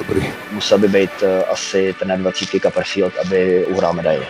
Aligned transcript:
Dobrý. 0.00 0.32
Musel 0.50 0.78
by 0.78 0.88
být 0.88 1.10
uh, 1.22 1.28
asi 1.52 1.94
ten 1.98 2.22
20 2.22 2.48
Copperfield, 2.62 3.12
aby 3.24 3.66
uhrál 3.66 3.92
medaili. 3.92 4.26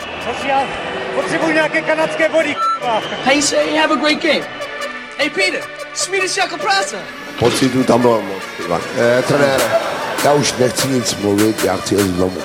Potřebuji 1.15 1.53
nějaké 1.53 1.83
kanadské 1.83 2.29
body, 2.29 2.57
Hey, 3.25 3.43
say, 3.43 3.77
have 3.77 3.95
a 3.95 3.97
great 3.97 4.23
game. 4.23 4.47
Hey, 5.19 5.31
Peter, 5.31 5.61
Swedish 5.95 6.37
jako 6.37 6.59
práce. 6.59 6.97
Pocitu 7.39 7.85
tam 7.85 8.01
bylo 8.01 8.23
moc. 8.23 8.43
Eh, 8.99 9.23
trenére, 9.23 9.65
já 10.25 10.33
už 10.33 10.55
nechci 10.59 10.89
nic 10.89 11.15
mluvit, 11.15 11.65
já 11.65 11.77
chci 11.77 11.95
jít 11.95 12.17
domů. 12.17 12.41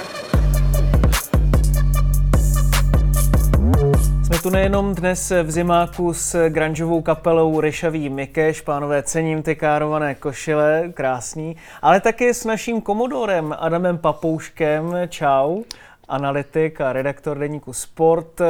Tu 4.46 4.52
nejenom 4.52 4.96
dnes 4.96 5.34
v 5.44 5.52
zimáku 5.52 6.14
s 6.14 6.50
grungeovou 6.50 7.02
kapelou 7.02 7.60
Ryšavý 7.60 8.10
Mikeš, 8.10 8.62
pánové, 8.62 9.04
cením 9.04 9.44
ty 9.44 9.56
kárované 9.56 10.16
košile, 10.16 10.92
krásný, 10.94 11.56
ale 11.82 12.02
taky 12.02 12.34
s 12.34 12.46
naším 12.46 12.82
komodorem 12.82 13.56
Adamem 13.60 13.98
Papouškem, 13.98 14.94
čau 15.10 15.64
analytik 16.08 16.82
a 16.82 16.94
redaktor 16.94 17.40
deníku 17.40 17.74
Sport. 17.74 18.42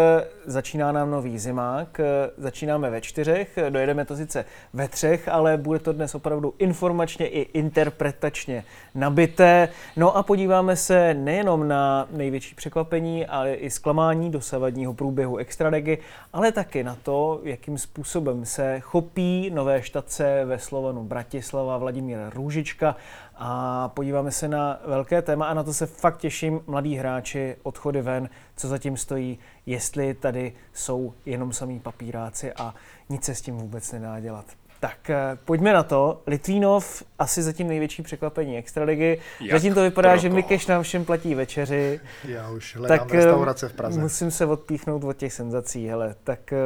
Začíná 0.45 0.91
nám 0.91 1.11
nový 1.11 1.39
zimák, 1.39 2.01
začínáme 2.37 2.89
ve 2.89 3.01
čtyřech, 3.01 3.59
dojedeme 3.69 4.05
to 4.05 4.15
sice 4.15 4.45
ve 4.73 4.87
třech, 4.87 5.27
ale 5.27 5.57
bude 5.57 5.79
to 5.79 5.93
dnes 5.93 6.15
opravdu 6.15 6.53
informačně 6.57 7.27
i 7.27 7.39
interpretačně 7.39 8.63
nabité. 8.95 9.69
No 9.97 10.17
a 10.17 10.23
podíváme 10.23 10.75
se 10.75 11.13
nejenom 11.13 11.67
na 11.67 12.07
největší 12.11 12.55
překvapení, 12.55 13.25
ale 13.25 13.53
i 13.53 13.69
zklamání 13.69 14.31
dosavadního 14.31 14.93
průběhu 14.93 15.37
extralegy, 15.37 15.97
ale 16.33 16.51
taky 16.51 16.83
na 16.83 16.97
to, 17.03 17.39
jakým 17.43 17.77
způsobem 17.77 18.45
se 18.45 18.79
chopí 18.79 19.49
nové 19.53 19.81
štace 19.81 20.45
ve 20.45 20.59
Slovanu 20.59 21.03
Bratislava 21.03 21.77
Vladimír 21.77 22.17
Růžička 22.33 22.95
a 23.37 23.89
podíváme 23.93 24.31
se 24.31 24.47
na 24.47 24.79
velké 24.85 25.21
téma 25.21 25.45
a 25.45 25.53
na 25.53 25.63
to 25.63 25.73
se 25.73 25.85
fakt 25.85 26.17
těším. 26.17 26.61
Mladí 26.67 26.95
hráči, 26.95 27.55
odchody 27.63 28.01
ven, 28.01 28.29
co 28.55 28.67
zatím 28.67 28.97
stojí, 28.97 29.39
jestli 29.65 30.13
tady 30.13 30.53
jsou 30.73 31.13
jenom 31.25 31.53
samý 31.53 31.79
papíráci 31.79 32.53
a 32.53 32.75
nic 33.09 33.23
se 33.23 33.35
s 33.35 33.41
tím 33.41 33.57
vůbec 33.57 33.91
nedá 33.91 34.19
dělat. 34.19 34.45
Tak 34.79 35.09
eh, 35.09 35.37
pojďme 35.45 35.73
na 35.73 35.83
to. 35.83 36.21
Litvínov 36.27 37.03
asi 37.19 37.43
zatím 37.43 37.67
největší 37.67 38.01
překvapení 38.03 38.57
extraligy. 38.57 39.21
Jak 39.41 39.51
zatím 39.51 39.73
to 39.73 39.81
vypadá, 39.81 40.09
pro 40.09 40.17
že? 40.17 40.29
Mikeš 40.29 40.67
nám 40.67 40.83
všem 40.83 41.05
platí 41.05 41.35
večeři. 41.35 41.99
Já 42.23 42.49
už 42.49 42.75
hledám 42.75 42.99
Tak 42.99 43.13
eh, 43.13 43.17
restaurace 43.17 43.69
v 43.69 43.73
Praze. 43.73 44.01
musím 44.01 44.31
se 44.31 44.45
odpíchnout 44.45 45.03
od 45.03 45.17
těch 45.17 45.33
senzací. 45.33 45.87
Hele, 45.87 46.15
tak 46.23 46.53
eh, 46.53 46.57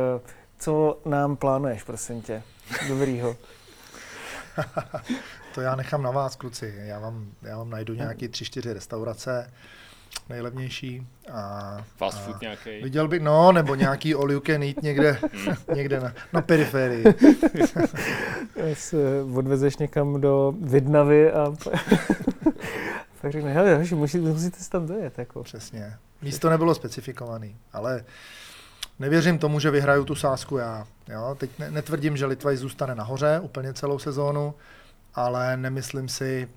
co 0.59 0.99
nám 1.05 1.35
plánuješ, 1.35 1.83
prosím 1.83 2.21
tě? 2.21 2.43
Dobrýho. 2.87 3.35
To 5.59 5.63
já 5.63 5.75
nechám 5.75 6.03
na 6.03 6.11
vás, 6.11 6.35
kluci. 6.35 6.73
Já 6.77 6.99
vám, 6.99 7.27
já 7.41 7.57
vám 7.57 7.69
najdu 7.69 7.93
nějaký 7.93 8.27
tři, 8.27 8.45
čtyři 8.45 8.73
restaurace, 8.73 9.51
nejlevnější. 10.29 11.07
A, 11.31 11.77
Fast 11.97 12.17
a 12.17 12.21
food 12.21 12.41
nějaký. 12.41 12.81
Viděl 12.83 13.07
bych, 13.07 13.21
no, 13.21 13.51
nebo 13.51 13.75
nějaký 13.75 14.15
all 14.15 14.31
you 14.31 14.39
can 14.39 14.63
eat 14.63 14.81
někde, 14.83 15.19
někde 15.75 15.99
na, 15.99 16.13
na 16.33 16.41
periferii. 16.41 17.03
se 18.73 18.97
odvezeš 19.35 19.77
někam 19.77 20.21
do 20.21 20.53
Vidnavy 20.61 21.31
a 21.31 21.45
pak 23.21 23.31
řekne, 23.31 23.53
hele, 23.53 23.75
hoši, 23.75 23.95
musí, 23.95 24.17
musíte 24.17 24.59
se 24.59 24.69
tam 24.69 24.87
dojet. 24.87 25.17
Jako. 25.17 25.43
Přesně. 25.43 25.97
Místo 26.21 26.49
nebylo 26.49 26.75
specifikovaný, 26.75 27.57
ale 27.73 28.05
nevěřím 28.99 29.37
tomu, 29.37 29.59
že 29.59 29.71
vyhraju 29.71 30.05
tu 30.05 30.15
sázku 30.15 30.57
já. 30.57 30.87
Jo? 31.09 31.35
Teď 31.39 31.49
ne, 31.59 31.71
netvrdím, 31.71 32.17
že 32.17 32.25
Litvaj 32.25 32.57
zůstane 32.57 32.95
nahoře 32.95 33.39
úplně 33.43 33.73
celou 33.73 33.99
sezónu, 33.99 34.53
ale 35.15 35.57
nemyslím 35.57 36.09
si, 36.09 36.47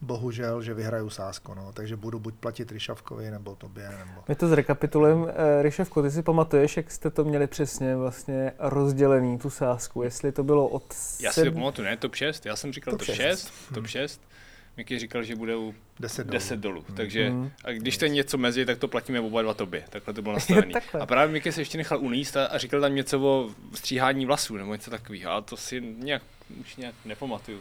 bohužel, 0.00 0.62
že 0.62 0.74
vyhraju 0.74 1.10
sázku. 1.10 1.54
No. 1.54 1.72
Takže 1.72 1.96
budu 1.96 2.18
buď 2.18 2.34
platit 2.34 2.72
Ryšavkovi, 2.72 3.30
nebo 3.30 3.54
tobě, 3.54 3.88
nebo... 3.98 4.20
My 4.28 4.34
to 4.34 4.48
zrekapitulujeme. 4.48 5.32
Eh, 5.32 5.62
Ryševko, 5.62 6.02
ty 6.02 6.10
si 6.10 6.22
pamatuješ, 6.22 6.76
jak 6.76 6.90
jste 6.90 7.10
to 7.10 7.24
měli 7.24 7.46
přesně 7.46 7.96
vlastně 7.96 8.52
rozdělený, 8.58 9.38
tu 9.38 9.50
sázku, 9.50 10.02
jestli 10.02 10.32
to 10.32 10.44
bylo 10.44 10.68
od 10.68 10.82
Já 11.20 11.32
si 11.32 11.40
sedm- 11.40 11.44
to 11.44 11.52
pamatuju, 11.52 11.84
ne, 11.88 11.96
top 11.96 12.14
6, 12.14 12.46
já 12.46 12.56
jsem 12.56 12.72
říkal 12.72 12.92
Top 12.92 13.06
top, 13.06 13.14
šest. 13.16 13.40
6, 13.48 13.52
top 13.74 13.86
6. 13.86 14.20
Miky 14.76 14.98
říkal, 14.98 15.22
že 15.22 15.36
bude 15.36 15.56
u 15.56 15.74
10 16.00 16.24
dolů. 16.26 16.32
10 16.32 16.60
dolů. 16.60 16.84
Takže 16.96 17.30
Mhm. 17.30 17.50
a 17.64 17.70
když 17.72 17.98
to 17.98 18.04
je 18.04 18.08
něco 18.08 18.38
mezi, 18.38 18.66
tak 18.66 18.78
to 18.78 18.88
platíme 18.88 19.20
oba 19.20 19.42
dva 19.42 19.54
tobě. 19.54 19.84
Takhle 19.90 20.14
to 20.14 20.22
bylo 20.22 20.34
nastavené. 20.34 20.72
A 21.00 21.06
právě 21.06 21.32
Miky 21.32 21.52
se 21.52 21.60
ještě 21.60 21.78
nechal 21.78 21.98
uníst 22.00 22.36
a, 22.36 22.46
a 22.46 22.58
říkal 22.58 22.80
tam 22.80 22.94
něco 22.94 23.20
o 23.20 23.50
stříhání 23.74 24.26
vlasů 24.26 24.56
nebo 24.56 24.72
něco 24.72 24.90
takového. 24.90 25.30
A 25.32 25.40
to 25.40 25.56
si 25.56 25.80
nějak, 25.98 26.22
už 26.60 26.76
nějak 26.76 26.94
nepamatuju. 27.04 27.58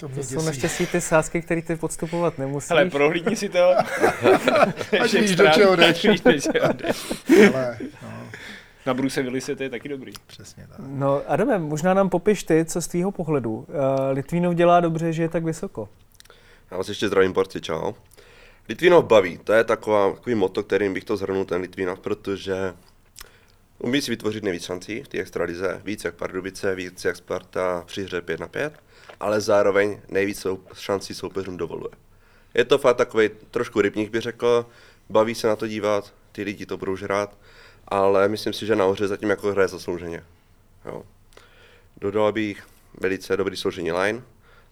To 0.00 0.08
mě 0.08 0.16
To 0.16 0.22
jsou 0.22 0.34
děsí. 0.34 0.46
naštěstí 0.46 0.86
ty 0.86 1.00
sázky, 1.00 1.42
které 1.42 1.62
ty 1.62 1.76
podstupovat 1.76 2.38
nemusíš. 2.38 2.70
Hele, 2.70 2.90
prohlídni 2.90 3.36
si 3.36 3.48
to. 3.48 3.74
Ať 5.02 5.12
víš, 5.14 5.36
do 5.36 5.48
čeho 5.50 5.76
jdeš. 5.76 5.88
Ať 6.04 6.08
víš, 6.10 6.20
do 6.20 6.32
čeho 6.32 6.72
jdeš. 6.72 7.06
Ale, 7.54 7.78
no, 8.02 8.08
Na 8.86 8.94
Bruce 8.94 9.22
Willise 9.22 9.56
to 9.56 9.62
je 9.62 9.70
taky 9.70 9.88
dobrý. 9.88 10.12
přesně 10.26 10.66
tak. 10.68 10.78
No, 10.78 11.22
Adame, 11.26 11.58
možná 11.58 11.94
nám 11.94 12.08
popiš 12.08 12.44
ty, 12.44 12.64
co 12.64 12.82
z 12.82 12.88
tvýho 12.88 13.10
pohledu. 13.12 13.54
Uh, 13.54 13.64
Litvínov 14.12 14.54
dělá 14.54 14.80
dobře, 14.80 15.12
že 15.12 15.22
je 15.22 15.28
tak 15.28 15.44
vysoko. 15.44 15.88
Já 16.70 16.76
vás 16.76 16.88
ještě 16.88 17.06
zdravím, 17.08 17.32
porci, 17.32 17.60
čau. 17.60 17.92
Litvinov 18.68 19.04
baví, 19.04 19.38
to 19.44 19.52
je 19.52 19.64
taková, 19.64 20.12
takový 20.12 20.34
moto, 20.34 20.62
kterým 20.62 20.94
bych 20.94 21.04
to 21.04 21.16
zhrnul, 21.16 21.44
ten 21.44 21.60
Litvinov, 21.60 22.00
protože 22.00 22.74
umí 23.78 24.02
si 24.02 24.10
vytvořit 24.10 24.44
nejvíc 24.44 24.64
šancí 24.64 25.02
v 25.02 25.08
té 25.08 25.18
extralize, 25.18 25.80
víc 25.84 26.04
jak 26.04 26.14
Pardubice, 26.14 26.74
víc 26.74 27.04
jak 27.04 27.16
Sparta 27.16 27.82
při 27.86 28.02
hře 28.04 28.20
5 28.20 28.40
na 28.40 28.48
5, 28.48 28.72
ale 29.20 29.40
zároveň 29.40 30.00
nejvíc 30.08 30.40
sou, 30.40 30.58
šancí 30.74 31.14
soupeřům 31.14 31.56
dovoluje. 31.56 31.90
Je 32.54 32.64
to 32.64 32.78
fakt 32.78 32.96
takový 32.96 33.30
trošku 33.50 33.80
rybník, 33.80 34.10
bych 34.10 34.22
řekl, 34.22 34.66
baví 35.10 35.34
se 35.34 35.46
na 35.46 35.56
to 35.56 35.66
dívat, 35.66 36.12
ty 36.32 36.42
lidi 36.42 36.66
to 36.66 36.76
budou 36.76 36.96
žrát, 36.96 37.36
ale 37.88 38.28
myslím 38.28 38.52
si, 38.52 38.66
že 38.66 38.76
nahoře 38.76 39.08
zatím 39.08 39.30
jako 39.30 39.52
hraje 39.52 39.68
zaslouženě. 39.68 40.24
Jo. 40.84 41.02
Dodal 42.00 42.32
bych 42.32 42.66
velice 43.00 43.36
dobrý 43.36 43.56
složení 43.56 43.92
line, 43.92 44.22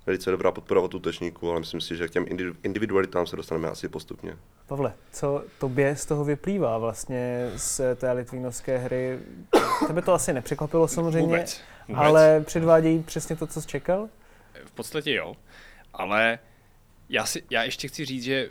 velice 0.06 0.30
dobrá 0.30 0.50
podpora 0.50 0.80
od 0.80 0.94
útočníků, 0.94 1.50
ale 1.50 1.60
myslím 1.60 1.80
si, 1.80 1.96
že 1.96 2.08
k 2.08 2.10
těm 2.10 2.24
individu- 2.24 2.56
individualitám 2.62 3.26
se 3.26 3.36
dostaneme 3.36 3.68
asi 3.68 3.88
postupně. 3.88 4.36
Pavle, 4.66 4.92
co 5.12 5.44
tobě 5.58 5.96
z 5.96 6.06
toho 6.06 6.24
vyplývá 6.24 6.78
vlastně 6.78 7.52
z 7.56 7.80
té 7.96 8.12
litvínovské 8.12 8.78
hry? 8.78 9.18
Tebe 9.86 10.02
to 10.02 10.12
asi 10.12 10.32
nepřekvapilo 10.32 10.88
samozřejmě, 10.88 11.20
Vůbec. 11.26 11.60
Vůbec. 11.88 12.02
ale 12.04 12.40
předvádějí 12.46 13.02
přesně 13.02 13.36
to, 13.36 13.46
co 13.46 13.60
jsi 13.62 13.68
čekal? 13.68 14.08
V 14.64 14.72
podstatě 14.72 15.12
jo, 15.12 15.34
ale 15.92 16.38
já, 17.08 17.26
si, 17.26 17.42
já 17.50 17.62
ještě 17.64 17.88
chci 17.88 18.04
říct, 18.04 18.22
že 18.22 18.48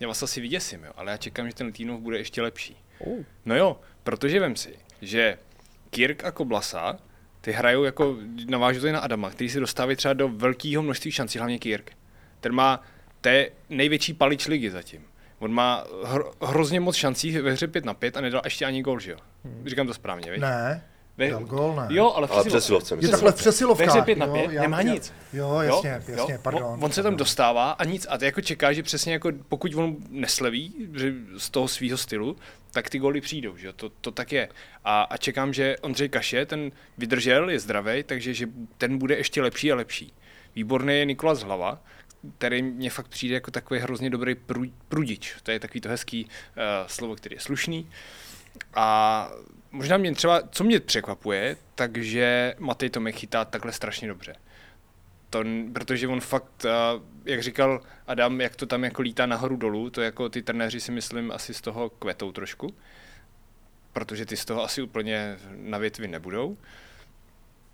já 0.00 0.08
vás 0.08 0.22
asi 0.22 0.40
vyděsím, 0.40 0.84
jo, 0.84 0.92
ale 0.96 1.10
já 1.10 1.16
čekám, 1.16 1.48
že 1.48 1.54
ten 1.54 1.66
Litínov 1.66 2.00
bude 2.00 2.18
ještě 2.18 2.42
lepší. 2.42 2.76
Uh. 2.98 3.24
No 3.44 3.56
jo, 3.56 3.80
protože 4.02 4.40
vem 4.40 4.56
si, 4.56 4.78
že 5.00 5.38
Kirk 5.90 6.24
a 6.24 6.30
Koblasa, 6.30 6.98
ty 7.40 7.52
hrajou 7.52 7.84
jako, 7.84 8.16
navážu 8.46 8.80
to 8.80 8.86
i 8.86 8.92
na 8.92 9.00
Adama, 9.00 9.30
který 9.30 9.50
si 9.50 9.60
dostávají 9.60 9.96
třeba 9.96 10.14
do 10.14 10.28
velkého 10.28 10.82
množství 10.82 11.10
šancí, 11.10 11.38
hlavně 11.38 11.58
Kirk. 11.58 11.92
Ten 12.40 12.52
má, 12.52 12.82
to 13.20 13.28
je 13.28 13.50
největší 13.68 14.14
palič 14.14 14.46
ligy 14.46 14.70
zatím. 14.70 15.04
On 15.38 15.52
má 15.52 15.84
hro, 16.04 16.32
hrozně 16.42 16.80
moc 16.80 16.96
šancí 16.96 17.38
ve 17.38 17.52
hře 17.52 17.66
5 17.66 17.84
na 17.84 17.94
5 17.94 18.16
a 18.16 18.20
nedal 18.20 18.40
ještě 18.44 18.64
ani 18.64 18.82
gol, 18.82 19.00
že 19.00 19.10
jo? 19.10 19.18
Říkám 19.66 19.86
to 19.86 19.94
správně, 19.94 20.30
viď? 20.30 20.40
Ne, 20.40 20.84
Ve, 21.26 21.30
dal 21.30 21.44
gol, 21.44 21.74
ne. 21.76 21.86
Jo, 21.90 22.12
ale 22.16 22.26
v 22.26 22.30
Ale 22.30 22.40
přesilovce. 22.44 22.84
přesilovce, 22.86 23.06
Je 23.06 23.10
takhle 23.10 23.32
v 23.32 23.34
Ve 23.34 23.38
přesilovkách. 23.38 23.88
hře 23.88 24.02
5 24.02 24.18
na 24.18 24.26
jo, 24.26 24.32
5 24.32 24.52
já- 24.52 24.62
nemá 24.62 24.80
já- 24.80 24.92
nic. 24.94 25.12
Jo, 25.32 25.60
jasně, 25.60 26.02
jasně, 26.08 26.38
pardon. 26.42 26.62
On, 26.64 26.84
on 26.84 26.92
se 26.92 27.02
tam 27.02 27.16
dostává 27.16 27.70
a 27.70 27.84
nic. 27.84 28.06
A 28.10 28.18
ty 28.18 28.24
jako 28.24 28.40
čeká, 28.40 28.72
že 28.72 28.82
přesně 28.82 29.12
jako 29.12 29.30
pokud 29.48 29.74
on 29.74 29.96
nesleví 30.10 30.74
že 30.94 31.12
z 31.38 31.50
toho 31.50 31.68
svého 31.68 31.96
stylu, 31.98 32.36
tak 32.70 32.90
ty 32.90 32.98
góly 32.98 33.20
přijdou, 33.20 33.56
že 33.56 33.66
jo? 33.66 33.72
To, 33.72 33.88
to 33.88 34.10
tak 34.10 34.32
je. 34.32 34.48
A, 34.84 35.02
a 35.02 35.16
čekám, 35.16 35.52
že 35.52 35.76
Ondřej 35.82 36.08
Kaše, 36.08 36.46
ten 36.46 36.70
vydržel, 36.98 37.50
je 37.50 37.60
zdravý, 37.60 38.02
takže 38.02 38.34
že 38.34 38.46
ten 38.78 38.98
bude 38.98 39.16
ještě 39.16 39.42
lepší 39.42 39.72
a 39.72 39.74
lepší. 39.74 40.12
Výborný 40.56 40.94
je 40.98 41.04
Nikolas 41.04 41.42
Hlava, 41.42 41.82
který 42.38 42.62
mně 42.62 42.90
fakt 42.90 43.08
přijde 43.08 43.34
jako 43.34 43.50
takový 43.50 43.80
hrozně 43.80 44.10
dobrý 44.10 44.34
pru, 44.34 44.64
prudič. 44.88 45.34
To 45.42 45.50
je 45.50 45.60
takový 45.60 45.80
to 45.80 45.88
hezký 45.88 46.24
uh, 46.24 46.62
slovo, 46.86 47.16
který 47.16 47.36
je 47.36 47.40
slušný. 47.40 47.88
A 48.74 49.30
možná 49.70 49.96
mě 49.96 50.14
třeba, 50.14 50.42
co 50.50 50.64
mě 50.64 50.80
překvapuje, 50.80 51.56
takže 51.74 52.54
Matej 52.58 52.90
Tomek 52.90 53.16
chytá 53.16 53.44
takhle 53.44 53.72
strašně 53.72 54.08
dobře. 54.08 54.34
To, 55.30 55.44
protože 55.72 56.08
on 56.08 56.20
fakt, 56.20 56.66
jak 57.24 57.42
říkal 57.42 57.80
Adam, 58.06 58.40
jak 58.40 58.56
to 58.56 58.66
tam 58.66 58.84
jako 58.84 59.02
lítá 59.02 59.26
nahoru 59.26 59.56
dolů, 59.56 59.90
to 59.90 60.00
jako 60.00 60.28
ty 60.28 60.42
trenéři 60.42 60.80
si 60.80 60.92
myslím 60.92 61.32
asi 61.32 61.54
z 61.54 61.60
toho 61.60 61.90
kvetou 61.90 62.32
trošku, 62.32 62.74
protože 63.92 64.26
ty 64.26 64.36
z 64.36 64.44
toho 64.44 64.64
asi 64.64 64.82
úplně 64.82 65.36
na 65.50 65.78
větvi 65.78 66.08
nebudou 66.08 66.56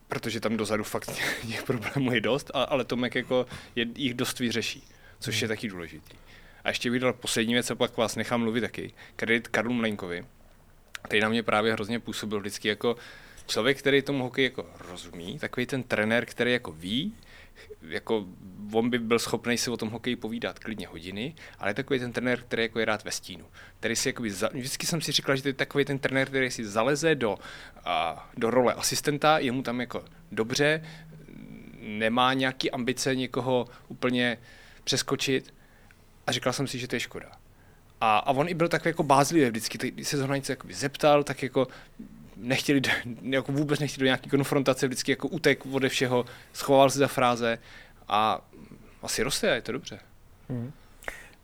protože 0.08 0.40
tam 0.40 0.56
dozadu 0.56 0.84
fakt 0.84 1.10
těch 1.48 1.62
problémů 1.62 2.12
je 2.12 2.20
dost, 2.20 2.50
ale 2.54 2.84
Tomek 2.84 3.14
jako 3.14 3.46
je, 3.76 3.86
jich 3.96 4.14
dost 4.14 4.38
vyřeší, 4.38 4.84
což 5.18 5.42
je 5.42 5.48
taky 5.48 5.68
důležitý. 5.68 6.16
A 6.64 6.68
ještě 6.68 6.90
bych 6.90 7.00
dal 7.00 7.12
poslední 7.12 7.54
věc, 7.54 7.70
a 7.70 7.74
pak 7.74 7.96
vás 7.96 8.16
nechám 8.16 8.40
mluvit 8.40 8.60
taky. 8.60 8.92
Kredit 9.16 9.48
Karlu 9.48 9.72
Mlenkovi, 9.72 10.26
který 11.08 11.20
na 11.20 11.28
mě 11.28 11.42
právě 11.42 11.72
hrozně 11.72 12.00
působil 12.00 12.40
vždycky 12.40 12.68
jako 12.68 12.96
člověk, 13.46 13.78
který 13.78 14.02
tomu 14.02 14.24
hokeji 14.24 14.46
jako 14.46 14.66
rozumí, 14.88 15.38
takový 15.38 15.66
ten 15.66 15.82
trenér, 15.82 16.26
který 16.26 16.52
jako 16.52 16.72
ví, 16.72 17.14
jako 17.82 18.26
on 18.72 18.90
by 18.90 18.98
byl 18.98 19.18
schopný 19.18 19.58
si 19.58 19.70
o 19.70 19.76
tom 19.76 19.88
hokeji 19.88 20.16
povídat 20.16 20.58
klidně 20.58 20.86
hodiny, 20.86 21.34
ale 21.58 21.70
je 21.70 21.74
takový 21.74 21.98
ten 21.98 22.12
trenér, 22.12 22.40
který 22.40 22.62
jako 22.62 22.78
je 22.78 22.84
rád 22.84 23.04
ve 23.04 23.10
stínu. 23.10 23.46
Který 23.80 23.96
si 23.96 24.08
jakoby, 24.08 24.30
za, 24.30 24.48
vždycky 24.52 24.86
jsem 24.86 25.00
si 25.00 25.12
říkal, 25.12 25.36
že 25.36 25.42
to 25.42 25.48
je 25.48 25.52
takový 25.52 25.84
ten 25.84 25.98
trenér, 25.98 26.28
který 26.28 26.50
si 26.50 26.64
zaleze 26.64 27.14
do, 27.14 27.38
a, 27.84 28.30
do 28.36 28.50
role 28.50 28.74
asistenta, 28.74 29.38
je 29.38 29.52
mu 29.52 29.62
tam 29.62 29.80
jako 29.80 30.04
dobře, 30.32 30.84
nemá 31.80 32.34
nějaký 32.34 32.70
ambice 32.70 33.14
někoho 33.14 33.66
úplně 33.88 34.38
přeskočit 34.84 35.54
a 36.26 36.32
říkal 36.32 36.52
jsem 36.52 36.66
si, 36.66 36.78
že 36.78 36.88
to 36.88 36.96
je 36.96 37.00
škoda. 37.00 37.32
A, 38.00 38.18
a 38.18 38.30
on 38.30 38.48
i 38.48 38.54
byl 38.54 38.68
takový 38.68 38.88
jako 38.88 39.02
bázlivý 39.02 39.46
vždycky, 39.46 39.90
když 39.90 40.08
se 40.08 40.16
zrovna 40.16 40.36
něco 40.36 40.52
zeptal, 40.70 41.24
tak 41.24 41.42
jako 41.42 41.68
nechtěli, 42.36 42.82
jako 43.22 43.52
vůbec 43.52 43.80
nechtěli 43.80 44.00
do 44.00 44.06
nějaké 44.06 44.30
konfrontace, 44.30 44.86
vždycky 44.86 45.12
jako 45.12 45.28
utek 45.28 45.66
ode 45.72 45.88
všeho, 45.88 46.24
schoval 46.52 46.90
se 46.90 46.98
za 46.98 47.08
fráze 47.08 47.58
a 48.08 48.40
asi 49.02 49.22
roste 49.22 49.52
a 49.52 49.54
je 49.54 49.62
to 49.62 49.72
dobře. 49.72 49.98
Hmm. 50.48 50.72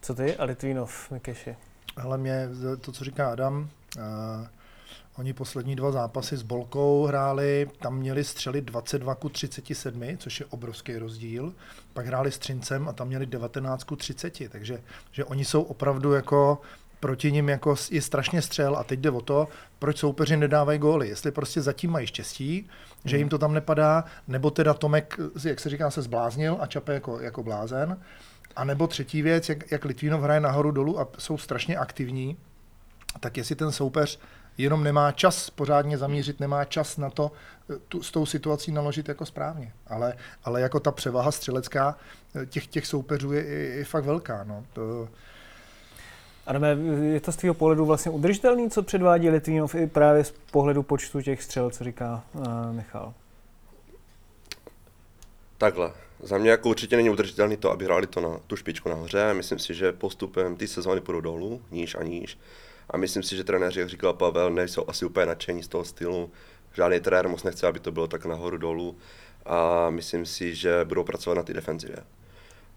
Co 0.00 0.14
ty 0.14 0.36
a 0.36 0.44
Litvínov, 0.44 1.10
Mikeši? 1.10 1.56
Ale 1.96 2.18
mě 2.18 2.48
to, 2.80 2.92
co 2.92 3.04
říká 3.04 3.32
Adam, 3.32 3.70
uh, 3.96 4.02
oni 5.18 5.32
poslední 5.32 5.76
dva 5.76 5.92
zápasy 5.92 6.36
s 6.36 6.42
Bolkou 6.42 7.06
hráli, 7.06 7.68
tam 7.80 7.96
měli 7.96 8.24
střelit 8.24 8.64
22 8.64 9.14
ku 9.14 9.28
37, 9.28 10.16
což 10.16 10.40
je 10.40 10.46
obrovský 10.46 10.96
rozdíl. 10.96 11.52
Pak 11.92 12.06
hráli 12.06 12.32
s 12.32 12.38
Třincem 12.38 12.88
a 12.88 12.92
tam 12.92 13.08
měli 13.08 13.26
19 13.26 13.84
ku 13.84 13.96
30, 13.96 14.48
takže 14.48 14.82
že 15.12 15.24
oni 15.24 15.44
jsou 15.44 15.62
opravdu 15.62 16.12
jako 16.12 16.60
proti 17.00 17.32
ním 17.32 17.48
jako 17.48 17.74
je 17.90 18.02
strašně 18.02 18.42
střel 18.42 18.76
a 18.76 18.84
teď 18.84 19.00
jde 19.00 19.10
o 19.10 19.20
to, 19.20 19.48
proč 19.78 19.98
soupeři 19.98 20.36
nedávají 20.36 20.78
góly. 20.78 21.08
Jestli 21.08 21.30
prostě 21.30 21.62
zatím 21.62 21.90
mají 21.90 22.06
štěstí, 22.06 22.68
že 23.04 23.18
jim 23.18 23.28
to 23.28 23.38
tam 23.38 23.54
nepadá, 23.54 24.04
nebo 24.28 24.50
teda 24.50 24.74
Tomek, 24.74 25.20
jak 25.44 25.60
se 25.60 25.68
říká, 25.68 25.90
se 25.90 26.02
zbláznil 26.02 26.56
a 26.60 26.66
čape 26.66 26.94
jako, 26.94 27.20
jako 27.20 27.42
blázen. 27.42 28.00
A 28.56 28.64
nebo 28.64 28.86
třetí 28.86 29.22
věc, 29.22 29.48
jak, 29.48 29.72
jak 29.72 29.84
Litvínov 29.84 30.22
hraje 30.22 30.40
nahoru 30.40 30.70
dolů 30.70 31.00
a 31.00 31.08
jsou 31.18 31.38
strašně 31.38 31.76
aktivní, 31.76 32.36
tak 33.20 33.36
jestli 33.36 33.54
ten 33.54 33.72
soupeř 33.72 34.18
jenom 34.58 34.84
nemá 34.84 35.12
čas 35.12 35.50
pořádně 35.50 35.98
zamířit, 35.98 36.40
nemá 36.40 36.64
čas 36.64 36.96
na 36.96 37.10
to 37.10 37.32
tu, 37.88 38.02
s 38.02 38.10
tou 38.10 38.26
situací 38.26 38.72
naložit 38.72 39.08
jako 39.08 39.26
správně. 39.26 39.72
Ale, 39.86 40.14
ale 40.44 40.60
jako 40.60 40.80
ta 40.80 40.92
převaha 40.92 41.32
střelecká 41.32 41.96
těch, 42.46 42.66
těch 42.66 42.86
soupeřů 42.86 43.32
je, 43.32 43.44
je, 43.44 43.68
je 43.68 43.84
fakt 43.84 44.04
velká. 44.04 44.44
No. 44.44 44.64
To, 44.72 45.08
Adame, 46.46 46.68
je 47.02 47.20
to 47.20 47.32
z 47.32 47.36
tvého 47.36 47.54
pohledu 47.54 47.86
vlastně 47.86 48.10
udržitelný, 48.10 48.70
co 48.70 48.82
předvádí 48.82 49.30
Litvínov 49.30 49.74
i 49.74 49.86
právě 49.86 50.24
z 50.24 50.34
pohledu 50.50 50.82
počtu 50.82 51.22
těch 51.22 51.42
střel, 51.42 51.70
co 51.70 51.84
říká 51.84 52.22
uh, 52.32 52.72
Michal? 52.72 53.14
Takhle. 55.58 56.03
Za 56.24 56.38
mě 56.38 56.50
jako 56.50 56.68
určitě 56.68 56.96
není 56.96 57.10
udržitelný 57.10 57.56
to, 57.56 57.70
aby 57.70 57.84
hráli 57.84 58.06
to 58.06 58.20
na 58.20 58.40
tu 58.46 58.56
špičku 58.56 58.88
nahoře. 58.88 59.34
Myslím 59.34 59.58
si, 59.58 59.74
že 59.74 59.92
postupem 59.92 60.56
ty 60.56 60.68
sezóny 60.68 61.00
půjdou 61.00 61.20
dolů, 61.20 61.62
níž 61.70 61.94
a 61.94 62.02
níž. 62.02 62.38
A 62.90 62.96
myslím 62.96 63.22
si, 63.22 63.36
že 63.36 63.44
trenéři, 63.44 63.80
jak 63.80 63.88
říkal 63.88 64.12
Pavel, 64.12 64.50
nejsou 64.50 64.84
asi 64.88 65.04
úplně 65.04 65.26
nadšení 65.26 65.62
z 65.62 65.68
toho 65.68 65.84
stylu. 65.84 66.30
Žádný 66.74 67.00
trenér 67.00 67.28
moc 67.28 67.42
nechce, 67.42 67.66
aby 67.66 67.80
to 67.80 67.92
bylo 67.92 68.06
tak 68.06 68.24
nahoru 68.24 68.56
dolů. 68.56 68.96
A 69.46 69.90
myslím 69.90 70.26
si, 70.26 70.54
že 70.54 70.84
budou 70.84 71.04
pracovat 71.04 71.34
na 71.34 71.42
ty 71.42 71.54
defenzivě. 71.54 71.96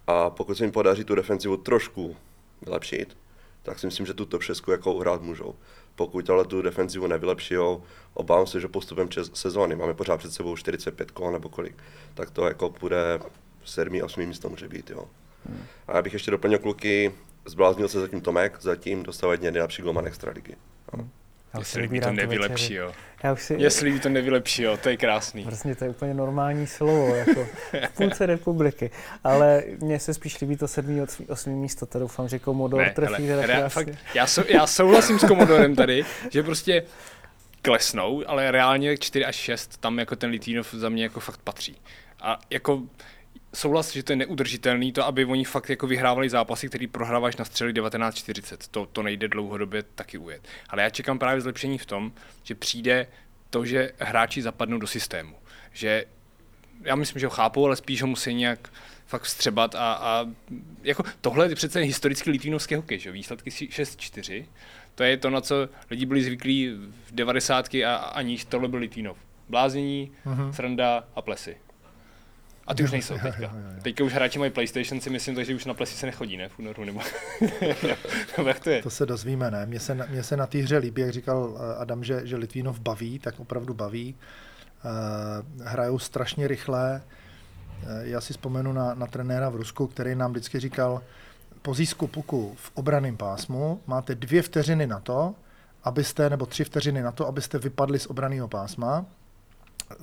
A 0.07 0.29
pokud 0.29 0.57
se 0.57 0.63
jim 0.63 0.71
podaří 0.71 1.03
tu 1.03 1.15
defenzivu 1.15 1.57
trošku 1.57 2.15
vylepšit, 2.61 3.17
tak 3.63 3.79
si 3.79 3.85
myslím, 3.85 4.05
že 4.05 4.13
tuto 4.13 4.39
všesku 4.39 4.71
jako 4.71 4.93
uhrát 4.93 5.21
můžou. 5.21 5.55
Pokud 5.97 6.29
ale 6.29 6.45
tu 6.45 6.61
defenzivu 6.61 7.07
nevylepšijou, 7.07 7.83
obávám 8.13 8.47
se, 8.47 8.59
že 8.59 8.67
postupem 8.67 9.09
čes- 9.09 9.31
sezóny, 9.33 9.75
máme 9.75 9.93
pořád 9.93 10.17
před 10.17 10.33
sebou 10.33 10.55
45 10.55 11.11
kol 11.11 11.31
nebo 11.31 11.49
kolik, 11.49 11.75
tak 12.13 12.29
to 12.31 12.45
jako 12.47 12.69
půjde 12.69 13.19
7. 13.65 14.01
8. 14.03 14.25
místo 14.25 14.49
může 14.49 14.67
být, 14.67 14.89
jo. 14.89 15.05
A 15.87 15.95
já 15.95 16.01
bych 16.01 16.13
ještě 16.13 16.31
doplnil 16.31 16.59
kluky, 16.59 17.13
zbláznil 17.45 17.87
se 17.87 17.99
zatím 17.99 18.21
Tomek, 18.21 18.57
zatím 18.61 19.03
dostává 19.03 19.31
jedně 19.33 19.51
nejlepší 19.51 19.81
golman 19.81 20.07
extraligy. 20.07 20.55
Hmm. 20.93 21.09
Já 21.53 21.59
Jestli 21.59 21.81
líbí 21.81 21.99
to 21.99 22.11
nevylepší, 22.11 22.73
jo. 22.73 22.93
Já 23.23 23.33
už 23.33 23.41
si... 23.41 23.55
Jestli 23.59 23.99
to 23.99 24.09
nevylepší, 24.09 24.63
jo, 24.63 24.77
to 24.77 24.89
je 24.89 24.97
krásný. 24.97 25.43
Vlastně 25.43 25.75
to 25.75 25.83
je 25.83 25.89
úplně 25.89 26.13
normální 26.13 26.67
slovo, 26.67 27.15
jako 27.15 27.47
v 27.87 27.93
půlce 27.93 28.25
republiky. 28.25 28.91
Ale 29.23 29.63
mně 29.81 29.99
se 29.99 30.13
spíš 30.13 30.41
líbí 30.41 30.57
to 30.57 30.67
sedmý, 30.67 31.01
osmý 31.29 31.55
místo, 31.55 31.85
to 31.85 31.99
doufám, 31.99 32.27
že 32.27 32.39
Komodor 32.39 32.81
ne, 32.81 32.91
trefí 32.95 33.27
hele, 33.27 33.45
já, 33.51 33.69
fakt, 33.69 33.89
já, 34.13 34.27
sou, 34.27 34.43
já 34.47 34.67
souhlasím 34.67 35.19
s 35.19 35.27
Komodorem 35.27 35.75
tady, 35.75 36.05
že 36.31 36.43
prostě 36.43 36.83
klesnou, 37.61 38.23
ale 38.27 38.51
reálně 38.51 38.97
4 38.97 39.25
až 39.25 39.35
6 39.35 39.77
tam 39.77 39.99
jako 39.99 40.15
ten 40.15 40.29
Litvinov 40.29 40.73
za 40.73 40.89
mě 40.89 41.03
jako 41.03 41.19
fakt 41.19 41.39
patří. 41.43 41.77
A 42.21 42.39
jako 42.49 42.81
souhlas, 43.57 43.93
že 43.93 44.03
to 44.03 44.11
je 44.11 44.15
neudržitelný, 44.15 44.91
to, 44.91 45.05
aby 45.05 45.25
oni 45.25 45.43
fakt 45.43 45.69
jako 45.69 45.87
vyhrávali 45.87 46.29
zápasy, 46.29 46.67
který 46.67 46.87
prohráváš 46.87 47.35
na 47.35 47.45
střeli 47.45 47.73
1940. 47.73 48.67
To, 48.67 48.85
to 48.85 49.03
nejde 49.03 49.27
dlouhodobě 49.27 49.83
taky 49.83 50.17
ujet. 50.17 50.47
Ale 50.69 50.83
já 50.83 50.89
čekám 50.89 51.19
právě 51.19 51.41
zlepšení 51.41 51.77
v 51.77 51.85
tom, 51.85 52.11
že 52.43 52.55
přijde 52.55 53.07
to, 53.49 53.65
že 53.65 53.91
hráči 53.99 54.41
zapadnou 54.41 54.77
do 54.77 54.87
systému. 54.87 55.35
Že 55.73 56.05
já 56.81 56.95
myslím, 56.95 57.19
že 57.19 57.25
ho 57.25 57.29
chápou, 57.29 57.65
ale 57.65 57.75
spíš 57.75 58.01
ho 58.01 58.07
musí 58.07 58.33
nějak 58.33 58.69
fakt 59.05 59.23
vstřebat 59.23 59.75
a, 59.75 59.93
a 59.93 60.25
jako 60.83 61.03
tohle 61.21 61.49
je 61.49 61.55
přece 61.55 61.79
historicky 61.79 62.31
litvínovský 62.31 62.75
hokej, 62.75 62.99
že 62.99 63.11
výsledky 63.11 63.49
6-4, 63.49 64.45
to 64.95 65.03
je 65.03 65.17
to, 65.17 65.29
na 65.29 65.41
co 65.41 65.69
lidi 65.89 66.05
byli 66.05 66.23
zvyklí 66.23 66.69
v 67.07 67.11
90. 67.11 67.75
a, 67.75 67.95
a 67.95 68.21
níž, 68.21 68.45
tohle 68.45 68.67
byl 68.67 68.79
Litvínov. 68.79 69.17
Bláznění, 69.49 70.11
uh-huh. 70.25 70.51
sranda 70.51 71.03
a 71.15 71.21
plesy. 71.21 71.57
A 72.67 72.73
ty 72.73 72.83
už 72.83 72.91
nejsou 72.91 73.17
teďka. 73.17 73.55
Teďka 73.81 74.03
už 74.03 74.13
hráči 74.13 74.39
mají 74.39 74.51
PlayStation, 74.51 75.01
si 75.01 75.09
myslím, 75.09 75.35
takže 75.35 75.55
už 75.55 75.65
na 75.65 75.73
plesy 75.73 75.95
se 75.95 76.05
nechodí, 76.05 76.37
ne? 76.37 76.49
V 76.49 76.59
únoru, 76.59 76.83
nebo, 76.85 76.99
nebo 78.37 78.49
jak 78.49 78.59
to 78.59 78.69
je? 78.69 78.81
To 78.81 78.89
se 78.89 79.05
dozvíme, 79.05 79.51
ne? 79.51 79.65
Mně 79.65 79.79
se, 79.79 80.07
mně 80.09 80.23
se 80.23 80.37
na 80.37 80.47
té 80.47 80.57
hře 80.57 80.77
líbí, 80.77 81.01
jak 81.01 81.11
říkal 81.11 81.57
eh, 81.57 81.75
Adam, 81.75 82.03
že, 82.03 82.21
že 82.27 82.35
Litvínov 82.35 82.79
baví, 82.79 83.19
tak 83.19 83.39
opravdu 83.39 83.73
baví. 83.73 84.15
Uh, 84.85 85.65
hrajou 85.65 85.99
strašně 85.99 86.47
rychle. 86.47 87.01
Uh, 87.83 87.89
já 88.01 88.21
si 88.21 88.33
vzpomenu 88.33 88.73
na, 88.73 88.93
na 88.93 89.07
trenéra 89.07 89.49
v 89.49 89.55
Rusku, 89.55 89.87
který 89.87 90.15
nám 90.15 90.31
vždycky 90.31 90.59
říkal, 90.59 91.01
po 91.61 91.73
získu 91.73 92.07
puku 92.07 92.55
v 92.57 92.71
obraném 92.73 93.17
pásmu 93.17 93.81
máte 93.87 94.15
dvě 94.15 94.41
vteřiny 94.41 94.87
na 94.87 94.99
to, 94.99 95.35
abyste, 95.83 96.29
nebo 96.29 96.45
tři 96.45 96.63
vteřiny 96.63 97.01
na 97.01 97.11
to, 97.11 97.27
abyste 97.27 97.57
vypadli 97.57 97.99
z 97.99 98.07
obraného 98.07 98.47
pásma 98.47 99.05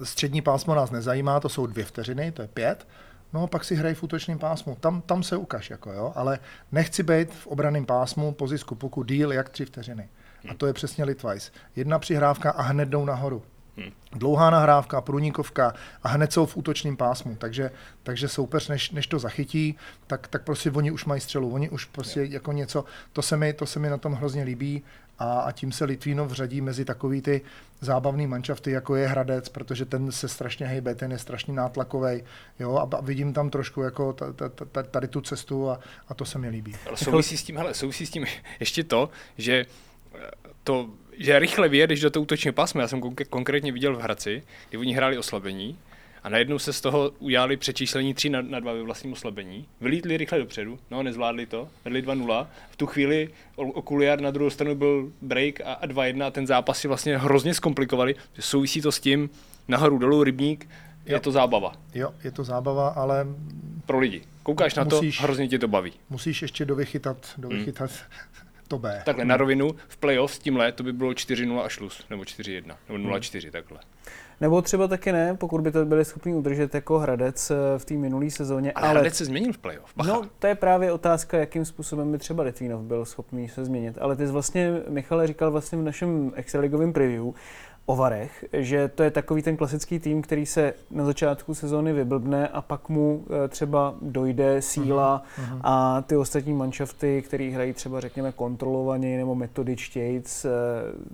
střední 0.02 0.42
pásmo 0.42 0.74
nás 0.74 0.90
nezajímá, 0.90 1.40
to 1.40 1.48
jsou 1.48 1.66
dvě 1.66 1.84
vteřiny, 1.84 2.32
to 2.32 2.42
je 2.42 2.48
pět, 2.48 2.86
no 3.32 3.46
pak 3.46 3.64
si 3.64 3.74
hraj 3.74 3.94
v 3.94 4.02
útočném 4.02 4.38
pásmu, 4.38 4.76
tam, 4.80 5.00
tam 5.00 5.22
se 5.22 5.36
ukaž, 5.36 5.70
jako 5.70 5.92
jo, 5.92 6.12
ale 6.16 6.38
nechci 6.72 7.02
být 7.02 7.34
v 7.34 7.46
obraném 7.46 7.86
pásmu 7.86 8.32
po 8.32 8.48
zisku 8.48 8.74
puku 8.74 9.02
díl 9.02 9.32
jak 9.32 9.48
tři 9.48 9.64
vteřiny. 9.64 10.08
A 10.50 10.54
to 10.54 10.66
je 10.66 10.72
přesně 10.72 11.04
Litwise. 11.04 11.52
Jedna 11.76 11.98
přihrávka 11.98 12.50
a 12.50 12.62
hned 12.62 12.88
jdou 12.88 13.04
nahoru. 13.04 13.42
Hmm. 13.76 13.90
Dlouhá 14.12 14.50
nahrávka, 14.50 15.00
průnikovka 15.00 15.74
a 16.02 16.08
hned 16.08 16.32
jsou 16.32 16.46
v 16.46 16.56
útočném 16.56 16.96
pásmu, 16.96 17.36
takže, 17.36 17.70
takže 18.02 18.28
soupeř, 18.28 18.68
než, 18.68 18.90
než 18.90 19.06
to 19.06 19.18
zachytí, 19.18 19.76
tak, 20.06 20.28
tak 20.28 20.42
prostě 20.42 20.70
oni 20.70 20.90
už 20.90 21.04
mají 21.04 21.20
střelu, 21.20 21.50
oni 21.50 21.70
už 21.70 21.84
prostě 21.84 22.24
jako 22.24 22.52
něco, 22.52 22.84
to 23.12 23.22
se 23.22 23.36
mi, 23.36 23.52
to 23.52 23.66
se 23.66 23.78
mi 23.78 23.90
na 23.90 23.98
tom 23.98 24.12
hrozně 24.12 24.42
líbí 24.42 24.82
a, 25.18 25.40
a 25.40 25.52
tím 25.52 25.72
se 25.72 25.84
Litvínov 25.84 26.32
řadí 26.32 26.60
mezi 26.60 26.84
takový 26.84 27.22
ty 27.22 27.40
zábavný 27.80 28.26
manšafty, 28.26 28.70
jako 28.70 28.96
je 28.96 29.08
Hradec, 29.08 29.48
protože 29.48 29.84
ten 29.84 30.12
se 30.12 30.28
strašně 30.28 30.66
hejbe, 30.66 30.94
ten 30.94 31.12
je 31.12 31.18
strašně 31.18 31.52
nátlakový, 31.52 32.22
jo, 32.58 32.88
a 32.92 33.00
vidím 33.00 33.32
tam 33.32 33.50
trošku 33.50 33.82
jako 33.82 34.16
tady 34.90 35.08
tu 35.08 35.20
cestu 35.20 35.70
a, 35.70 35.80
a 36.08 36.14
to 36.14 36.24
se 36.24 36.38
mi 36.38 36.48
líbí. 36.48 36.74
Ale 36.86 36.96
souvisí 36.96 37.36
s 37.36 37.42
tím, 37.42 37.56
hele, 37.56 37.74
souvisí 37.74 38.06
s 38.06 38.10
tím 38.10 38.24
ještě 38.60 38.84
to, 38.84 39.10
že 39.38 39.66
to, 40.64 40.90
že 41.18 41.38
rychle 41.38 41.68
vyjedeš 41.68 42.00
do 42.00 42.10
toho 42.10 42.22
útočního 42.22 42.52
pásma. 42.52 42.80
Já 42.80 42.88
jsem 42.88 43.00
konkrétně 43.30 43.72
viděl 43.72 43.96
v 43.96 44.00
Hradci, 44.00 44.42
kdy 44.68 44.78
oni 44.78 44.94
hráli 44.94 45.18
oslabení 45.18 45.78
a 46.24 46.28
najednou 46.28 46.58
se 46.58 46.72
z 46.72 46.80
toho 46.80 47.12
udělali 47.18 47.56
přečíslení 47.56 48.14
3 48.14 48.30
na, 48.30 48.42
na 48.42 48.60
2 48.60 48.72
ve 48.72 48.82
vlastním 48.82 49.12
oslabení. 49.12 49.66
Vylítli 49.80 50.16
rychle 50.16 50.38
dopředu, 50.38 50.78
no 50.90 51.02
nezvládli 51.02 51.46
to, 51.46 51.68
vedli 51.84 52.02
2-0. 52.02 52.46
V 52.70 52.76
tu 52.76 52.86
chvíli 52.86 53.28
Okuliar 53.56 54.20
na 54.20 54.30
druhou 54.30 54.50
stranu 54.50 54.74
byl 54.74 55.12
break 55.22 55.60
a, 55.60 55.72
a 55.72 55.86
2-1 55.86 56.26
a 56.26 56.30
ten 56.30 56.46
zápas 56.46 56.78
si 56.78 56.88
vlastně 56.88 57.18
hrozně 57.18 57.54
zkomplikovali. 57.54 58.14
Souvisí 58.40 58.80
to 58.80 58.92
s 58.92 59.00
tím 59.00 59.30
nahoru 59.68 59.98
dolů 59.98 60.24
rybník, 60.24 60.68
je 61.06 61.20
to 61.20 61.32
zábava. 61.32 61.72
Jo, 61.94 62.14
je 62.24 62.30
to 62.30 62.44
zábava, 62.44 62.88
ale... 62.88 63.26
Pro 63.86 63.98
lidi. 63.98 64.22
Koukáš 64.42 64.74
na 64.74 64.84
musíš, 64.84 65.16
to, 65.16 65.22
hrozně 65.22 65.48
tě 65.48 65.58
to 65.58 65.68
baví. 65.68 65.92
Musíš 66.10 66.42
ještě 66.42 66.64
dovychytat, 66.64 67.34
dovychytat 67.38 67.90
hmm. 67.90 68.44
to 68.68 68.78
B. 68.78 69.02
Takhle, 69.04 69.24
na 69.24 69.36
rovinu, 69.36 69.76
v 69.88 69.96
playoff 69.96 70.34
s 70.34 70.38
tímhle 70.38 70.72
to 70.72 70.82
by 70.82 70.92
bylo 70.92 71.10
4-0 71.10 71.60
a 71.60 71.68
šlus, 71.68 72.04
nebo 72.10 72.22
4-1, 72.22 72.76
nebo 72.88 73.08
0-4, 73.08 73.42
hmm. 73.42 73.50
takhle. 73.50 73.78
Nebo 74.40 74.62
třeba 74.62 74.88
taky 74.88 75.12
ne, 75.12 75.34
pokud 75.34 75.60
by 75.60 75.70
to 75.70 75.84
byli 75.84 76.04
schopni 76.04 76.34
udržet 76.34 76.74
jako 76.74 76.98
Hradec 76.98 77.50
eh, 77.50 77.54
v 77.78 77.84
té 77.84 77.94
minulé 77.94 78.30
sezóně. 78.30 78.72
Ale, 78.72 78.88
ale 78.88 78.94
Hradec 78.94 79.14
se 79.14 79.24
změnil 79.24 79.52
v 79.52 79.58
playoff. 79.58 79.92
Bacha. 79.96 80.12
No, 80.12 80.22
to 80.38 80.46
je 80.46 80.54
právě 80.54 80.92
otázka, 80.92 81.38
jakým 81.38 81.64
způsobem 81.64 82.12
by 82.12 82.18
třeba 82.18 82.42
Litvínov 82.42 82.80
byl 82.80 83.04
schopný 83.04 83.48
se 83.48 83.64
změnit. 83.64 83.98
Ale 84.00 84.16
ty 84.16 84.26
jsi 84.26 84.32
vlastně, 84.32 84.72
Michale, 84.88 85.26
říkal 85.26 85.50
vlastně 85.50 85.78
v 85.78 85.82
našem 85.82 86.32
extraligovém 86.34 86.92
preview, 86.92 87.24
o 87.86 87.96
Varech, 87.96 88.44
že 88.52 88.88
to 88.88 89.02
je 89.02 89.10
takový 89.10 89.42
ten 89.42 89.56
klasický 89.56 89.98
tým, 89.98 90.22
který 90.22 90.46
se 90.46 90.74
na 90.90 91.04
začátku 91.04 91.54
sezóny 91.54 91.92
vyblbne 91.92 92.48
a 92.48 92.62
pak 92.62 92.88
mu 92.88 93.24
eh, 93.44 93.48
třeba 93.48 93.94
dojde 94.02 94.62
síla 94.62 95.22
uh-huh. 95.36 95.60
a 95.62 96.02
ty 96.02 96.16
ostatní 96.16 96.52
manšafty, 96.52 97.22
který 97.22 97.50
hrají 97.50 97.72
třeba 97.72 98.00
řekněme 98.00 98.32
kontrolovaně 98.32 99.16
nebo 99.16 99.34
metodičtějc, 99.34 100.44
eh, 100.44 100.50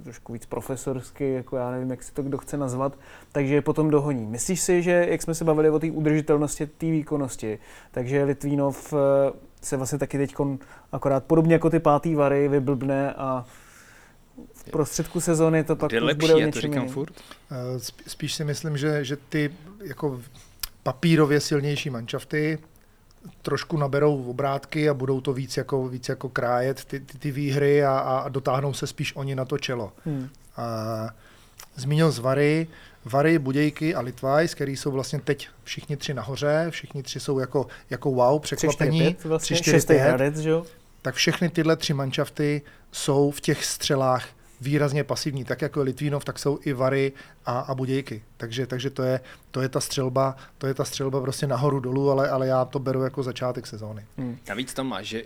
trošku 0.03 0.33
víc 0.33 0.47
profesorsky, 0.47 1.33
jako 1.33 1.57
já 1.57 1.71
nevím, 1.71 1.91
jak 1.91 2.03
si 2.03 2.13
to 2.13 2.23
kdo 2.23 2.39
chce 2.39 2.57
nazvat, 2.57 2.99
takže 3.33 3.55
je 3.55 3.63
potom 3.63 3.91
dohoní. 3.91 4.27
Myslíš 4.27 4.61
si, 4.61 4.83
že 4.83 5.07
jak 5.11 5.23
jsme 5.23 5.35
se 5.35 5.45
bavili 5.45 5.71
o 5.71 5.79
té 5.79 5.91
udržitelnosti, 5.91 6.67
té 6.67 6.87
výkonnosti, 6.87 7.59
takže 7.91 8.25
Litvínov 8.25 8.93
eh, 8.93 9.33
se 9.63 9.77
vlastně 9.77 9.99
taky 9.99 10.19
teď 10.19 10.35
akorát 10.93 11.25
podobně 11.25 11.55
jako 11.55 11.71
ty 11.71 11.79
pátý 11.79 12.15
Vary 12.15 12.49
vyblbne 12.49 13.15
a 13.15 13.45
v 14.67 14.71
prostředku 14.71 15.21
sezóny 15.21 15.65
to 15.65 15.77
pak 15.77 15.93
lepší, 15.93 16.29
bude 16.29 16.47
o 16.47 16.51
to 16.51 16.61
říkám 16.61 16.89
furt? 16.89 17.15
Eh, 17.51 17.57
spíš 18.07 18.35
si 18.35 18.45
myslím, 18.45 18.77
že, 18.77 19.05
že 19.05 19.17
ty 19.17 19.51
jako 19.85 20.21
papírově 20.83 21.41
silnější 21.41 21.91
manšafty 21.91 22.59
trošku 23.43 23.77
naberou 23.77 24.25
obrátky 24.25 24.89
a 24.89 24.95
budou 24.95 25.21
to 25.21 25.33
víc 25.33 25.57
jako, 25.57 25.89
víc 25.89 26.09
jako 26.09 26.29
krájet 26.29 26.85
ty, 26.85 27.01
ty, 27.01 27.19
ty 27.19 27.31
výhry 27.31 27.85
a, 27.85 27.99
a 27.99 28.29
dotáhnou 28.29 28.73
se 28.73 28.87
spíš 28.87 29.17
oni 29.17 29.35
na 29.35 29.45
to 29.45 29.59
čelo. 29.59 29.93
Hmm. 30.05 30.29
A, 30.57 31.11
zmínil 31.77 32.11
z 32.11 32.19
Vary, 32.19 32.67
Vary, 33.05 33.39
Budějky 33.39 33.95
a 33.95 34.01
Litvajs, 34.01 34.55
který 34.55 34.77
jsou 34.77 34.91
vlastně 34.91 35.21
teď 35.21 35.49
všichni 35.65 35.97
tři 35.97 36.15
nahoře, 36.15 36.67
všichni 36.71 37.03
tři 37.03 37.21
jsou 37.21 37.39
jako, 37.39 37.67
jako 37.91 38.11
wow, 38.11 38.41
překvapení. 38.41 39.01
3, 39.01 39.05
4, 39.05 39.15
5, 39.15 39.29
vlastně, 39.29 39.55
3, 39.55 39.63
4, 39.63 39.87
5, 39.87 39.99
Hradec, 39.99 40.39
že 40.39 40.51
jo? 40.51 40.65
tak 41.03 41.15
všechny 41.15 41.49
tyhle 41.49 41.77
tři 41.77 41.95
manšafty 41.95 42.63
jsou 42.93 43.31
v 43.31 43.41
těch 43.41 43.65
střelách 43.65 44.29
výrazně 44.61 45.05
pasivní. 45.05 45.45
Tak 45.45 45.63
jako 45.63 45.81
je 45.81 45.85
Litvínov, 45.85 46.25
tak 46.25 46.39
jsou 46.39 46.59
i 46.63 46.73
Vary 46.73 47.13
a, 47.47 47.61
a 47.61 47.75
Budějky. 47.75 48.23
Takže, 48.37 48.67
takže 48.67 48.91
to, 48.91 49.03
je, 49.03 49.21
to 49.51 49.61
je 49.61 49.69
ta 49.69 49.81
střelba, 49.81 50.37
to 50.59 50.67
je 50.67 50.75
ta 50.75 50.85
střelba 50.85 51.21
prostě 51.21 51.47
nahoru 51.47 51.81
dolů, 51.81 52.11
ale, 52.11 52.31
ale 52.31 52.47
já 52.47 52.65
to 52.65 52.79
beru 52.79 53.03
jako 53.03 53.23
začátek 53.23 53.67
sezóny. 53.67 54.07
Hmm. 54.19 54.39
Navíc 54.49 54.75
tam 54.75 54.87
máš, 54.87 55.07
že 55.07 55.23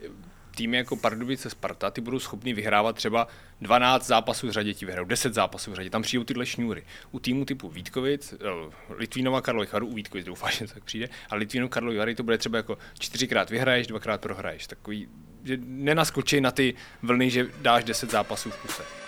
týmy 0.54 0.76
jako 0.76 0.96
Pardubice 0.96 1.50
Sparta, 1.50 1.90
ty 1.90 2.00
budou 2.00 2.18
schopni 2.18 2.54
vyhrávat 2.54 2.96
třeba 2.96 3.28
12 3.60 4.06
zápasů 4.06 4.48
v 4.48 4.50
řadě, 4.50 4.74
ti 4.74 4.86
vyhrajou 4.86 5.06
10 5.08 5.34
zápasů 5.34 5.70
v 5.70 5.74
řadě, 5.74 5.90
tam 5.90 6.02
přijdou 6.02 6.24
tyhle 6.24 6.46
šňůry. 6.46 6.82
U 7.10 7.18
týmu 7.18 7.44
typu 7.44 7.68
Vítkovic, 7.68 8.32
eh, 8.32 8.72
Litvínova, 8.88 9.40
Karlovy 9.40 9.66
Charu, 9.66 9.86
u 9.86 9.94
Vítkovic 9.94 10.26
doufám, 10.26 10.50
že 10.58 10.66
tak 10.66 10.84
přijde, 10.84 11.08
a 11.30 11.34
Litvínov, 11.34 11.70
Karlovy 11.70 11.98
Vary 11.98 12.14
to 12.14 12.22
bude 12.22 12.38
třeba 12.38 12.56
jako 12.56 12.78
čtyřikrát 12.98 13.50
vyhraješ, 13.50 13.86
dvakrát 13.86 14.20
prohraješ. 14.20 14.66
Takový, 14.66 15.08
že 15.44 15.58
nenaskočí 15.66 16.40
na 16.40 16.50
ty 16.50 16.74
vlny, 17.02 17.30
že 17.30 17.46
dáš 17.62 17.84
10 17.84 18.10
zápasů 18.10 18.50
v 18.50 18.56
kuse. 18.56 19.03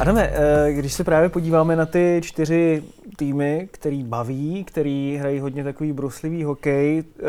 Adame, 0.00 0.32
eh, 0.32 0.72
když 0.72 0.92
se 0.92 1.04
právě 1.04 1.28
podíváme 1.28 1.76
na 1.76 1.86
ty 1.86 2.20
čtyři 2.24 2.82
týmy, 3.16 3.68
který 3.70 4.02
baví, 4.02 4.64
který 4.64 5.16
hrají 5.16 5.40
hodně 5.40 5.64
takový 5.64 5.92
bruslivý 5.92 6.44
hokej, 6.44 7.04
eh, 7.18 7.22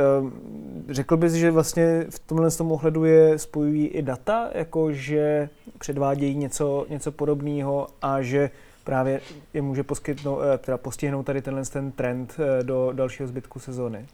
řekl 0.90 1.18
bys, 1.18 1.34
že 1.34 1.52
vlastně 1.52 2.06
v 2.10 2.20
tomhle 2.20 2.52
tom 2.52 2.72
ohledu 2.72 3.06
je 3.06 3.40
spojují 3.40 3.88
i 3.88 4.02
data, 4.02 4.50
jako 4.54 4.94
že 4.94 5.50
předvádějí 5.80 6.36
něco, 6.36 6.86
něco 6.90 7.12
podobného 7.12 7.88
a 8.02 8.22
že 8.22 8.50
právě 8.84 9.22
je 9.54 9.62
může 9.62 9.84
poskytnout, 9.84 10.42
eh, 10.42 10.58
teda 10.58 10.78
postihnout 10.78 11.26
tady 11.26 11.42
tenhle 11.42 11.64
ten 11.66 11.92
trend 11.92 12.38
do 12.62 12.92
dalšího 12.94 13.28
zbytku 13.28 13.60
sezóny? 13.60 14.06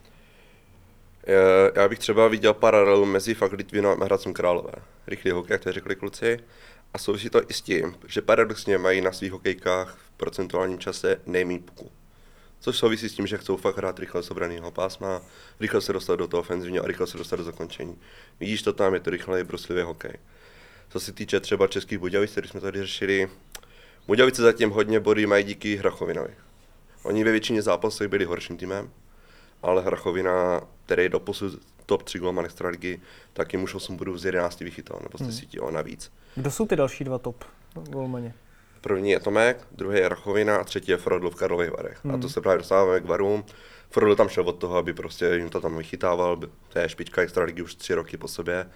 Já 1.76 1.90
bych 1.90 2.00
třeba 2.00 2.28
viděl 2.28 2.54
paralelu 2.54 3.06
mezi 3.06 3.34
fakt 3.34 3.52
Litvinou 3.52 4.02
a 4.02 4.06
Hradcem 4.06 4.34
Králové. 4.34 4.72
Rychlý 5.08 5.32
hokej, 5.32 5.54
jak 5.54 5.64
to 5.64 5.72
řekli 5.72 5.96
kluci. 5.96 6.40
A 6.94 6.98
souvisí 6.98 7.30
to 7.30 7.42
i 7.50 7.54
s 7.54 7.62
tím, 7.62 7.96
že 8.08 8.22
paradoxně 8.22 8.78
mají 8.78 9.02
na 9.02 9.12
svých 9.12 9.32
hokejkách 9.32 9.98
v 9.98 10.12
procentuálním 10.18 10.80
čase 10.80 11.22
nejméně 11.26 11.60
puku. 11.60 11.92
Což 12.60 12.78
souvisí 12.78 13.10
s 13.10 13.14
tím, 13.14 13.28
že 13.28 13.38
chcou 13.38 13.58
fakt 13.58 13.78
hrát 13.78 14.00
rychle 14.00 14.24
z 14.24 14.32
obraného 14.32 14.72
pásma, 14.72 15.22
rychle 15.60 15.82
se 15.82 15.94
dostat 15.94 16.16
do 16.16 16.28
toho 16.28 16.42
ofenzivního 16.42 16.84
a 16.84 16.88
rychle 16.88 17.08
se 17.08 17.18
dostat 17.18 17.36
do 17.36 17.44
zakončení. 17.44 17.98
Vidíš 18.40 18.62
to 18.62 18.74
tam, 18.74 18.94
je 18.94 19.00
to 19.00 19.10
rychle, 19.10 19.40
je 19.40 19.44
bruslivý 19.44 19.82
hokej. 19.82 20.14
Co 20.90 21.00
se 21.00 21.12
týče 21.12 21.40
třeba 21.40 21.68
českých 21.68 21.98
Budějovic, 21.98 22.32
které 22.32 22.48
jsme 22.48 22.62
tady 22.62 22.82
řešili, 22.82 23.30
Budějovice 24.08 24.42
zatím 24.42 24.70
hodně 24.70 25.00
body 25.00 25.26
mají 25.26 25.44
díky 25.44 25.76
Hrachovinovi. 25.76 26.36
Oni 27.04 27.24
ve 27.24 27.32
většině 27.32 27.62
zápasů 27.62 28.08
byli 28.10 28.26
horším 28.26 28.58
týmem, 28.58 28.92
ale 29.64 29.82
Hrachovina, 29.82 30.62
který 30.86 31.10
doposud 31.10 31.62
top 31.88 32.04
3 32.04 32.20
golman 32.20 32.46
extraligy, 32.46 33.00
tak 33.34 33.54
jim 33.54 33.64
už 33.64 33.76
8 33.76 33.98
bodů 33.98 34.18
z 34.18 34.26
11 34.26 34.60
vychytal, 34.60 35.00
nebo 35.04 35.18
z 35.18 35.28
10 35.28 35.62
hmm. 35.62 35.74
navíc. 35.74 36.12
Kdo 36.36 36.52
jsou 36.52 36.66
ty 36.66 36.76
další 36.76 37.04
dva 37.04 37.18
top 37.18 37.44
golmani? 37.74 38.34
První 38.82 39.12
je 39.12 39.20
Tomek, 39.20 39.68
druhý 39.72 40.00
je 40.00 40.10
Rachovina 40.10 40.58
a 40.58 40.64
třetí 40.64 40.92
je 40.92 40.98
Frodl 40.98 41.30
v 41.30 41.36
Karlových 41.36 41.72
Varech. 41.72 42.00
Hmm. 42.06 42.16
A 42.16 42.18
to 42.18 42.30
se 42.30 42.42
právě 42.42 42.58
dostáváme 42.58 43.00
k 43.00 43.06
Varům. 43.06 43.46
Frodl 43.90 44.16
tam 44.16 44.30
šel 44.30 44.50
od 44.50 44.54
toho, 44.54 44.78
aby 44.78 44.94
prostě 44.94 45.26
jim 45.26 45.50
to 45.50 45.62
tam 45.62 45.78
vychytával, 45.78 46.38
to 46.70 46.80
je 46.80 46.90
špička 46.90 47.22
extraligy 47.22 47.62
už 47.62 47.76
tři 47.76 47.94
roky 47.94 48.18
po 48.18 48.28
sobě. 48.28 48.70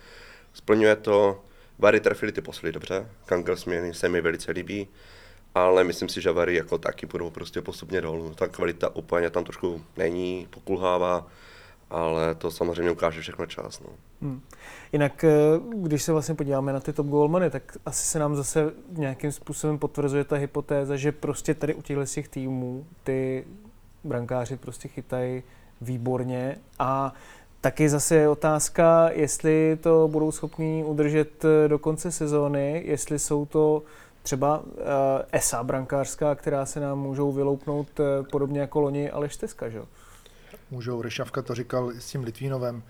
Splňuje 0.53 0.95
to, 0.95 1.43
Vary 1.79 1.99
trefili 1.99 2.31
ty 2.31 2.41
posly 2.41 2.71
dobře, 2.71 3.09
Kankel 3.25 3.55
směny 3.55 3.93
se 3.93 4.09
mi 4.09 4.21
velice 4.21 4.51
líbí, 4.51 4.87
ale 5.55 5.83
myslím 5.83 6.09
si, 6.09 6.21
že 6.21 6.31
Vary 6.31 6.55
jako 6.55 6.77
taky 6.77 7.05
budou 7.05 7.29
prostě 7.29 7.61
postupně 7.61 8.01
dolů. 8.01 8.33
Ta 8.35 8.47
kvalita 8.47 8.95
úplně 8.95 9.29
tam 9.29 9.43
trošku 9.43 9.81
není, 9.97 10.47
pokulhává 10.49 11.27
ale 11.91 12.35
to 12.35 12.51
samozřejmě 12.51 12.91
ukáže 12.91 13.21
všechno 13.21 13.45
čas. 13.45 13.79
No. 13.79 13.87
Hmm. 14.21 14.41
Jinak, 14.93 15.23
eh, 15.23 15.29
když 15.75 16.03
se 16.03 16.11
vlastně 16.11 16.35
podíváme 16.35 16.73
na 16.73 16.79
ty 16.79 16.93
top 16.93 17.07
goalmany, 17.07 17.49
tak 17.49 17.77
asi 17.85 18.03
se 18.03 18.19
nám 18.19 18.35
zase 18.35 18.71
nějakým 18.91 19.31
způsobem 19.31 19.77
potvrzuje 19.77 20.23
ta 20.23 20.35
hypotéza, 20.35 20.95
že 20.95 21.11
prostě 21.11 21.53
tady 21.53 21.73
u 21.73 21.81
těchto 21.81 22.05
těch 22.05 22.27
týmů 22.27 22.85
ty 23.03 23.45
brankáři 24.03 24.57
prostě 24.57 24.87
chytají 24.87 25.43
výborně 25.81 26.57
a 26.79 27.13
Taky 27.61 27.89
zase 27.89 28.15
je 28.15 28.29
otázka, 28.29 29.09
jestli 29.11 29.77
to 29.81 30.07
budou 30.11 30.31
schopni 30.31 30.83
udržet 30.85 31.45
eh, 31.45 31.67
do 31.67 31.79
konce 31.79 32.11
sezóny, 32.11 32.83
jestli 32.85 33.19
jsou 33.19 33.45
to 33.45 33.83
třeba 34.23 34.59
uh, 34.59 34.65
ESA 35.31 35.63
brankářská, 35.63 36.35
která 36.35 36.65
se 36.65 36.79
nám 36.79 36.99
můžou 36.99 37.31
vyloupnout 37.31 37.99
uh, 37.99 38.05
podobně 38.31 38.59
jako 38.59 38.81
loni 38.81 39.11
Aleš 39.11 39.37
Teska, 39.37 39.69
že? 39.69 39.81
Můžou. 40.71 41.01
Ryšavka 41.01 41.41
to 41.41 41.55
říkal 41.55 41.91
s 41.99 42.11
tím 42.11 42.23
Litvínovem. 42.23 42.83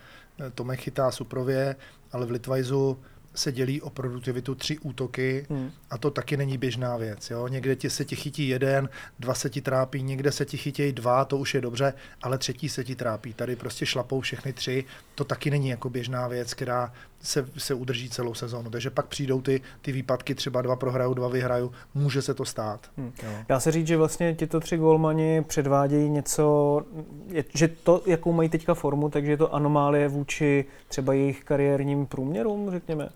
Tomek 0.56 0.80
chytá 0.80 1.12
suprově, 1.12 1.76
ale 2.12 2.26
v 2.26 2.32
Litvajzu 2.32 3.00
se 3.36 3.52
dělí 3.52 3.82
o 3.82 3.90
produktivitu 3.90 4.56
tři 4.56 4.78
útoky 4.80 5.46
hmm. 5.50 5.72
a 5.90 5.98
to 5.98 6.12
taky 6.12 6.38
není 6.38 6.58
běžná 6.58 6.98
věc. 6.98 7.30
Jo? 7.30 7.48
Někde 7.48 7.76
ti 7.76 7.90
se 7.90 8.06
ti 8.06 8.16
chytí 8.16 8.48
jeden, 8.48 8.90
dva 9.20 9.34
se 9.34 9.50
ti 9.50 9.62
trápí, 9.62 10.04
někde 10.04 10.32
se 10.32 10.46
ti 10.46 10.58
chytějí 10.58 10.94
dva, 10.94 11.26
to 11.26 11.38
už 11.38 11.54
je 11.54 11.62
dobře, 11.62 11.94
ale 12.22 12.38
třetí 12.38 12.70
se 12.70 12.84
ti 12.84 12.96
trápí. 12.96 13.34
Tady 13.34 13.56
prostě 13.56 13.86
šlapou 13.86 14.22
všechny 14.22 14.54
tři, 14.54 14.86
to 15.16 15.24
taky 15.24 15.52
není 15.52 15.70
jako 15.70 15.90
běžná 15.90 16.28
věc, 16.28 16.54
která 16.54 16.94
se, 17.22 17.50
se 17.58 17.74
udrží 17.74 18.10
celou 18.10 18.34
sezónu. 18.34 18.70
Takže 18.70 18.90
pak 18.90 19.06
přijdou 19.06 19.42
ty, 19.42 19.62
ty 19.82 19.92
výpadky, 19.92 20.36
třeba 20.36 20.62
dva 20.62 20.76
prohrajou, 20.76 21.14
dva 21.14 21.28
vyhrajou, 21.28 21.72
může 21.94 22.22
se 22.22 22.34
to 22.34 22.46
stát. 22.46 22.90
Hmm. 22.98 23.14
Jo. 23.24 23.30
Dá 23.48 23.60
se 23.60 23.72
říct, 23.72 23.88
že 23.88 23.98
vlastně 23.98 24.36
tyto 24.36 24.60
tři 24.60 24.78
golmani 24.78 25.44
předvádějí 25.48 26.10
něco, 26.10 26.82
že 27.56 27.68
to, 27.68 28.02
jakou 28.06 28.34
mají 28.34 28.50
teďka 28.50 28.74
formu, 28.74 29.10
takže 29.10 29.32
je 29.32 29.38
to 29.38 29.56
anomálie 29.56 30.08
vůči 30.08 30.66
třeba 30.88 31.14
jejich 31.14 31.44
kariérním 31.44 32.06
průměrům, 32.06 32.72
řekněme? 32.72 33.10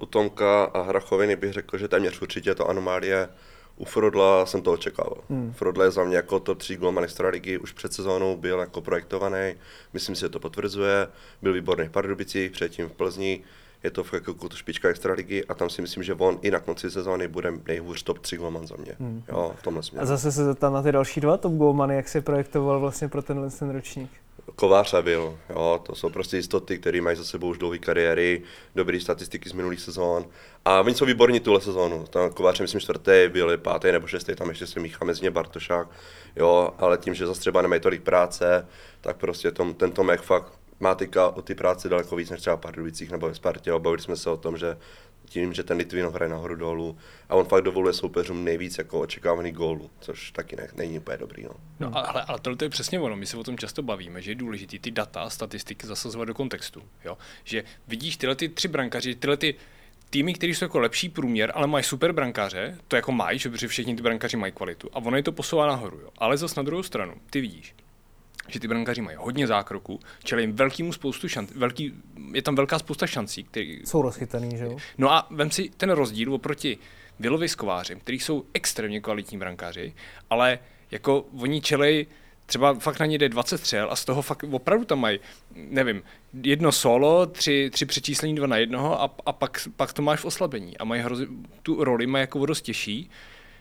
u 0.00 0.06
Tomka 0.06 0.64
a 0.64 0.82
Hrachoviny 0.82 1.36
bych 1.36 1.52
řekl, 1.52 1.78
že 1.78 1.88
téměř 1.88 2.22
určitě 2.22 2.54
to 2.54 2.68
anomálie. 2.68 3.28
U 3.76 3.84
Frodla 3.84 4.46
jsem 4.46 4.62
to 4.62 4.72
očekával. 4.72 5.16
Hmm. 5.30 5.52
Frodla 5.52 5.84
je 5.84 5.90
za 5.90 6.04
mě 6.04 6.16
jako 6.16 6.40
top 6.40 6.58
3 6.58 6.76
golman 6.76 7.06
ligy, 7.30 7.58
už 7.58 7.72
před 7.72 7.92
sezónou 7.92 8.36
byl 8.36 8.58
jako 8.58 8.80
projektovaný, 8.80 9.54
myslím 9.92 10.14
si, 10.14 10.20
že 10.20 10.28
to 10.28 10.40
potvrzuje, 10.40 11.08
byl 11.42 11.52
výborný 11.52 11.88
v 11.88 11.90
Pardubicích, 11.90 12.50
předtím 12.50 12.88
v 12.88 12.92
Plzni, 12.92 13.42
je 13.82 13.90
to 13.90 14.04
v 14.04 14.12
jako 14.12 14.48
špička 14.54 14.88
extraligy 14.88 15.44
a 15.44 15.54
tam 15.54 15.70
si 15.70 15.82
myslím, 15.82 16.02
že 16.02 16.14
on 16.14 16.38
i 16.42 16.50
na 16.50 16.60
konci 16.60 16.90
sezóny 16.90 17.28
bude 17.28 17.52
nejhůř 17.66 18.02
top 18.02 18.18
3 18.18 18.36
golman 18.36 18.66
za 18.66 18.76
mě. 18.76 18.92
Hmm. 19.00 19.22
Jo, 19.28 19.54
v 19.58 19.62
tomhle 19.62 19.82
směru. 19.82 20.02
A 20.02 20.06
zase 20.06 20.32
se 20.32 20.44
zeptám 20.44 20.72
na 20.72 20.82
ty 20.82 20.92
další 20.92 21.20
dva 21.20 21.36
top 21.36 21.52
golmany, 21.52 21.96
jak 21.96 22.08
se 22.08 22.20
projektoval 22.20 22.80
vlastně 22.80 23.08
pro 23.08 23.22
tenhle 23.22 23.50
ten 23.50 23.70
ročník? 23.70 24.10
Kovář 24.56 24.94
a 24.94 25.02
byl, 25.02 25.38
jo, 25.50 25.80
to 25.86 25.94
jsou 25.94 26.10
prostě 26.10 26.36
jistoty, 26.36 26.78
které 26.78 27.00
mají 27.00 27.16
za 27.16 27.24
sebou 27.24 27.48
už 27.48 27.58
dlouhé 27.58 27.78
kariéry, 27.78 28.42
dobré 28.74 29.00
statistiky 29.00 29.48
z 29.48 29.52
minulých 29.52 29.80
sezón. 29.80 30.26
A 30.64 30.80
oni 30.80 30.94
jsou 30.94 31.04
výborní 31.04 31.40
tuhle 31.40 31.60
sezónu. 31.60 32.04
Tam 32.10 32.30
Kovář 32.30 32.60
myslím 32.60 32.80
čtvrtý, 32.80 33.28
byl 33.28 33.58
pátý 33.58 33.92
nebo 33.92 34.06
šestý, 34.06 34.34
tam 34.34 34.48
ještě 34.48 34.66
se 34.66 34.80
míchá 34.80 35.04
mezi 35.04 35.22
ně 35.22 35.30
Bartošák. 35.30 35.88
Jo, 36.36 36.74
ale 36.78 36.98
tím, 36.98 37.14
že 37.14 37.26
zase 37.26 37.40
třeba 37.40 37.62
nemají 37.62 37.80
tolik 37.80 38.02
práce, 38.02 38.68
tak 39.00 39.16
prostě 39.16 39.50
tom, 39.50 39.74
ten 39.74 39.92
Tomek 39.92 40.20
fakt 40.20 40.61
má 40.82 40.94
teďka 40.94 41.28
o 41.28 41.42
ty 41.42 41.54
práce 41.54 41.88
daleko 41.88 42.16
víc 42.16 42.30
než 42.30 42.40
třeba 42.40 42.56
v 42.56 42.60
Pardubicích 42.60 43.10
nebo 43.10 43.28
ve 43.28 43.34
Spartě. 43.34 43.70
Jo. 43.70 43.78
Bavili 43.78 44.02
jsme 44.02 44.16
se 44.16 44.30
o 44.30 44.36
tom, 44.36 44.56
že 44.56 44.76
tím, 45.24 45.52
že 45.52 45.62
ten 45.62 45.76
Litvinov 45.76 46.14
hraje 46.14 46.30
nahoru 46.30 46.56
dolů 46.56 46.98
a 47.28 47.34
on 47.34 47.44
fakt 47.44 47.62
dovoluje 47.62 47.94
soupeřům 47.94 48.44
nejvíc 48.44 48.78
jako 48.78 49.00
očekávaný 49.00 49.52
gólů, 49.52 49.90
což 50.00 50.30
taky 50.30 50.56
ne, 50.56 50.68
není 50.74 50.98
úplně 50.98 51.16
dobrý. 51.16 51.42
No, 51.42 51.50
no 51.80 51.90
ale, 52.08 52.22
ale 52.22 52.38
tohle 52.40 52.56
je 52.62 52.68
přesně 52.68 53.00
ono, 53.00 53.16
my 53.16 53.26
se 53.26 53.36
o 53.36 53.44
tom 53.44 53.58
často 53.58 53.82
bavíme, 53.82 54.22
že 54.22 54.30
je 54.30 54.34
důležité 54.34 54.78
ty 54.78 54.90
data, 54.90 55.30
statistiky 55.30 55.86
zasazovat 55.86 56.24
do 56.24 56.34
kontextu. 56.34 56.82
Jo? 57.04 57.18
Že 57.44 57.64
vidíš 57.88 58.16
tyhle 58.16 58.36
ty 58.36 58.48
tři 58.48 58.68
brankaři, 58.68 59.14
tyhle 59.14 59.36
ty 59.36 59.54
týmy, 60.10 60.34
které 60.34 60.52
jsou 60.52 60.64
jako 60.64 60.78
lepší 60.78 61.08
průměr, 61.08 61.52
ale 61.54 61.66
mají 61.66 61.84
super 61.84 62.12
brankáře, 62.12 62.78
to 62.88 62.96
jako 62.96 63.12
mají, 63.12 63.38
že 63.38 63.68
všichni 63.68 63.96
ty 63.96 64.02
brankáři 64.02 64.36
mají 64.36 64.52
kvalitu 64.52 64.88
a 64.92 64.96
ono 64.96 65.16
je 65.16 65.22
to 65.22 65.32
posouvá 65.32 65.66
nahoru. 65.66 66.00
Jo? 66.00 66.08
Ale 66.18 66.36
zase 66.36 66.54
na 66.56 66.62
druhou 66.62 66.82
stranu, 66.82 67.14
ty 67.30 67.40
vidíš, 67.40 67.74
že 68.48 68.60
ty 68.60 68.68
brankáři 68.68 69.02
mají 69.02 69.16
hodně 69.20 69.46
zákroku, 69.46 70.00
čili 70.24 70.42
jim 70.42 70.52
velkýmu 70.52 70.92
spoustu 70.92 71.28
šancí, 71.28 71.54
velký, 71.56 71.94
je 72.32 72.42
tam 72.42 72.54
velká 72.54 72.78
spousta 72.78 73.06
šancí. 73.06 73.44
Který... 73.44 73.80
Jsou 73.84 74.02
rozchytaný, 74.02 74.56
že 74.56 74.64
jo? 74.64 74.76
No 74.98 75.12
a 75.12 75.26
vem 75.30 75.50
si 75.50 75.70
ten 75.76 75.90
rozdíl 75.90 76.34
oproti 76.34 76.78
Vilovi 77.20 77.48
s 77.48 77.54
Kovářem, 77.54 78.00
který 78.00 78.18
jsou 78.18 78.44
extrémně 78.54 79.00
kvalitní 79.00 79.38
brankáři, 79.38 79.94
ale 80.30 80.58
jako 80.90 81.26
oni 81.38 81.60
čelej 81.60 82.06
třeba 82.46 82.74
fakt 82.74 83.00
na 83.00 83.06
ně 83.06 83.18
jde 83.18 83.28
20 83.28 83.58
střel 83.58 83.88
a 83.90 83.96
z 83.96 84.04
toho 84.04 84.22
fakt 84.22 84.44
opravdu 84.50 84.84
tam 84.84 85.00
mají, 85.00 85.20
nevím, 85.54 86.02
jedno 86.42 86.72
solo, 86.72 87.26
tři, 87.26 87.70
tři 87.72 87.86
přečíslení 87.86 88.34
dva 88.34 88.46
na 88.46 88.56
jednoho 88.56 89.02
a, 89.02 89.14
a 89.26 89.32
pak, 89.32 89.68
pak 89.76 89.92
to 89.92 90.02
máš 90.02 90.20
v 90.20 90.24
oslabení 90.24 90.78
a 90.78 90.84
mají 90.84 91.02
hrozi, 91.02 91.26
tu 91.62 91.84
roli 91.84 92.06
mají 92.06 92.20
jako 92.20 92.46
dost 92.46 92.62
těžší, 92.62 93.10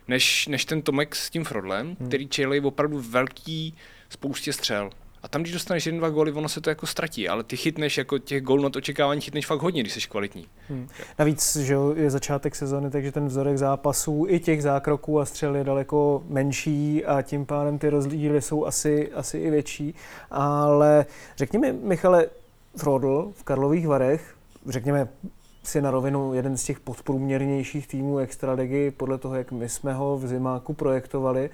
než, 0.08 0.48
než 0.48 0.66
ten 0.66 0.82
Tomek 0.82 1.16
s 1.16 1.30
tím 1.30 1.44
Frodlem, 1.44 1.96
hmm. 2.00 2.08
který 2.08 2.28
čelí 2.28 2.60
opravdu 2.60 3.00
velký 3.00 3.76
spoustě 4.12 4.54
střel. 4.54 4.90
A 5.24 5.28
tam, 5.28 5.42
když 5.42 5.54
dostaneš 5.54 5.86
jeden, 5.86 6.00
dva 6.00 6.10
góly, 6.10 6.32
ono 6.32 6.50
se 6.50 6.62
to 6.62 6.70
jako 6.70 6.88
ztratí, 6.88 7.30
ale 7.30 7.44
ty 7.44 7.58
chytneš 7.58 7.98
jako 7.98 8.18
těch 8.18 8.42
gólů 8.44 8.64
nad 8.64 8.76
očekávání 8.76 9.22
chytneš 9.22 9.46
fakt 9.46 9.62
hodně, 9.62 9.82
když 9.82 9.94
jsi 9.94 10.10
kvalitní. 10.10 10.48
Hmm. 10.70 10.88
Navíc, 11.20 11.56
že 11.56 11.76
je 11.96 12.10
začátek 12.10 12.56
sezóny, 12.56 12.90
takže 12.90 13.12
ten 13.12 13.28
vzorek 13.28 13.58
zápasů 13.58 14.26
i 14.30 14.40
těch 14.40 14.64
zákroků 14.64 15.20
a 15.20 15.26
střel 15.26 15.56
je 15.56 15.64
daleko 15.64 16.24
menší 16.30 17.06
a 17.06 17.22
tím 17.22 17.46
pádem 17.46 17.80
ty 17.80 17.90
rozdíly 17.90 18.42
jsou 18.42 18.66
asi, 18.66 19.12
asi 19.12 19.38
i 19.38 19.50
větší. 19.50 19.96
Ale 20.32 21.06
řekněme, 21.38 21.74
Michale, 21.74 22.26
Frodl 22.78 23.32
v 23.36 23.44
Karlových 23.44 23.88
Varech, 23.88 24.36
řekněme 24.68 25.08
si 25.64 25.82
na 25.82 25.92
rovinu 25.92 26.34
jeden 26.34 26.58
z 26.58 26.64
těch 26.64 26.80
podprůměrnějších 26.80 27.88
týmů 27.88 28.18
Extraligy 28.18 28.92
podle 28.92 29.18
toho, 29.18 29.36
jak 29.36 29.52
my 29.52 29.70
jsme 29.70 29.94
ho 29.94 30.18
v 30.18 30.28
zimáku 30.28 30.74
projektovali. 30.74 31.50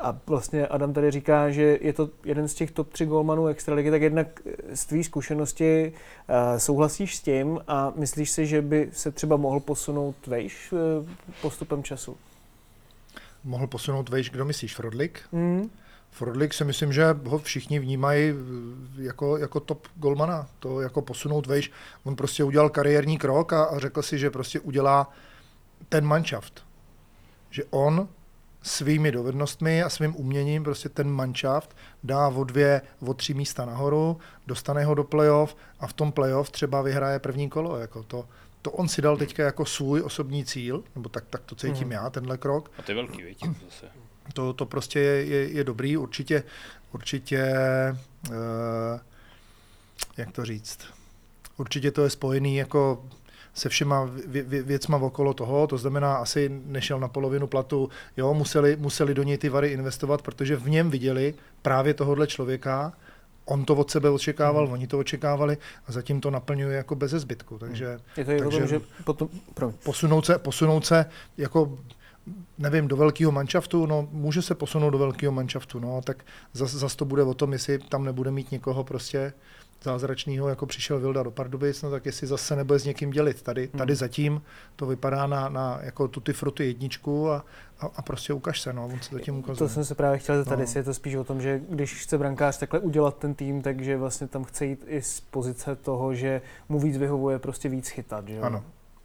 A 0.00 0.18
vlastně 0.26 0.66
Adam 0.66 0.92
tady 0.92 1.10
říká, 1.10 1.50
že 1.50 1.78
je 1.80 1.92
to 1.92 2.10
jeden 2.24 2.48
z 2.48 2.54
těch 2.54 2.70
top 2.70 2.92
3 2.92 3.06
golmanů 3.06 3.46
Extraligy, 3.46 3.90
tak 3.90 4.02
jednak 4.02 4.40
z 4.74 4.86
tvý 4.86 5.04
zkušenosti 5.04 5.92
souhlasíš 6.56 7.16
s 7.16 7.20
tím 7.20 7.60
a 7.68 7.92
myslíš 7.96 8.30
si, 8.30 8.46
že 8.46 8.62
by 8.62 8.88
se 8.92 9.10
třeba 9.10 9.36
mohl 9.36 9.60
posunout 9.60 10.26
vejš 10.26 10.72
e, 10.72 10.76
postupem 11.42 11.82
času? 11.82 12.16
Mohl 13.44 13.66
posunout 13.66 14.08
vejš, 14.08 14.30
kdo 14.30 14.44
myslíš, 14.44 14.74
Frodlik? 14.74 15.20
Mm. 15.32 15.70
Frodlik 16.10 16.54
si 16.54 16.64
myslím, 16.64 16.92
že 16.92 17.16
ho 17.26 17.38
všichni 17.38 17.78
vnímají 17.78 18.34
jako, 18.98 19.36
jako 19.36 19.60
top 19.60 19.88
golmana, 19.96 20.48
to 20.58 20.80
jako 20.80 21.02
posunout 21.02 21.46
vejš. 21.46 21.70
On 22.04 22.16
prostě 22.16 22.44
udělal 22.44 22.70
kariérní 22.70 23.18
krok 23.18 23.52
a, 23.52 23.64
a 23.64 23.78
řekl 23.78 24.02
si, 24.02 24.18
že 24.18 24.30
prostě 24.30 24.60
udělá 24.60 25.12
ten 25.88 26.04
manšaft. 26.04 26.64
Že 27.50 27.64
on 27.70 28.08
svými 28.62 29.12
dovednostmi 29.12 29.82
a 29.82 29.88
svým 29.88 30.16
uměním 30.16 30.64
prostě 30.64 30.88
ten 30.88 31.10
manšaft 31.10 31.76
dá 32.04 32.28
o 32.28 32.44
dvě, 32.44 32.82
o 33.06 33.14
tři 33.14 33.34
místa 33.34 33.64
nahoru, 33.64 34.18
dostane 34.46 34.84
ho 34.84 34.94
do 34.94 35.04
playoff 35.04 35.56
a 35.80 35.86
v 35.86 35.92
tom 35.92 36.12
playoff 36.12 36.50
třeba 36.50 36.82
vyhraje 36.82 37.18
první 37.18 37.50
kolo. 37.50 37.76
Jako 37.76 38.02
to, 38.02 38.28
to 38.62 38.70
on 38.70 38.88
si 38.88 39.02
dal 39.02 39.16
teďka 39.16 39.42
jako 39.42 39.64
svůj 39.64 40.02
osobní 40.02 40.44
cíl, 40.44 40.84
nebo 40.94 41.08
tak, 41.08 41.24
tak 41.30 41.42
to 41.42 41.54
cítím 41.54 41.86
mm. 41.86 41.92
já, 41.92 42.10
tenhle 42.10 42.38
krok. 42.38 42.70
A 42.78 42.82
to 42.82 42.90
je 42.90 42.94
velký, 42.94 43.22
víte, 43.22 43.48
zase. 43.64 43.99
To, 44.32 44.52
to 44.52 44.66
prostě 44.66 45.00
je, 45.00 45.24
je, 45.24 45.48
je 45.48 45.64
dobrý, 45.64 45.96
určitě, 45.96 46.42
určitě, 46.92 47.54
uh, 48.30 48.36
jak 50.16 50.32
to 50.32 50.44
říct, 50.44 50.78
určitě 51.56 51.90
to 51.90 52.04
je 52.04 52.10
spojený 52.10 52.56
jako 52.56 53.04
se 53.54 53.68
všema 53.68 54.10
vě, 54.26 54.42
vě, 54.42 54.62
věcma 54.62 54.96
okolo 54.96 55.34
toho, 55.34 55.66
to 55.66 55.78
znamená, 55.78 56.16
asi 56.16 56.50
nešel 56.66 57.00
na 57.00 57.08
polovinu 57.08 57.46
platu, 57.46 57.90
jo, 58.16 58.34
museli, 58.34 58.76
museli 58.76 59.14
do 59.14 59.22
něj 59.22 59.38
ty 59.38 59.48
vary 59.48 59.68
investovat, 59.68 60.22
protože 60.22 60.56
v 60.56 60.68
něm 60.68 60.90
viděli 60.90 61.34
právě 61.62 61.94
tohohle 61.94 62.26
člověka, 62.26 62.92
on 63.44 63.64
to 63.64 63.74
od 63.74 63.90
sebe 63.90 64.10
očekával, 64.10 64.64
hmm. 64.64 64.72
oni 64.72 64.86
to 64.86 64.98
očekávali 64.98 65.58
a 65.86 65.92
zatím 65.92 66.20
to 66.20 66.30
naplňuje 66.30 66.76
jako 66.76 66.94
bez 66.94 67.10
zbytku. 67.10 67.58
Takže, 67.58 67.86
hmm. 67.88 67.98
je 68.16 68.24
to 68.24 68.44
takže 68.44 68.58
tom, 68.58 68.68
že 68.68 68.80
potom, 69.04 69.28
posunout, 69.84 70.26
se, 70.26 70.38
posunout 70.38 70.86
se 70.86 71.06
jako 71.36 71.78
nevím, 72.58 72.88
do 72.88 72.96
velkého 72.96 73.32
manšaftu, 73.32 73.86
no 73.86 74.08
může 74.12 74.42
se 74.42 74.54
posunout 74.54 74.90
do 74.90 74.98
velkého 74.98 75.32
manšaftu, 75.32 75.80
no 75.80 76.00
tak 76.04 76.24
zase 76.52 76.78
zas 76.78 76.96
to 76.96 77.04
bude 77.04 77.22
o 77.22 77.34
tom, 77.34 77.52
jestli 77.52 77.78
tam 77.78 78.04
nebude 78.04 78.30
mít 78.30 78.50
někoho 78.50 78.84
prostě 78.84 79.32
zázračného, 79.82 80.48
jako 80.48 80.66
přišel 80.66 81.00
Vilda 81.00 81.22
do 81.22 81.30
Pardubic, 81.30 81.82
no 81.82 81.90
tak 81.90 82.06
jestli 82.06 82.26
zase 82.26 82.56
nebude 82.56 82.78
s 82.78 82.84
někým 82.84 83.10
dělit. 83.10 83.42
Tady, 83.42 83.68
hmm. 83.72 83.78
tady 83.78 83.94
zatím 83.94 84.42
to 84.76 84.86
vypadá 84.86 85.26
na, 85.26 85.48
na 85.48 85.78
jako 85.82 86.08
tuty 86.08 86.32
fruty 86.32 86.66
jedničku 86.66 87.30
a, 87.30 87.44
a, 87.80 87.86
a, 87.96 88.02
prostě 88.02 88.32
ukaž 88.32 88.60
se, 88.60 88.72
no, 88.72 88.84
on 88.84 89.00
se 89.00 89.14
zatím 89.14 89.38
ukazuje. 89.38 89.68
To 89.68 89.74
jsem 89.74 89.84
se 89.84 89.94
právě 89.94 90.18
chtěl 90.18 90.38
zeptat, 90.38 90.56
no. 90.56 90.62
jestli 90.62 90.80
je 90.80 90.84
to 90.84 90.94
spíš 90.94 91.14
o 91.14 91.24
tom, 91.24 91.40
že 91.40 91.60
když 91.68 92.02
chce 92.02 92.18
brankář 92.18 92.58
takhle 92.58 92.80
udělat 92.80 93.18
ten 93.18 93.34
tým, 93.34 93.62
takže 93.62 93.96
vlastně 93.96 94.26
tam 94.26 94.44
chce 94.44 94.66
jít 94.66 94.84
i 94.86 95.02
z 95.02 95.20
pozice 95.20 95.76
toho, 95.76 96.14
že 96.14 96.42
mu 96.68 96.80
víc 96.80 96.96
vyhovuje 96.96 97.38
prostě 97.38 97.68
víc 97.68 97.88
chytat, 97.88 98.28
že 98.28 98.40
Ano, 98.40 98.64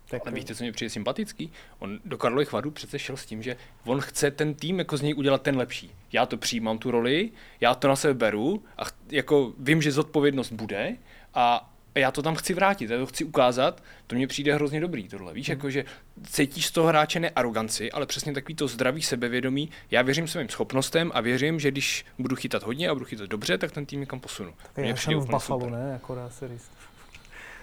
tak 0.09 0.21
Ale 0.25 0.35
víte, 0.35 0.55
co 0.55 0.63
mě 0.63 0.71
přijde 0.71 0.89
sympatický? 0.89 1.51
On 1.79 1.99
do 2.05 2.17
Karlových 2.17 2.51
Varů 2.51 2.71
přece 2.71 2.99
šel 2.99 3.17
s 3.17 3.25
tím, 3.25 3.43
že 3.43 3.57
on 3.85 4.01
chce 4.01 4.31
ten 4.31 4.53
tým 4.53 4.79
jako 4.79 4.97
z 4.97 5.01
něj 5.01 5.13
udělat 5.17 5.41
ten 5.41 5.57
lepší. 5.57 5.91
Já 6.11 6.25
to 6.25 6.37
přijímám 6.37 6.77
tu 6.77 6.91
roli, 6.91 7.31
já 7.61 7.75
to 7.75 7.87
na 7.87 7.95
sebe 7.95 8.13
beru 8.13 8.63
a 8.77 8.83
jako 9.09 9.53
vím, 9.59 9.81
že 9.81 9.91
zodpovědnost 9.91 10.51
bude 10.51 10.95
a 11.33 11.71
já 11.95 12.11
to 12.11 12.21
tam 12.21 12.35
chci 12.35 12.53
vrátit, 12.53 12.89
já 12.89 12.97
to 12.97 13.05
chci 13.05 13.23
ukázat, 13.23 13.83
to 14.07 14.15
mně 14.15 14.27
přijde 14.27 14.55
hrozně 14.55 14.81
dobrý 14.81 15.07
tohle. 15.07 15.33
Víš, 15.33 15.47
hmm. 15.47 15.57
jako 15.57 15.69
že 15.69 15.85
cítíš 16.23 16.67
z 16.67 16.71
toho 16.71 16.87
hráče 16.87 17.19
ne 17.19 17.29
aroganci, 17.29 17.91
ale 17.91 18.05
přesně 18.05 18.33
takový 18.33 18.55
to 18.55 18.67
zdravý 18.67 19.01
sebevědomí. 19.01 19.69
Já 19.91 20.01
věřím 20.01 20.27
svým 20.27 20.49
schopnostem 20.49 21.11
a 21.13 21.21
věřím, 21.21 21.59
že 21.59 21.71
když 21.71 22.05
budu 22.19 22.35
chytat 22.35 22.63
hodně 22.63 22.89
a 22.89 22.93
budu 22.93 23.05
chytat 23.05 23.29
dobře, 23.29 23.57
tak 23.57 23.71
ten 23.71 23.85
tým 23.85 23.99
někam 23.99 24.19
posunu. 24.19 24.53
Já 24.77 24.95
jsem 24.95 25.19
v 25.19 25.29
Buffalo, 25.29 25.69
ne, 25.69 25.89
jako 25.93 26.15
dá 26.15 26.29
se 26.29 26.47
říct. 26.47 26.71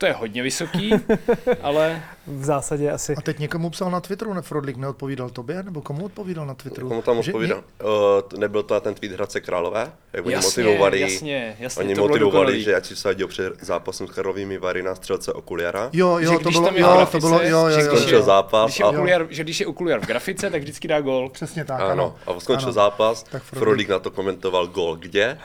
To 0.03 0.07
je 0.07 0.13
hodně 0.13 0.43
vysoký, 0.43 0.91
ale... 1.63 2.03
V 2.27 2.45
zásadě 2.45 2.91
asi. 2.91 3.15
A 3.17 3.21
teď 3.21 3.39
někomu 3.39 3.71
psal 3.71 3.91
na 3.91 4.01
Twitteru, 4.01 4.35
Nefrodlik 4.35 4.77
neodpovídal 4.77 5.31
tobě, 5.31 5.63
nebo 5.63 5.83
komu 5.83 6.05
odpovídal 6.05 6.47
na 6.47 6.55
Twitteru? 6.55 6.89
Komu 6.89 7.03
tam 7.03 7.19
odpovídal? 7.19 7.63
Že, 7.81 7.87
uh, 7.87 8.41
nebyl 8.41 8.63
to 8.63 8.81
ten 8.81 8.95
tweet 8.95 9.13
Hradce 9.13 9.41
Králové? 9.41 9.93
Jak 10.13 10.27
oni 10.27 10.35
jasně, 10.35 10.65
motivovali, 10.65 11.01
jasně, 11.01 11.57
jasně, 11.59 11.85
oni 11.85 11.95
motivovali, 11.95 12.63
že 12.63 12.77
ať 12.77 12.87
si 12.87 12.95
vsadil 12.95 13.29
před 13.29 13.65
zápasem 13.65 14.09
s 14.09 14.11
Karlovými 14.11 14.59
Vary 14.59 14.83
na 14.83 14.95
střelce 14.95 15.33
Okuliara. 15.33 15.91
Jo, 15.93 16.19
jo, 16.21 16.39
to 16.39 16.51
bylo, 16.51 16.71
jo, 16.75 16.95
grafice, 16.95 17.13
to 17.13 17.27
bylo, 17.27 17.43
jo, 17.43 17.49
jo, 17.49 17.67
jo, 17.67 17.85
skončil 17.85 18.23
zápas. 18.23 18.67
Když 18.67 18.79
je, 18.79 18.85
okuliar, 18.85 19.27
že 19.31 19.45
když 19.45 19.61
je 19.61 19.67
Okuliar 19.67 20.01
v 20.01 20.07
grafice, 20.07 20.51
tak 20.51 20.63
vždycky 20.63 20.89
dá 20.89 21.01
gol. 21.01 21.29
Přesně 21.29 21.65
tak, 21.65 21.81
ano. 21.81 21.91
ano. 21.91 22.17
A 22.37 22.41
skončil 22.41 22.69
ano. 22.69 22.73
zápas, 22.73 23.25
Frodlik 23.43 23.89
na 23.89 23.99
to 23.99 24.11
komentoval 24.11 24.67
gol 24.67 24.97
kde, 24.97 25.39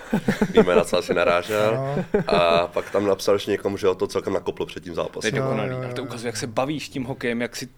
víme 0.52 0.76
na 0.76 0.84
co 0.84 0.98
asi 0.98 1.14
narážel. 1.14 1.80
A 2.28 2.68
pak 2.68 2.90
tam 2.90 3.06
napsal 3.06 3.36
ještě 3.36 3.52
někomu, 3.52 3.78
že 3.78 3.88
ho 3.88 3.96
to 3.96 4.08
celkem 4.08 4.34
nakoplo 4.48 4.66
před 4.66 4.84
tím 4.84 4.96
zápasem 4.96 5.36
je 5.36 5.42
dokonalý. 5.42 5.70
Jo, 5.70 5.78
jo, 5.78 5.84
jo. 5.84 5.94
to 5.94 6.04
ukazuje, 6.04 6.28
jak 6.28 6.38
se 6.38 6.48
bavíš 6.48 6.90
tím 6.90 7.04
hokejem, 7.04 7.42
jak 7.42 7.56
si 7.56 7.70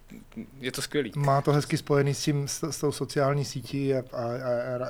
je 0.60 0.72
to 0.72 0.82
skvělý. 0.82 1.12
Má 1.16 1.42
to 1.42 1.52
hezky 1.52 1.78
spojený 1.78 2.14
s, 2.14 2.24
tím, 2.24 2.48
s, 2.48 2.64
s 2.64 2.80
tou 2.80 2.92
sociální 2.92 3.46
sítí 3.46 3.94
a, 3.94 4.04
a, 4.14 4.24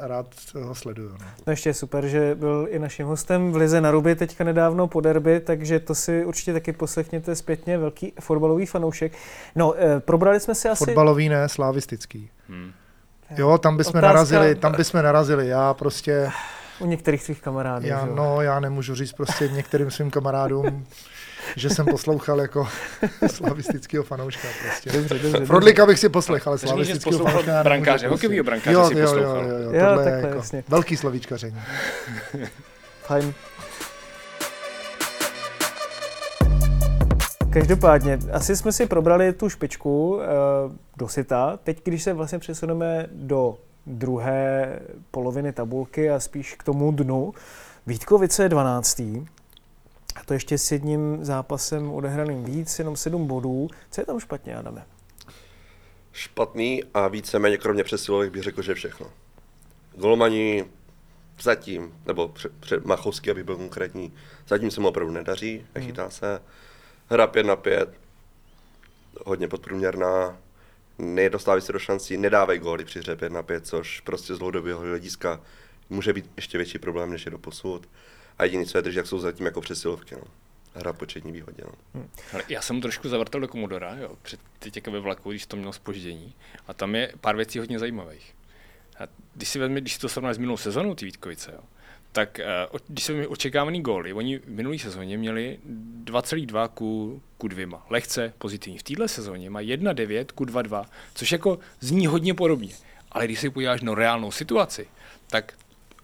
a 0.03 0.07
rád 0.07 0.25
ho 0.53 0.75
sleduju. 0.75 1.09
No. 1.09 1.25
no 1.47 1.51
ještě 1.51 1.69
je 1.69 1.73
super, 1.73 2.07
že 2.07 2.35
byl 2.35 2.67
i 2.69 2.79
naším 2.79 3.07
hostem 3.07 3.51
v 3.51 3.55
Lize 3.55 3.81
na 3.81 3.91
Ruby 3.91 4.15
teďka 4.15 4.43
nedávno 4.43 4.87
po 4.87 5.01
derby, 5.01 5.39
takže 5.39 5.79
to 5.79 5.95
si 5.95 6.25
určitě 6.25 6.53
taky 6.53 6.73
poslechněte 6.73 7.35
zpětně, 7.35 7.77
velký 7.77 8.13
fotbalový 8.19 8.65
fanoušek. 8.65 9.13
No, 9.55 9.73
e, 9.77 9.99
probrali 9.99 10.39
jsme 10.39 10.55
si 10.55 10.69
asi... 10.69 10.85
Fotbalový 10.85 11.29
ne, 11.29 11.49
slavistický. 11.49 12.29
Hmm. 12.49 12.71
Jo, 13.37 13.57
tam 13.57 13.77
bychom 13.77 13.89
Otázka... 13.89 14.07
narazili, 14.07 14.55
tam 14.55 14.75
bychom 14.75 15.03
narazili. 15.03 15.47
Já 15.47 15.73
prostě... 15.73 16.31
U 16.79 16.85
některých 16.85 17.23
svých 17.23 17.41
kamarádů. 17.41 17.87
Já, 17.87 18.05
no, 18.05 18.41
já 18.41 18.59
nemůžu 18.59 18.95
říct 18.95 19.13
prostě 19.13 19.47
některým 19.47 19.91
svým 19.91 20.11
kamarádům, 20.11 20.85
že 21.55 21.69
jsem 21.69 21.85
poslouchal 21.85 22.41
jako 22.41 22.67
slavistického 23.31 24.03
fanouška. 24.03 24.47
Prostě. 24.63 24.91
Dobře, 24.91 25.19
dobře, 25.19 25.45
Frodlika 25.45 25.85
bych 25.85 25.99
si 25.99 26.09
poslechl, 26.09 26.49
ale 26.49 26.57
slavistického 26.57 27.17
fanouška. 27.23 27.63
Brankáře, 27.63 28.07
hokejového 28.07 28.43
brankáře 28.43 28.73
jo, 28.73 28.87
si 28.87 28.95
poslouchal. 28.95 29.43
Jo, 29.43 29.49
jo, 29.49 29.57
jo, 29.57 29.71
jo, 29.71 29.79
tohle 29.79 30.03
jo, 30.03 30.09
je 30.09 30.21
jako 30.25 30.37
jasně. 30.37 30.63
velký 30.67 30.97
slovíčkaření. 30.97 31.61
Fajn. 33.03 33.33
Každopádně, 37.49 38.19
asi 38.31 38.55
jsme 38.55 38.71
si 38.71 38.85
probrali 38.85 39.33
tu 39.33 39.49
špičku 39.49 40.15
uh, 40.15 40.21
do 40.97 41.07
sita. 41.07 41.59
Teď, 41.63 41.81
když 41.83 42.03
se 42.03 42.13
vlastně 42.13 42.39
přesuneme 42.39 43.07
do 43.11 43.57
druhé 43.85 44.79
poloviny 45.11 45.53
tabulky 45.53 46.09
a 46.09 46.19
spíš 46.19 46.55
k 46.55 46.63
tomu 46.63 46.91
dnu, 46.91 47.33
Vítkovice 47.87 48.43
je 48.43 48.49
12. 48.49 49.01
A 50.19 50.23
to 50.25 50.33
ještě 50.33 50.57
s 50.57 50.71
jedním 50.71 51.25
zápasem 51.25 51.91
odehraným 51.91 52.43
víc, 52.43 52.79
jenom 52.79 52.95
7 52.95 53.27
bodů. 53.27 53.67
Co 53.91 54.01
je 54.01 54.05
tam 54.05 54.19
špatně, 54.19 54.55
Adame? 54.55 54.85
Špatný 56.11 56.83
a 56.93 57.07
víceméně 57.07 57.57
kromě 57.57 57.83
přesilovek 57.83 58.31
bych 58.31 58.43
řekl, 58.43 58.61
že 58.61 58.73
všechno. 58.73 59.07
Golmani 59.95 60.65
zatím, 61.41 61.93
nebo 62.05 62.27
před, 62.27 62.51
před 62.59 62.85
Machovský, 62.85 63.31
aby 63.31 63.43
byl 63.43 63.55
konkrétní, 63.55 64.13
zatím 64.47 64.71
se 64.71 64.81
mu 64.81 64.87
opravdu 64.87 65.13
nedaří, 65.13 65.65
nechytá 65.75 66.01
hmm. 66.01 66.11
se. 66.11 66.41
Hra 67.09 67.27
5 67.27 67.45
na 67.45 67.55
5, 67.55 67.89
hodně 69.25 69.47
podprůměrná, 69.47 70.37
nedostávají 70.97 71.61
se 71.61 71.73
do 71.73 71.79
šancí, 71.79 72.17
nedávají 72.17 72.59
góly 72.59 72.85
při 72.85 72.99
hře 72.99 73.15
5 73.15 73.31
na 73.31 73.43
5, 73.43 73.67
což 73.67 73.99
prostě 73.99 74.35
z 74.35 74.37
dlouhodobého 74.37 74.79
hlediska 74.79 75.41
může 75.89 76.13
být 76.13 76.31
ještě 76.35 76.57
větší 76.57 76.79
problém, 76.79 77.11
než 77.11 77.25
je 77.25 77.31
do 77.31 77.37
posud. 77.37 77.87
A 78.39 78.43
jediný, 78.43 78.65
co 78.65 78.77
je 78.77 78.81
drží, 78.81 78.97
jak 78.97 79.07
jsou 79.07 79.19
zatím 79.19 79.45
jako 79.45 79.61
přesilovky. 79.61 80.15
No. 80.15 80.21
Hra 80.73 80.93
početní 80.93 81.31
výhodě. 81.31 81.63
No. 81.65 81.71
Hmm. 81.93 82.09
Já 82.49 82.61
jsem 82.61 82.81
trošku 82.81 83.09
zavrtel 83.09 83.41
do 83.41 83.47
Komodora, 83.47 83.95
jo, 83.95 84.15
před 84.21 84.39
teď 84.59 84.87
ve 84.87 84.99
vlaku, 84.99 85.29
když 85.29 85.45
to 85.45 85.57
mělo 85.57 85.73
spoždění. 85.73 86.33
A 86.67 86.73
tam 86.73 86.95
je 86.95 87.13
pár 87.21 87.35
věcí 87.35 87.59
hodně 87.59 87.79
zajímavých. 87.79 88.35
A 88.99 89.07
když 89.35 89.49
si 89.49 89.59
vezme, 89.59 89.81
když 89.81 89.97
to 89.97 90.09
srovnáš 90.09 90.35
s 90.35 90.39
minulou 90.39 90.57
sezónou, 90.57 90.95
ty 90.95 91.05
Vítkovice, 91.05 91.51
jo, 91.51 91.59
tak 92.11 92.39
uh, 92.71 92.79
když 92.87 93.05
se 93.05 93.27
očekávaný 93.27 93.81
góly, 93.81 94.13
oni 94.13 94.39
v 94.39 94.47
minulé 94.47 94.79
sezóně 94.79 95.17
měli 95.17 95.59
2,2 96.03 96.69
ku, 96.69 97.21
ku 97.37 97.47
2. 97.47 97.85
Lehce 97.89 98.33
pozitivní. 98.37 98.79
V 98.79 98.83
téhle 98.83 99.07
sezóně 99.07 99.49
má 99.49 99.61
1,9 99.61 100.25
ku 100.35 100.45
2,2, 100.45 100.85
což 101.15 101.31
jako 101.31 101.59
zní 101.79 102.07
hodně 102.07 102.33
podobně. 102.33 102.73
Ale 103.11 103.25
když 103.25 103.39
si 103.39 103.49
podíváš 103.49 103.81
na 103.81 103.95
reálnou 103.95 104.31
situaci, 104.31 104.87
tak 105.27 105.53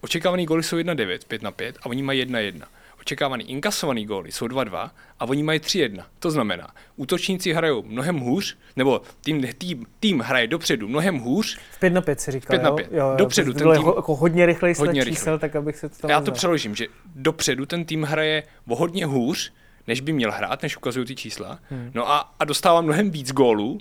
očekávaný 0.06 0.46
góly 0.46 0.64
jsou 0.64 0.78
1,9, 0.78 1.20
5 1.28 1.42
na 1.42 1.52
5 1.52 1.78
a 1.82 1.86
oni 1.86 2.04
mají 2.04 2.26
1,1 2.26 2.64
očekávaný 3.06 3.52
inkasovaný 3.52 4.06
góly 4.06 4.32
jsou 4.32 4.46
2-2 4.46 4.90
a 5.20 5.26
oni 5.26 5.44
mají 5.44 5.60
3-1. 5.60 6.04
To 6.20 6.32
znamená, 6.32 6.68
útočníci 6.96 7.54
hrajou 7.54 7.84
mnohem 7.84 8.20
hůř, 8.20 8.58
nebo 8.76 9.02
tým, 9.22 9.48
tým, 9.58 9.86
tým 10.00 10.20
hraje 10.20 10.48
dopředu 10.48 10.88
mnohem 10.88 11.20
hůř. 11.20 11.58
V 11.72 11.80
5 11.80 11.90
na 11.90 12.02
5 12.02 12.22
se 12.22 12.32
říká, 12.32 12.48
5 12.50 12.64
na 12.64 12.72
5. 12.72 12.88
Jo? 12.92 12.98
Jo, 12.98 13.14
dopředu 13.18 13.54
ten 13.54 13.72
tým, 13.72 13.86
jako 13.96 14.16
hodně 14.16 14.46
rychlej 14.46 14.74
hodně 14.78 15.04
rychle. 15.04 15.18
čísel, 15.18 15.40
tak 15.40 15.56
abych 15.56 15.78
se 15.78 15.90
to 15.90 16.08
Já 16.08 16.22
to 16.22 16.32
přeložím, 16.32 16.76
že 16.76 16.88
dopředu 17.16 17.66
ten 17.66 17.86
tým 17.86 18.04
hraje 18.04 18.44
o 18.68 18.76
hodně 18.76 19.06
hůř, 19.06 19.54
než 19.88 20.02
by 20.02 20.14
měl 20.14 20.32
hrát, 20.32 20.62
než 20.64 20.78
ukazují 20.78 21.06
ty 21.06 21.16
čísla. 21.16 21.60
Hmm. 21.70 21.92
No 21.94 22.12
a, 22.12 22.34
a 22.40 22.46
dostává 22.46 22.82
mnohem 22.82 23.12
víc 23.12 23.32
gólů, 23.32 23.78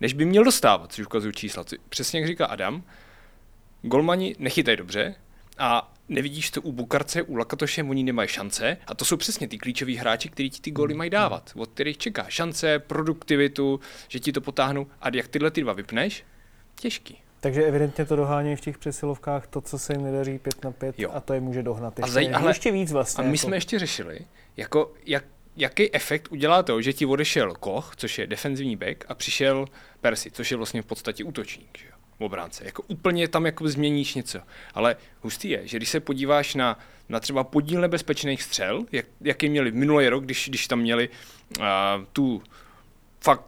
než 0.00 0.12
by 0.12 0.24
měl 0.24 0.44
dostávat, 0.44 0.92
což 0.92 1.06
ukazují 1.06 1.32
čísla. 1.34 1.64
Přesně 1.88 2.20
jak 2.20 2.28
říká 2.28 2.46
Adam, 2.46 2.82
golmani 3.82 4.36
nechytají 4.38 4.76
dobře 4.76 5.14
a 5.58 5.92
nevidíš 6.08 6.50
to 6.50 6.62
u 6.62 6.72
Bukarce, 6.72 7.22
u 7.22 7.36
Lakatoše, 7.36 7.82
oni 7.82 8.02
nemají 8.02 8.28
šance 8.28 8.76
a 8.86 8.94
to 8.94 9.04
jsou 9.04 9.16
přesně 9.16 9.48
ty 9.48 9.58
klíčoví 9.58 9.96
hráči, 9.96 10.28
kteří 10.28 10.50
ti 10.50 10.60
ty 10.60 10.70
góly 10.70 10.94
mají 10.94 11.10
dávat, 11.10 11.52
od 11.56 11.70
kterých 11.70 11.98
čeká 11.98 12.26
šance, 12.28 12.78
produktivitu, 12.78 13.80
že 14.08 14.20
ti 14.20 14.32
to 14.32 14.40
potáhnou 14.40 14.86
a 15.00 15.16
jak 15.16 15.28
tyhle 15.28 15.50
ty 15.50 15.60
dva 15.60 15.72
vypneš, 15.72 16.24
těžký. 16.74 17.18
Takže 17.40 17.64
evidentně 17.64 18.04
to 18.04 18.16
dohání 18.16 18.56
v 18.56 18.60
těch 18.60 18.78
přesilovkách 18.78 19.46
to, 19.46 19.60
co 19.60 19.78
se 19.78 19.92
jim 19.92 20.04
nedaří 20.04 20.38
5 20.38 20.64
na 20.64 20.70
5 20.70 20.98
jo. 20.98 21.10
a 21.14 21.20
to 21.20 21.34
je 21.34 21.40
může 21.40 21.62
dohnat 21.62 21.98
ještě, 21.98 22.10
a 22.10 22.12
zaj, 22.12 22.34
ale, 22.34 22.50
ještě 22.50 22.72
víc 22.72 22.92
vlastně. 22.92 23.24
A 23.24 23.26
my 23.26 23.32
jako... 23.32 23.38
jsme 23.38 23.56
ještě 23.56 23.78
řešili, 23.78 24.20
jako, 24.56 24.94
jak, 25.06 25.24
jaký 25.56 25.94
efekt 25.94 26.32
udělá 26.32 26.62
to, 26.62 26.82
že 26.82 26.92
ti 26.92 27.06
odešel 27.06 27.54
Koch, 27.54 27.92
což 27.96 28.18
je 28.18 28.26
defenzivní 28.26 28.76
back, 28.76 29.04
a 29.08 29.14
přišel 29.14 29.66
Persi, 30.00 30.30
což 30.30 30.50
je 30.50 30.56
vlastně 30.56 30.82
v 30.82 30.86
podstatě 30.86 31.24
útočník. 31.24 31.78
Že? 31.78 31.97
Obránce. 32.24 32.64
Jako 32.64 32.82
úplně 32.82 33.28
tam 33.28 33.46
jako 33.46 33.68
změníš 33.68 34.14
něco. 34.14 34.40
Ale 34.74 34.96
hustý 35.20 35.50
je, 35.50 35.68
že 35.68 35.76
když 35.76 35.88
se 35.88 36.00
podíváš 36.00 36.54
na, 36.54 36.78
na 37.08 37.20
třeba 37.20 37.44
podíl 37.44 37.80
nebezpečných 37.80 38.42
střel, 38.42 38.86
jak, 38.92 39.06
jaký 39.20 39.48
měli 39.48 39.72
minulý 39.72 40.08
rok, 40.08 40.24
když, 40.24 40.48
když 40.48 40.66
tam 40.68 40.78
měli 40.78 41.08
uh, 41.58 41.64
tu 42.12 42.42
fakt 43.20 43.44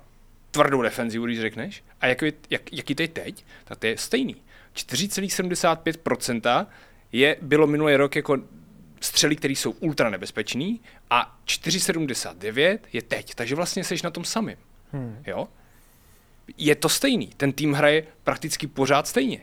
tvrdou 0.50 0.82
defenzivu, 0.82 1.24
když 1.24 1.40
řekneš, 1.40 1.84
a 2.00 2.06
jak, 2.06 2.22
jak, 2.50 2.72
jaký 2.72 2.94
to 2.94 3.02
je 3.02 3.08
teď, 3.08 3.44
tak 3.64 3.78
to 3.78 3.86
je 3.86 3.98
stejný. 3.98 4.36
4,75% 4.76 6.66
je, 7.12 7.36
bylo 7.42 7.66
minulý 7.66 7.96
rok 7.96 8.16
jako 8.16 8.38
střely, 9.00 9.36
které 9.36 9.52
jsou 9.52 9.70
ultra 9.70 10.10
nebezpečný 10.10 10.80
a 11.10 11.38
4,79 11.46 12.78
je 12.92 13.02
teď. 13.02 13.34
Takže 13.34 13.54
vlastně 13.54 13.84
seš 13.84 14.02
na 14.02 14.10
tom 14.10 14.24
samým. 14.24 14.56
Hmm. 14.92 15.22
Jo? 15.26 15.48
Je 16.58 16.74
to 16.74 16.88
stejný. 16.88 17.26
Ten 17.36 17.52
tým 17.52 17.72
hraje 17.72 18.06
prakticky 18.24 18.66
pořád 18.66 19.06
stejně. 19.06 19.40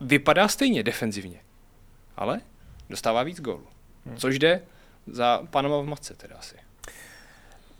Vypadá 0.00 0.48
stejně 0.48 0.82
defenzivně. 0.82 1.40
Ale 2.16 2.40
dostává 2.90 3.22
víc 3.22 3.40
gólů. 3.40 3.66
Hmm. 4.06 4.16
Což 4.16 4.38
jde 4.38 4.62
za 5.06 5.42
Panama 5.50 5.80
v 5.80 5.84
matce 5.84 6.14
teda 6.14 6.36
asi. 6.36 6.56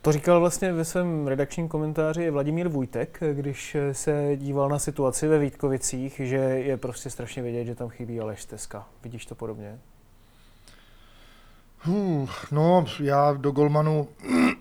To 0.02 0.12
říkal 0.12 0.40
vlastně 0.40 0.72
ve 0.72 0.84
svém 0.84 1.26
redakčním 1.26 1.68
komentáři 1.68 2.30
Vladimír 2.30 2.68
Vujtek, 2.68 3.20
když 3.32 3.76
se 3.92 4.36
díval 4.36 4.68
na 4.68 4.78
situaci 4.78 5.28
ve 5.28 5.38
Vítkovicích, 5.38 6.20
že 6.24 6.36
je 6.36 6.76
prostě 6.76 7.10
strašně 7.10 7.42
vidět, 7.42 7.64
že 7.64 7.74
tam 7.74 7.88
chybí 7.88 8.20
Aleš 8.20 8.44
Teska. 8.44 8.88
Vidíš 9.02 9.26
to 9.26 9.34
podobně? 9.34 9.78
Hmm, 11.86 12.26
no, 12.52 12.86
já 13.00 13.32
do 13.32 13.50
golmanu 13.50 14.08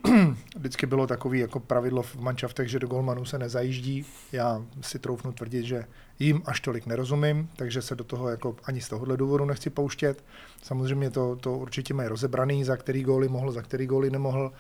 vždycky 0.56 0.86
bylo 0.86 1.08
takový 1.08 1.40
jako 1.40 1.60
pravidlo 1.60 2.02
v 2.02 2.16
manšaftech, 2.16 2.68
že 2.68 2.80
do 2.80 2.88
golmanu 2.88 3.26
se 3.26 3.40
nezajíždí. 3.40 4.06
Já 4.32 4.62
si 4.82 5.00
troufnu 5.00 5.32
tvrdit, 5.32 5.66
že 5.66 5.86
jim 6.20 6.42
až 6.46 6.60
tolik 6.60 6.86
nerozumím, 6.86 7.50
takže 7.56 7.82
se 7.82 7.96
do 7.96 8.04
toho 8.04 8.30
jako 8.30 8.56
ani 8.64 8.82
z 8.82 8.90
tohohle 8.90 9.18
důvodu 9.18 9.46
nechci 9.46 9.70
pouštět. 9.70 10.24
Samozřejmě 10.64 11.10
to, 11.10 11.36
to 11.36 11.58
určitě 11.58 11.94
mají 11.94 12.10
rozebraný, 12.10 12.64
za 12.64 12.78
který 12.78 13.04
góly 13.04 13.30
mohl, 13.30 13.52
za 13.52 13.62
který 13.62 13.88
góly 13.88 14.12
nemohl, 14.12 14.52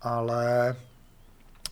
ale 0.00 0.76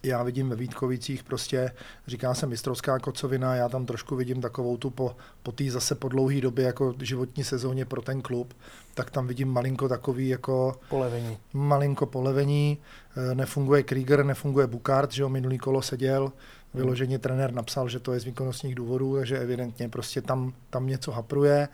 já 0.02 0.22
vidím 0.22 0.48
ve 0.48 0.56
Vítkovicích 0.56 1.22
prostě, 1.22 1.72
říká 2.06 2.34
se 2.34 2.46
mistrovská 2.46 2.98
kocovina, 2.98 3.54
já 3.54 3.68
tam 3.68 3.86
trošku 3.86 4.16
vidím 4.16 4.40
takovou 4.40 4.76
tu 4.76 4.90
po, 4.90 5.16
po 5.42 5.52
té 5.52 5.70
zase 5.70 5.94
po 5.94 6.08
dlouhé 6.08 6.40
době 6.40 6.64
jako 6.64 6.94
životní 7.00 7.44
sezóně 7.44 7.84
pro 7.84 8.02
ten 8.02 8.22
klub, 8.22 8.54
tak 8.94 9.10
tam 9.10 9.26
vidím 9.26 9.48
malinko 9.48 9.88
takový 9.88 10.28
jako... 10.28 10.80
Polevení. 10.88 11.38
Malinko 11.52 12.06
polevení, 12.06 12.78
eh, 13.16 13.34
nefunguje 13.34 13.82
Krieger, 13.82 14.24
nefunguje 14.24 14.66
Bukart, 14.66 15.12
že 15.12 15.22
jo, 15.22 15.28
minulý 15.28 15.58
kolo 15.58 15.82
seděl, 15.82 16.32
vyloženě 16.74 17.18
trenér 17.18 17.52
napsal, 17.52 17.88
že 17.88 18.00
to 18.00 18.12
je 18.12 18.20
z 18.20 18.24
výkonnostních 18.24 18.74
důvodů, 18.74 19.16
takže 19.16 19.38
evidentně 19.38 19.88
prostě 19.88 20.22
tam, 20.22 20.52
tam 20.70 20.86
něco 20.86 21.12
hapruje, 21.12 21.68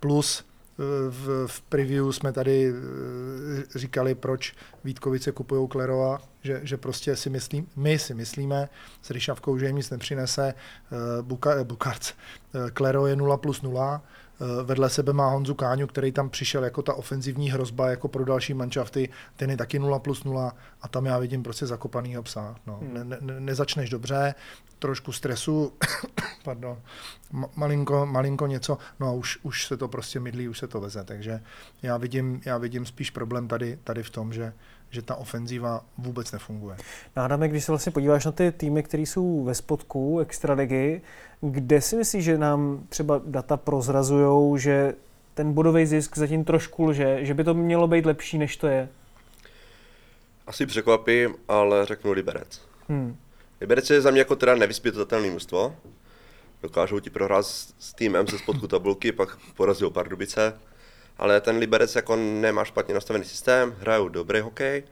plus 0.00 0.44
v, 1.10 1.46
v 1.46 1.60
preview 1.60 2.10
jsme 2.10 2.32
tady 2.32 2.72
eh, 2.72 3.78
říkali, 3.78 4.14
proč 4.14 4.54
Vítkovice 4.84 5.32
kupují 5.32 5.68
Klerova, 5.68 6.22
že, 6.42 6.60
že 6.62 6.76
prostě 6.76 7.16
si 7.16 7.30
myslí, 7.30 7.66
my 7.76 7.98
si 7.98 8.14
myslíme 8.14 8.68
s 9.02 9.10
Ryšavkou, 9.10 9.58
že 9.58 9.66
jim 9.66 9.76
nic 9.76 9.90
nepřinese. 9.90 10.54
Eh, 10.54 11.22
Buka, 11.22 11.54
eh, 11.54 11.64
Bukarc, 11.64 12.12
Klero 12.72 13.06
je 13.06 13.16
0 13.16 13.36
plus 13.36 13.62
0, 13.62 14.02
Eh, 14.31 14.31
vedle 14.64 14.90
sebe 14.90 15.12
má 15.12 15.28
Honzu 15.28 15.54
Káňu, 15.54 15.86
který 15.86 16.12
tam 16.12 16.30
přišel 16.30 16.64
jako 16.64 16.82
ta 16.82 16.94
ofenzivní 16.94 17.50
hrozba 17.50 17.90
jako 17.90 18.08
pro 18.08 18.24
další 18.24 18.54
manšafty, 18.54 19.08
ten 19.36 19.50
je 19.50 19.56
taky 19.56 19.78
0 19.78 19.98
plus 19.98 20.24
0 20.24 20.52
a 20.82 20.88
tam 20.88 21.06
já 21.06 21.18
vidím 21.18 21.42
prostě 21.42 21.66
zakopanýho 21.66 22.22
psa. 22.22 22.54
No. 22.66 22.78
Hmm. 22.82 22.94
Ne, 22.94 23.16
ne, 23.20 23.40
nezačneš 23.40 23.90
dobře, 23.90 24.34
trošku 24.78 25.12
stresu, 25.12 25.72
pardon, 26.44 26.78
malinko, 27.56 28.06
malinko 28.06 28.46
něco, 28.46 28.78
no 29.00 29.08
a 29.08 29.12
už, 29.12 29.38
už 29.42 29.66
se 29.66 29.76
to 29.76 29.88
prostě 29.88 30.20
mydlí, 30.20 30.48
už 30.48 30.58
se 30.58 30.66
to 30.68 30.80
veze, 30.80 31.04
takže 31.04 31.40
já 31.82 31.96
vidím, 31.96 32.40
já 32.44 32.58
vidím 32.58 32.86
spíš 32.86 33.10
problém 33.10 33.48
tady, 33.48 33.78
tady 33.84 34.02
v 34.02 34.10
tom, 34.10 34.32
že, 34.32 34.52
že 34.92 35.02
ta 35.02 35.16
ofenzíva 35.16 35.84
vůbec 35.98 36.32
nefunguje. 36.32 36.76
Nádame, 37.16 37.48
když 37.48 37.64
se 37.64 37.72
vlastně 37.72 37.92
podíváš 37.92 38.24
na 38.24 38.32
ty 38.32 38.52
týmy, 38.52 38.82
které 38.82 39.02
jsou 39.02 39.44
ve 39.44 39.54
spodku 39.54 40.20
extraligy, 40.20 41.02
kde 41.40 41.80
si 41.80 41.96
myslíš, 41.96 42.24
že 42.24 42.38
nám 42.38 42.86
třeba 42.88 43.20
data 43.26 43.56
prozrazují, 43.56 44.58
že 44.58 44.94
ten 45.34 45.52
bodový 45.52 45.86
zisk 45.86 46.18
zatím 46.18 46.44
trošku 46.44 46.84
lže, 46.84 47.24
že 47.24 47.34
by 47.34 47.44
to 47.44 47.54
mělo 47.54 47.88
být 47.88 48.06
lepší, 48.06 48.38
než 48.38 48.56
to 48.56 48.66
je? 48.66 48.88
Asi 50.46 50.66
překvapím, 50.66 51.34
ale 51.48 51.86
řeknu 51.86 52.12
Liberec. 52.12 52.60
Hmm. 52.88 53.16
Liberec 53.60 53.90
je 53.90 54.00
za 54.00 54.10
mě 54.10 54.20
jako 54.20 54.36
teda 54.36 54.54
nevyspětatelný 54.54 55.30
mužstvo. 55.30 55.76
Dokážou 56.62 57.00
ti 57.00 57.10
prohrát 57.10 57.46
s, 57.46 57.74
s 57.78 57.94
týmem 57.94 58.26
ze 58.26 58.38
spodku 58.38 58.68
tabulky, 58.68 59.12
pak 59.12 59.38
porazí 59.56 59.84
Pardubice 59.90 60.54
ale 61.18 61.40
ten 61.40 61.56
Liberec 61.56 61.96
jako 61.96 62.16
nemá 62.16 62.64
špatně 62.64 62.94
nastavený 62.94 63.24
systém, 63.24 63.76
hrajou 63.80 64.08
dobrý 64.08 64.40
hokej, 64.40 64.82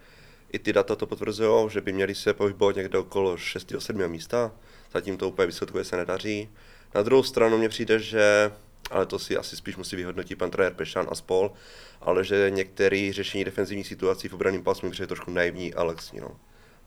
i 0.52 0.58
ty 0.58 0.72
data 0.72 0.96
to 0.96 1.06
potvrzují, 1.06 1.70
že 1.70 1.80
by 1.80 1.92
měli 1.92 2.14
se 2.14 2.34
pohybovat 2.34 2.76
někde 2.76 2.98
okolo 2.98 3.36
6. 3.36 3.72
7. 3.78 4.08
místa, 4.08 4.52
zatím 4.92 5.16
to 5.16 5.28
úplně 5.28 5.46
výsledkuje 5.46 5.84
se 5.84 5.96
nedaří. 5.96 6.48
Na 6.94 7.02
druhou 7.02 7.22
stranu 7.22 7.58
mně 7.58 7.68
přijde, 7.68 7.98
že 7.98 8.50
ale 8.90 9.06
to 9.06 9.18
si 9.18 9.36
asi 9.36 9.56
spíš 9.56 9.76
musí 9.76 9.96
vyhodnotit 9.96 10.36
pan 10.36 10.50
trenér 10.50 10.74
Pešan 10.74 11.06
a 11.10 11.14
spol, 11.14 11.52
ale 12.00 12.24
že 12.24 12.50
některé 12.50 13.10
řešení 13.12 13.44
defenzivních 13.44 13.86
situací 13.86 14.28
v 14.28 14.34
obraném 14.34 14.62
pásmu 14.62 14.90
je 15.00 15.06
trošku 15.06 15.30
naivní 15.30 15.74
a 15.74 15.82
laxní, 15.82 16.20
no. 16.20 16.36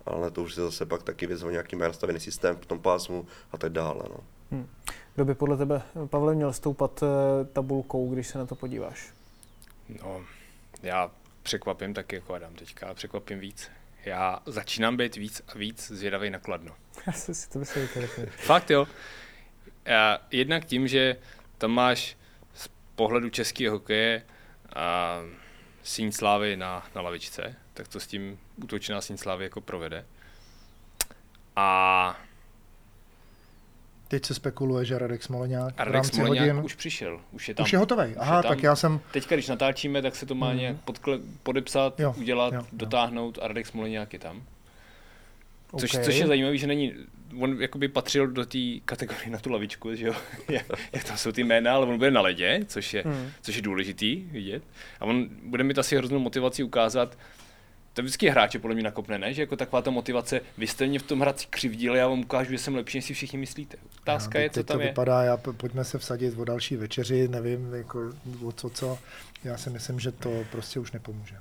Ale 0.06 0.32
to 0.32 0.44
už 0.44 0.54
se 0.54 0.62
zase 0.62 0.86
pak 0.86 1.04
taky 1.04 1.28
vězou 1.28 1.50
nějaký 1.50 1.76
nastavený 1.76 2.20
systém 2.20 2.56
v 2.56 2.66
tom 2.66 2.80
pásmu 2.80 3.26
a 3.52 3.58
tak 3.58 3.72
dále, 3.72 4.04
no. 4.10 4.18
Hmm. 4.52 4.68
Kdo 5.16 5.26
by 5.26 5.36
podle 5.36 5.58
tebe, 5.58 5.82
Pavle, 6.06 6.36
měl 6.36 6.54
stoupat 6.54 7.04
eh, 7.04 7.46
tabulkou, 7.46 8.10
když 8.10 8.28
se 8.28 8.38
na 8.38 8.46
to 8.46 8.56
podíváš? 8.56 9.14
No, 9.90 10.26
já 10.84 11.12
překvapím 11.44 11.94
taky 11.94 12.16
jako 12.16 12.34
Adam 12.34 12.56
teďka, 12.56 12.94
překvapím 12.94 13.40
víc. 13.40 13.72
Já 14.06 14.40
začínám 14.46 14.98
být 14.98 15.16
víc 15.16 15.42
a 15.48 15.58
víc 15.58 15.92
zvědavý 15.92 16.30
na 16.30 16.40
Kladno. 16.40 16.76
Já 17.08 17.14
jsem 17.14 17.36
si 17.36 17.50
to 17.50 17.60
myslel, 17.60 17.88
že 17.88 18.08
to 18.08 18.22
Fakt 18.32 18.70
jo. 18.70 18.88
A 19.96 20.28
jednak 20.32 20.66
tím, 20.66 20.88
že 20.88 21.18
tam 21.58 21.72
máš 21.72 22.18
z 22.54 22.70
pohledu 22.96 23.30
českého 23.30 23.74
hokeje 23.76 24.26
a 24.76 25.20
síň 25.84 26.12
slávy 26.12 26.58
na, 26.58 26.88
na 26.96 27.02
lavičce, 27.02 27.56
tak 27.74 27.88
to 27.88 28.00
s 28.00 28.08
tím 28.08 28.40
útočná 28.56 29.02
síň 29.02 29.18
slávy 29.18 29.44
jako 29.44 29.62
provede. 29.62 30.06
A 31.56 32.22
Teď 34.14 34.26
se 34.26 34.34
spekuluje, 34.34 34.86
že 34.86 35.00
Radek 35.00 35.24
Smoleňák 35.24 35.74
a 35.78 35.84
Radek 35.84 36.06
Smoleňák 36.06 36.48
hodin... 36.48 36.66
už 36.66 36.76
přišel. 36.76 37.22
Už 37.32 37.50
je 37.50 37.56
tam. 37.56 37.64
Už 37.64 37.74
je 37.74 37.80
hotový. 37.80 38.16
Aha, 38.18 38.38
je 38.38 38.44
tam. 38.44 38.50
tak 38.50 38.64
já 38.64 38.76
jsem... 38.76 39.00
Teďka, 39.12 39.36
když 39.36 39.48
natáčíme, 39.48 40.02
tak 40.02 40.16
se 40.16 40.26
to 40.26 40.36
má 40.36 40.52
mm. 40.52 40.58
nějak 40.58 40.78
podkle... 40.86 41.20
podepsat, 41.44 42.00
jo, 42.00 42.16
udělat, 42.18 42.54
jo, 42.54 42.62
dotáhnout 42.72 43.40
a 43.42 43.48
Radek 43.48 43.68
Smoleňák 43.68 44.14
je 44.14 44.20
tam. 44.20 44.44
Což, 45.78 45.94
okay. 45.94 46.06
což 46.06 46.16
je 46.16 46.28
zajímavé, 46.28 46.58
že 46.58 46.68
není, 46.68 46.94
on 47.40 47.62
jakoby 47.62 47.88
patřil 47.88 48.28
do 48.28 48.46
té 48.46 48.58
kategorie 48.86 49.30
na 49.30 49.40
tu 49.40 49.52
lavičku, 49.52 49.96
že 49.96 50.08
jo, 50.08 50.14
jak 50.94 51.04
tam 51.04 51.18
jsou 51.18 51.32
ty 51.32 51.44
jména, 51.44 51.76
ale 51.76 51.86
on 51.86 51.98
bude 51.98 52.12
na 52.12 52.22
ledě, 52.22 52.60
což 52.68 52.94
je, 52.94 53.04
hmm. 53.06 53.32
což 53.42 53.56
je 53.56 53.62
důležitý 53.62 54.16
vidět. 54.32 54.64
A 55.00 55.06
on 55.06 55.30
bude 55.44 55.64
mít 55.64 55.80
asi 55.80 55.98
hroznou 55.98 56.20
motivaci 56.20 56.64
ukázat, 56.64 57.18
to 57.94 58.02
vždycky 58.02 58.30
hráče 58.30 58.60
podle 58.60 58.76
mě 58.76 58.84
nakopne, 58.84 59.20
ne? 59.20 59.34
Že 59.34 59.42
jako 59.42 59.56
taková 59.56 59.82
ta 59.82 59.92
motivace, 59.92 60.42
vy 60.58 60.68
jste 60.68 60.88
mě 60.88 61.00
v 61.00 61.04
tom 61.04 61.22
hradci 61.22 61.48
křivdili, 61.50 62.00
já 62.00 62.08
vám 62.08 62.20
ukážu, 62.20 62.52
že 62.52 62.58
jsem 62.58 62.76
lepší, 62.76 62.98
než 62.98 63.06
si 63.06 63.14
všichni 63.14 63.40
myslíte. 63.40 63.78
Otázka 64.02 64.40
já, 64.40 64.44
je, 64.44 64.50
co 64.50 64.64
tam 64.64 64.78
to 64.78 64.82
je. 64.82 64.88
vypadá, 64.88 65.24
já, 65.24 65.38
pojďme 65.38 65.84
se 65.84 65.98
vsadit 65.98 66.38
o 66.38 66.46
další 66.46 66.76
večeři, 66.76 67.28
nevím, 67.28 67.74
jako, 67.74 68.14
o 68.46 68.52
co, 68.52 68.70
co. 68.70 69.00
Já 69.44 69.58
si 69.58 69.70
myslím, 69.70 70.00
že 70.00 70.12
to 70.12 70.46
prostě 70.52 70.80
už 70.80 70.92
nepomůže. 70.92 71.36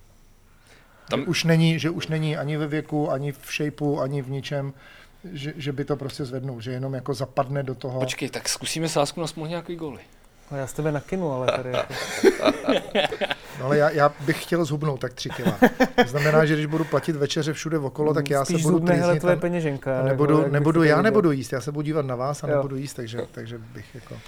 Tam... 1.08 1.20
Že, 1.20 1.26
už 1.26 1.44
není, 1.44 1.78
že 1.78 1.90
už 1.90 2.06
není 2.06 2.36
ani 2.36 2.56
ve 2.56 2.66
věku, 2.66 3.10
ani 3.10 3.32
v 3.32 3.52
shapeu, 3.56 4.00
ani 4.00 4.22
v 4.22 4.30
ničem, 4.30 4.72
že, 5.32 5.52
že 5.56 5.72
by 5.72 5.84
to 5.84 5.96
prostě 5.96 6.24
zvednul, 6.24 6.60
že 6.60 6.72
jenom 6.72 6.94
jako 6.94 7.14
zapadne 7.14 7.62
do 7.62 7.74
toho. 7.74 8.00
Počkej, 8.00 8.28
tak 8.28 8.48
zkusíme 8.48 8.88
sásku 8.88 9.20
na 9.20 9.26
smoh 9.26 9.48
nějaký 9.48 9.76
góly. 9.76 10.00
No 10.50 10.58
já 10.58 10.66
z 10.66 10.72
tebe 10.72 10.92
nakinu, 10.92 11.32
ale 11.32 11.46
tady 11.46 11.70
jako... 11.72 11.94
No 13.58 13.64
ale 13.64 13.78
já, 13.78 13.90
já, 13.90 14.14
bych 14.26 14.42
chtěl 14.42 14.64
zhubnout 14.64 15.00
tak 15.00 15.14
tři 15.14 15.30
kila. 15.30 15.58
To 16.02 16.08
znamená, 16.08 16.44
že 16.44 16.54
když 16.54 16.66
budu 16.66 16.84
platit 16.84 17.16
večeře 17.16 17.52
všude 17.52 17.78
okolo, 17.78 18.14
tak 18.14 18.30
já 18.30 18.44
Spíš 18.44 18.62
se 18.62 18.72
budu 18.72 18.86
hele, 18.86 19.20
tvoje 19.20 19.36
peněženka. 19.36 20.02
Nebudu, 20.02 20.38
jako, 20.38 20.50
nebudu 20.50 20.82
já 20.82 21.02
nebudu 21.02 21.32
jíst, 21.32 21.52
já 21.52 21.60
se 21.60 21.72
budu 21.72 21.82
dívat 21.82 22.06
na 22.06 22.16
vás 22.16 22.44
a 22.44 22.48
jo. 22.48 22.56
nebudu 22.56 22.76
jíst, 22.76 22.94
takže, 22.94 23.18
takže 23.32 23.58
bych 23.58 23.94
jako... 23.94 24.18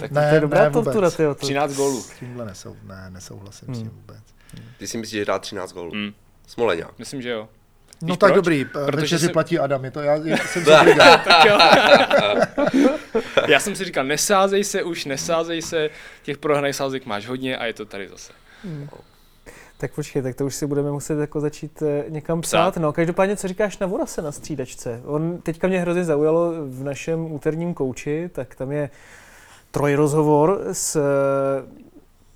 Tak 0.00 0.10
ne, 0.10 0.28
to 0.28 0.34
je 0.34 0.40
dobrá 0.40 0.64
ne, 0.64 0.70
tortura, 0.70 1.10
tyjo. 1.10 1.34
13 1.34 1.76
gólů. 1.76 2.02
S 2.02 2.10
tímhle 2.10 2.44
nesou, 2.44 2.76
ne, 2.82 3.10
nesouhlasím 3.10 3.68
hmm. 3.68 3.74
s 3.74 3.78
tím 3.78 3.90
vůbec. 3.90 4.22
Ty 4.78 4.86
si 4.86 4.98
myslíš, 4.98 5.18
že 5.18 5.24
dá 5.24 5.38
13 5.38 5.72
gólů? 5.72 5.90
Hmm. 5.90 6.12
Smoleňák. 6.46 6.98
Myslím, 6.98 7.22
že 7.22 7.30
jo. 7.30 7.48
No 8.02 8.06
Víš 8.06 8.16
tak 8.18 8.32
proč? 8.32 8.44
dobrý, 8.44 8.64
Protože 8.86 9.18
se... 9.18 9.28
platí 9.28 9.58
Adam, 9.58 9.84
je 9.84 9.90
to, 9.90 10.00
já, 10.00 10.14
já 10.24 10.36
jsem 10.36 10.64
si 10.64 10.70
já 13.48 13.60
jsem 13.60 13.76
si 13.76 13.84
říkal, 13.84 14.04
nesázej 14.04 14.64
se 14.64 14.82
už, 14.82 15.04
nesázej 15.04 15.62
se, 15.62 15.90
těch 16.22 16.38
prohraných 16.38 16.76
sázek 16.76 17.06
máš 17.06 17.26
hodně 17.26 17.58
a 17.58 17.64
je 17.64 17.72
to 17.72 17.84
tady 17.84 18.08
zase. 18.08 18.32
Hmm. 18.64 18.88
Tak 19.76 19.94
počkej, 19.94 20.22
tak 20.22 20.34
to 20.36 20.46
už 20.46 20.54
si 20.54 20.66
budeme 20.66 20.90
muset 20.90 21.18
jako 21.20 21.40
začít 21.40 21.82
eh, 21.82 22.04
někam 22.08 22.40
psát. 22.40 22.70
psát. 22.70 22.80
No, 22.80 22.92
každopádně, 22.92 23.36
co 23.36 23.48
říkáš 23.48 23.78
na 23.78 23.86
Vorase 23.86 24.22
na 24.22 24.32
střídačce? 24.32 25.00
On 25.04 25.38
teďka 25.38 25.68
mě 25.68 25.80
hrozně 25.80 26.04
zaujalo 26.04 26.52
v 26.66 26.84
našem 26.84 27.32
úterním 27.32 27.74
kouči, 27.74 28.30
tak 28.32 28.54
tam 28.54 28.72
je 28.72 28.90
trojrozhovor 29.70 30.60
s 30.72 31.00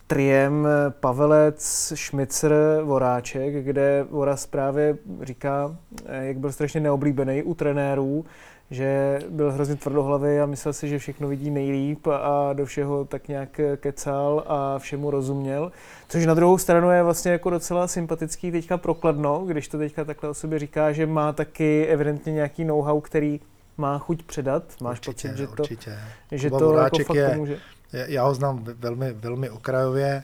triem 0.09 0.69
Pavelec, 1.01 1.93
Šmicr, 1.95 2.55
Voráček, 2.85 3.65
kde 3.65 4.07
Voraz 4.11 4.47
právě 4.47 4.99
říká, 5.23 5.77
jak 6.21 6.39
byl 6.39 6.53
strašně 6.53 6.81
neoblíbený 6.81 7.43
u 7.43 7.55
trenérů, 7.55 8.25
že 8.71 9.19
byl 9.31 9.53
hrozně 9.53 9.77
tvrdohlavý 9.77 10.39
a 10.39 10.47
myslel 10.47 10.73
si, 10.73 10.89
že 10.89 10.99
všechno 10.99 11.29
vidí 11.29 11.51
nejlíp 11.51 12.07
a 12.07 12.53
do 12.53 12.67
všeho 12.67 13.05
tak 13.05 13.29
nějak 13.29 13.61
kecal 13.77 14.45
a 14.47 14.79
všemu 14.79 15.11
rozuměl. 15.11 15.73
Což 16.09 16.27
na 16.27 16.35
druhou 16.35 16.59
stranu 16.59 16.91
je 16.91 17.03
vlastně 17.03 17.33
jako 17.33 17.51
docela 17.51 17.87
sympatický 17.87 18.53
teďka 18.53 18.77
prokladno, 18.77 19.45
když 19.47 19.69
to 19.69 19.79
teďka 19.79 20.05
takhle 20.05 20.31
o 20.31 20.35
sobě 20.35 20.59
říká, 20.59 20.93
že 20.93 21.07
má 21.07 21.33
taky 21.33 21.87
evidentně 21.87 22.33
nějaký 22.33 22.65
know-how, 22.65 23.01
který 23.01 23.41
má 23.77 23.99
chuť 23.99 24.23
předat. 24.23 24.63
Máš 24.81 24.99
určitě, 24.99 25.29
pocit, 25.29 25.39
že 25.39 25.47
to, 25.47 25.63
určitě. 25.63 25.99
že 26.33 26.51
to 26.51 26.75
jako 26.75 26.99
fakt 26.99 27.17
je, 27.17 27.29
pomůže? 27.29 27.59
Já 27.93 28.25
ho 28.25 28.35
znám 28.35 28.65
velmi, 28.65 29.13
velmi 29.13 29.51
okrajově, 29.51 30.23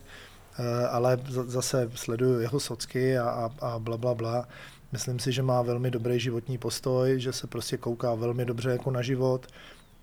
eh, 0.59 0.87
ale 0.89 1.19
zase 1.27 1.91
sleduju 1.95 2.41
jeho 2.41 2.61
socky 2.61 3.19
a, 3.19 3.29
a, 3.29 3.51
a 3.67 3.79
bla, 3.79 3.97
bla, 3.97 4.15
bla. 4.15 4.49
Myslím 4.93 5.19
si, 5.19 5.33
že 5.33 5.43
má 5.43 5.63
velmi 5.63 5.91
dobrý 5.91 6.21
životní 6.21 6.59
postoj, 6.59 7.21
že 7.21 7.33
se 7.33 7.47
prostě 7.47 7.77
kouká 7.77 8.15
velmi 8.15 8.45
dobře 8.45 8.71
jako 8.71 8.91
na 8.91 9.03
život. 9.03 9.47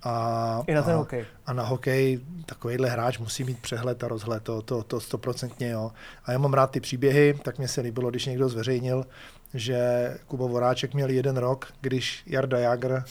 A, 0.03 0.63
I 0.67 0.73
na 0.73 0.81
ten 0.81 0.93
a, 0.93 0.97
hokej. 0.97 1.25
A 1.45 1.53
na 1.53 1.63
hokej 1.63 2.19
takovýhle 2.45 2.89
hráč 2.89 3.17
musí 3.17 3.43
mít 3.43 3.61
přehled 3.61 4.03
a 4.03 4.07
rozhled, 4.07 4.43
to, 4.43 4.61
to, 4.61 4.83
to 4.83 4.99
stoprocentně 4.99 5.69
jo. 5.69 5.91
A 6.25 6.31
já 6.31 6.37
mám 6.37 6.53
rád 6.53 6.71
ty 6.71 6.79
příběhy, 6.79 7.39
tak 7.43 7.57
mě 7.57 7.67
se 7.67 7.81
líbilo, 7.81 8.09
když 8.09 8.25
někdo 8.25 8.49
zveřejnil, 8.49 9.05
že 9.53 10.11
Kuba 10.27 10.45
Voráček 10.45 10.93
měl 10.93 11.09
jeden 11.09 11.37
rok, 11.37 11.67
když 11.81 12.23
Jarda 12.25 12.59
Jagr 12.59 13.03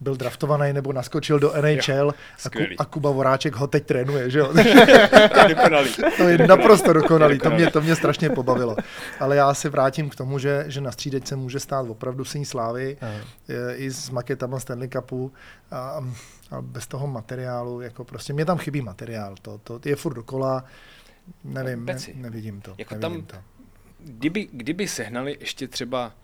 byl 0.00 0.16
draftovaný 0.16 0.72
nebo 0.72 0.92
naskočil 0.92 1.38
do 1.38 1.52
NHL 1.62 2.14
a, 2.44 2.50
Ku, 2.50 2.58
a 2.78 2.84
Kuba 2.84 3.10
Voráček 3.10 3.56
ho 3.56 3.66
teď 3.66 3.86
trénuje, 3.86 4.30
že 4.30 4.38
jo? 4.38 4.54
to 6.16 6.28
je 6.28 6.48
naprosto 6.48 6.92
dokonalý, 6.92 7.38
to 7.38 7.50
mě, 7.50 7.70
to 7.70 7.80
mě 7.80 7.96
strašně 7.96 8.30
pobavilo. 8.30 8.76
Ale 9.20 9.36
já 9.36 9.54
se 9.54 9.68
vrátím 9.68 10.10
k 10.10 10.16
tomu, 10.16 10.38
že, 10.38 10.64
že 10.66 10.80
na 10.80 10.92
střídečce 10.92 11.36
může 11.36 11.60
stát 11.60 11.86
opravdu 11.88 12.24
syň 12.24 12.44
slávy 12.44 12.96
i 13.74 13.90
s 13.90 14.10
maketama 14.10 14.60
Stanley 14.60 14.88
Cupu. 14.88 15.32
A, 15.70 16.04
a 16.50 16.60
bez 16.60 16.86
toho 16.86 17.06
materiálu, 17.06 17.80
jako 17.80 18.04
prostě 18.04 18.32
mě 18.32 18.44
tam 18.44 18.58
chybí 18.58 18.80
materiál, 18.80 19.34
to, 19.42 19.58
to 19.58 19.80
je 19.84 19.96
furt 19.96 20.14
dokola, 20.14 20.64
nevím, 21.44 21.84
ne, 21.84 21.96
nevidím 22.14 22.60
to. 22.60 22.74
Jako 22.78 22.94
nevidím 22.94 23.26
tam, 23.26 23.40
to 23.40 23.55
kdyby, 24.06 24.48
kdyby 24.52 24.88
sehnali 24.88 25.36
ještě 25.40 25.68
třeba 25.68 26.14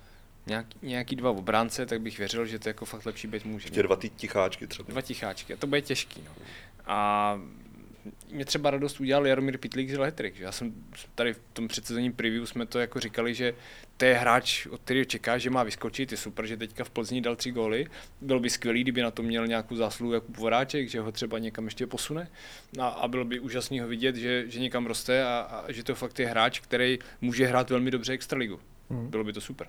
nějaký, 0.46 0.78
nějaký 0.82 1.16
dva 1.16 1.30
obránce, 1.30 1.86
tak 1.86 2.00
bych 2.00 2.18
věřil, 2.18 2.46
že 2.46 2.58
to 2.58 2.68
jako 2.68 2.84
fakt 2.84 3.06
lepší 3.06 3.28
být 3.28 3.44
může. 3.44 3.66
Ještě 3.66 3.82
dva 3.82 3.96
ty 3.96 4.08
ticháčky 4.08 4.66
třeba. 4.66 4.86
Dva 4.88 5.02
ticháčky, 5.02 5.54
a 5.54 5.56
to 5.56 5.66
bude 5.66 5.80
těžký. 5.82 6.22
No. 6.24 6.30
A 6.86 7.40
mě 8.30 8.44
třeba 8.44 8.70
radost 8.70 9.00
udělal 9.00 9.26
Jaromír 9.26 9.58
Pitlík 9.58 9.90
z 9.90 9.98
Letrik. 9.98 10.40
Já 10.40 10.52
jsem 10.52 10.74
tady 11.14 11.34
v 11.34 11.40
tom 11.52 11.68
předsezení 11.68 12.12
preview 12.12 12.44
jsme 12.44 12.66
to 12.66 12.78
jako 12.78 13.00
říkali, 13.00 13.34
že 13.34 13.54
to 13.96 14.04
je 14.04 14.14
hráč, 14.14 14.66
od 14.66 14.80
kterého 14.80 15.04
čeká, 15.04 15.38
že 15.38 15.50
má 15.50 15.62
vyskočit. 15.62 16.12
Je 16.12 16.18
super, 16.18 16.46
že 16.46 16.56
teďka 16.56 16.84
v 16.84 16.90
Plzni 16.90 17.20
dal 17.20 17.36
tři 17.36 17.50
góly. 17.50 17.86
Bylo 18.20 18.40
by 18.40 18.50
skvělý, 18.50 18.82
kdyby 18.82 19.02
na 19.02 19.10
to 19.10 19.22
měl 19.22 19.46
nějakou 19.46 19.76
zásluhu 19.76 20.12
jako 20.12 20.26
Voráček, 20.28 20.88
že 20.88 21.00
ho 21.00 21.12
třeba 21.12 21.38
někam 21.38 21.64
ještě 21.64 21.86
posune. 21.86 22.28
A, 22.78 22.88
a 22.88 23.08
bylo 23.08 23.24
by 23.24 23.40
úžasný 23.40 23.80
ho 23.80 23.88
vidět, 23.88 24.16
že, 24.16 24.50
že 24.50 24.60
někam 24.60 24.86
roste 24.86 25.24
a, 25.24 25.38
a, 25.38 25.72
že 25.72 25.84
to 25.84 25.94
fakt 25.94 26.18
je 26.18 26.26
hráč, 26.26 26.60
který 26.60 26.98
může 27.20 27.46
hrát 27.46 27.70
velmi 27.70 27.90
dobře 27.90 28.12
extraligu. 28.12 28.60
Hmm. 28.90 29.10
Bylo 29.10 29.24
by 29.24 29.32
to 29.32 29.40
super. 29.40 29.66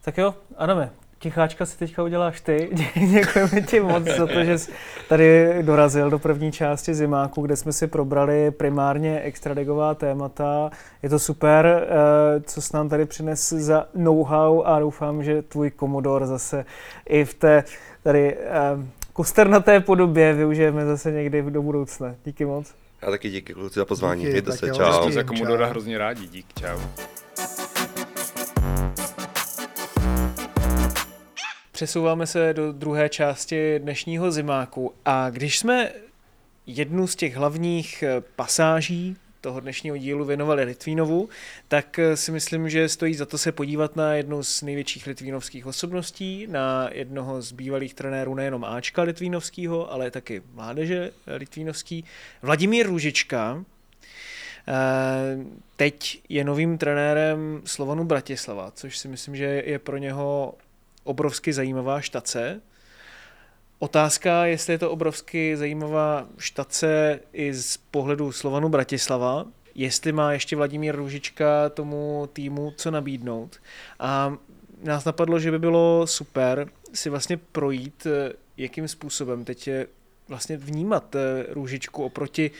Tak 0.00 0.18
jo, 0.18 0.34
Adame, 0.56 0.90
Ticháčka 1.18 1.66
si 1.66 1.78
teďka 1.78 2.02
uděláš 2.02 2.40
ty. 2.40 2.70
Děkujeme 3.10 3.60
ti 3.60 3.80
moc 3.80 4.04
za 4.04 4.26
to, 4.26 4.44
že 4.44 4.58
jsi 4.58 4.72
tady 5.08 5.58
dorazil 5.62 6.10
do 6.10 6.18
první 6.18 6.52
části 6.52 6.94
Zimáku, 6.94 7.42
kde 7.42 7.56
jsme 7.56 7.72
si 7.72 7.86
probrali 7.86 8.50
primárně 8.50 9.20
extradigová 9.20 9.94
témata. 9.94 10.70
Je 11.02 11.08
to 11.08 11.18
super, 11.18 11.66
eh, 11.66 12.40
co 12.40 12.62
jsi 12.62 12.76
nám 12.76 12.88
tady 12.88 13.06
přines 13.06 13.52
za 13.52 13.86
know-how 13.94 14.62
a 14.62 14.80
doufám, 14.80 15.24
že 15.24 15.42
tvůj 15.42 15.70
komodor 15.70 16.26
zase 16.26 16.64
i 17.08 17.24
v 17.24 17.34
té 17.34 17.64
tady 18.02 18.36
eh, 18.36 18.50
kosternaté 19.12 19.80
podobě 19.80 20.32
využijeme 20.32 20.86
zase 20.86 21.12
někdy 21.12 21.42
do 21.42 21.62
budoucna. 21.62 22.14
Díky 22.24 22.44
moc. 22.44 22.74
Já 23.02 23.10
taky 23.10 23.30
díky 23.30 23.54
kluci 23.54 23.78
za 23.78 23.84
pozvání. 23.84 24.26
Mějte 24.26 24.52
se, 24.52 24.70
čau. 24.70 25.10
Za 25.10 25.22
komodora 25.22 25.66
hrozně 25.66 25.98
rádi, 25.98 26.26
dík, 26.26 26.46
čau. 26.60 26.78
Přesouváme 31.76 32.26
se 32.26 32.52
do 32.52 32.72
druhé 32.72 33.08
části 33.08 33.78
dnešního 33.78 34.32
zimáku. 34.32 34.94
A 35.04 35.30
když 35.30 35.58
jsme 35.58 35.92
jednu 36.66 37.06
z 37.06 37.16
těch 37.16 37.36
hlavních 37.36 38.02
eh, 38.02 38.22
pasáží 38.36 39.16
toho 39.40 39.60
dnešního 39.60 39.96
dílu 39.96 40.24
věnovali 40.24 40.64
Litvínovu, 40.64 41.28
tak 41.68 41.98
eh, 41.98 42.16
si 42.16 42.32
myslím, 42.32 42.70
že 42.70 42.88
stojí 42.88 43.14
za 43.14 43.26
to 43.26 43.38
se 43.38 43.52
podívat 43.52 43.96
na 43.96 44.14
jednu 44.14 44.42
z 44.42 44.62
největších 44.62 45.06
litvínovských 45.06 45.66
osobností, 45.66 46.46
na 46.50 46.88
jednoho 46.92 47.42
z 47.42 47.52
bývalých 47.52 47.94
trenérů 47.94 48.34
nejenom 48.34 48.64
Ačka 48.64 49.02
litvínovského, 49.02 49.92
ale 49.92 50.10
taky 50.10 50.42
mládeže 50.54 51.10
litvínovský, 51.26 52.04
Vladimír 52.42 52.86
Růžička, 52.86 53.64
Eh, 54.68 55.44
teď 55.76 56.22
je 56.28 56.44
novým 56.44 56.78
trenérem 56.78 57.62
Slovanu 57.64 58.04
Bratislava, 58.04 58.70
což 58.74 58.98
si 58.98 59.08
myslím, 59.08 59.36
že 59.36 59.62
je 59.66 59.78
pro 59.78 59.96
něho 59.96 60.54
obrovsky 61.06 61.52
zajímavá 61.52 62.00
štace. 62.00 62.60
Otázka, 63.78 64.46
jestli 64.46 64.72
je 64.72 64.78
to 64.78 64.90
obrovsky 64.90 65.56
zajímavá 65.56 66.26
štace 66.38 67.20
i 67.32 67.54
z 67.54 67.76
pohledu 67.76 68.32
Slovanu 68.32 68.68
Bratislava, 68.68 69.46
jestli 69.74 70.12
má 70.12 70.32
ještě 70.32 70.56
Vladimír 70.56 70.96
Růžička 70.96 71.68
tomu 71.68 72.28
týmu 72.32 72.72
co 72.76 72.90
nabídnout. 72.90 73.60
A 73.98 74.36
nás 74.82 75.04
napadlo, 75.04 75.38
že 75.38 75.50
by 75.50 75.58
bylo 75.58 76.06
super 76.06 76.68
si 76.92 77.10
vlastně 77.10 77.36
projít, 77.36 78.06
eh, 78.06 78.32
jakým 78.56 78.88
způsobem 78.88 79.44
teď 79.44 79.66
je 79.66 79.86
vlastně 80.28 80.56
vnímat 80.56 81.14
eh, 81.14 81.46
růžičku 81.48 82.04
oproti 82.04 82.50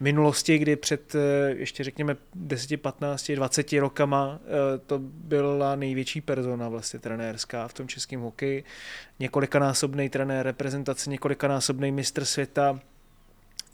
minulosti, 0.00 0.58
kdy 0.58 0.76
před 0.76 1.14
eh, 1.14 1.18
ještě 1.50 1.84
řekněme 1.84 2.16
10, 2.34 2.82
15, 2.82 3.30
20 3.30 3.72
rokama 3.72 4.40
eh, 4.44 4.78
to 4.78 4.98
byla 5.02 5.76
největší 5.76 6.20
persona 6.20 6.68
vlastně 6.68 7.00
trenérská 7.00 7.68
v 7.68 7.74
tom 7.74 7.88
českém 7.88 8.20
hokeji. 8.20 8.64
Několikanásobný 9.20 10.08
trenér 10.08 10.46
reprezentace, 10.46 11.10
několikanásobný 11.10 11.92
mistr 11.92 12.24
světa, 12.24 12.80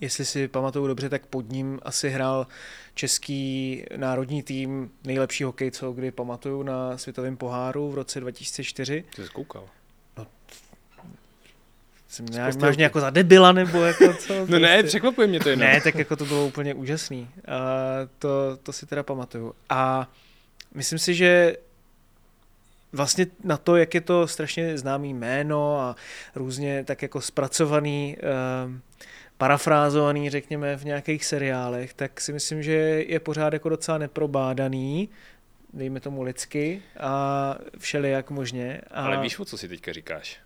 jestli 0.00 0.24
si 0.24 0.48
pamatuju 0.48 0.86
dobře, 0.86 1.08
tak 1.08 1.26
pod 1.26 1.48
ním 1.48 1.78
asi 1.82 2.10
hrál 2.10 2.46
český 2.94 3.84
národní 3.96 4.42
tým 4.42 4.90
nejlepší 5.04 5.44
hokej, 5.44 5.70
co 5.70 5.92
kdy 5.92 6.10
pamatuju 6.10 6.62
na 6.62 6.98
světovém 6.98 7.36
poháru 7.36 7.90
v 7.90 7.94
roce 7.94 8.20
2004. 8.20 9.04
Ty 9.16 9.22
jsi 9.22 9.28
koukal. 9.28 9.68
Jsem 12.10 12.26
nějak, 12.26 12.56
máš 12.56 12.76
mě 12.76 12.84
jako 12.84 13.00
za 13.00 13.10
debila, 13.10 13.52
nebo 13.52 13.78
jako 13.78 14.12
co? 14.18 14.46
no 14.46 14.58
ne, 14.58 14.68
prostě- 14.68 14.86
překvapuje 14.86 15.26
mě 15.26 15.40
to 15.40 15.48
jenom. 15.48 15.66
Ne, 15.66 15.80
tak 15.80 15.94
jako 15.94 16.16
to 16.16 16.24
bylo 16.24 16.46
úplně 16.46 16.74
úžasný. 16.74 17.28
A 17.48 17.58
to, 18.18 18.56
to 18.62 18.72
si 18.72 18.86
teda 18.86 19.02
pamatuju. 19.02 19.54
A 19.68 20.10
myslím 20.74 20.98
si, 20.98 21.14
že 21.14 21.56
vlastně 22.92 23.26
na 23.44 23.56
to, 23.56 23.76
jak 23.76 23.94
je 23.94 24.00
to 24.00 24.28
strašně 24.28 24.78
známý 24.78 25.14
jméno 25.14 25.80
a 25.80 25.96
různě 26.34 26.84
tak 26.84 27.02
jako 27.02 27.20
zpracovaný, 27.20 28.16
um, 28.64 28.82
parafrázovaný, 29.38 30.30
řekněme, 30.30 30.76
v 30.76 30.84
nějakých 30.84 31.24
seriálech, 31.24 31.94
tak 31.94 32.20
si 32.20 32.32
myslím, 32.32 32.62
že 32.62 32.72
je 33.06 33.20
pořád 33.20 33.52
jako 33.52 33.68
docela 33.68 33.98
neprobádaný, 33.98 35.08
dejme 35.72 36.00
tomu 36.00 36.22
lidsky 36.22 36.82
a 37.00 37.56
všelijak 37.78 38.30
možně. 38.30 38.80
A... 38.90 39.04
Ale 39.04 39.20
víš, 39.20 39.38
o 39.38 39.44
co 39.44 39.58
si 39.58 39.68
teďka 39.68 39.92
říkáš? 39.92 40.40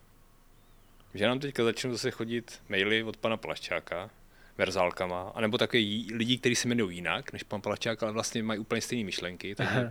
Že 1.14 1.26
nám 1.26 1.38
teďka 1.38 1.64
začnou 1.64 1.92
zase 1.92 2.10
chodit 2.10 2.62
maily 2.68 3.02
od 3.02 3.16
pana 3.16 3.36
Plaščáka, 3.36 4.10
verzálkama, 4.58 5.32
anebo 5.34 5.58
také 5.58 5.78
lidi, 6.12 6.38
kteří 6.38 6.54
se 6.54 6.68
jmenují 6.68 6.96
jinak 6.96 7.32
než 7.32 7.42
pan 7.42 7.60
Plaščák, 7.60 8.02
ale 8.02 8.12
vlastně 8.12 8.42
mají 8.42 8.60
úplně 8.60 8.80
stejné 8.80 9.04
myšlenky, 9.04 9.54
takže 9.54 9.90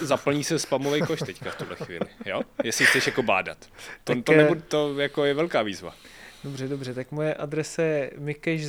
zaplní 0.00 0.44
se 0.44 0.58
spamový 0.58 1.00
koš 1.00 1.20
teďka 1.20 1.50
v 1.50 1.56
tuhle 1.56 1.76
chvíli, 1.76 2.06
jo? 2.26 2.42
Jestli 2.64 2.86
chceš 2.86 3.06
jako 3.06 3.22
bádat. 3.22 3.58
To, 4.04 4.14
tak, 4.14 4.24
to, 4.24 4.32
nebude, 4.32 4.60
to 4.60 4.98
jako 4.98 5.24
je 5.24 5.34
velká 5.34 5.62
výzva. 5.62 5.94
Dobře, 6.44 6.68
dobře, 6.68 6.94
tak 6.94 7.12
moje 7.12 7.34
adrese 7.34 7.82
je 7.82 8.10
mikeš.cz 8.18 8.68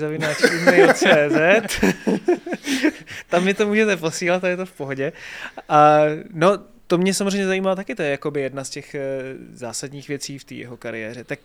Tam 3.29 3.43
mi 3.43 3.53
to 3.53 3.67
můžete 3.67 3.97
posílat 3.97 4.43
a 4.43 4.47
je 4.47 4.57
to 4.57 4.65
v 4.65 4.71
pohodě. 4.71 5.13
A, 5.69 5.99
no, 6.33 6.59
to 6.91 6.97
mě 6.97 7.13
samozřejmě 7.13 7.45
zajímá 7.45 7.75
taky, 7.75 7.95
to 7.95 8.01
je 8.01 8.11
jakoby 8.11 8.41
jedna 8.41 8.63
z 8.63 8.69
těch 8.69 8.95
eh, 8.95 9.01
zásadních 9.51 10.07
věcí 10.07 10.39
v 10.39 10.43
té 10.43 10.55
jeho 10.55 10.77
kariéře. 10.77 11.23
Tak 11.23 11.39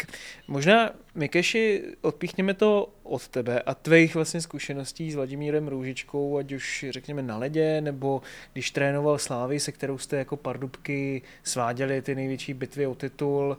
možná, 0.49 0.91
Mikeši, 1.15 1.83
odpíchněme 2.01 2.55
to 2.55 2.89
od 3.03 3.29
tebe 3.29 3.61
a 3.61 3.75
tvých 3.75 4.15
vlastně 4.15 4.41
zkušeností 4.41 5.13
s 5.13 5.15
Vladimírem 5.15 5.69
Růžičkou, 5.69 6.39
ať 6.39 6.53
už 6.53 6.85
řekněme 6.91 7.23
na 7.23 7.39
ledě, 7.39 7.81
nebo 7.81 8.23
když 8.53 8.71
trénoval 8.71 9.19
Slávy, 9.19 9.61
se 9.61 9.73
kterou 9.73 9.99
jste 9.99 10.17
jako 10.17 10.37
pardubky 10.37 11.23
sváděli 11.43 12.03
ty 12.03 12.15
největší 12.15 12.55
bitvy 12.55 12.87
o 12.87 12.95
titul. 12.95 13.59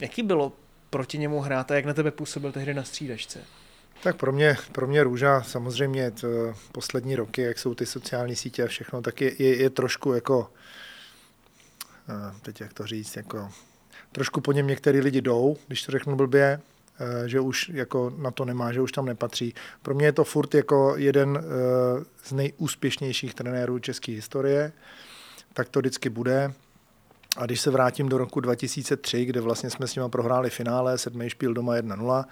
Jaký 0.00 0.22
bylo 0.22 0.52
proti 0.90 1.18
němu 1.18 1.40
hrát 1.40 1.70
a 1.70 1.74
jak 1.74 1.84
na 1.84 1.94
tebe 1.94 2.10
působil 2.10 2.52
tehdy 2.52 2.74
na 2.74 2.84
střídačce? 2.84 3.40
Tak 4.02 4.16
pro 4.16 4.32
mě, 4.32 4.56
pro 4.72 4.86
mě 4.86 5.04
Růža 5.04 5.42
samozřejmě 5.42 6.10
to 6.10 6.28
poslední 6.72 7.16
roky, 7.16 7.42
jak 7.42 7.58
jsou 7.58 7.74
ty 7.74 7.86
sociální 7.86 8.36
sítě 8.36 8.64
a 8.64 8.66
všechno, 8.66 9.02
tak 9.02 9.20
je, 9.20 9.42
je, 9.42 9.56
je 9.56 9.70
trošku 9.70 10.12
jako 10.12 10.50
teď 12.42 12.60
jak 12.60 12.72
to 12.72 12.86
říct, 12.86 13.16
jako 13.16 13.48
trošku 14.12 14.40
po 14.40 14.52
něm 14.52 14.66
některý 14.66 15.00
lidi 15.00 15.20
jdou, 15.20 15.56
když 15.66 15.82
to 15.82 15.92
řeknu 15.92 16.16
blbě, 16.16 16.60
eh, 17.00 17.28
že 17.28 17.40
už 17.40 17.68
jako 17.68 18.12
na 18.18 18.30
to 18.30 18.44
nemá, 18.44 18.72
že 18.72 18.80
už 18.80 18.92
tam 18.92 19.06
nepatří. 19.06 19.54
Pro 19.82 19.94
mě 19.94 20.06
je 20.06 20.12
to 20.12 20.24
furt 20.24 20.54
jako 20.54 20.94
jeden 20.96 21.38
eh, 21.38 22.04
z 22.24 22.32
nejúspěšnějších 22.32 23.34
trenérů 23.34 23.78
české 23.78 24.12
historie, 24.12 24.72
tak 25.52 25.68
to 25.68 25.78
vždycky 25.78 26.10
bude. 26.10 26.52
A 27.36 27.46
když 27.46 27.60
se 27.60 27.70
vrátím 27.70 28.08
do 28.08 28.18
roku 28.18 28.40
2003, 28.40 29.24
kde 29.24 29.40
vlastně 29.40 29.70
jsme 29.70 29.86
s 29.86 29.94
nimi 29.94 30.08
prohráli 30.08 30.50
finále, 30.50 30.98
sedmý 30.98 31.30
špíl 31.30 31.54
doma 31.54 31.76
1-0, 31.76 32.24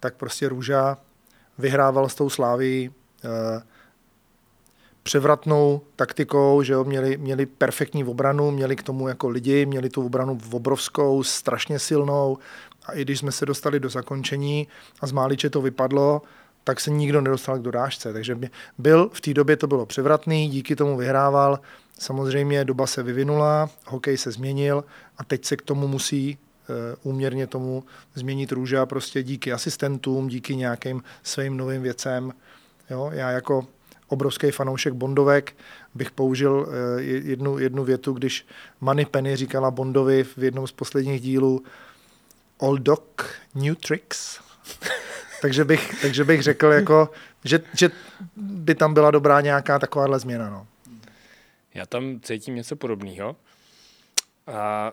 tak 0.00 0.14
prostě 0.14 0.48
Růža 0.48 0.98
vyhrával 1.58 2.08
s 2.08 2.14
tou 2.14 2.30
Sláví 2.30 2.90
eh, 3.24 3.62
převratnou 5.02 5.80
taktikou, 5.96 6.62
že 6.62 6.72
jo, 6.72 6.84
měli, 6.84 7.16
měli 7.16 7.46
perfektní 7.46 8.04
obranu, 8.04 8.50
měli 8.50 8.76
k 8.76 8.82
tomu 8.82 9.08
jako 9.08 9.28
lidi, 9.28 9.66
měli 9.66 9.88
tu 9.90 10.06
obranu 10.06 10.38
obrovskou, 10.50 11.22
strašně 11.22 11.78
silnou 11.78 12.38
a 12.86 12.92
i 12.92 13.02
když 13.02 13.18
jsme 13.18 13.32
se 13.32 13.46
dostali 13.46 13.80
do 13.80 13.88
zakončení 13.88 14.68
a 15.00 15.06
z 15.06 15.12
Máliče 15.12 15.50
to 15.50 15.62
vypadlo, 15.62 16.22
tak 16.64 16.80
se 16.80 16.90
nikdo 16.90 17.20
nedostal 17.20 17.58
k 17.58 17.62
dorážce. 17.62 18.12
Takže 18.12 18.38
byl, 18.78 19.10
v 19.12 19.20
té 19.20 19.34
době 19.34 19.56
to 19.56 19.66
bylo 19.66 19.86
převratný, 19.86 20.48
díky 20.48 20.76
tomu 20.76 20.96
vyhrával. 20.96 21.60
Samozřejmě 21.98 22.64
doba 22.64 22.86
se 22.86 23.02
vyvinula, 23.02 23.70
hokej 23.86 24.16
se 24.16 24.30
změnil 24.30 24.84
a 25.18 25.24
teď 25.24 25.44
se 25.44 25.56
k 25.56 25.62
tomu 25.62 25.88
musí 25.88 26.38
úměrně 27.02 27.46
tomu 27.46 27.84
změnit 28.14 28.52
růža 28.52 28.86
prostě 28.86 29.22
díky 29.22 29.52
asistentům, 29.52 30.28
díky 30.28 30.56
nějakým 30.56 31.02
svým 31.22 31.56
novým 31.56 31.82
věcem. 31.82 32.32
Jo, 32.90 33.10
já 33.12 33.30
jako 33.30 33.66
obrovský 34.08 34.50
fanoušek 34.50 34.92
Bondovek, 34.92 35.56
bych 35.94 36.10
použil 36.10 36.68
eh, 36.68 37.02
jednu, 37.02 37.58
jednu 37.58 37.84
větu, 37.84 38.12
když 38.12 38.46
Money 38.80 39.06
Penny 39.06 39.36
říkala 39.36 39.70
Bondovi 39.70 40.24
v 40.24 40.38
jednom 40.38 40.66
z 40.66 40.72
posledních 40.72 41.20
dílů 41.20 41.62
Old 42.58 42.80
Dog, 42.80 43.30
New 43.54 43.74
Tricks. 43.74 44.40
takže, 45.42 45.64
bych, 45.64 46.02
takže 46.02 46.24
bych 46.24 46.42
řekl, 46.42 46.66
jako, 46.66 47.10
že, 47.44 47.60
že 47.74 47.90
by 48.36 48.74
tam 48.74 48.94
byla 48.94 49.10
dobrá 49.10 49.40
nějaká 49.40 49.78
takováhle 49.78 50.18
změna. 50.18 50.50
No. 50.50 50.66
Já 51.74 51.86
tam 51.86 52.20
cítím 52.22 52.54
něco 52.54 52.76
podobného. 52.76 53.36
A 54.46 54.92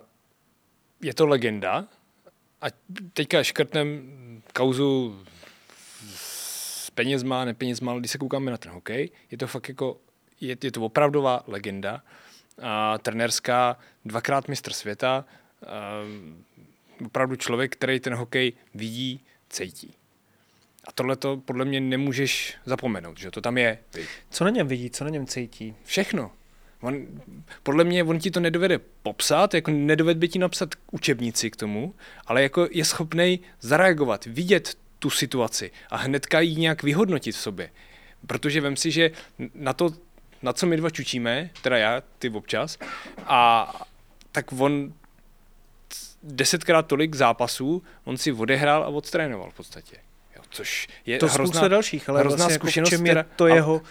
je 1.00 1.14
to 1.14 1.26
legenda. 1.26 1.84
A 2.60 2.66
teďka 3.12 3.42
škrtnem 3.42 4.12
kauzu 4.52 5.22
penězma, 6.94 7.44
nepenězma, 7.44 7.92
ale 7.92 8.00
když 8.00 8.10
se 8.10 8.18
koukáme 8.18 8.50
na 8.50 8.56
ten 8.56 8.72
hokej, 8.72 9.10
je 9.30 9.38
to 9.38 9.46
fakt 9.46 9.68
jako, 9.68 10.00
je, 10.40 10.56
je 10.62 10.72
to 10.72 10.80
opravdová 10.80 11.42
legenda. 11.46 12.02
A 12.62 12.98
trenérská, 12.98 13.78
dvakrát 14.04 14.48
mistr 14.48 14.72
světa, 14.72 15.24
a 15.66 16.02
opravdu 17.06 17.36
člověk, 17.36 17.72
který 17.72 18.00
ten 18.00 18.14
hokej 18.14 18.52
vidí, 18.74 19.20
cítí. 19.50 19.94
A 20.88 20.92
tohle 20.92 21.16
to 21.16 21.36
podle 21.36 21.64
mě 21.64 21.80
nemůžeš 21.80 22.56
zapomenout, 22.64 23.18
že 23.18 23.30
to 23.30 23.40
tam 23.40 23.58
je. 23.58 23.78
Co 24.30 24.44
na 24.44 24.50
něm 24.50 24.68
vidí, 24.68 24.90
co 24.90 25.04
na 25.04 25.10
něm 25.10 25.26
cítí? 25.26 25.74
Všechno. 25.84 26.32
On, 26.80 27.06
podle 27.62 27.84
mě 27.84 28.04
on 28.04 28.18
ti 28.18 28.30
to 28.30 28.40
nedovede 28.40 28.80
popsat, 29.02 29.54
jako 29.54 29.70
nedovede 29.70 30.20
by 30.20 30.28
ti 30.28 30.38
napsat 30.38 30.68
učebnici 30.90 31.50
k 31.50 31.56
tomu, 31.56 31.94
ale 32.26 32.42
jako 32.42 32.68
je 32.70 32.84
schopný 32.84 33.40
zareagovat, 33.60 34.24
vidět 34.24 34.78
tu 34.98 35.10
situaci 35.10 35.70
a 35.90 35.96
hnedka 35.96 36.40
ji 36.40 36.56
nějak 36.56 36.82
vyhodnotit 36.82 37.32
v 37.32 37.38
sobě. 37.38 37.70
Protože 38.26 38.60
vem 38.60 38.76
si, 38.76 38.90
že 38.90 39.10
na 39.54 39.72
to, 39.72 39.90
na 40.42 40.52
co 40.52 40.66
my 40.66 40.76
dva 40.76 40.90
čučíme, 40.90 41.50
teda 41.62 41.78
já, 41.78 42.02
ty 42.18 42.30
občas, 42.30 42.78
a 43.26 43.72
tak 44.32 44.52
on 44.52 44.92
desetkrát 46.22 46.86
tolik 46.86 47.14
zápasů 47.14 47.82
on 48.04 48.16
si 48.16 48.32
odehrál 48.32 48.84
a 48.84 48.86
odtrénoval 48.86 49.50
v 49.50 49.54
podstatě. 49.54 49.96
Jo, 50.36 50.42
což 50.50 50.88
je 51.06 51.18
to 51.18 51.28
hrozná, 51.28 51.68
dalších, 51.68 52.08
ale 52.08 52.20
hrozná 52.20 52.36
vlastně 52.36 52.54
zkušenost. 52.54 52.92
Jako 52.92 53.06
je 53.06 53.24
to 53.36 53.46
jeho... 53.46 53.82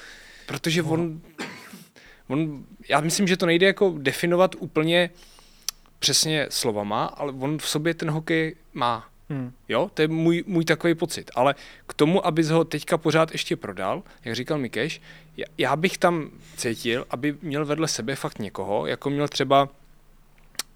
Protože 0.45 0.83
on, 0.83 1.21
on, 2.27 2.65
já 2.89 2.99
myslím, 2.99 3.27
že 3.27 3.37
to 3.37 3.45
nejde 3.45 3.65
jako 3.65 3.95
definovat 3.97 4.55
úplně 4.59 5.09
přesně 5.99 6.47
slovama, 6.49 7.05
ale 7.05 7.33
on 7.39 7.57
v 7.57 7.67
sobě 7.67 7.93
ten 7.93 8.09
hokej 8.09 8.55
má 8.73 9.09
Hmm. 9.29 9.53
Jo, 9.69 9.91
to 9.93 10.01
je 10.01 10.07
můj, 10.07 10.43
můj 10.47 10.65
takový 10.65 10.95
pocit. 10.95 11.31
Ale 11.35 11.55
k 11.87 11.93
tomu, 11.93 12.25
abys 12.25 12.49
ho 12.49 12.63
teďka 12.63 12.97
pořád 12.97 13.31
ještě 13.31 13.55
prodal, 13.55 14.03
jak 14.25 14.35
říkal 14.35 14.57
Mikeš, 14.57 15.01
já, 15.37 15.45
já 15.57 15.75
bych 15.75 15.97
tam 15.97 16.29
cítil, 16.57 17.05
aby 17.09 17.37
měl 17.41 17.65
vedle 17.65 17.87
sebe 17.87 18.15
fakt 18.15 18.39
někoho, 18.39 18.87
jako 18.87 19.09
měl 19.09 19.27
třeba 19.27 19.69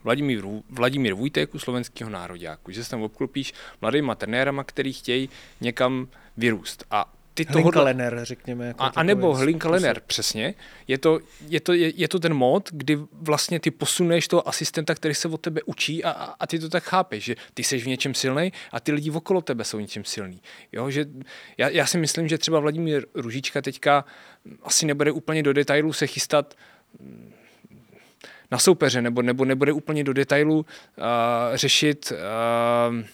Vladimír, 0.04 0.44
Vladimír 0.70 1.14
Vujtek 1.14 1.56
u 1.56 1.60
slovenského 1.60 2.10
nároďáku, 2.10 2.72
že 2.72 2.84
se 2.84 2.90
tam 2.90 3.02
obklopíš 3.02 3.54
mladýma 3.82 4.16
trenérama, 4.16 4.64
který 4.64 4.94
chtějí 4.94 5.30
někam 5.62 6.08
vyrůst. 6.38 6.86
A 6.92 7.14
ty 7.46 7.54
Hlinka. 7.54 7.82
Lenner, 7.82 8.20
řekněme. 8.24 8.68
Jako 8.68 8.84
a, 8.84 8.88
a 8.88 9.04
nebo 9.04 9.36
Hlinka 9.36 9.70
Lenner, 9.70 10.02
přesně. 10.08 10.54
Je 10.88 10.98
to, 10.98 11.20
je, 11.48 11.60
to, 11.60 11.74
je, 11.74 11.92
je 11.96 12.08
to 12.08 12.20
ten 12.20 12.34
mod, 12.34 12.70
kdy 12.72 12.98
vlastně 13.12 13.60
ty 13.60 13.72
posuneš 13.72 14.28
toho 14.28 14.48
asistenta, 14.48 14.96
který 14.96 15.16
se 15.16 15.28
od 15.28 15.42
tebe 15.42 15.62
učí 15.66 16.04
a, 16.04 16.12
a, 16.12 16.36
a 16.40 16.48
ty 16.48 16.60
to 16.60 16.70
tak 16.70 16.84
chápeš, 16.84 17.24
že 17.24 17.36
ty 17.54 17.64
jsi 17.64 17.80
v 17.80 17.88
něčem 17.88 18.14
silný 18.14 18.54
a 18.72 18.80
ty 18.80 18.92
lidi 18.92 19.12
okolo 19.12 19.42
tebe 19.42 19.64
jsou 19.64 19.80
něčem 19.80 20.06
silný. 20.06 20.42
Jo, 20.72 20.90
že 20.90 21.06
já, 21.58 21.70
já 21.70 21.86
si 21.86 21.98
myslím, 21.98 22.28
že 22.28 22.38
třeba 22.38 22.60
Vladimír 22.60 23.06
Ružička 23.16 23.62
teďka 23.62 24.06
asi 24.64 24.86
nebude 24.86 25.12
úplně 25.12 25.44
do 25.44 25.54
detailů 25.54 25.94
se 25.94 26.08
chystat 26.08 26.56
na 28.52 28.58
soupeře, 28.58 29.02
nebo, 29.02 29.22
nebo 29.22 29.46
nebude 29.46 29.72
úplně 29.72 30.04
do 30.04 30.14
detailu 30.14 30.60
uh, 30.60 30.66
řešit, 31.54 32.12
uh, 32.12 33.06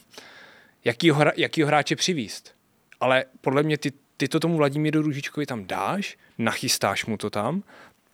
jakýho, 0.85 1.15
hra, 1.15 1.31
jakýho 1.37 1.67
hráče 1.67 1.95
přivíst. 1.95 2.55
Ale 2.99 3.25
podle 3.41 3.63
mě 3.63 3.77
ty, 3.77 3.91
ty 4.17 4.27
to 4.27 4.39
tomu 4.39 4.57
Vladimíru 4.57 5.01
Ružičkovi 5.01 5.45
tam 5.45 5.65
dáš, 5.65 6.17
nachystáš 6.37 7.05
mu 7.05 7.17
to 7.17 7.29
tam 7.29 7.63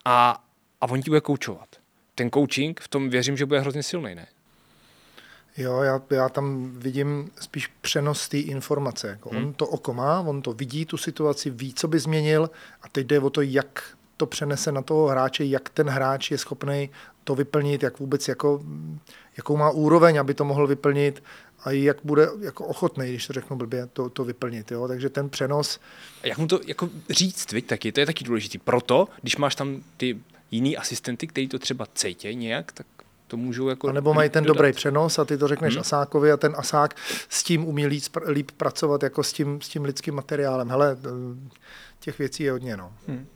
a, 0.05 0.43
a 0.81 0.89
on 0.89 1.01
ti 1.01 1.09
bude 1.09 1.21
koučovat. 1.21 1.69
Ten 2.15 2.29
coaching, 2.29 2.79
v 2.79 2.87
tom 2.87 3.09
věřím, 3.09 3.37
že 3.37 3.45
bude 3.45 3.59
hrozně 3.59 3.83
silný, 3.83 4.15
ne? 4.15 4.27
Jo, 5.57 5.81
já, 5.81 6.01
já 6.09 6.29
tam 6.29 6.71
vidím 6.77 7.31
spíš 7.41 7.67
přenos 7.81 8.29
té 8.29 8.37
informace. 8.37 9.07
Jako 9.07 9.29
hmm. 9.29 9.45
On 9.45 9.53
to 9.53 9.67
oko 9.67 9.93
má, 9.93 10.19
on 10.19 10.41
to 10.41 10.53
vidí, 10.53 10.85
tu 10.85 10.97
situaci, 10.97 11.49
ví, 11.49 11.73
co 11.73 11.87
by 11.87 11.99
změnil 11.99 12.49
a 12.81 12.89
teď 12.89 13.07
jde 13.07 13.19
o 13.19 13.29
to, 13.29 13.41
jak 13.41 13.83
to 14.17 14.25
přenese 14.25 14.71
na 14.71 14.81
toho 14.81 15.07
hráče, 15.07 15.45
jak 15.45 15.69
ten 15.69 15.89
hráč 15.89 16.31
je 16.31 16.37
schopný 16.37 16.89
to 17.23 17.35
vyplnit, 17.35 17.83
jak 17.83 17.99
vůbec 17.99 18.27
jako, 18.27 18.61
jakou 19.37 19.57
má 19.57 19.69
úroveň, 19.69 20.19
aby 20.19 20.33
to 20.33 20.45
mohl 20.45 20.67
vyplnit 20.67 21.23
a 21.63 21.71
jak 21.71 21.97
bude 22.03 22.29
jako 22.39 22.65
ochotný, 22.65 23.09
když 23.09 23.27
to 23.27 23.33
řeknu 23.33 23.57
blbě, 23.57 23.87
to, 23.93 24.09
to 24.09 24.23
vyplnit. 24.23 24.71
Jo? 24.71 24.87
Takže 24.87 25.09
ten 25.09 25.29
přenos... 25.29 25.79
A 26.23 26.27
jak 26.27 26.37
mu 26.37 26.47
to 26.47 26.59
jako 26.67 26.89
říct, 27.09 27.51
viď, 27.51 27.65
taky, 27.65 27.91
to 27.91 27.99
je 27.99 28.05
taky 28.05 28.23
důležitý. 28.23 28.57
Proto, 28.57 29.07
když 29.21 29.37
máš 29.37 29.55
tam 29.55 29.83
ty 29.97 30.19
jiný 30.51 30.77
asistenty, 30.77 31.27
kteří 31.27 31.47
to 31.47 31.59
třeba 31.59 31.85
cejtějí 31.93 32.35
nějak, 32.35 32.71
tak 32.71 32.87
to 33.27 33.37
můžou 33.37 33.67
jako... 33.67 33.87
A 33.87 33.91
nebo 33.91 34.13
mají 34.13 34.29
ten 34.29 34.43
dodat. 34.43 34.57
dobrý 34.57 34.73
přenos 34.73 35.19
a 35.19 35.25
ty 35.25 35.37
to 35.37 35.47
řekneš 35.47 35.73
hmm. 35.73 35.81
Asákovi 35.81 36.31
a 36.31 36.37
ten 36.37 36.53
Asák 36.57 36.95
s 37.29 37.43
tím 37.43 37.65
umí 37.65 37.87
líp, 37.87 38.03
líp 38.27 38.51
pracovat 38.51 39.03
jako 39.03 39.23
s 39.23 39.33
tím, 39.33 39.61
s 39.61 39.69
tím 39.69 39.83
lidským 39.83 40.15
materiálem. 40.15 40.69
Hele, 40.69 40.97
těch 41.99 42.19
věcí 42.19 42.43
je 42.43 42.51
hodně, 42.51 42.77
no. 42.77 42.93
Hmm. 43.07 43.27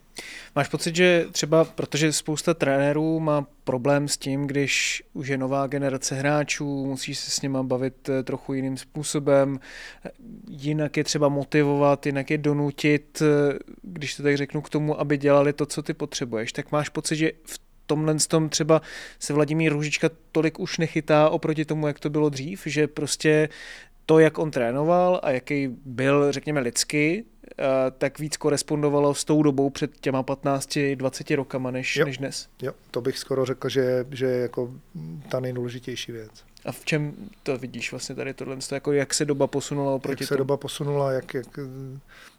Máš 0.55 0.68
pocit, 0.68 0.95
že 0.95 1.26
třeba, 1.32 1.66
protože 1.66 2.13
spousta 2.13 2.53
trenérů 2.53 3.20
má 3.20 3.47
problém 3.63 4.07
s 4.07 4.18
tím, 4.18 4.47
když 4.47 5.03
už 5.13 5.28
je 5.28 5.38
nová 5.38 5.68
generace 5.68 6.16
hráčů, 6.16 6.86
musí 6.86 7.16
se 7.16 7.32
s 7.32 7.41
nima 7.41 7.63
bavit 7.63 8.09
eh, 8.09 8.24
trochu 8.24 8.53
jiným 8.53 8.78
způsobem, 8.78 9.59
jinak 10.49 10.97
je 10.97 11.03
třeba 11.03 11.30
motivovat, 11.30 12.05
jinak 12.05 12.32
je 12.32 12.38
donutit, 12.38 13.22
eh, 13.22 13.59
když 13.82 14.16
to 14.16 14.24
tak 14.24 14.38
řeknu, 14.38 14.61
k 14.61 14.70
tomu, 14.70 14.99
aby 14.99 15.18
dělali 15.18 15.53
to, 15.53 15.66
co 15.66 15.84
ty 15.84 15.93
potřebuješ, 15.93 16.53
tak 16.53 16.72
máš 16.72 16.89
pocit, 16.89 17.16
že 17.16 17.32
v 17.45 17.59
tomhle 17.86 18.16
tom 18.28 18.49
třeba 18.49 18.82
se 19.20 19.34
Vladimír 19.34 19.74
Růžička 19.74 20.09
tolik 20.32 20.59
už 20.59 20.78
nechytá 20.78 21.30
oproti 21.30 21.66
tomu, 21.66 21.88
jak 21.88 21.99
to 21.99 22.09
bylo 22.09 22.30
dřív, 22.30 22.61
že 22.66 22.88
prostě 22.88 23.49
to, 24.05 24.20
jak 24.20 24.38
on 24.38 24.51
trénoval 24.51 25.20
a 25.24 25.32
jaký 25.32 25.68
byl, 25.86 26.32
řekněme, 26.32 26.59
lidsky, 26.59 27.24
eh, 27.26 27.34
tak 27.97 28.20
víc 28.20 28.38
korespondovalo 28.38 29.14
s 29.14 29.24
tou 29.24 29.43
dobou 29.43 29.70
před 29.70 29.99
těma 29.99 30.24
15-20 30.24 31.36
rokama 31.36 31.72
než, 31.72 31.95
jo. 31.95 32.06
než 32.06 32.18
dnes. 32.18 32.47
Jo, 32.62 32.72
to 32.91 33.01
bych 33.01 33.18
skoro 33.18 33.45
řekl, 33.45 33.70
že, 33.70 34.06
že 34.12 34.26
je 34.26 34.41
jako 34.41 34.72
ta 35.30 35.39
nejdůležitější 35.39 36.12
věc. 36.12 36.32
A 36.66 36.72
v 36.72 36.86
čem 36.86 37.14
to 37.43 37.58
vidíš 37.58 37.91
vlastně 37.91 38.16
tady 38.16 38.34
tohle, 38.34 38.58
jako 38.72 38.91
jak 38.91 39.14
se 39.14 39.26
doba 39.26 39.47
posunula 39.47 39.91
oproti 39.91 40.24
Jak 40.24 40.28
se 40.28 40.34
tomu? 40.36 40.38
doba 40.38 40.58
posunula, 40.58 41.12
jak, 41.12 41.34
jak 41.34 41.60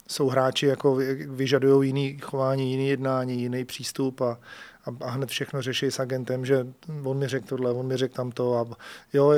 jsou 0.09 0.29
hráči, 0.29 0.67
jako 0.67 0.99
vyžadují 1.29 1.89
jiný 1.89 2.19
chování, 2.23 2.71
jiný 2.71 2.89
jednání, 2.89 3.41
jiný 3.43 3.65
přístup 3.65 4.21
a, 4.21 4.39
a, 4.85 5.05
a 5.05 5.11
hned 5.11 5.29
všechno 5.29 5.63
řeší 5.63 5.87
s 5.87 6.01
agentem, 6.01 6.47
že 6.47 6.67
on 7.05 7.19
mi 7.19 7.29
řekl 7.29 7.47
tohle, 7.47 7.73
on 7.73 7.87
mi 7.87 7.97
řekl 7.97 8.15
tamto 8.15 8.55
a 8.55 8.77
jo, 9.13 9.33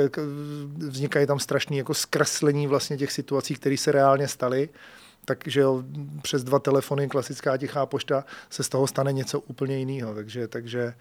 vznikají 0.77 1.27
tam 1.27 1.39
strašné 1.39 1.77
jako 1.77 1.93
zkreslení 1.93 2.67
vlastně 2.67 2.97
těch 2.97 3.11
situací, 3.11 3.55
které 3.55 3.77
se 3.77 3.91
reálně 3.91 4.27
staly, 4.27 4.69
takže 5.35 5.61
jo, 5.61 5.83
přes 6.21 6.43
dva 6.43 6.59
telefony, 6.59 7.09
klasická 7.09 7.57
tichá 7.57 7.85
pošta, 7.85 8.25
se 8.49 8.63
z 8.63 8.69
toho 8.69 8.87
stane 8.87 9.13
něco 9.13 9.39
úplně 9.39 9.77
jiného, 9.77 10.15
takže, 10.15 10.47
takže 10.47 10.93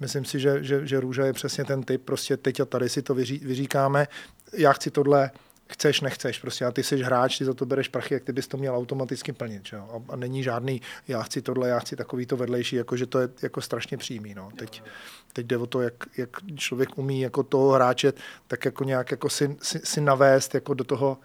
myslím 0.00 0.24
si, 0.24 0.40
že, 0.40 0.64
že, 0.64 0.86
že 0.86 1.00
Růža 1.00 1.26
je 1.26 1.32
přesně 1.32 1.64
ten 1.64 1.82
typ, 1.82 2.04
prostě 2.04 2.36
teď 2.36 2.60
a 2.60 2.64
tady 2.64 2.88
si 2.88 3.02
to 3.02 3.14
vyří, 3.14 3.38
vyříkáme, 3.38 4.08
já 4.52 4.72
chci 4.72 4.90
tohle, 4.90 5.30
chceš, 5.66 6.00
nechceš, 6.00 6.38
prostě 6.38 6.64
a 6.64 6.70
ty 6.70 6.82
jsi 6.82 7.02
hráč, 7.02 7.38
ty 7.38 7.44
za 7.44 7.54
to 7.54 7.66
bereš 7.66 7.88
prachy, 7.88 8.14
jak 8.14 8.24
ty 8.24 8.32
bys 8.32 8.48
to 8.48 8.56
měl 8.56 8.76
automaticky 8.76 9.32
plnit, 9.32 9.66
že? 9.66 9.76
A, 9.76 10.02
a, 10.08 10.16
není 10.16 10.42
žádný, 10.42 10.80
já 11.08 11.22
chci 11.22 11.42
tohle, 11.42 11.68
já 11.68 11.78
chci 11.78 11.96
takový 11.96 12.26
to 12.26 12.36
vedlejší, 12.36 12.76
jako 12.76 12.96
že 12.96 13.06
to 13.06 13.18
je 13.20 13.28
jako 13.42 13.60
strašně 13.60 13.96
přímý, 13.96 14.34
no. 14.34 14.48
Teď, 14.56 14.82
teď 15.32 15.46
jde 15.46 15.56
o 15.56 15.66
to, 15.66 15.80
jak, 15.80 15.94
jak 16.16 16.30
člověk 16.56 16.98
umí 16.98 17.20
jako 17.20 17.42
toho 17.42 17.72
hráče, 17.72 18.12
tak 18.46 18.64
jako 18.64 18.84
nějak 18.84 19.10
jako 19.10 19.30
si, 19.30 19.56
si, 19.62 19.80
si 19.84 20.00
navést 20.00 20.54
jako 20.54 20.74
do 20.74 20.84
toho, 20.84 21.18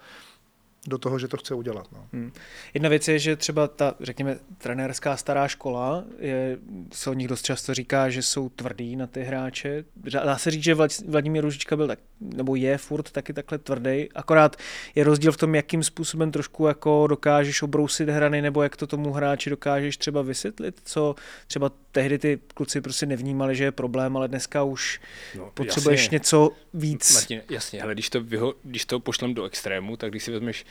do 0.86 0.98
toho, 0.98 1.18
že 1.18 1.28
to 1.28 1.36
chce 1.36 1.54
udělat. 1.54 1.92
No. 1.92 2.06
Hmm. 2.12 2.32
Jedna 2.74 2.88
věc 2.88 3.08
je, 3.08 3.18
že 3.18 3.36
třeba 3.36 3.68
ta, 3.68 3.94
řekněme, 4.00 4.38
trenérská 4.58 5.16
stará 5.16 5.48
škola, 5.48 6.04
je, 6.18 6.58
se 6.92 7.10
o 7.10 7.12
nich 7.12 7.28
dost 7.28 7.44
často 7.44 7.74
říká, 7.74 8.10
že 8.10 8.22
jsou 8.22 8.48
tvrdý 8.48 8.96
na 8.96 9.06
ty 9.06 9.22
hráče. 9.22 9.84
Dá 9.96 10.38
se 10.38 10.50
říct, 10.50 10.64
že 10.64 10.76
Vladimír 11.08 11.42
Ružička 11.42 11.76
byl 11.76 11.86
tak, 11.86 11.98
nebo 12.20 12.56
je 12.56 12.78
furt 12.78 13.10
taky 13.10 13.32
takhle 13.32 13.58
tvrdý, 13.58 14.08
akorát 14.14 14.56
je 14.94 15.04
rozdíl 15.04 15.32
v 15.32 15.36
tom, 15.36 15.54
jakým 15.54 15.82
způsobem 15.82 16.32
trošku 16.32 16.66
jako 16.66 17.06
dokážeš 17.06 17.62
obrousit 17.62 18.08
hrany, 18.08 18.42
nebo 18.42 18.62
jak 18.62 18.76
to 18.76 18.86
tomu 18.86 19.12
hráči 19.12 19.50
dokážeš 19.50 19.96
třeba 19.96 20.22
vysvětlit, 20.22 20.80
co 20.84 21.14
třeba 21.46 21.70
tehdy 21.92 22.18
ty 22.18 22.38
kluci 22.54 22.80
prostě 22.80 23.06
nevnímali, 23.06 23.56
že 23.56 23.64
je 23.64 23.72
problém, 23.72 24.16
ale 24.16 24.28
dneska 24.28 24.62
už 24.62 25.00
no, 25.36 25.50
potřebuješ 25.54 26.00
jasně. 26.02 26.14
něco 26.14 26.50
víc. 26.74 27.14
Martin, 27.14 27.42
jasně, 27.50 27.82
ale 27.82 27.94
když 27.94 28.10
to, 28.10 28.20
vyho, 28.20 28.54
když 28.62 28.84
to 28.84 29.00
pošlem 29.00 29.34
do 29.34 29.44
extrému, 29.44 29.96
tak 29.96 30.10
když 30.10 30.24
si 30.24 30.32
vezmeš 30.32 30.64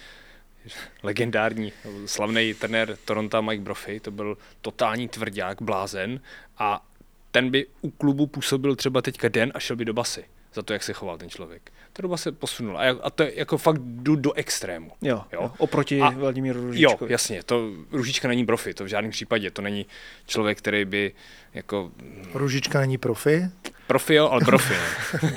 legendární, 1.04 1.74
slavný 2.06 2.54
trenér 2.54 2.98
Toronto 3.06 3.42
Mike 3.42 3.64
Brophy, 3.64 4.00
to 4.00 4.12
byl 4.12 4.38
totální 4.62 5.08
tvrdák, 5.08 5.62
blázen. 5.62 6.22
A 6.58 6.86
ten 7.32 7.50
by 7.50 7.68
u 7.82 7.90
klubu 7.90 8.28
působil 8.28 8.76
třeba 8.76 9.02
teďka 9.02 9.28
den 9.28 9.52
a 9.56 9.60
šel 9.60 9.76
by 9.76 9.86
do 9.86 9.94
basy 9.94 10.26
za 10.54 10.62
to, 10.62 10.74
jak 10.74 10.84
se 10.84 10.94
choval 10.94 11.18
ten 11.18 11.30
člověk. 11.30 11.72
Ta 11.94 12.02
doba 12.02 12.18
se 12.18 12.32
posunula. 12.32 12.80
A, 12.80 12.96
a 13.02 13.10
to 13.10 13.24
je 13.24 13.40
jako 13.40 13.58
fakt 13.58 13.82
jdu 13.82 14.16
do 14.16 14.34
extrému. 14.34 14.92
Jo, 15.02 15.24
jo. 15.34 15.52
oproti 15.58 16.02
a, 16.02 16.10
Vladimíru 16.10 16.62
Ružičkovi. 16.62 17.12
Jo, 17.12 17.12
jasně. 17.12 17.44
To, 17.44 17.70
Ružička 17.92 18.28
není 18.28 18.46
profi, 18.46 18.74
to 18.74 18.84
v 18.84 18.88
žádném 18.88 19.12
případě. 19.12 19.52
To 19.52 19.62
není 19.62 19.86
člověk, 20.26 20.58
který 20.58 20.86
by 20.86 21.12
jako... 21.54 21.92
Ružička 22.34 22.80
není 22.80 22.98
profi? 22.98 23.50
Profi 23.88 24.16
jo, 24.16 24.30
ale 24.30 24.46
profi 24.46 24.74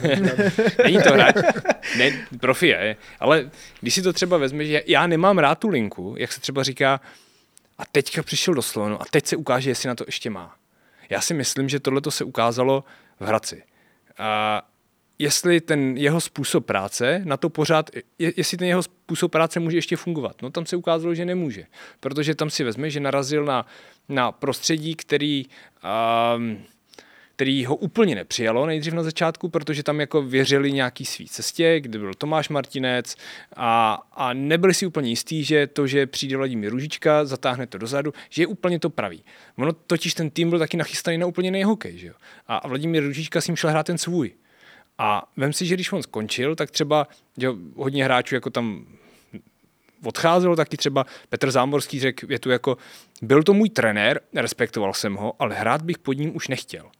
ne. 0.02 0.52
není 0.84 1.02
to 1.02 1.12
hráč. 1.12 1.34
Ne, 1.98 2.26
profi 2.40 2.66
je. 2.66 2.96
Ale 3.20 3.50
když 3.80 3.94
si 3.94 4.02
to 4.02 4.12
třeba 4.12 4.36
vezmeš, 4.36 4.68
že 4.68 4.82
já 4.86 5.06
nemám 5.06 5.38
rád 5.38 5.58
tu 5.58 5.68
linku, 5.68 6.14
jak 6.18 6.32
se 6.32 6.40
třeba 6.40 6.62
říká, 6.62 7.00
a 7.78 7.84
teďka 7.92 8.22
přišel 8.22 8.54
do 8.54 8.62
Slovenu 8.62 9.02
a 9.02 9.04
teď 9.10 9.26
se 9.26 9.36
ukáže, 9.36 9.70
jestli 9.70 9.86
na 9.86 9.94
to 9.94 10.04
ještě 10.08 10.30
má. 10.30 10.56
Já 11.10 11.20
si 11.20 11.34
myslím, 11.34 11.68
že 11.68 11.80
tohle 11.80 12.00
se 12.08 12.24
ukázalo 12.24 12.84
v 13.20 13.24
Hradci. 13.24 13.62
A 14.18 14.62
jestli 15.22 15.60
ten 15.60 15.96
jeho 15.96 16.20
způsob 16.20 16.66
práce 16.66 17.22
na 17.24 17.36
to 17.36 17.50
pořád, 17.50 17.90
jestli 18.18 18.56
ten 18.56 18.68
jeho 18.68 18.82
způsob 18.82 19.32
práce 19.32 19.60
může 19.60 19.76
ještě 19.76 19.96
fungovat. 19.96 20.42
No 20.42 20.50
tam 20.50 20.66
se 20.66 20.76
ukázalo, 20.76 21.14
že 21.14 21.24
nemůže, 21.24 21.64
protože 22.00 22.34
tam 22.34 22.50
si 22.50 22.64
vezme, 22.64 22.90
že 22.90 23.00
narazil 23.00 23.44
na, 23.44 23.66
na 24.08 24.32
prostředí, 24.32 24.94
který, 24.94 25.46
um, 26.36 26.58
který 27.36 27.64
ho 27.64 27.76
úplně 27.76 28.14
nepřijalo 28.14 28.66
nejdřív 28.66 28.94
na 28.94 29.02
začátku, 29.02 29.48
protože 29.48 29.82
tam 29.82 30.00
jako 30.00 30.22
věřili 30.22 30.72
nějaký 30.72 31.04
svý 31.04 31.28
cestě, 31.28 31.80
kde 31.80 31.98
byl 31.98 32.14
Tomáš 32.14 32.48
Martinec 32.48 33.16
a, 33.56 34.02
a 34.12 34.32
nebyli 34.32 34.74
si 34.74 34.86
úplně 34.86 35.10
jistý, 35.10 35.44
že 35.44 35.66
to, 35.66 35.86
že 35.86 36.06
přijde 36.06 36.36
Vladimír 36.36 36.70
Ružička, 36.70 37.24
zatáhne 37.24 37.66
to 37.66 37.78
dozadu, 37.78 38.12
že 38.30 38.42
je 38.42 38.46
úplně 38.46 38.78
to 38.78 38.90
pravý. 38.90 39.24
Ono 39.58 39.72
totiž 39.72 40.14
ten 40.14 40.30
tým 40.30 40.50
byl 40.50 40.58
taky 40.58 40.76
nachystaný 40.76 41.18
na 41.18 41.26
úplně 41.26 41.50
nejhokej, 41.50 41.98
že 41.98 42.06
jo? 42.06 42.14
A 42.46 42.68
Vladimír 42.68 43.02
Ružička 43.02 43.40
s 43.40 43.46
ním 43.46 43.56
šel 43.56 43.70
hrát 43.70 43.86
ten 43.86 43.98
svůj. 43.98 44.32
A 45.02 45.22
vem 45.36 45.52
si, 45.52 45.66
že 45.66 45.74
když 45.74 45.92
on 45.92 46.02
skončil, 46.02 46.56
tak 46.56 46.70
třeba 46.70 47.08
že 47.36 47.48
hodně 47.76 48.04
hráčů 48.04 48.34
jako 48.34 48.50
tam 48.50 48.86
odcházelo, 50.04 50.56
taky 50.56 50.76
třeba 50.76 51.06
Petr 51.28 51.50
Zámorský 51.50 52.00
řekl 52.00 52.26
tu 52.40 52.50
jako, 52.50 52.76
byl 53.22 53.42
to 53.42 53.54
můj 53.54 53.70
trenér, 53.70 54.20
respektoval 54.34 54.94
jsem 54.94 55.14
ho, 55.14 55.34
ale 55.38 55.54
hrát 55.54 55.82
bych 55.82 55.98
pod 55.98 56.12
ním 56.12 56.36
už 56.36 56.48
nechtěl. 56.48 56.90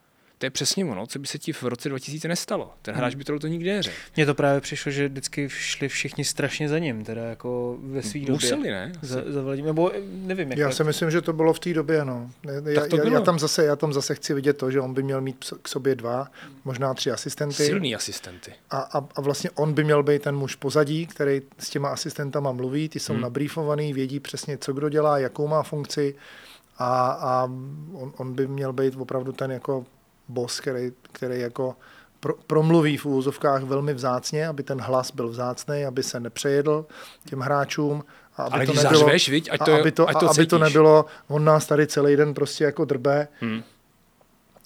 To 0.42 0.46
je 0.46 0.50
přesně 0.50 0.84
ono, 0.84 1.06
co 1.06 1.18
by 1.18 1.26
se 1.26 1.38
ti 1.38 1.52
v 1.52 1.62
roce 1.62 1.88
2000 1.88 2.28
nestalo. 2.28 2.70
Ten 2.82 2.94
hráč 2.94 3.14
by 3.14 3.24
to, 3.24 3.38
to 3.38 3.46
nikdy 3.46 3.72
neřekl. 3.72 3.96
Mně 4.16 4.26
to 4.26 4.34
právě 4.34 4.60
přišlo, 4.60 4.92
že 4.92 5.08
vždycky 5.08 5.48
šli 5.48 5.88
všichni 5.88 6.24
strašně 6.24 6.68
za 6.68 6.78
ním, 6.78 7.04
teda 7.04 7.22
jako 7.22 7.78
ve 7.82 8.02
svý 8.02 8.20
době. 8.20 8.32
Museli, 8.32 8.70
ne? 8.70 8.92
Za, 9.02 9.22
za 9.26 9.42
Vladimir, 9.42 9.66
nebo 9.66 9.92
nevím, 10.12 10.50
jak 10.50 10.58
Já 10.58 10.68
to- 10.68 10.74
si 10.74 10.84
myslím, 10.84 11.10
že 11.10 11.20
to 11.20 11.32
bylo 11.32 11.52
v 11.52 11.58
té 11.58 11.74
době, 11.74 12.04
no. 12.04 12.30
Já, 12.46 12.86
to 12.86 12.96
já, 12.96 13.02
bylo. 13.04 13.14
já, 13.14 13.20
tam 13.20 13.38
zase, 13.38 13.64
já 13.64 13.76
tam 13.76 13.92
zase 13.92 14.14
chci 14.14 14.34
vidět 14.34 14.52
to, 14.52 14.70
že 14.70 14.80
on 14.80 14.94
by 14.94 15.02
měl 15.02 15.20
mít 15.20 15.44
k 15.62 15.68
sobě 15.68 15.94
dva, 15.94 16.26
možná 16.64 16.94
tři 16.94 17.10
asistenty. 17.10 17.54
Silný 17.54 17.94
asistenty. 17.94 18.52
A, 18.70 18.78
a, 18.78 19.08
a 19.14 19.20
vlastně 19.20 19.50
on 19.50 19.72
by 19.72 19.84
měl 19.84 20.02
být 20.02 20.22
ten 20.22 20.36
muž 20.36 20.54
pozadí, 20.54 21.06
který 21.06 21.42
s 21.58 21.70
těma 21.70 21.88
asistentama 21.88 22.52
mluví, 22.52 22.88
ty 22.88 23.00
jsou 23.00 23.12
hmm. 23.12 23.22
nabrýfovaný, 23.22 23.92
vědí 23.92 24.20
přesně, 24.20 24.58
co 24.58 24.72
kdo 24.72 24.88
dělá, 24.88 25.18
jakou 25.18 25.48
má 25.48 25.62
funkci 25.62 26.14
a, 26.78 27.10
a 27.10 27.44
on, 27.92 28.12
on 28.16 28.34
by 28.34 28.46
měl 28.46 28.72
být 28.72 28.96
opravdu 28.96 29.32
ten 29.32 29.50
jako 29.50 29.86
boss, 30.32 30.60
který, 30.60 30.92
který 31.12 31.40
jako 31.40 31.76
pro, 32.20 32.34
promluví 32.46 32.96
v 32.96 33.06
úvozovkách 33.06 33.62
velmi 33.62 33.94
vzácně, 33.94 34.46
aby 34.48 34.62
ten 34.62 34.80
hlas 34.80 35.10
byl 35.10 35.28
vzácný, 35.28 35.84
aby 35.84 36.02
se 36.02 36.20
nepřejedl 36.20 36.86
těm 37.28 37.40
hráčům. 37.40 38.04
A 38.36 38.42
aby 38.42 38.54
Ale 38.54 38.66
to 38.66 38.72
když 38.72 38.82
nebylo, 38.84 39.00
zařveš, 39.00 39.28
viď, 39.28 39.48
ať 39.52 39.60
a 39.60 39.64
to- 39.64 39.74
aby 39.74 39.92
to, 39.92 40.08
ať 40.08 40.20
to 40.20 40.26
a 40.26 40.30
aby 40.30 40.46
to 40.46 40.56
cítíš. 40.56 40.68
nebylo, 40.74 41.04
on 41.28 41.44
nás 41.44 41.66
tady 41.66 41.86
celý 41.86 42.16
den 42.16 42.34
prostě 42.34 42.64
jako 42.64 42.84
drbe, 42.84 43.28
Hmm. 43.40 43.62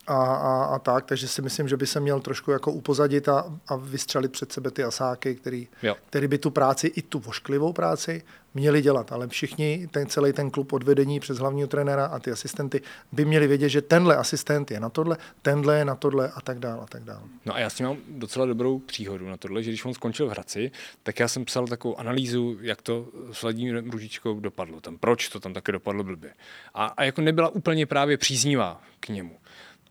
A, 0.07 0.15
a, 0.25 0.65
a 0.65 0.79
tak, 0.79 1.05
takže 1.05 1.29
si 1.29 1.43
myslím, 1.43 1.69
že 1.69 1.77
by 1.77 1.87
se 1.87 2.01
měl 2.01 2.21
trošku 2.21 2.51
jako 2.51 2.73
upozadit 2.73 3.29
a, 3.29 3.59
a 3.69 3.77
vystřelit 3.77 4.33
před 4.33 4.53
sebe 4.53 4.71
ty 4.71 4.83
asáky, 4.83 5.35
který, 5.35 5.69
Jo. 5.83 5.97
který 6.11 6.29
by 6.29 6.39
tu 6.39 6.51
práci, 6.51 6.87
i 6.87 7.03
tu 7.03 7.19
vošklivou 7.19 7.73
práci, 7.73 8.23
měli 8.55 8.83
dělat. 8.83 9.13
Ale 9.13 9.29
všichni, 9.29 9.89
ten 9.91 10.07
celý 10.07 10.33
ten 10.33 10.51
klub 10.51 10.73
od 10.73 10.83
vedení 10.83 11.21
přes 11.21 11.39
hlavního 11.39 11.69
trenéra 11.69 12.07
a 12.07 12.19
ty 12.19 12.31
asistenty 12.31 12.81
by 13.13 13.25
měli 13.25 13.47
vědět, 13.47 13.69
že 13.69 13.83
tenhle 13.83 14.17
asistent 14.17 14.71
je 14.71 14.81
na 14.81 14.89
tohle, 14.89 15.17
tenhle 15.43 15.79
je 15.79 15.85
na 15.85 15.95
tohle 15.95 16.31
a 16.35 16.41
tak 16.41 16.59
dál 16.59 16.81
a 16.83 16.87
tak 16.87 17.05
dál. 17.05 17.23
No 17.47 17.55
a 17.55 17.59
já 17.59 17.71
s 17.71 17.75
tím 17.75 17.87
mám 17.87 17.97
docela 18.09 18.47
dobrou 18.47 18.79
příhodu 18.79 19.29
na 19.29 19.37
tohle, 19.37 19.63
že 19.63 19.71
když 19.71 19.85
on 19.85 19.95
skončil 19.95 20.27
v 20.27 20.31
Hradci, 20.31 20.71
tak 21.03 21.21
já 21.21 21.29
jsem 21.29 21.45
psal 21.45 21.67
takovou 21.67 21.97
analýzu, 22.01 22.59
jak 22.61 22.83
to 22.83 23.09
s 23.33 23.43
Vladimírem 23.43 23.91
Ružičkou 23.91 24.41
dopadlo, 24.41 24.81
tam 24.81 24.99
proč 24.99 25.29
to 25.29 25.41
tam 25.41 25.55
taky 25.55 25.73
dopadlo 25.73 26.05
blbě. 26.05 26.33
A, 26.75 26.87
a 26.87 27.05
jako 27.05 27.21
nebyla 27.21 27.49
úplně 27.49 27.87
právě 27.87 28.17
příznivá 28.17 28.83
k 29.01 29.09
němu. 29.09 29.39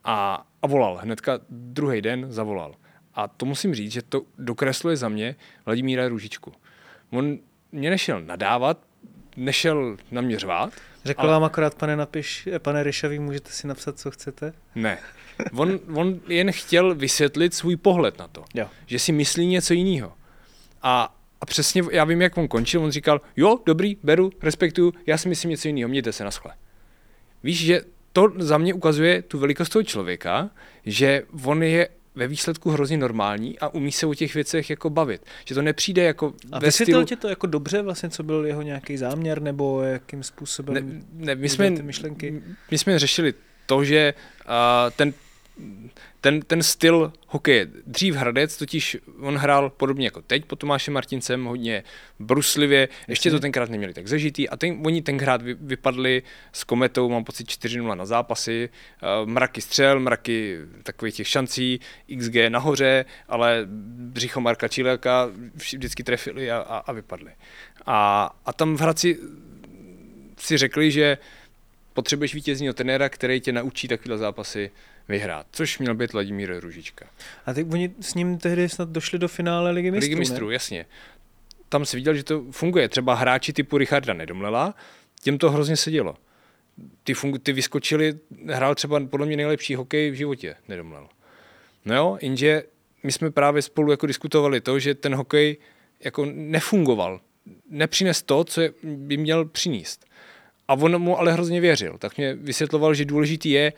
A, 0.05 0.47
a 0.61 0.67
volal, 0.67 0.95
hnedka 0.95 1.39
druhý 1.49 2.01
den 2.01 2.25
zavolal. 2.29 2.75
A 3.13 3.27
to 3.27 3.45
musím 3.45 3.75
říct, 3.75 3.91
že 3.91 4.01
to 4.01 4.21
dokresluje 4.37 4.97
za 4.97 5.09
mě 5.09 5.35
Vladimíra 5.65 6.07
Ružičku. 6.07 6.53
On 7.09 7.37
mě 7.71 7.89
nešel 7.89 8.21
nadávat, 8.21 8.79
nešel 9.37 9.97
na 10.11 10.21
mě 10.21 10.39
řvát. 10.39 10.73
Řekl 11.05 11.21
ale- 11.21 11.31
vám 11.31 11.43
akorát, 11.43 11.75
pane, 11.75 11.95
napiš, 11.95 12.49
pane 12.57 12.83
Ryšavý, 12.83 13.19
můžete 13.19 13.49
si 13.49 13.67
napsat, 13.67 13.99
co 13.99 14.11
chcete? 14.11 14.53
Ne. 14.75 14.97
On, 15.53 15.79
on 15.95 16.19
jen 16.27 16.51
chtěl 16.51 16.95
vysvětlit 16.95 17.53
svůj 17.53 17.75
pohled 17.75 18.19
na 18.19 18.27
to. 18.27 18.43
Jo. 18.53 18.67
Že 18.85 18.99
si 18.99 19.11
myslí 19.11 19.47
něco 19.47 19.73
jiného. 19.73 20.13
A, 20.81 21.15
a 21.41 21.45
přesně, 21.45 21.83
já 21.91 22.03
vím, 22.03 22.21
jak 22.21 22.37
on 22.37 22.47
končil, 22.47 22.83
on 22.83 22.91
říkal, 22.91 23.21
jo, 23.35 23.59
dobrý, 23.65 23.97
beru, 24.03 24.31
respektuju, 24.43 24.93
já 25.05 25.17
si 25.17 25.29
myslím 25.29 25.51
něco 25.51 25.67
jiného, 25.67 25.89
mějte 25.89 26.11
se 26.13 26.23
na 26.23 26.31
schle. 26.31 26.53
Víš, 27.43 27.59
že 27.59 27.81
to 28.15 28.31
za 28.37 28.57
mě 28.57 28.73
ukazuje 28.73 29.21
tu 29.21 29.39
velikost 29.39 29.69
toho 29.69 29.83
člověka, 29.83 30.49
že 30.85 31.23
on 31.43 31.63
je 31.63 31.89
ve 32.15 32.27
výsledku 32.27 32.69
hrozně 32.71 32.97
normální 32.97 33.59
a 33.59 33.67
umí 33.67 33.91
se 33.91 34.05
o 34.05 34.13
těch 34.13 34.33
věcech 34.33 34.69
jako 34.69 34.89
bavit. 34.89 35.21
Že 35.45 35.55
to 35.55 35.61
nepřijde 35.61 36.03
jako 36.03 36.33
A 36.51 36.59
ve 36.59 36.71
stylu... 36.71 37.03
ti 37.03 37.15
to 37.15 37.27
jako 37.27 37.47
dobře, 37.47 37.81
vlastně, 37.81 38.09
co 38.09 38.23
byl 38.23 38.45
jeho 38.45 38.61
nějaký 38.61 38.97
záměr, 38.97 39.41
nebo 39.41 39.81
jakým 39.81 40.23
způsobem 40.23 40.73
Ne, 40.73 41.01
ne 41.13 41.35
my, 41.35 41.49
jsme, 41.49 41.71
ty 41.71 41.83
myšlenky? 41.83 42.43
my 42.71 42.77
jsme 42.77 42.99
řešili 42.99 43.33
to, 43.65 43.83
že 43.83 44.13
uh, 44.45 44.51
ten, 44.95 45.13
ten, 46.21 46.41
ten 46.41 46.63
styl 46.63 47.13
hokeje, 47.27 47.67
dřív 47.85 48.15
Hradec, 48.15 48.57
totiž 48.57 48.97
on 49.19 49.37
hrál 49.37 49.69
podobně 49.69 50.07
jako 50.07 50.21
teď 50.21 50.45
pod 50.45 50.59
Tomášem 50.59 50.93
Martincem, 50.93 51.45
hodně 51.45 51.83
bruslivě, 52.19 52.89
ještě 53.07 53.31
to 53.31 53.39
tenkrát 53.39 53.69
neměli 53.69 53.93
tak 53.93 54.07
zažitý. 54.07 54.49
A 54.49 54.57
ten, 54.57 54.81
oni 54.85 55.01
tenkrát 55.01 55.41
vy, 55.41 55.53
vypadli 55.53 56.23
s 56.51 56.63
Kometou, 56.63 57.09
mám 57.09 57.23
pocit 57.23 57.47
4-0 57.47 57.95
na 57.95 58.05
zápasy, 58.05 58.69
uh, 58.69 59.29
mraky 59.29 59.61
střel, 59.61 59.99
mraky 59.99 60.57
takových 60.83 61.15
těch 61.15 61.27
šancí, 61.27 61.79
XG 62.17 62.35
nahoře, 62.49 63.05
ale 63.29 63.61
břicho 63.69 64.41
Marka 64.41 64.67
Čileaka 64.67 65.29
vždycky 65.53 66.03
trefili 66.03 66.51
a, 66.51 66.57
a, 66.57 66.77
a 66.77 66.91
vypadli. 66.91 67.31
A, 67.85 68.29
a 68.45 68.53
tam 68.53 68.75
v 68.75 68.81
Hradci 68.81 69.19
si 70.37 70.57
řekli, 70.57 70.91
že 70.91 71.17
potřebuješ 71.93 72.33
vítězního 72.35 72.73
trenéra, 72.73 73.09
který 73.09 73.41
tě 73.41 73.51
naučí 73.51 73.87
takovéhle 73.87 74.17
zápasy 74.17 74.71
vyhrát, 75.07 75.47
což 75.51 75.79
měl 75.79 75.95
být 75.95 76.13
Vladimír 76.13 76.59
Ružička. 76.59 77.05
A 77.45 77.53
teď 77.53 77.67
oni 77.71 77.91
s 77.99 78.13
ním 78.13 78.37
tehdy 78.37 78.69
snad 78.69 78.89
došli 78.89 79.19
do 79.19 79.27
finále 79.27 79.71
Ligy 79.71 79.91
mistrů, 79.91 80.09
Ligy 80.09 80.15
mistrů, 80.15 80.47
ne? 80.47 80.53
jasně. 80.53 80.85
Tam 81.69 81.85
si 81.85 81.97
viděl, 81.97 82.13
že 82.13 82.23
to 82.23 82.45
funguje. 82.51 82.89
Třeba 82.89 83.13
hráči 83.13 83.53
typu 83.53 83.77
Richarda 83.77 84.13
Nedomlela, 84.13 84.75
těm 85.23 85.37
to 85.37 85.51
hrozně 85.51 85.77
sedělo. 85.77 86.15
Ty, 87.03 87.13
fungu, 87.13 87.37
ty 87.37 87.53
vyskočili, 87.53 88.13
hrál 88.47 88.75
třeba 88.75 89.05
podle 89.05 89.25
mě 89.25 89.37
nejlepší 89.37 89.75
hokej 89.75 90.11
v 90.11 90.13
životě, 90.13 90.55
Nedomlel. 90.67 91.07
No 91.85 91.95
jo, 91.95 92.17
jenže 92.21 92.63
my 93.03 93.11
jsme 93.11 93.31
právě 93.31 93.61
spolu 93.61 93.91
jako 93.91 94.07
diskutovali 94.07 94.61
to, 94.61 94.79
že 94.79 94.95
ten 94.95 95.15
hokej 95.15 95.57
jako 96.03 96.25
nefungoval. 96.25 97.21
Nepřines 97.69 98.23
to, 98.23 98.43
co 98.43 98.61
je, 98.61 98.73
by 98.83 99.17
měl 99.17 99.45
přinést. 99.45 100.05
A 100.67 100.73
on 100.73 100.99
mu 100.99 101.19
ale 101.19 101.33
hrozně 101.33 101.61
věřil. 101.61 101.97
Tak 101.97 102.17
mě 102.17 102.33
vysvětloval, 102.33 102.93
že 102.93 103.05
důležitý 103.05 103.49
je, 103.49 103.73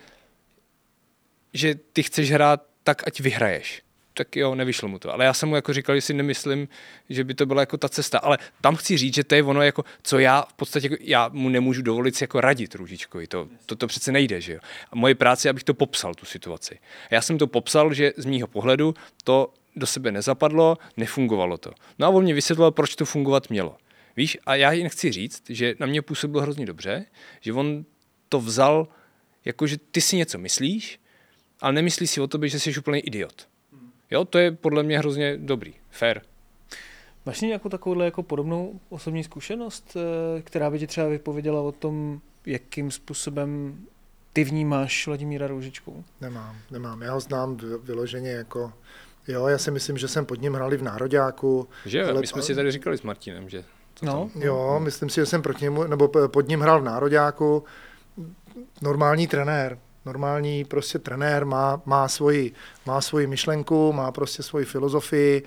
že 1.54 1.76
ty 1.76 2.04
chceš 2.04 2.32
hrát 2.32 2.64
tak, 2.84 3.08
ať 3.08 3.20
vyhraješ. 3.20 3.82
Tak 4.14 4.36
jo, 4.36 4.56
nevyšlo 4.56 4.88
mu 4.88 5.00
to. 5.00 5.14
Ale 5.14 5.26
já 5.26 5.34
jsem 5.34 5.50
mu 5.50 5.56
jako 5.56 5.74
říkal, 5.74 5.96
že 5.96 6.02
si 6.02 6.14
nemyslím, 6.14 6.68
že 7.10 7.24
by 7.24 7.34
to 7.34 7.46
byla 7.46 7.62
jako 7.62 7.78
ta 7.78 7.90
cesta. 7.90 8.20
Ale 8.20 8.38
tam 8.62 8.76
chci 8.76 8.98
říct, 8.98 9.14
že 9.14 9.24
to 9.24 9.36
je 9.36 9.44
ono, 9.44 9.62
jako, 9.62 9.84
co 10.04 10.20
já 10.20 10.42
v 10.42 10.54
podstatě, 10.54 10.86
jako, 10.86 10.96
já 11.00 11.30
mu 11.34 11.50
nemůžu 11.50 11.82
dovolit 11.82 12.16
si 12.16 12.24
jako 12.24 12.42
radit 12.42 12.76
Růžičkovi. 12.76 13.28
To, 13.28 13.48
to, 13.66 13.76
to 13.76 13.88
přece 13.88 14.12
nejde, 14.12 14.42
že 14.42 14.54
jo. 14.54 14.60
A 14.92 14.96
moje 14.96 15.16
práce 15.16 15.50
abych 15.50 15.64
to 15.64 15.74
popsal, 15.74 16.16
tu 16.16 16.26
situaci. 16.26 16.80
Já 17.12 17.22
jsem 17.22 17.38
to 17.38 17.48
popsal, 17.48 17.94
že 17.94 18.14
z 18.18 18.26
mýho 18.26 18.48
pohledu 18.48 18.94
to 19.24 19.54
do 19.76 19.88
sebe 19.88 20.12
nezapadlo, 20.12 20.78
nefungovalo 20.98 21.58
to. 21.58 21.72
No 22.00 22.08
a 22.08 22.10
on 22.10 22.24
mě 22.24 22.34
vysvětloval, 22.34 22.72
proč 22.72 22.96
to 22.96 23.06
fungovat 23.06 23.50
mělo. 23.50 23.78
Víš, 24.16 24.38
a 24.46 24.56
já 24.56 24.72
jen 24.72 24.90
chci 24.90 25.12
říct, 25.12 25.44
že 25.50 25.76
na 25.80 25.88
mě 25.88 26.02
působilo 26.02 26.42
hrozně 26.42 26.66
dobře, 26.66 27.06
že 27.42 27.54
on 27.54 27.86
to 28.30 28.40
vzal 28.40 28.88
jako, 29.46 29.68
že 29.68 29.78
ty 29.78 30.02
si 30.02 30.16
něco 30.16 30.38
myslíš, 30.38 31.00
ale 31.62 31.74
nemyslíš 31.74 32.10
si 32.12 32.22
o 32.22 32.28
tobě, 32.28 32.50
že 32.50 32.60
jsi 32.60 32.78
úplný 32.80 33.00
idiot. 33.00 33.48
Jo, 34.12 34.26
to 34.26 34.38
je 34.38 34.52
podle 34.52 34.84
mě 34.84 35.00
hrozně 35.00 35.38
dobrý, 35.38 35.74
fair. 35.90 36.22
Máš 37.26 37.42
nějakou 37.42 37.70
takovouhle 37.70 38.06
jako 38.06 38.24
podobnou 38.24 38.80
osobní 38.90 39.24
zkušenost, 39.24 39.98
eh, 40.38 40.42
která 40.42 40.70
by 40.70 40.80
ti 40.80 40.88
třeba 40.88 41.08
vypověděla 41.08 41.62
o 41.62 41.72
tom, 41.72 42.22
jakým 42.46 42.92
způsobem 42.92 43.78
ty 44.34 44.44
vnímáš 44.44 45.08
Vladimíra 45.08 45.48
Roužičku? 45.48 46.06
Nemám, 46.22 46.56
nemám. 46.72 47.02
Já 47.02 47.14
ho 47.14 47.20
znám 47.20 47.58
vy- 47.58 47.78
vyloženě 47.84 48.30
jako, 48.30 48.74
jo, 49.28 49.48
já 49.48 49.58
si 49.58 49.72
myslím, 49.72 49.98
že 49.98 50.08
jsem 50.08 50.26
pod 50.26 50.42
ním 50.42 50.54
hrali 50.54 50.78
v 50.78 50.84
Nároďáku. 50.84 51.68
Že 51.86 52.04
ale- 52.06 52.22
my 52.22 52.28
jsme 52.28 52.42
si 52.42 52.56
tady 52.56 52.72
říkali 52.72 52.98
s 52.98 53.02
Martinem, 53.02 53.50
že 53.50 53.64
to 54.00 54.06
No, 54.06 54.30
Jo, 54.36 54.80
myslím 54.84 55.10
si, 55.10 55.16
že 55.16 55.26
jsem 55.26 55.42
proti 55.42 55.64
němu, 55.64 55.84
nebo 55.84 56.08
pod 56.28 56.48
ním 56.48 56.60
hrál 56.62 56.82
v 56.82 56.84
Nároďáku. 56.84 57.64
Normální 58.82 59.28
trenér, 59.28 59.80
normální 60.08 60.66
prostě 60.66 61.00
trenér, 61.00 61.46
má, 61.46 61.82
má, 61.86 62.08
svoji, 62.08 62.52
má 62.86 63.02
svoji 63.02 63.28
myšlenku, 63.28 63.94
má 63.94 64.12
prostě 64.12 64.44
svoji 64.44 64.66
filozofii, 64.66 65.44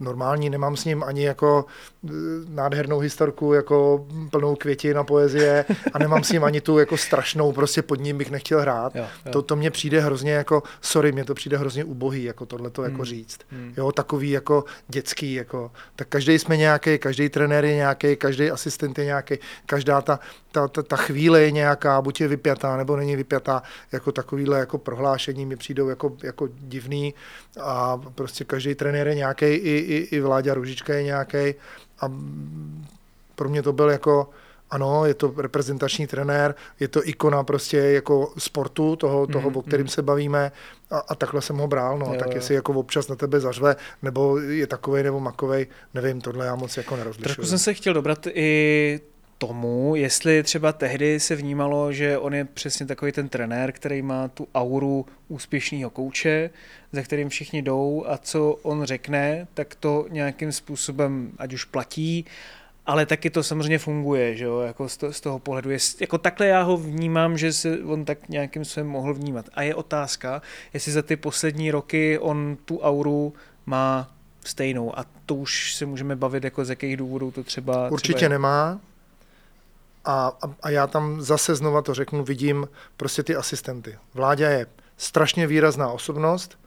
normální, 0.00 0.50
nemám 0.50 0.76
s 0.76 0.84
ním 0.84 1.02
ani 1.02 1.24
jako 1.24 1.66
eh, 2.06 2.10
nádhernou 2.48 2.98
historku, 2.98 3.52
jako 3.52 4.06
plnou 4.30 4.54
květin 4.56 4.98
a 4.98 5.04
poezie 5.04 5.64
a 5.92 5.98
nemám 5.98 6.24
s 6.24 6.32
ním 6.32 6.44
ani 6.44 6.60
tu 6.60 6.78
jako 6.78 6.96
strašnou, 6.96 7.52
prostě 7.52 7.82
pod 7.82 8.00
ním 8.00 8.18
bych 8.18 8.30
nechtěl 8.30 8.60
hrát. 8.60 8.96
Jo, 8.96 9.06
jo. 9.26 9.32
To, 9.32 9.42
to 9.42 9.56
mně 9.56 9.70
přijde 9.70 10.00
hrozně 10.00 10.32
jako, 10.32 10.62
sorry, 10.80 11.12
mně 11.12 11.24
to 11.24 11.34
přijde 11.34 11.56
hrozně 11.56 11.84
ubohý, 11.84 12.24
jako 12.24 12.46
tohle 12.46 12.70
to 12.70 12.82
Hmm. 12.82 12.90
jako 12.90 13.04
říct. 13.04 13.38
Jo, 13.76 13.92
takový 13.92 14.30
jako 14.30 14.64
dětský, 14.88 15.34
jako, 15.34 15.70
tak 15.96 16.08
každý 16.08 16.38
jsme 16.38 16.56
nějaký, 16.56 16.98
každý 16.98 17.28
trenér 17.28 17.64
je 17.64 17.74
nějaký, 17.74 18.16
každý 18.16 18.50
asistent 18.50 18.98
je 18.98 19.04
nějaký, 19.04 19.34
každá 19.66 20.00
ta, 20.02 20.20
ta, 20.58 20.68
ta, 20.68 20.82
ta 20.82 20.96
chvíle 20.96 21.40
je 21.40 21.50
nějaká, 21.50 22.02
buď 22.02 22.20
je 22.20 22.28
vypjatá, 22.28 22.76
nebo 22.76 22.96
není 22.96 23.16
vypjatá, 23.16 23.62
jako 23.92 24.12
takovýhle 24.12 24.58
jako 24.58 24.78
prohlášení 24.78 25.46
mi 25.46 25.56
přijdou 25.56 25.88
jako, 25.88 26.16
jako 26.22 26.48
divný. 26.52 27.14
A 27.60 28.00
prostě 28.14 28.44
každý 28.44 28.74
trenér 28.74 29.08
je 29.08 29.14
nějaký, 29.14 29.46
i, 29.46 29.76
i, 29.78 30.16
i 30.16 30.20
Vláďa 30.20 30.54
Ružička 30.54 30.94
je 30.94 31.02
nějaký. 31.02 31.54
A 32.00 32.08
mm, 32.08 32.86
pro 33.34 33.48
mě 33.48 33.62
to 33.62 33.72
byl 33.72 33.90
jako, 33.90 34.30
ano, 34.70 35.06
je 35.06 35.14
to 35.14 35.34
reprezentační 35.36 36.06
trenér, 36.06 36.54
je 36.80 36.88
to 36.88 37.08
ikona 37.08 37.44
prostě 37.44 37.76
jako 37.76 38.32
sportu, 38.38 38.96
toho, 38.96 39.26
toho 39.26 39.50
o 39.50 39.62
kterým 39.62 39.88
se 39.88 40.02
bavíme. 40.02 40.52
A, 40.90 40.98
a 40.98 41.14
takhle 41.14 41.42
jsem 41.42 41.56
ho 41.56 41.68
bral, 41.68 41.98
no, 41.98 42.06
Jo, 42.06 42.18
tak 42.18 42.34
jestli 42.34 42.54
jako 42.54 42.72
občas 42.72 43.08
na 43.08 43.16
tebe 43.16 43.40
zařve, 43.40 43.76
nebo 44.02 44.38
je 44.38 44.66
takovej 44.66 45.02
nebo 45.02 45.20
makovej, 45.20 45.66
nevím, 45.94 46.20
tohle 46.20 46.46
já 46.46 46.54
moc 46.54 46.76
jako 46.76 46.96
nerozlišuju. 46.96 47.34
Trošku 47.34 47.46
jsem 47.46 47.58
se 47.58 47.74
chtěl 47.74 47.94
dobrat 47.94 48.26
i 48.26 49.00
tomu, 49.38 49.96
jestli 49.96 50.42
třeba 50.42 50.72
tehdy 50.72 51.20
se 51.20 51.36
vnímalo, 51.36 51.92
že 51.92 52.18
on 52.18 52.34
je 52.34 52.44
přesně 52.44 52.86
takový 52.86 53.12
ten 53.12 53.28
trenér, 53.28 53.72
který 53.72 54.02
má 54.02 54.28
tu 54.28 54.48
auru 54.54 55.06
úspěšného 55.28 55.90
kouče, 55.90 56.50
za 56.92 57.02
kterým 57.02 57.28
všichni 57.28 57.62
jdou 57.62 58.04
a 58.06 58.18
co 58.18 58.50
on 58.62 58.84
řekne, 58.84 59.46
tak 59.54 59.74
to 59.74 60.06
nějakým 60.10 60.52
způsobem 60.52 61.32
ať 61.38 61.52
už 61.52 61.64
platí, 61.64 62.24
ale 62.86 63.06
taky 63.06 63.30
to 63.30 63.42
samozřejmě 63.42 63.78
funguje, 63.78 64.36
že 64.36 64.44
jo, 64.44 64.60
jako 64.60 64.88
z, 64.88 64.96
to, 64.96 65.12
z 65.12 65.20
toho 65.20 65.38
pohledu. 65.38 65.70
Je, 65.70 65.78
jako 66.00 66.18
takhle 66.18 66.46
já 66.46 66.62
ho 66.62 66.76
vnímám, 66.76 67.38
že 67.38 67.52
se 67.52 67.78
on 67.78 68.04
tak 68.04 68.28
nějakým 68.28 68.64
způsobem 68.64 68.88
mohl 68.88 69.14
vnímat. 69.14 69.48
A 69.54 69.62
je 69.62 69.74
otázka, 69.74 70.42
jestli 70.74 70.92
za 70.92 71.02
ty 71.02 71.16
poslední 71.16 71.70
roky 71.70 72.18
on 72.18 72.56
tu 72.64 72.80
auru 72.80 73.32
má 73.66 74.10
stejnou 74.44 74.98
a 74.98 75.04
to 75.26 75.34
už 75.34 75.74
se 75.74 75.86
můžeme 75.86 76.16
bavit, 76.16 76.44
jako 76.44 76.64
z 76.64 76.70
jakých 76.70 76.96
důvodů 76.96 77.30
to 77.30 77.44
třeba... 77.44 77.90
Určitě 77.90 78.16
třeba 78.16 78.28
nemá. 78.28 78.80
A, 80.10 80.32
a, 80.42 80.54
a 80.62 80.70
já 80.70 80.86
tam 80.86 81.20
zase 81.20 81.54
znova 81.54 81.82
to 81.82 81.94
řeknu, 81.94 82.24
vidím 82.24 82.68
prostě 82.96 83.22
ty 83.22 83.36
asistenty. 83.36 83.98
Vláďa 84.14 84.48
je 84.48 84.66
strašně 84.96 85.46
výrazná 85.46 85.90
osobnost, 85.90 86.58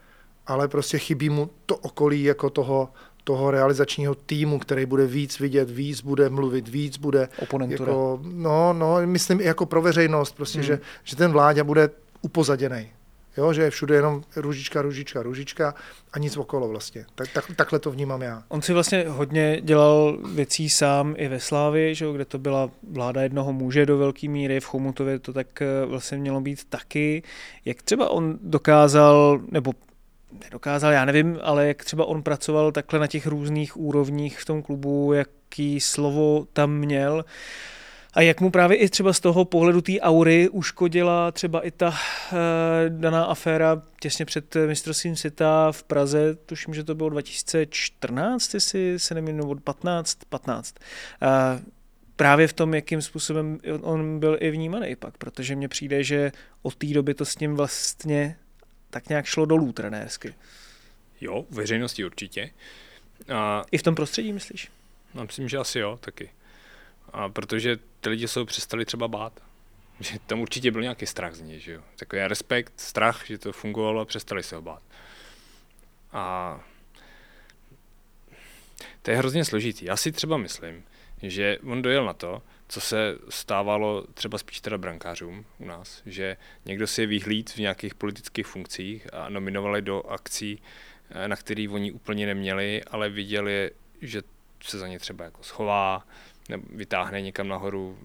ale 0.48 0.68
prostě 0.68 1.00
chybí 1.00 1.30
mu 1.30 1.50
to 1.66 1.78
okolí 1.78 2.24
jako 2.24 2.50
toho, 2.50 2.90
toho 3.24 3.52
realizačního 3.52 4.16
týmu, 4.16 4.60
který 4.60 4.86
bude 4.86 5.08
víc 5.08 5.40
vidět, 5.40 5.70
víc 5.70 6.02
bude 6.02 6.30
mluvit, 6.30 6.68
víc 6.68 6.98
bude... 6.98 7.30
Oponentura. 7.40 7.92
Jako, 7.92 8.20
no, 8.24 8.74
no, 8.74 8.98
myslím 9.06 9.42
i 9.42 9.44
jako 9.44 9.66
pro 9.66 9.82
veřejnost, 9.82 10.36
prostě, 10.36 10.60
Hmm. 10.60 10.66
že, 10.68 10.80
že 11.04 11.16
ten 11.16 11.32
vláďa 11.32 11.64
bude 11.64 11.90
upozaděný. 12.22 12.92
Jo, 13.38 13.54
že 13.54 13.62
je 13.62 13.70
všude 13.70 13.96
jenom 13.96 14.24
růžička, 14.36 14.82
růžička, 14.82 15.24
růžička 15.24 15.76
a 16.14 16.20
nic 16.20 16.38
okolo 16.38 16.68
vlastně. 16.68 17.06
Tak, 17.16 17.28
tak, 17.34 17.46
takhle 17.56 17.80
to 17.80 17.92
vnímám 17.92 18.22
já. 18.22 18.44
On 18.48 18.62
si 18.62 18.74
vlastně 18.74 19.06
hodně 19.08 19.62
dělal 19.62 20.18
věcí 20.34 20.70
sám 20.70 21.14
i 21.18 21.28
ve 21.28 21.40
Slávě, 21.40 21.96
že 21.96 22.06
jo, 22.06 22.14
kde 22.14 22.26
to 22.26 22.40
byla 22.40 22.70
vláda 22.92 23.22
jednoho 23.22 23.54
muže 23.54 23.86
do 23.86 23.98
velké 23.98 24.28
míry, 24.28 24.60
v 24.60 24.66
Chomutově 24.66 25.20
to 25.20 25.34
tak 25.34 25.62
eh, 25.62 25.86
vlastně 25.86 26.18
mělo 26.18 26.42
být 26.42 26.64
taky. 26.64 27.24
Jak 27.66 27.82
třeba 27.82 28.10
on 28.10 28.40
dokázal, 28.42 29.42
nebo 29.52 29.74
nedokázal, 30.44 30.92
já 30.92 31.06
nevím, 31.06 31.40
ale 31.42 31.68
jak 31.68 31.86
třeba 31.86 32.06
on 32.06 32.24
pracoval 32.24 32.72
takhle 32.72 33.00
na 33.00 33.08
těch 33.08 33.28
různých 33.28 33.78
úrovních 33.78 34.40
v 34.40 34.46
tom 34.46 34.62
klubu, 34.62 35.14
jaký 35.14 35.80
slovo 35.80 36.48
tam 36.54 36.72
měl, 36.72 37.26
a 38.14 38.22
jak 38.22 38.42
mu 38.42 38.52
právě 38.52 38.78
i 38.78 38.90
třeba 38.90 39.14
z 39.14 39.20
toho 39.20 39.46
pohledu 39.46 39.82
té 39.82 40.00
aury 40.00 40.50
uškodila 40.50 41.32
třeba 41.32 41.62
i 41.62 41.72
ta 41.72 41.88
uh, 41.90 41.96
daná 42.90 43.24
aféra 43.24 43.82
těsně 44.00 44.26
před 44.26 44.56
eh, 44.56 44.68
mistrovstvím 44.68 45.16
světa 45.16 45.72
v 45.72 45.84
Praze, 45.84 46.36
tuším, 46.36 46.74
že 46.74 46.84
to 46.84 46.96
bylo 46.96 47.10
2014, 47.10 48.54
jestli 48.54 49.00
se 49.00 49.16
nemýlím, 49.16 49.38
nebo 49.38 49.56
15, 49.56 50.18
15. 50.30 50.76
Uh, 51.22 51.62
právě 52.16 52.48
v 52.48 52.54
tom, 52.54 52.74
jakým 52.74 53.02
způsobem 53.02 53.60
on 53.82 54.20
byl 54.20 54.38
i 54.40 54.52
vnímaný 54.52 54.96
pak, 54.96 55.18
protože 55.18 55.56
mně 55.56 55.68
přijde, 55.68 56.04
že 56.04 56.32
od 56.62 56.76
té 56.76 56.88
doby 56.88 57.14
to 57.14 57.26
s 57.26 57.40
ním 57.40 57.56
vlastně 57.56 58.38
tak 58.90 59.10
nějak 59.10 59.26
šlo 59.26 59.46
dolů 59.46 59.72
trenérsky. 59.72 60.34
Jo, 61.22 61.46
veřejnosti 61.50 62.06
určitě. 62.06 62.50
A 63.34 63.64
I 63.72 63.78
v 63.78 63.84
tom 63.84 63.96
prostředí, 63.96 64.34
myslíš? 64.34 64.72
no, 65.14 65.26
myslím, 65.26 65.50
že 65.50 65.58
asi 65.58 65.80
jo, 65.80 66.00
taky. 66.02 66.30
A 67.14 67.30
protože 67.30 67.78
ty 68.00 68.10
lidi 68.10 68.28
se 68.28 68.40
ho 68.40 68.46
přestali 68.46 68.86
třeba 68.86 69.08
bát. 69.08 69.44
Že 70.00 70.20
tam 70.28 70.40
určitě 70.40 70.72
byl 70.72 70.82
nějaký 70.82 71.06
strach 71.06 71.34
z 71.34 71.42
něj, 71.42 71.60
že 71.60 71.72
jo. 71.72 71.82
Takový 71.96 72.22
respekt, 72.22 72.74
strach, 72.76 73.26
že 73.26 73.38
to 73.38 73.54
fungovalo 73.54 74.02
a 74.02 74.06
přestali 74.06 74.44
se 74.44 74.56
ho 74.56 74.62
bát. 74.62 74.82
A 76.12 76.60
to 79.02 79.12
je 79.12 79.18
hrozně 79.18 79.46
složitý. 79.46 79.86
Já 79.86 79.98
si 79.98 80.12
třeba 80.12 80.38
myslím, 80.38 80.84
že 81.22 81.58
on 81.64 81.82
dojel 81.82 82.06
na 82.06 82.14
to, 82.14 82.42
co 82.68 82.82
se 82.82 83.18
stávalo 83.30 84.06
třeba 84.14 84.38
spíš 84.38 84.62
teda 84.62 84.78
brankářům 84.78 85.46
u 85.60 85.66
nás, 85.66 86.02
že 86.06 86.38
někdo 86.66 86.88
si 86.88 87.02
je 87.02 87.08
vyhlíd 87.08 87.50
v 87.50 87.58
nějakých 87.58 87.96
politických 87.96 88.48
funkcích 88.48 89.14
a 89.14 89.30
nominovali 89.30 89.82
do 89.82 90.04
akcí, 90.04 90.62
eh, 91.10 91.28
na 91.28 91.36
který 91.36 91.70
oni 91.70 91.92
úplně 91.92 92.26
neměli, 92.26 92.84
ale 92.84 93.10
viděli, 93.10 93.72
že 94.02 94.22
se 94.64 94.80
za 94.80 94.88
ně 94.88 95.00
třeba 95.00 95.26
jako 95.26 95.44
schová, 95.44 96.08
vytáhne 96.74 97.22
někam 97.22 97.48
nahoru, 97.48 97.98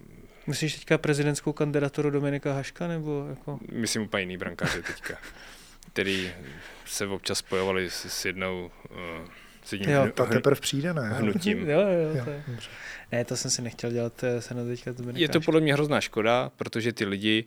Myslíš 0.46 0.74
teďka 0.74 0.98
prezidentskou 0.98 1.52
kandidaturu 1.52 2.10
Dominika 2.10 2.52
Haška, 2.52 2.88
nebo 2.88 3.26
jako... 3.30 3.58
myslím 3.72 4.02
úplně 4.02 4.20
jiný 4.22 4.36
brankáře 4.36 4.82
teďka, 4.82 5.18
který 5.92 6.32
se 6.86 7.06
občas 7.06 7.38
spojovali 7.38 7.90
s, 7.90 8.04
s 8.04 8.24
jednou 8.24 8.70
uh, 8.90 9.28
s 9.64 9.72
jedním 9.72 9.90
Jo, 9.90 10.02
hnu- 10.02 10.12
Ta 10.12 10.26
teprve 10.26 10.60
přijde, 10.60 10.94
ne? 10.94 11.08
hnutím. 11.08 11.70
Jo, 11.70 11.80
jo, 11.80 12.16
Jo, 12.16 12.24
to 12.24 12.30
je. 12.30 12.44
Ne, 13.12 13.24
to 13.24 13.36
jsem 13.36 13.50
si 13.50 13.62
nechtěl 13.62 13.90
dělat, 13.92 14.24
eh, 14.24 14.42
se 14.42 14.54
na 14.54 14.64
teďka 14.64 14.92
to 14.92 15.02
Je 15.14 15.28
to 15.28 15.40
podle 15.40 15.60
mě 15.60 15.72
hrozná 15.72 16.00
škoda, 16.00 16.50
protože 16.56 16.92
ty 16.92 17.04
lidi 17.04 17.44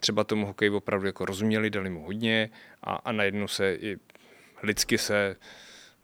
třeba 0.00 0.24
tomu 0.24 0.46
hokeji 0.46 0.70
opravdu 0.70 1.06
jako 1.06 1.24
rozuměli, 1.24 1.70
dali 1.70 1.90
mu 1.90 2.04
hodně 2.04 2.50
a, 2.82 2.94
a 2.94 3.12
najednou 3.12 3.48
se 3.48 3.74
i 3.74 3.96
lidsky 4.62 4.98
se 4.98 5.36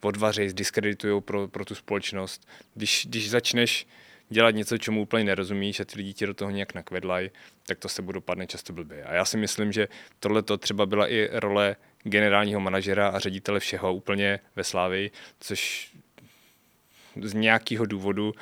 odvařejí, 0.01 0.49
zdiskreditují 0.49 1.23
pro, 1.23 1.49
pro 1.49 1.65
tu 1.65 1.75
společnost. 1.75 2.49
Když, 2.75 3.07
když 3.11 3.31
začneš 3.31 3.87
dělat 4.29 4.51
něco, 4.51 4.79
čemu 4.79 5.03
úplně 5.03 5.25
nerozumíš 5.25 5.81
a 5.81 5.85
ty 5.85 5.97
lidi 5.97 6.13
ti 6.13 6.27
do 6.27 6.35
toho 6.35 6.51
nějak 6.51 6.75
nakvedlají, 6.75 7.31
tak 7.67 7.79
to 7.79 7.89
se 7.89 8.03
bude 8.03 8.17
dopadne 8.17 8.47
často 8.47 8.73
blbě. 8.73 9.05
A 9.05 9.15
já 9.15 9.25
si 9.25 9.37
myslím, 9.37 9.73
že 9.73 9.89
tohle 10.21 10.43
to 10.43 10.57
třeba 10.57 10.87
byla 10.87 11.09
i 11.09 11.29
role 11.33 11.77
generálního 12.03 12.61
manažera 12.61 13.09
a 13.09 13.19
ředitele 13.19 13.61
všeho 13.61 13.95
úplně 13.95 14.41
ve 14.57 14.65
Slávii, 14.65 15.11
což 15.41 15.93
z 17.23 17.35
nějakého 17.35 17.87
důvodu 17.87 18.35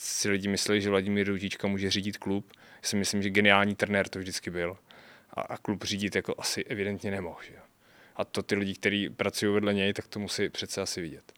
si 0.00 0.28
lidi 0.28 0.48
mysleli, 0.48 0.80
že 0.80 0.90
Vladimír 0.90 1.28
Růžička 1.28 1.68
může 1.68 1.90
řídit 1.90 2.16
klub. 2.16 2.52
Já 2.56 2.88
si 2.88 2.96
myslím, 2.96 3.22
že 3.22 3.30
geniální 3.30 3.74
trenér 3.74 4.08
to 4.08 4.18
vždycky 4.18 4.50
byl. 4.50 4.76
A, 5.30 5.40
a 5.40 5.56
klub 5.56 5.84
řídit 5.84 6.16
jako 6.16 6.34
asi 6.38 6.64
evidentně 6.64 7.10
nemohl. 7.10 7.38
Že? 7.46 7.56
A 8.16 8.24
to 8.24 8.42
ty 8.42 8.54
lidi, 8.54 8.74
kteří 8.74 9.10
pracují 9.10 9.54
vedle 9.54 9.74
něj, 9.74 9.92
tak 9.92 10.06
to 10.06 10.18
musí 10.18 10.48
přece 10.48 10.82
asi 10.82 11.00
vidět. 11.00 11.32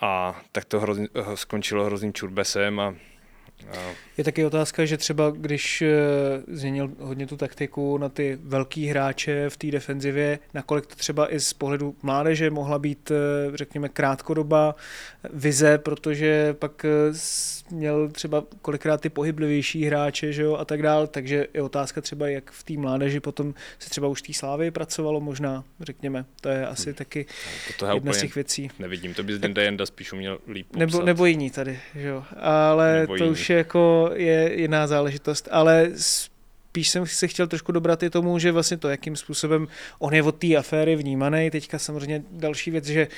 A 0.00 0.40
tak 0.52 0.64
to 0.64 0.80
hrozně, 0.80 1.08
eh, 1.14 1.36
skončilo 1.36 1.84
hrozným 1.84 2.12
čurbesem 2.12 2.80
a, 2.80 2.86
a 2.86 2.94
Je 4.18 4.24
taky 4.24 4.44
otázka, 4.44 4.84
že 4.84 4.96
třeba 4.96 5.30
když 5.30 5.82
eh, 5.82 5.88
změnil 6.48 6.90
hodně 6.98 7.26
tu 7.26 7.36
taktiku 7.36 7.98
na 7.98 8.08
ty 8.08 8.38
velký 8.42 8.86
hráče 8.86 9.50
v 9.50 9.56
té 9.56 9.66
defenzivě, 9.66 10.38
nakolik 10.54 10.86
to 10.86 10.94
třeba 10.94 11.34
i 11.34 11.40
z 11.40 11.52
pohledu 11.52 11.96
mládeže 12.02 12.50
mohla 12.50 12.78
být, 12.78 13.10
eh, 13.10 13.56
řekněme, 13.56 13.88
krátkodoba 13.88 14.74
vize, 15.32 15.78
protože 15.78 16.54
pak 16.58 16.84
eh, 16.84 16.88
měl 17.70 18.08
třeba 18.08 18.44
kolikrát 18.62 19.00
ty 19.00 19.08
pohyblivější 19.08 19.84
hráče 19.84 20.32
že 20.32 20.42
jo, 20.42 20.56
a 20.56 20.64
tak 20.64 20.82
dál, 20.82 21.06
takže 21.06 21.46
je 21.54 21.62
otázka 21.62 22.00
třeba, 22.00 22.28
jak 22.28 22.50
v 22.50 22.62
té 22.62 22.72
mládeži 22.72 23.20
potom 23.20 23.54
se 23.78 23.90
třeba 23.90 24.08
už 24.08 24.22
té 24.22 24.32
slávy 24.32 24.70
pracovalo 24.70 25.20
možná, 25.20 25.64
řekněme. 25.80 26.24
To 26.40 26.48
je 26.48 26.66
asi 26.66 26.94
taky 26.94 27.26
to, 27.78 27.86
jedna 27.86 28.12
z 28.12 28.20
těch 28.20 28.34
věcí. 28.34 28.70
nevidím. 28.78 29.14
To 29.14 29.22
by 29.22 29.34
Zdenda 29.34 29.62
Jenda 29.62 29.86
spíš 29.86 30.12
uměl 30.12 30.38
líp 30.48 30.66
popsat. 30.66 30.78
Nebo, 30.78 31.02
nebo 31.02 31.26
jiní 31.26 31.50
tady, 31.50 31.80
že 31.94 32.08
jo. 32.08 32.24
Ale 32.36 33.00
Nebo 33.00 33.16
to 33.16 33.24
jiní. 33.24 33.32
už 33.32 33.43
je 33.50 33.56
jako 33.56 34.10
je 34.14 34.60
jiná 34.60 34.86
záležitost. 34.86 35.48
Ale 35.50 35.90
spíš 35.96 36.88
jsem 36.88 37.06
se 37.06 37.28
chtěl 37.28 37.46
trošku 37.46 37.72
dobrat 37.72 38.02
i 38.02 38.10
tomu, 38.10 38.38
že 38.38 38.52
vlastně 38.52 38.76
to, 38.76 38.88
jakým 38.88 39.16
způsobem 39.16 39.68
on 39.98 40.14
je 40.14 40.22
od 40.22 40.34
té 40.34 40.56
aféry 40.56 40.96
vnímaný. 40.96 41.50
Teďka 41.50 41.78
samozřejmě 41.78 42.22
další 42.30 42.70
věc, 42.70 42.84
že 42.86 43.08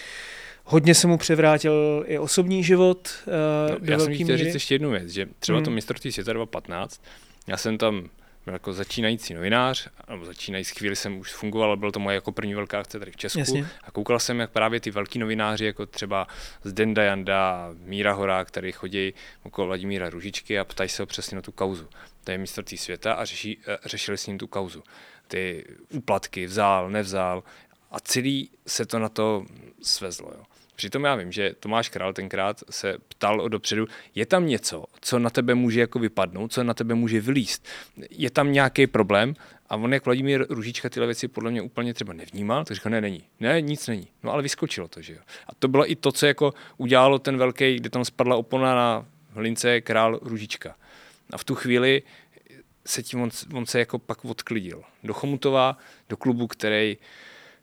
hodně 0.64 0.95
se 0.95 1.07
mu 1.07 1.18
převrátil 1.18 2.05
i 2.07 2.18
osobní 2.18 2.64
život. 2.64 3.09
Uh, 3.27 3.33
No, 3.81 3.93
já 3.93 3.99
jsem 3.99 4.14
chtěl 4.14 4.27
míry. 4.27 4.45
říct 4.45 4.55
ještě 4.55 4.74
jednu 4.74 4.91
věc, 4.91 5.09
že 5.09 5.27
třeba 5.39 5.59
Hmm. 5.59 5.64
to 5.64 5.70
mistrovství 5.70 6.12
světa 6.12 6.33
2015, 6.33 7.01
já 7.49 7.57
jsem 7.57 7.79
tam 7.79 8.09
jako 8.53 8.72
začínající 8.72 9.34
novinář, 9.34 9.88
nebo 10.11 10.24
začínající 10.24 10.74
chvíli 10.74 10.97
jsem 10.97 11.18
už 11.18 11.32
fungoval, 11.32 11.68
ale 11.68 11.76
byla 11.76 11.92
to 11.92 11.99
moje 11.99 12.14
jako 12.14 12.32
první 12.32 12.55
velká 12.55 12.80
akce 12.80 12.99
tady 12.99 13.11
v 13.11 13.16
Česku. 13.16 13.38
Jasně. 13.38 13.68
A 13.82 13.90
koukal 13.90 14.18
jsem, 14.18 14.40
jak 14.40 14.51
právě 14.51 14.80
ty 14.80 14.90
velký 14.90 15.18
novináři, 15.18 15.64
jako 15.64 15.86
třeba 15.86 16.26
Zdenda 16.64 17.03
Janda, 17.03 17.70
Míra 17.84 18.12
Hora, 18.12 18.44
který 18.44 18.72
chodí 18.72 19.14
okolo 19.42 19.66
Vladimíra 19.66 20.11
Ružičky 20.11 20.59
a 20.59 20.64
ptají 20.64 20.88
se 20.88 21.03
ho 21.03 21.07
přesně 21.07 21.34
na 21.34 21.42
tu 21.42 21.53
kauzu. 21.53 21.88
To 22.24 22.30
je 22.30 22.38
mistrovství 22.38 22.78
světa 22.78 23.12
a 23.12 23.24
řeší, 23.24 23.59
eh, 23.66 23.78
řešili 23.84 24.18
s 24.18 24.26
ním 24.26 24.38
tu 24.38 24.47
kauzu. 24.47 24.82
Ty 25.28 25.64
úplatky 25.90 26.47
vzal, 26.47 26.90
nevzal 26.90 27.42
a 27.90 28.01
celý 28.01 28.51
se 28.66 28.86
to 28.86 28.99
na 28.99 29.09
to 29.09 29.44
svezlo. 29.82 30.30
Jo. 30.34 30.44
Přitom 30.77 31.05
já 31.05 31.14
vím, 31.14 31.33
že 31.33 31.55
Tomáš 31.61 31.89
Král 31.89 32.12
tenkrát 32.12 32.62
se 32.70 32.97
ptal 33.09 33.41
o 33.41 33.49
dopředu, 33.49 33.87
je 34.14 34.27
tam 34.27 34.47
něco, 34.47 34.85
co 35.01 35.18
na 35.18 35.31
tebe 35.31 35.55
může 35.55 35.81
jako 35.81 35.99
vypadnout, 35.99 36.53
co 36.53 36.64
na 36.64 36.74
tebe 36.74 36.95
může 36.95 37.20
vylíst, 37.20 37.66
je 38.11 38.31
tam 38.31 38.53
nějaký 38.53 38.87
problém 38.87 39.35
a 39.68 39.77
on 39.77 39.93
jak 39.93 40.05
Vladimír 40.05 40.47
Ružička 40.49 40.89
tyhle 40.89 41.07
věci 41.07 41.29
podle 41.29 41.51
mě 41.51 41.62
úplně 41.62 41.95
třeba 41.95 42.12
nevnímal, 42.12 42.64
tak 42.64 42.74
říkal, 42.74 42.93
ne, 42.93 43.01
není, 43.01 43.24
ne, 43.41 43.61
nic 43.61 43.87
není. 43.87 44.09
No 44.22 44.33
ale 44.33 44.43
vyskočilo 44.43 44.89
to, 44.89 45.03
že 45.03 45.12
jo. 45.12 45.20
A 45.47 45.55
to 45.59 45.68
bylo 45.68 45.91
i 45.91 45.97
to, 45.97 46.12
co 46.12 46.27
jako 46.27 46.55
udělalo 46.77 47.18
ten 47.18 47.37
velký, 47.37 47.77
kde 47.77 47.91
tam 47.91 48.05
spadla 48.05 48.37
opona 48.37 48.74
na 48.74 49.07
hlince 49.31 49.81
Král 49.81 50.18
Ružička. 50.22 50.77
A 51.33 51.39
v 51.39 51.45
tu 51.45 51.55
chvíli 51.55 52.03
se 52.87 53.03
tím 53.03 53.20
on, 53.20 53.31
on 53.53 53.66
se 53.66 53.79
jako 53.79 53.99
pak 53.99 54.24
odklidil. 54.24 54.83
Do 55.05 55.14
Chomutova, 55.14 55.79
do 56.09 56.16
klubu, 56.16 56.47
který 56.47 56.97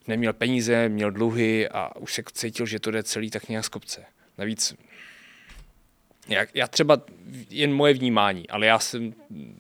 neměl 0.07 0.33
peníze, 0.33 0.89
měl 0.89 1.11
dluhy 1.11 1.69
a 1.69 1.95
už 1.95 2.13
se 2.13 2.23
cítil, 2.33 2.65
že 2.65 2.79
to 2.79 2.91
jde 2.91 3.03
celý 3.03 3.29
tak 3.29 3.49
nějak 3.49 3.65
z 3.65 3.69
kopce. 3.69 4.05
Navíc 4.37 4.75
já, 6.27 6.45
já 6.53 6.67
třeba 6.67 6.97
jen 7.49 7.73
moje 7.73 7.93
vnímání, 7.93 8.49
ale 8.49 8.65
já 8.65 8.79
jsem 8.79 9.13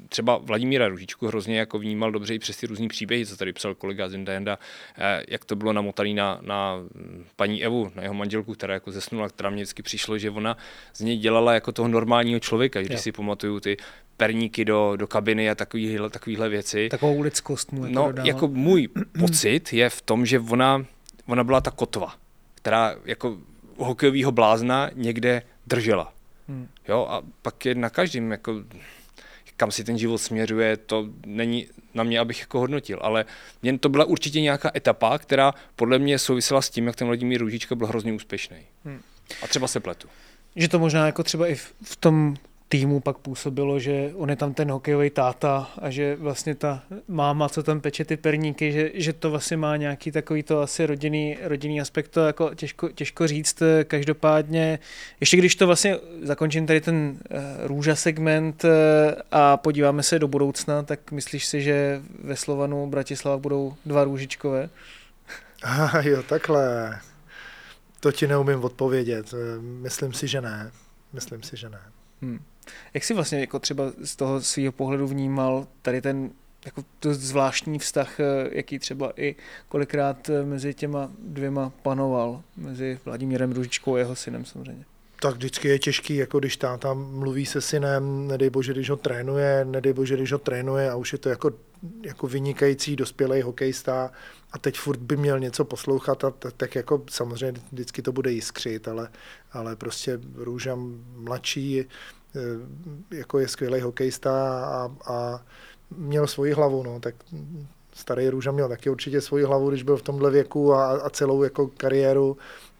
třeba 0.09 0.37
Vladimíra 0.37 0.87
Ružičku 0.87 1.27
hrozně 1.27 1.59
jako 1.59 1.79
vnímal 1.79 2.11
dobře 2.11 2.35
i 2.35 2.39
přes 2.39 2.57
ty 2.57 2.67
různý 2.67 2.87
příběhy, 2.87 3.25
co 3.25 3.37
tady 3.37 3.53
psal 3.53 3.75
kolega 3.75 4.09
Zindajenda, 4.09 4.59
eh, 4.97 5.23
jak 5.27 5.45
to 5.45 5.55
bylo 5.55 5.73
namotaný 5.73 6.13
na, 6.13 6.39
na 6.41 6.75
paní 7.35 7.63
Evu, 7.65 7.91
na 7.95 8.01
jeho 8.03 8.13
manželku, 8.13 8.53
která 8.53 8.73
jako 8.73 8.91
zesnula, 8.91 9.29
která 9.29 9.49
mě 9.49 9.63
vždycky 9.63 9.83
přišlo, 9.83 10.17
že 10.17 10.29
ona 10.29 10.57
z 10.93 11.01
něj 11.01 11.17
dělala 11.17 11.53
jako 11.53 11.71
toho 11.71 11.87
normálního 11.87 12.39
člověka, 12.39 12.81
když 12.81 12.99
si 13.01 13.11
pamatuju 13.11 13.59
ty 13.59 13.77
perníky 14.17 14.65
do, 14.65 14.95
do 14.95 15.07
kabiny 15.07 15.49
a 15.49 15.55
takovýhle, 15.55 16.09
takovýhle 16.09 16.49
věci. 16.49 16.89
Takovou 16.89 17.21
lidskost 17.21 17.71
mu 17.71 17.85
jako 17.85 17.93
No, 17.95 18.05
dodává. 18.07 18.27
jako 18.27 18.47
můj 18.47 18.87
pocit 19.19 19.73
je 19.73 19.89
v 19.89 20.01
tom, 20.01 20.25
že 20.25 20.39
ona, 20.39 20.85
ona 21.27 21.43
byla 21.43 21.61
ta 21.61 21.71
kotva, 21.71 22.13
která 22.55 22.95
jako 23.05 23.37
hokejového 23.77 24.31
blázna 24.31 24.89
někde 24.93 25.41
držela. 25.67 26.12
Hmm. 26.47 26.67
Jo, 26.87 27.07
a 27.09 27.21
pak 27.41 27.65
je 27.65 27.75
na 27.75 27.89
každém, 27.89 28.31
jako, 28.31 28.63
kam 29.57 29.71
si 29.71 29.83
ten 29.83 29.97
život 29.97 30.17
směřuje, 30.17 30.77
to 30.77 31.09
není 31.25 31.67
na 31.93 32.03
mě, 32.03 32.19
abych 32.19 32.39
jako 32.39 32.59
hodnotil, 32.59 32.99
ale 33.01 33.25
jen 33.61 33.79
to 33.79 33.89
byla 33.89 34.05
určitě 34.05 34.41
nějaká 34.41 34.71
etapa, 34.75 35.17
která 35.17 35.53
podle 35.75 35.99
mě 35.99 36.19
souvisela 36.19 36.61
s 36.61 36.69
tím, 36.69 36.87
jak 36.87 36.95
ten 36.95 37.07
Vladimír 37.07 37.41
Růžička 37.41 37.75
byl 37.75 37.87
hrozně 37.87 38.13
úspěšný. 38.13 38.57
Hmm. 38.85 39.01
A 39.41 39.47
třeba 39.47 39.67
se 39.67 39.79
pletu. 39.79 40.07
Že 40.55 40.67
to 40.67 40.79
možná 40.79 41.05
jako 41.05 41.23
třeba 41.23 41.47
i 41.47 41.55
v, 41.55 41.73
v 41.83 41.95
tom 41.95 42.35
týmu 42.73 42.99
pak 42.99 43.17
působilo, 43.17 43.79
že 43.79 44.11
on 44.15 44.29
je 44.29 44.35
tam 44.35 44.53
ten 44.53 44.71
hokejový 44.71 45.09
táta 45.09 45.69
a 45.81 45.89
že 45.89 46.15
vlastně 46.15 46.55
ta 46.55 46.83
máma, 47.07 47.49
co 47.49 47.63
tam 47.63 47.81
peče 47.81 48.05
ty 48.05 48.17
perníky, 48.17 48.71
že, 48.71 48.91
že 48.93 49.13
to 49.13 49.29
vlastně 49.29 49.57
má 49.57 49.77
nějaký 49.77 50.11
takový 50.11 50.43
to 50.43 50.61
asi 50.61 50.85
rodinný, 50.85 51.37
rodinný 51.41 51.81
aspekt, 51.81 52.07
to 52.07 52.25
jako 52.25 52.55
těžko, 52.55 52.89
těžko 52.89 53.27
říct. 53.27 53.63
Každopádně, 53.87 54.79
ještě 55.19 55.37
když 55.37 55.55
to 55.55 55.67
vlastně 55.67 55.97
zakončím 56.21 56.67
tady 56.67 56.81
ten 56.81 56.95
uh, 56.95 57.39
růža 57.67 57.95
segment 57.95 58.63
uh, 58.63 58.69
a 59.31 59.57
podíváme 59.57 60.03
se 60.03 60.19
do 60.19 60.27
budoucna, 60.27 60.83
tak 60.83 61.11
myslíš 61.11 61.45
si, 61.45 61.61
že 61.61 62.01
ve 62.23 62.35
Slovanu 62.35 62.87
Bratislava 62.87 63.37
budou 63.37 63.73
dva 63.85 64.03
růžičkové? 64.03 64.69
Ah, 65.63 66.01
jo, 66.01 66.23
takhle. 66.23 66.99
To 67.99 68.11
ti 68.11 68.27
neumím 68.27 68.63
odpovědět. 68.63 69.33
Myslím 69.61 70.13
si, 70.13 70.27
že 70.27 70.41
ne. 70.41 70.71
Myslím 71.13 71.43
si, 71.43 71.57
že 71.57 71.69
ne. 71.69 71.79
Hmm. 72.21 72.39
Jak 72.93 73.03
jsi 73.03 73.13
vlastně 73.13 73.39
jako 73.39 73.59
třeba 73.59 73.83
z 74.03 74.15
toho 74.15 74.41
svého 74.41 74.71
pohledu 74.71 75.07
vnímal 75.07 75.67
tady 75.81 76.01
ten 76.01 76.31
jako 76.65 76.83
to 76.99 77.13
zvláštní 77.13 77.79
vztah, 77.79 78.19
eh, 78.19 78.23
jaký 78.51 78.79
třeba 78.79 79.13
i 79.15 79.35
kolikrát 79.69 80.29
eh, 80.29 80.45
mezi 80.45 80.73
těma 80.73 81.11
dvěma 81.19 81.71
panoval, 81.81 82.41
mezi 82.57 82.99
Vladimírem 83.05 83.51
Ružičkou 83.51 83.95
a 83.95 83.99
jeho 83.99 84.15
synem 84.15 84.45
samozřejmě? 84.45 84.85
Tak 85.19 85.35
vždycky 85.35 85.67
je 85.67 85.79
těžký, 85.79 86.15
jako 86.15 86.39
když 86.39 86.57
táta 86.57 86.93
mluví 86.93 87.45
se 87.45 87.61
synem, 87.61 88.27
nedej 88.27 88.49
bože, 88.49 88.73
když 88.73 88.89
ho 88.89 88.95
trénuje, 88.95 89.65
nedej 89.65 89.93
bože, 89.93 90.15
když 90.15 90.31
ho 90.31 90.37
trénuje 90.37 90.91
a 90.91 90.95
už 90.95 91.13
je 91.13 91.19
to 91.19 91.29
jako, 91.29 91.51
jako 92.01 92.27
vynikající 92.27 92.95
dospělý 92.95 93.41
hokejista 93.41 94.11
a 94.51 94.57
teď 94.57 94.77
furt 94.77 94.99
by 94.99 95.17
měl 95.17 95.39
něco 95.39 95.65
poslouchat 95.65 96.23
a 96.23 96.31
tak, 96.31 96.53
tak 96.57 96.75
jako 96.75 97.03
samozřejmě 97.09 97.61
vždycky 97.71 98.01
to 98.01 98.11
bude 98.11 98.31
jiskřit, 98.31 98.87
ale, 98.87 99.09
ale 99.51 99.75
prostě 99.75 100.19
Růža 100.35 100.77
mladší 101.15 101.85
jako 103.11 103.39
je 103.39 103.47
skvělý 103.47 103.81
hokejista 103.81 104.63
a, 104.65 104.91
a 105.13 105.43
měl 105.97 106.27
svoji 106.27 106.53
hlavu, 106.53 106.83
no, 106.83 106.99
tak 106.99 107.15
starý 107.93 108.29
Růža 108.29 108.51
měl 108.51 108.69
taky 108.69 108.89
určitě 108.89 109.21
svoji 109.21 109.43
hlavu, 109.43 109.69
když 109.69 109.83
byl 109.83 109.97
v 109.97 110.01
tomhle 110.01 110.31
věku 110.31 110.73
a, 110.73 110.91
a 110.91 111.09
celou 111.09 111.43
jako 111.43 111.67
kariéru, 111.67 112.37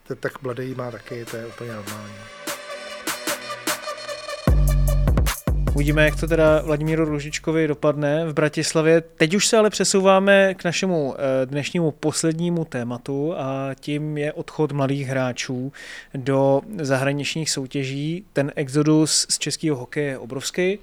tak, 0.08 0.20
tak 0.20 0.42
mladý 0.42 0.76
má 0.76 0.92
taky, 0.92 1.26
to 1.26 1.38
je 1.38 1.48
úplně 1.48 1.74
normální. 1.74 2.43
Uvidíme, 5.76 6.06
jak 6.06 6.16
to 6.16 6.28
teda 6.28 6.62
Vladimíru 6.62 7.06
Ružičkovi 7.06 7.68
dopadne 7.68 8.26
v 8.26 8.34
Bratislavě. 8.34 9.02
Teď 9.02 9.34
už 9.34 9.48
se 9.48 9.58
ale 9.58 9.70
přesouváme 9.70 10.54
k 10.54 10.64
našemu 10.64 11.16
eh, 11.18 11.46
dnešnímu 11.46 11.92
poslednímu 11.92 12.66
tématu 12.66 13.34
a 13.38 13.70
tím 13.80 14.18
je 14.18 14.34
odchod 14.34 14.72
mladých 14.72 15.08
hráčů 15.08 15.72
do 16.14 16.62
zahraničních 16.78 17.50
soutěží. 17.50 18.26
Ten 18.34 18.52
exodus 18.56 19.26
z 19.30 19.38
českého 19.38 19.78
hokeje 19.78 20.08
je 20.08 20.18
obrovský 20.18 20.80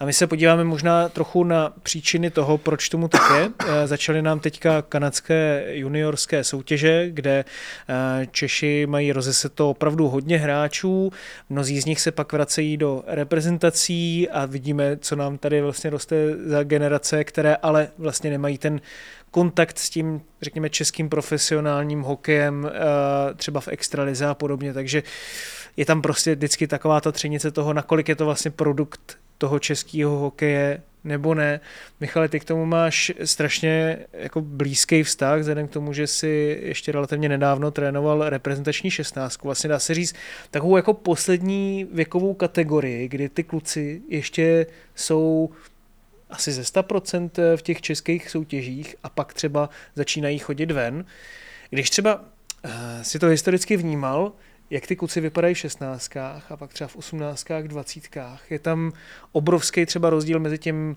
a 0.00 0.04
my 0.04 0.12
se 0.12 0.26
podíváme 0.26 0.64
možná 0.64 1.08
trochu 1.08 1.44
na 1.44 1.72
příčiny 1.82 2.30
toho, 2.30 2.58
proč 2.58 2.88
tomu 2.88 3.08
tak 3.08 3.22
je. 3.36 3.50
Eh, 3.66 3.86
začaly 3.86 4.22
nám 4.22 4.40
teďka 4.40 4.82
kanadské 4.82 5.64
juniorské 5.68 6.44
soutěže, 6.44 7.06
kde 7.10 7.44
eh, 7.88 8.26
Češi 8.30 8.86
mají 8.86 9.12
rozeseto 9.12 9.70
opravdu 9.70 10.08
hodně 10.08 10.38
hráčů, 10.38 11.12
mnozí 11.50 11.80
z 11.80 11.84
nich 11.84 12.00
se 12.00 12.12
pak 12.12 12.32
vracejí 12.32 12.76
do 12.76 13.04
reprezentací 13.06 14.28
a 14.32 14.46
vidíme, 14.46 14.96
co 14.96 15.16
nám 15.16 15.38
tady 15.38 15.60
vlastně 15.60 15.90
roste 15.90 16.16
za 16.44 16.62
generace, 16.62 17.24
které 17.24 17.56
ale 17.56 17.88
vlastně 17.98 18.30
nemají 18.30 18.58
ten 18.58 18.80
kontakt 19.30 19.78
s 19.78 19.90
tím, 19.90 20.22
řekněme, 20.42 20.70
českým 20.70 21.08
profesionálním 21.08 22.02
hokejem, 22.02 22.70
eh, 22.72 23.34
třeba 23.34 23.60
v 23.60 23.68
extralize 23.68 24.26
a 24.26 24.34
podobně, 24.34 24.72
takže 24.72 25.02
je 25.76 25.84
tam 25.84 26.02
prostě 26.02 26.34
vždycky 26.34 26.66
taková 26.66 27.00
ta 27.00 27.12
třenice 27.12 27.50
toho, 27.50 27.72
nakolik 27.72 28.08
je 28.08 28.16
to 28.16 28.24
vlastně 28.24 28.50
produkt 28.50 29.18
toho 29.38 29.58
českého 29.58 30.18
hokeje 30.18 30.82
nebo 31.04 31.34
ne. 31.34 31.60
Michale, 32.00 32.28
ty 32.28 32.40
k 32.40 32.44
tomu 32.44 32.66
máš 32.66 33.12
strašně 33.24 33.98
jako 34.12 34.40
blízký 34.40 35.02
vztah, 35.02 35.40
vzhledem 35.40 35.68
k 35.68 35.70
tomu, 35.70 35.92
že 35.92 36.06
si 36.06 36.60
ještě 36.62 36.92
relativně 36.92 37.28
nedávno 37.28 37.70
trénoval 37.70 38.28
reprezentační 38.28 38.90
šestnáctku. 38.90 39.48
Vlastně 39.48 39.68
dá 39.68 39.78
se 39.78 39.94
říct 39.94 40.14
takovou 40.50 40.76
jako 40.76 40.94
poslední 40.94 41.88
věkovou 41.92 42.34
kategorii, 42.34 43.08
kdy 43.08 43.28
ty 43.28 43.42
kluci 43.42 44.02
ještě 44.08 44.66
jsou 44.94 45.50
asi 46.30 46.52
ze 46.52 46.62
100% 46.62 47.30
v 47.56 47.62
těch 47.62 47.80
českých 47.80 48.30
soutěžích 48.30 48.96
a 49.02 49.08
pak 49.08 49.34
třeba 49.34 49.70
začínají 49.94 50.38
chodit 50.38 50.70
ven. 50.70 51.04
Když 51.70 51.90
třeba 51.90 52.14
uh, 52.20 52.70
si 53.02 53.18
to 53.18 53.26
historicky 53.26 53.76
vnímal, 53.76 54.32
jak 54.72 54.86
ty 54.86 54.96
kluci 54.96 55.20
vypadají 55.20 55.54
v 55.54 55.58
16 55.58 56.16
a 56.16 56.56
pak 56.56 56.72
třeba 56.72 56.88
v 56.88 56.96
18, 56.96 57.46
20. 57.62 58.02
Je 58.50 58.58
tam 58.58 58.92
obrovský 59.32 59.86
třeba 59.86 60.10
rozdíl 60.10 60.40
mezi 60.40 60.58
tím, 60.58 60.96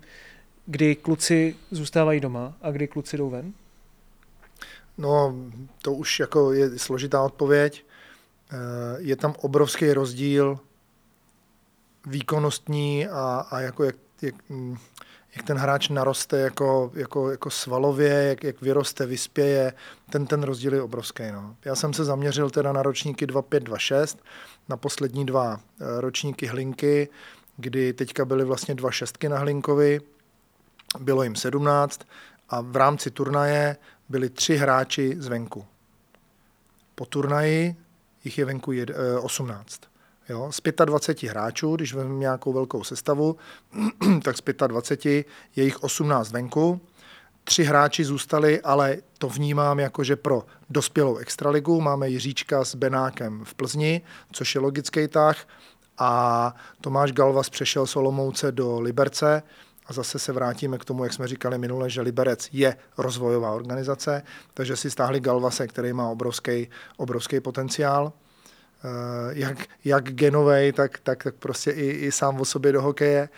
kdy 0.66 0.94
kluci 0.94 1.56
zůstávají 1.70 2.20
doma 2.20 2.54
a 2.62 2.70
kdy 2.70 2.88
kluci 2.88 3.16
jdou 3.16 3.30
ven? 3.30 3.52
No, 4.98 5.34
to 5.82 5.92
už 5.92 6.20
jako 6.20 6.52
je 6.52 6.78
složitá 6.78 7.22
odpověď. 7.22 7.84
Eh, 8.52 8.56
je 8.98 9.16
tam 9.16 9.34
obrovský 9.40 9.92
rozdíl 9.92 10.58
výkonnostní 12.06 13.06
a, 13.06 13.46
a 13.50 13.60
jako 13.60 13.84
jak, 13.84 13.96
jak, 14.22 14.34
hm, 14.50 14.76
jak 15.36 15.46
ten 15.46 15.56
hráč 15.56 15.88
naroste 15.88 16.38
jako, 16.38 16.90
jako, 16.94 17.30
jako 17.30 17.50
svalově, 17.50 18.12
jak, 18.12 18.44
jak 18.44 18.60
vyroste, 18.60 19.06
vyspěje, 19.06 19.72
ten, 20.10 20.26
ten 20.26 20.42
rozdíl 20.42 20.74
je 20.74 20.82
obrovský. 20.82 21.22
No. 21.32 21.56
Já 21.64 21.74
jsem 21.74 21.92
se 21.92 22.04
zaměřil 22.04 22.50
teda 22.50 22.72
na 22.72 22.82
ročníky 22.82 23.26
2526, 23.26 24.24
na 24.68 24.76
poslední 24.76 25.26
dva 25.26 25.60
eh, 25.80 26.00
ročníky 26.00 26.46
Hlinky, 26.46 27.08
kdy 27.56 27.92
teďka 27.92 28.24
byly 28.24 28.44
vlastně 28.44 28.74
dva 28.74 28.90
šestky 28.90 29.28
na 29.28 29.38
Hlinkovi, 29.38 30.00
bylo 30.98 31.22
jim 31.22 31.36
17 31.36 32.00
a 32.48 32.60
v 32.60 32.76
rámci 32.76 33.10
turnaje 33.10 33.76
byli 34.08 34.30
tři 34.30 34.56
hráči 34.56 35.16
zvenku. 35.18 35.64
Po 36.94 37.06
turnaji 37.06 37.76
jich 38.24 38.38
je 38.38 38.44
venku 38.44 38.72
18. 39.20 39.80
Jo, 40.28 40.52
z 40.52 40.60
25 40.84 41.30
hráčů, 41.30 41.76
když 41.76 41.94
vezmeme 41.94 42.18
nějakou 42.18 42.52
velkou 42.52 42.84
sestavu, 42.84 43.36
tak 44.22 44.36
z 44.36 44.42
25 44.66 45.26
je 45.56 45.64
jich 45.64 45.82
18 45.82 46.32
venku. 46.32 46.80
Tři 47.44 47.64
hráči 47.64 48.04
zůstali, 48.04 48.60
ale 48.60 48.96
to 49.18 49.28
vnímám 49.28 49.78
jako, 49.78 50.04
že 50.04 50.16
pro 50.16 50.42
dospělou 50.70 51.16
extraligu 51.16 51.80
máme 51.80 52.08
Jiříčka 52.08 52.64
s 52.64 52.74
Benákem 52.74 53.44
v 53.44 53.54
Plzni, 53.54 54.02
což 54.32 54.54
je 54.54 54.60
logický 54.60 55.08
tah, 55.08 55.36
a 55.98 56.54
Tomáš 56.80 57.12
Galvas 57.12 57.50
přešel 57.50 57.86
Solomouce 57.86 58.52
do 58.52 58.80
Liberce, 58.80 59.42
a 59.86 59.92
zase 59.92 60.18
se 60.18 60.32
vrátíme 60.32 60.78
k 60.78 60.84
tomu, 60.84 61.04
jak 61.04 61.12
jsme 61.12 61.28
říkali 61.28 61.58
minule, 61.58 61.90
že 61.90 62.00
Liberec 62.00 62.48
je 62.52 62.76
rozvojová 62.98 63.52
organizace, 63.52 64.22
takže 64.54 64.76
si 64.76 64.90
stáhli 64.90 65.20
Galvase, 65.20 65.66
který 65.66 65.92
má 65.92 66.08
obrovský, 66.08 66.68
obrovský 66.96 67.40
potenciál. 67.40 68.12
Eh, 68.86 69.30
jak, 69.32 69.58
jak 69.84 70.04
genovej, 70.04 70.72
tak, 70.72 70.98
tak, 70.98 71.24
tak 71.24 71.34
prostě 71.34 71.70
i, 71.70 71.86
i 71.86 72.12
sám 72.12 72.40
o 72.40 72.44
sobě 72.44 72.72
do 72.72 72.82
hokeje. 72.82 73.28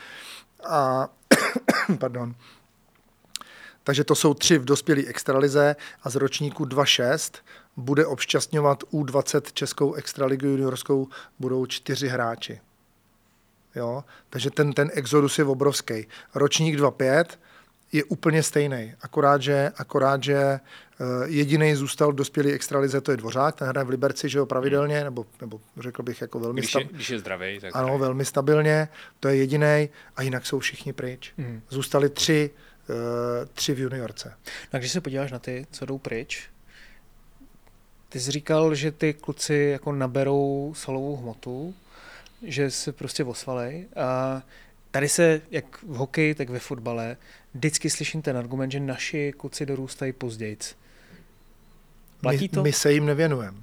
A, 0.68 1.08
pardon. 1.98 2.34
Takže 3.84 4.04
to 4.04 4.14
jsou 4.14 4.34
tři 4.34 4.58
v 4.58 4.64
dospělé 4.64 5.02
extralize 5.06 5.76
a 6.02 6.10
z 6.10 6.16
ročníku 6.16 6.64
2.6 6.64 7.34
bude 7.76 8.06
obšťastňovat 8.06 8.82
U20 8.82 9.52
Českou 9.52 9.92
extraligu 9.92 10.46
juniorskou 10.46 11.08
budou 11.38 11.66
čtyři 11.66 12.08
hráči. 12.08 12.60
Jo? 13.74 14.04
Takže 14.30 14.50
ten, 14.50 14.72
ten 14.72 14.90
exodus 14.92 15.38
je 15.38 15.44
obrovský. 15.44 16.06
Ročník 16.34 16.78
2.5 16.78 17.24
je 17.92 18.04
úplně 18.04 18.42
stejný. 18.42 18.94
Akorát, 19.00 19.42
že, 19.42 19.72
akorát, 19.76 20.22
že 20.22 20.60
uh, 21.00 21.06
jediný 21.24 21.74
zůstal 21.74 22.12
dospělý 22.12 22.52
extralize, 22.52 23.00
to 23.00 23.10
je 23.10 23.16
Dvořák, 23.16 23.56
ten 23.56 23.68
hraje 23.68 23.84
v 23.84 23.88
Liberci, 23.88 24.28
že 24.28 24.38
jo, 24.38 24.46
pravidelně, 24.46 25.04
nebo, 25.04 25.26
nebo 25.40 25.60
řekl 25.80 26.02
bych 26.02 26.20
jako 26.20 26.40
velmi 26.40 26.60
Když 26.60 26.74
je, 26.74 26.84
když 26.84 27.10
je 27.10 27.18
zdravý, 27.18 27.60
tak 27.60 27.76
ano, 27.76 27.86
zdravý. 27.86 28.00
velmi 28.00 28.24
stabilně, 28.24 28.88
to 29.20 29.28
je 29.28 29.36
jediný 29.36 29.88
a 30.16 30.22
jinak 30.22 30.46
jsou 30.46 30.58
všichni 30.58 30.92
pryč. 30.92 31.32
Mhm. 31.36 31.62
Zůstali 31.68 32.08
tři, 32.10 32.50
uh, 32.88 32.96
tři 33.52 33.74
v 33.74 33.78
juniorce. 33.78 34.34
No 34.72 34.76
a 34.76 34.78
když 34.78 34.92
se 34.92 35.00
podíváš 35.00 35.32
na 35.32 35.38
ty, 35.38 35.66
co 35.70 35.86
jdou 35.86 35.98
pryč, 35.98 36.50
ty 38.08 38.20
jsi 38.20 38.30
říkal, 38.30 38.74
že 38.74 38.92
ty 38.92 39.14
kluci 39.14 39.54
jako 39.54 39.92
naberou 39.92 40.72
solovou 40.76 41.16
hmotu, 41.16 41.74
že 42.42 42.70
se 42.70 42.92
prostě 42.92 43.24
osvalej 43.24 43.88
a 43.96 44.42
tady 44.98 45.08
se, 45.08 45.40
jak 45.50 45.82
v 45.82 45.94
hokeji, 45.94 46.34
tak 46.34 46.50
ve 46.50 46.58
fotbale, 46.58 47.16
vždycky 47.54 47.90
slyším 47.90 48.22
ten 48.22 48.36
argument, 48.36 48.70
že 48.70 48.80
naši 48.80 49.32
kluci 49.36 49.66
dorůstají 49.66 50.12
později. 50.12 50.58
Platí 52.20 52.44
my, 52.44 52.48
to? 52.48 52.62
My 52.62 52.72
se 52.72 52.92
jim 52.92 53.06
nevěnujeme. 53.06 53.58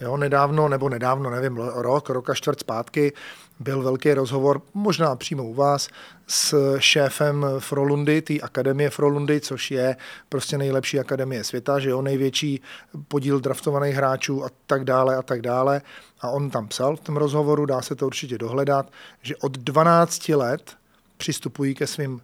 Jo, 0.00 0.16
nedávno, 0.16 0.68
nebo 0.68 0.88
nedávno, 0.88 1.30
nevím, 1.30 1.56
rok, 1.56 2.10
rok 2.10 2.30
a 2.30 2.34
čtvrt 2.34 2.60
zpátky 2.60 3.12
byl 3.60 3.82
velký 3.82 4.14
rozhovor, 4.14 4.62
možná 4.74 5.16
přímo 5.16 5.44
u 5.44 5.54
vás, 5.54 5.88
s 6.26 6.76
šéfem 6.78 7.46
Frolundy, 7.58 8.22
té 8.22 8.40
akademie 8.40 8.90
Frolundy, 8.90 9.40
což 9.40 9.70
je 9.70 9.96
prostě 10.28 10.58
nejlepší 10.58 11.00
akademie 11.00 11.44
světa, 11.44 11.78
že 11.78 11.90
jo, 11.90 12.02
největší 12.02 12.60
podíl 13.08 13.40
draftovaných 13.40 13.94
hráčů 13.94 14.44
a 14.44 14.48
tak 14.66 14.84
dále 14.84 15.16
a 15.16 15.22
tak 15.22 15.42
dále. 15.42 15.82
A 16.20 16.30
on 16.30 16.50
tam 16.50 16.68
psal 16.68 16.96
v 16.96 17.00
tom 17.00 17.16
rozhovoru, 17.16 17.66
dá 17.66 17.82
se 17.82 17.94
to 17.94 18.06
určitě 18.06 18.38
dohledat, 18.38 18.92
že 19.22 19.36
od 19.36 19.58
12 19.58 20.28
let 20.28 20.76
přistupují 21.16 21.74
ke 21.74 21.86
svým 21.86 22.20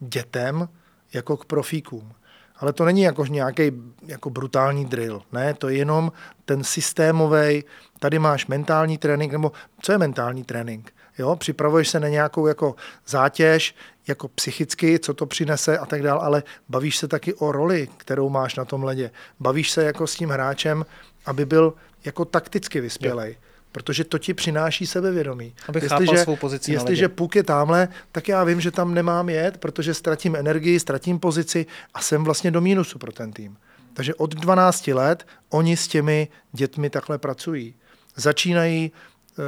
dětem 0.00 0.68
jako 1.12 1.36
k 1.36 1.44
profíkům. 1.44 2.12
Ale 2.56 2.72
to 2.72 2.84
není 2.84 3.02
jako 3.02 3.26
nějaký 3.26 3.72
jako 4.06 4.30
brutální 4.30 4.84
drill. 4.84 5.22
Ne, 5.32 5.54
to 5.54 5.68
je 5.68 5.76
jenom 5.76 6.12
ten 6.44 6.64
systémový. 6.64 7.64
Tady 7.98 8.18
máš 8.18 8.46
mentální 8.46 8.98
trénink, 8.98 9.32
nebo 9.32 9.52
co 9.80 9.92
je 9.92 9.98
mentální 9.98 10.44
trénink? 10.44 10.94
Jo, 11.18 11.36
připravuješ 11.36 11.88
se 11.88 12.00
na 12.00 12.08
nějakou 12.08 12.46
jako 12.46 12.74
zátěž, 13.06 13.74
jako 14.06 14.28
psychicky, 14.28 14.98
co 14.98 15.14
to 15.14 15.26
přinese 15.26 15.78
a 15.78 15.86
tak 15.86 16.02
dále, 16.02 16.20
ale 16.20 16.42
bavíš 16.68 16.96
se 16.96 17.08
taky 17.08 17.34
o 17.34 17.52
roli, 17.52 17.88
kterou 17.96 18.28
máš 18.28 18.56
na 18.56 18.64
tom 18.64 18.84
ledě. 18.84 19.10
Bavíš 19.40 19.70
se 19.70 19.84
jako 19.84 20.06
s 20.06 20.14
tím 20.14 20.30
hráčem, 20.30 20.86
aby 21.26 21.46
byl 21.46 21.74
jako 22.04 22.24
takticky 22.24 22.80
vyspělej. 22.80 23.36
Protože 23.74 24.04
to 24.04 24.18
ti 24.18 24.34
přináší 24.34 24.86
sebevědomí. 24.86 25.54
Aby 25.68 25.80
chápal 25.80 26.16
svou 26.16 26.36
pozici 26.36 26.72
Jestliže 26.72 27.08
puk 27.08 27.36
je 27.36 27.42
tamhle, 27.42 27.88
tak 28.12 28.28
já 28.28 28.44
vím, 28.44 28.60
že 28.60 28.70
tam 28.70 28.94
nemám 28.94 29.28
jet, 29.28 29.58
protože 29.58 29.94
ztratím 29.94 30.36
energii, 30.36 30.80
ztratím 30.80 31.18
pozici 31.18 31.66
a 31.94 32.00
jsem 32.00 32.24
vlastně 32.24 32.50
do 32.50 32.60
mínusu 32.60 32.98
pro 32.98 33.12
ten 33.12 33.32
tým. 33.32 33.56
Takže 33.94 34.14
od 34.14 34.34
12 34.34 34.86
let 34.86 35.26
oni 35.48 35.76
s 35.76 35.88
těmi 35.88 36.28
dětmi 36.52 36.90
takhle 36.90 37.18
pracují. 37.18 37.74
Začínají 38.16 38.92
eh, 39.38 39.42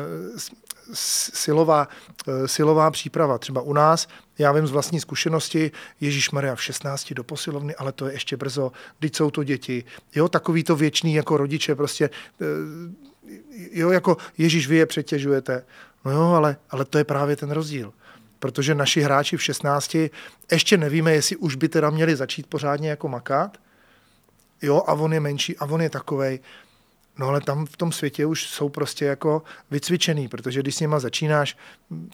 silová, 0.95 1.89
eh, 2.29 2.49
silová 2.49 2.91
příprava. 2.91 3.39
Třeba 3.39 3.61
u 3.61 3.73
nás, 3.73 4.09
já 4.39 4.53
vím 4.53 4.67
z 4.67 4.71
vlastní 4.71 5.01
zkušenosti, 5.01 5.71
Ježíš 6.01 6.31
Maria 6.31 6.55
v 6.55 6.63
16 6.63 7.15
do 7.15 7.25
posilovny, 7.25 7.75
ale 7.75 7.93
to 7.93 8.07
je 8.07 8.13
ještě 8.13 8.37
brzo, 8.37 8.73
teď 8.99 9.17
jsou 9.17 9.31
to 9.31 9.45
děti. 9.45 9.85
Jo, 10.15 10.29
takový 10.29 10.65
to 10.65 10.77
věčný 10.77 11.15
jako 11.15 11.37
rodiče, 11.37 11.75
prostě 11.75 12.11
eh, 12.41 12.45
jo, 13.73 13.91
jako 13.91 14.17
Ježíš, 14.39 14.69
vy 14.69 14.77
je 14.77 14.87
přetěžujete. 14.87 15.65
No 16.05 16.11
jo, 16.11 16.23
ale, 16.23 16.57
ale 16.71 16.85
to 16.85 16.99
je 16.99 17.05
právě 17.05 17.37
ten 17.37 17.51
rozdíl. 17.51 17.93
Protože 18.39 18.75
naši 18.75 19.01
hráči 19.01 19.37
v 19.37 19.43
16 19.43 19.97
ještě 20.53 20.77
nevíme, 20.77 21.13
jestli 21.13 21.37
už 21.37 21.55
by 21.55 21.69
teda 21.69 21.91
měli 21.91 22.17
začít 22.17 22.47
pořádně 22.47 22.91
jako 22.91 23.09
makat. 23.09 23.59
Jo, 24.63 24.83
a 24.87 24.93
on 24.93 25.13
je 25.13 25.21
menší 25.21 25.57
a 25.57 25.65
on 25.65 25.83
je 25.83 25.91
takovej. 25.91 26.41
No 27.19 27.29
ale 27.29 27.41
tam 27.41 27.67
v 27.67 27.77
tom 27.77 27.93
světě 27.93 28.27
už 28.27 28.47
jsou 28.47 28.69
prostě 28.69 29.05
jako 29.05 29.43
vycvičený, 29.71 30.29
protože 30.29 30.61
když 30.61 30.75
s 30.75 30.81
nima 30.81 30.99
začínáš, 30.99 31.57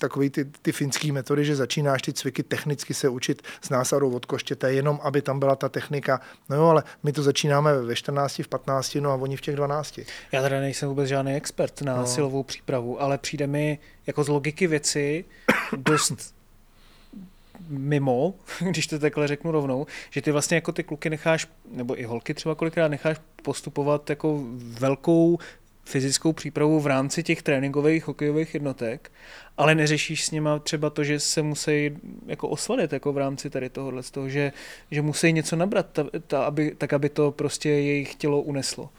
takový 0.01 0.31
ty, 0.31 0.45
ty 0.45 0.73
finský 0.73 1.13
metody, 1.13 1.45
že 1.45 1.57
začínáš 1.57 2.03
ty 2.03 2.13
cviky 2.13 2.43
technicky 2.43 2.95
se 2.95 3.09
učit 3.09 3.43
s 3.63 3.71
násadou 3.71 4.11
od 4.11 4.27
koštěte, 4.27 4.73
jenom 4.73 5.01
aby 5.03 5.23
tam 5.23 5.39
byla 5.39 5.57
ta 5.57 5.69
technika. 5.69 6.21
No 6.49 6.57
jo, 6.57 6.65
ale 6.65 6.83
my 7.03 7.13
to 7.13 7.23
začínáme 7.23 7.79
ve 7.79 7.97
14, 7.97 8.39
v 8.39 8.49
15, 8.49 8.95
no 8.95 9.11
a 9.11 9.15
oni 9.15 9.37
v 9.37 9.41
těch 9.41 9.57
12. 9.57 10.01
Já 10.33 10.43
teda 10.43 10.61
nejsem 10.61 10.89
vůbec 10.89 11.09
žádný 11.09 11.35
expert 11.35 11.83
na 11.83 11.97
no. 11.97 12.07
silovou 12.07 12.43
přípravu, 12.43 13.03
ale 13.03 13.19
přijde 13.19 13.47
mi 13.47 13.79
jako 14.07 14.25
z 14.25 14.29
logiky 14.29 14.67
věci 14.67 15.25
dost 15.77 16.35
mimo, 17.69 18.35
když 18.71 18.87
to 18.87 18.99
takhle 18.99 19.29
řeknu 19.29 19.51
rovnou, 19.51 19.87
že 20.11 20.23
ty 20.23 20.33
vlastně 20.33 20.55
jako 20.55 20.73
ty 20.73 20.83
kluky 20.83 21.11
necháš, 21.11 21.49
nebo 21.71 22.01
i 22.01 22.05
holky 22.05 22.35
třeba 22.35 22.55
kolikrát 22.55 22.89
necháš 22.89 23.17
postupovat 23.43 24.11
jako 24.11 24.41
velkou 24.57 25.39
fyzickou 25.85 26.33
přípravu 26.33 26.81
v 26.81 26.87
rámci 26.87 27.23
těch 27.23 27.43
tréninkových 27.43 28.07
hokejových 28.07 28.55
jednotek, 28.55 29.13
ale 29.57 29.75
neřešíš 29.75 30.25
s 30.25 30.31
nima 30.31 30.59
třeba 30.59 30.91
to, 30.91 31.05
že 31.05 31.21
se 31.21 31.43
musí 31.43 31.91
jako 32.27 32.49
osladit 32.49 32.93
jako 32.93 33.13
v 33.13 33.19
rámci 33.19 33.51
tady 33.51 33.69
tohohle, 33.71 34.03
z 34.03 34.11
toho, 34.11 34.29
že, 34.29 34.53
že 34.91 35.03
musí 35.03 35.33
něco 35.33 35.57
nabrat, 35.57 35.87
ta, 35.93 36.05
ta, 36.27 36.45
aby, 36.45 36.75
tak 36.79 36.93
aby 36.93 37.09
to 37.09 37.33
prostě 37.33 37.69
jejich 37.69 38.15
tělo 38.15 38.43
uneslo. 38.43 38.91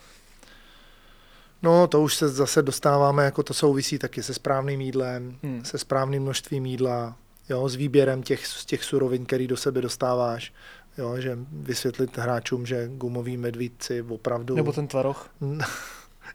No, 1.64 1.88
to 1.88 2.02
už 2.02 2.16
se 2.16 2.30
zase 2.30 2.62
dostáváme, 2.62 3.26
jako 3.26 3.44
to 3.44 3.54
souvisí 3.54 4.00
taky 4.00 4.24
se 4.24 4.34
správným 4.34 4.82
jídlem, 4.82 5.38
Hmm. 5.44 5.66
se 5.66 5.78
správným 5.78 6.24
množstvím 6.24 6.66
jídla, 6.66 7.16
jo, 7.50 7.70
s 7.70 7.76
výběrem 7.76 8.24
těch, 8.24 8.48
z 8.48 8.66
těch 8.66 8.84
surovin, 8.84 9.26
který 9.26 9.48
do 9.48 9.58
sebe 9.58 9.82
dostáváš. 9.82 10.54
Jo, 10.98 11.16
že 11.22 11.38
vysvětlit 11.52 12.18
hráčům, 12.18 12.66
že 12.66 12.90
gumoví 12.94 13.38
medvídci 13.38 14.02
opravdu... 14.02 14.56
Nebo 14.56 14.72
ten 14.72 14.88
tvaroh. 14.88 15.30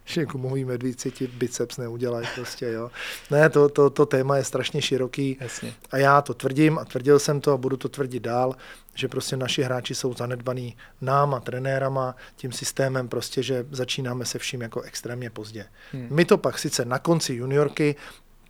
že 0.05 0.27
gumoví 0.27 0.65
medvídci 0.65 1.11
ti 1.11 1.27
biceps 1.27 1.77
neudělají 1.77 2.27
prostě, 2.35 2.67
jo. 2.67 2.91
Ne, 3.31 3.51
to, 3.51 3.69
to, 3.69 3.91
to 3.91 4.07
téma 4.07 4.37
je 4.37 4.45
strašně 4.45 4.83
široký. 4.83 5.37
Jasně. 5.41 5.75
A 5.91 5.97
já 5.97 6.23
to 6.23 6.35
tvrdím 6.35 6.79
a 6.79 6.85
tvrdil 6.85 7.19
jsem 7.19 7.41
to 7.41 7.53
a 7.53 7.57
budu 7.57 7.77
to 7.77 7.89
tvrdit 7.89 8.21
dál, 8.21 8.57
že 8.95 9.09
prostě 9.09 9.37
naši 9.37 9.63
hráči 9.63 9.95
jsou 9.95 10.15
zanedbaný 10.15 10.77
náma, 11.01 11.41
trenérama, 11.41 12.17
tím 12.37 12.53
systémem 12.53 13.09
prostě, 13.09 13.43
že 13.43 13.67
začínáme 13.71 14.25
se 14.25 14.39
vším 14.39 14.63
jako 14.63 14.81
extrémně 14.81 15.31
pozdě. 15.31 15.67
Hmm. 15.93 16.09
My 16.11 16.25
to 16.25 16.39
pak 16.39 16.59
sice 16.59 16.85
na 16.85 16.99
konci 16.99 17.35
juniorky 17.35 17.97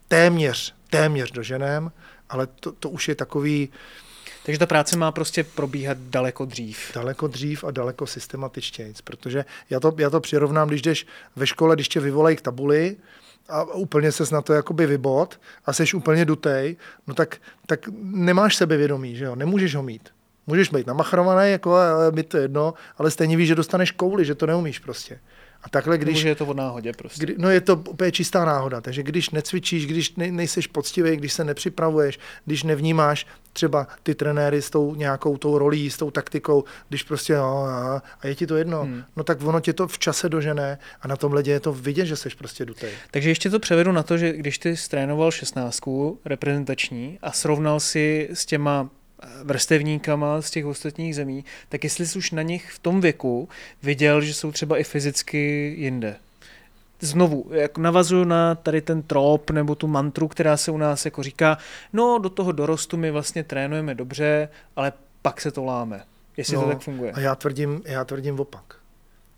téměř, 0.08 0.74
téměř 0.90 1.30
doženem, 1.30 1.92
ale 2.28 2.46
to, 2.46 2.72
to 2.72 2.90
už 2.90 3.08
je 3.08 3.14
takový 3.14 3.68
Takže 4.44 4.58
ta 4.58 4.66
práce 4.66 4.96
má 4.96 5.12
prostě 5.12 5.44
probíhat 5.44 5.98
daleko 5.98 6.44
dřív. 6.44 6.92
daleko 6.94 7.26
dřív 7.26 7.64
a 7.64 7.70
daleko 7.70 8.06
systematičtěji, 8.06 8.94
protože 9.04 9.44
já 9.70 9.80
to, 9.80 9.94
já 9.98 10.10
to 10.10 10.20
přirovnám, 10.20 10.68
když 10.68 10.82
jdeš 10.82 11.06
ve 11.36 11.46
škole, 11.46 11.76
když 11.76 11.88
tě 11.88 12.00
vyvolají 12.00 12.36
k 12.36 12.40
tabuli, 12.40 12.96
a 13.48 13.62
úplně 13.62 14.12
ses 14.12 14.30
na 14.30 14.42
to 14.42 14.52
jakoby 14.52 14.86
vybod 14.86 15.40
a 15.66 15.72
seš 15.72 15.94
úplně 15.94 16.24
dutej, 16.24 16.76
no 17.06 17.14
tak, 17.14 17.36
tak 17.66 17.88
nemáš 18.02 18.56
sebevědomí, 18.56 19.16
že 19.16 19.24
jo, 19.24 19.34
nemůžeš 19.34 19.74
ho 19.74 19.82
mít. 19.82 20.08
Můžeš 20.46 20.68
být 20.68 20.86
namachrovaný, 20.86 21.50
jako, 21.50 21.74
ale 21.74 22.12
mi 22.12 22.22
to 22.22 22.36
jedno, 22.36 22.74
ale 22.98 23.10
stejně 23.10 23.36
víš, 23.36 23.48
že 23.48 23.54
dostaneš 23.54 23.90
kouli, 23.90 24.24
že 24.24 24.34
to 24.34 24.46
neumíš 24.46 24.78
prostě. 24.78 25.20
A 25.62 25.68
takhle, 25.68 25.98
Když 25.98 26.14
když... 26.14 26.24
je 26.24 26.34
to 26.34 26.46
od 26.46 26.56
náhodě 26.56 26.92
prostě. 26.92 27.22
Kdy, 27.22 27.34
no 27.38 27.50
je 27.50 27.60
to 27.60 27.76
úplně 27.76 28.12
čistá 28.12 28.44
náhoda, 28.44 28.80
takže 28.80 29.02
když 29.02 29.30
necvičíš, 29.30 29.86
když 29.86 30.14
ne, 30.16 30.30
nejseš 30.32 30.66
poctivý, 30.66 31.16
když 31.16 31.32
se 31.32 31.44
nepřipravuješ, 31.44 32.18
když 32.44 32.62
nevnímáš 32.62 33.26
třeba 33.52 33.86
ty 34.02 34.14
trenéry 34.14 34.62
s 34.62 34.70
tou 34.70 34.94
nějakou 34.94 35.36
tou 35.36 35.58
rolí, 35.58 35.90
s 35.90 35.96
tou 35.96 36.10
taktikou, 36.10 36.64
když 36.88 37.02
prostě 37.02 37.34
no, 37.36 37.66
no, 37.66 38.00
a 38.20 38.26
je 38.26 38.34
ti 38.34 38.46
to 38.46 38.56
jedno, 38.56 38.82
Hmm. 38.82 39.02
no 39.16 39.24
tak 39.24 39.42
ono 39.42 39.60
tě 39.60 39.72
to 39.72 39.88
v 39.88 39.98
čase 39.98 40.28
dožené 40.28 40.78
a 41.02 41.08
na 41.08 41.16
tom 41.16 41.32
ledě 41.32 41.52
je 41.52 41.60
to 41.60 41.72
vidět, 41.72 42.06
že 42.06 42.16
jsi 42.16 42.28
prostě 42.38 42.64
dutej. 42.64 42.90
Takže 43.10 43.28
ještě 43.30 43.50
to 43.50 43.58
převedu 43.58 43.92
na 43.92 44.02
to, 44.02 44.18
že 44.18 44.32
když 44.32 44.58
ty 44.58 44.76
strénoval 44.76 45.30
16 45.30 45.80
reprezentační 46.24 47.18
a 47.22 47.32
srovnal 47.32 47.80
si 47.80 48.28
s 48.32 48.46
těma 48.46 48.90
vrstevníkama 49.44 50.42
z 50.42 50.50
těch 50.50 50.66
ostatních 50.66 51.16
zemí, 51.16 51.44
tak 51.68 51.84
jestli 51.84 52.06
jsi 52.06 52.18
už 52.18 52.30
na 52.30 52.42
nich 52.42 52.70
v 52.70 52.78
tom 52.78 53.00
věku 53.00 53.48
viděl, 53.82 54.20
že 54.20 54.34
jsou 54.34 54.52
třeba 54.52 54.78
i 54.78 54.84
fyzicky 54.84 55.74
jinde. 55.78 56.16
Znovu, 57.00 57.46
jak 57.50 57.78
navazuju 57.78 58.24
na 58.24 58.54
tady 58.54 58.80
ten 58.80 59.02
trop 59.02 59.50
nebo 59.50 59.74
tu 59.74 59.86
mantru, 59.86 60.28
která 60.28 60.56
se 60.56 60.70
u 60.70 60.78
nás 60.78 61.04
jako 61.04 61.22
říká, 61.22 61.58
no 61.92 62.18
do 62.18 62.30
toho 62.30 62.52
dorostu 62.52 62.96
my 62.96 63.10
vlastně 63.10 63.44
trénujeme 63.44 63.94
dobře, 63.94 64.48
ale 64.76 64.92
pak 65.22 65.40
se 65.40 65.50
to 65.50 65.64
láme. 65.64 66.02
Jestli 66.36 66.56
no, 66.56 66.62
to 66.62 66.68
tak 66.68 66.80
funguje. 66.80 67.12
A 67.12 67.20
já 67.20 67.34
tvrdím, 67.34 67.82
já 67.84 68.04
tvrdím 68.04 68.40
opak. 68.40 68.74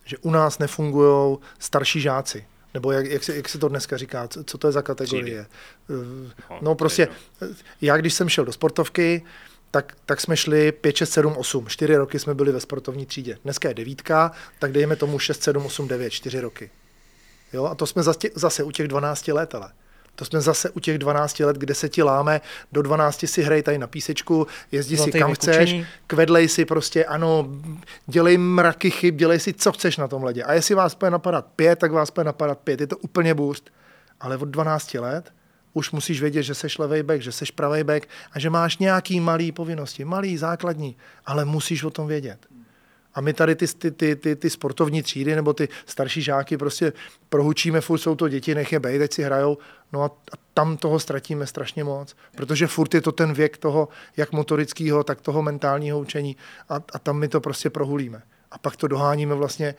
Že 0.04 0.16
u 0.18 0.30
nás 0.30 0.58
nefungují 0.58 1.38
starší 1.58 2.00
žáci. 2.00 2.44
Nebo 2.74 2.92
jak, 2.92 3.06
jak, 3.06 3.24
se, 3.24 3.36
jak 3.36 3.48
se 3.48 3.58
to 3.58 3.68
dneska 3.68 3.96
říká, 3.96 4.28
co, 4.28 4.44
co 4.44 4.58
to 4.58 4.68
je 4.68 4.72
za 4.72 4.82
kategorie? 4.82 5.46
Eh, 5.90 6.56
No 6.62 6.74
prostě, 6.74 7.08
eh, 7.42 7.46
já 7.80 7.96
když 7.96 8.14
jsem 8.14 8.28
šel 8.28 8.44
do 8.44 8.52
sportovky, 8.52 9.22
tak, 9.70 9.96
tak 10.06 10.20
jsme 10.20 10.36
šli 10.36 10.72
5, 10.72 10.96
6, 10.96 11.10
7, 11.10 11.36
8. 11.36 11.66
4 11.68 11.96
roky 11.96 12.18
jsme 12.18 12.34
byli 12.34 12.52
ve 12.52 12.60
sportovní 12.60 13.06
třídě. 13.06 13.38
Dneska 13.44 13.68
je 13.68 13.74
devítka, 13.74 14.32
tak 14.58 14.72
dejme 14.72 14.96
tomu 14.96 15.18
6, 15.18 15.42
7, 15.42 15.66
8, 15.66 15.88
9, 15.88 16.10
4 16.10 16.40
roky. 16.40 16.70
Jo, 17.52 17.64
a 17.64 17.74
to 17.74 17.86
jsme 17.86 18.02
zase, 18.02 18.28
zase 18.34 18.62
u 18.62 18.70
těch 18.70 18.88
12 18.88 19.28
let, 19.28 19.54
ale. 19.54 19.72
To 20.14 20.24
jsme 20.24 20.40
zase 20.40 20.70
u 20.70 20.80
těch 20.80 20.98
12 20.98 21.40
let, 21.40 21.56
kde 21.56 21.74
se 21.74 21.88
ti 21.88 22.02
láme, 22.02 22.40
do 22.72 22.82
12 22.82 23.24
si 23.26 23.42
hrej 23.42 23.62
tady 23.62 23.78
na 23.78 23.86
písečku, 23.86 24.46
jezdí 24.72 24.96
si 24.96 25.02
Zlatý 25.02 25.18
kam 25.18 25.30
vykučení. 25.30 25.82
chceš, 25.82 25.86
kvedlej 26.06 26.48
si 26.48 26.64
prostě, 26.64 27.04
ano, 27.04 27.48
dělej 28.06 28.38
mraky 28.38 28.90
chyb, 28.90 29.16
dělej 29.16 29.40
si, 29.40 29.52
co 29.52 29.72
chceš 29.72 29.96
na 29.96 30.08
tom 30.08 30.24
ledě. 30.24 30.44
A 30.44 30.52
jestli 30.52 30.74
vás 30.74 30.94
bude 30.94 31.10
napadat 31.10 31.46
pět, 31.56 31.78
tak 31.78 31.92
vás 31.92 32.10
bude 32.10 32.24
napadat 32.24 32.58
pět. 32.58 32.80
Je 32.80 32.86
to 32.86 32.96
úplně 32.96 33.34
boost. 33.34 33.70
Ale 34.20 34.36
od 34.36 34.48
12 34.48 34.94
let 34.94 35.32
už 35.72 35.90
musíš 35.90 36.20
vědět, 36.20 36.42
že 36.42 36.54
seš 36.54 36.78
levej 36.78 37.02
back, 37.02 37.22
že 37.22 37.32
seš 37.32 37.50
pravej 37.50 37.84
back 37.84 38.08
a 38.32 38.38
že 38.38 38.50
máš 38.50 38.78
nějaký 38.78 39.20
malý 39.20 39.52
povinnosti, 39.52 40.04
malý, 40.04 40.36
základní, 40.36 40.96
ale 41.26 41.44
musíš 41.44 41.84
o 41.84 41.90
tom 41.90 42.06
vědět. 42.06 42.46
A 43.14 43.20
my 43.20 43.32
tady 43.32 43.56
ty, 43.56 43.66
ty, 43.66 43.90
ty, 43.90 44.16
ty, 44.16 44.36
ty 44.36 44.50
sportovní 44.50 45.02
třídy 45.02 45.34
nebo 45.34 45.52
ty 45.52 45.68
starší 45.86 46.22
žáky 46.22 46.56
prostě 46.56 46.92
prohučíme, 47.28 47.80
furt 47.80 47.98
jsou 47.98 48.14
to 48.14 48.28
děti, 48.28 48.54
nech 48.54 48.72
je 48.72 48.80
bej, 48.80 48.98
teď 48.98 49.12
si 49.12 49.22
hrajou. 49.22 49.58
No 49.92 50.02
a, 50.02 50.06
a 50.06 50.36
tam 50.54 50.76
toho 50.76 50.98
ztratíme 50.98 51.46
strašně 51.46 51.84
moc, 51.84 52.16
protože 52.36 52.66
furt 52.66 52.94
je 52.94 53.00
to 53.00 53.12
ten 53.12 53.32
věk 53.32 53.58
toho, 53.58 53.88
jak 54.16 54.32
motorického, 54.32 55.04
tak 55.04 55.20
toho 55.20 55.42
mentálního 55.42 56.00
učení 56.00 56.36
a, 56.68 56.74
a 56.92 56.98
tam 56.98 57.18
my 57.18 57.28
to 57.28 57.40
prostě 57.40 57.70
prohulíme. 57.70 58.22
A 58.50 58.58
pak 58.58 58.76
to 58.76 58.88
doháníme 58.88 59.34
vlastně, 59.34 59.74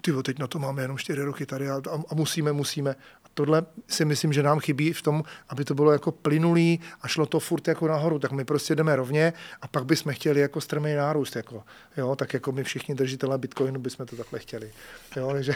ty 0.00 0.12
teď 0.22 0.38
na 0.38 0.46
to 0.46 0.58
máme 0.58 0.82
jenom 0.82 0.98
čtyři 0.98 1.22
roky 1.22 1.46
tady 1.46 1.70
a, 1.70 1.74
a, 1.74 2.02
a 2.08 2.14
musíme, 2.14 2.52
musíme. 2.52 2.94
Tohle 3.38 3.66
si 3.88 4.04
myslím, 4.04 4.32
že 4.32 4.42
nám 4.42 4.60
chybí 4.60 4.92
v 4.92 5.02
tom, 5.02 5.24
aby 5.48 5.64
to 5.64 5.74
bylo 5.74 5.92
jako 5.92 6.12
plynulý 6.12 6.80
a 7.02 7.08
šlo 7.08 7.26
to 7.26 7.40
furt 7.40 7.68
jako 7.68 7.88
nahoru, 7.88 8.18
tak 8.18 8.32
my 8.32 8.44
prostě 8.44 8.74
jdeme 8.74 8.96
rovně 8.96 9.32
a 9.62 9.68
pak 9.68 9.84
bychom 9.84 10.12
chtěli 10.12 10.40
jako 10.40 10.60
strmý 10.60 10.94
nárůst, 10.94 11.36
jako, 11.36 11.62
jo, 11.96 12.16
tak 12.16 12.34
jako 12.34 12.52
my 12.52 12.64
všichni 12.64 12.94
držitelé 12.94 13.38
Bitcoinu 13.38 13.80
bychom 13.80 14.06
to 14.06 14.16
takhle 14.16 14.38
chtěli. 14.38 14.70
Jo, 15.16 15.30
takže... 15.32 15.54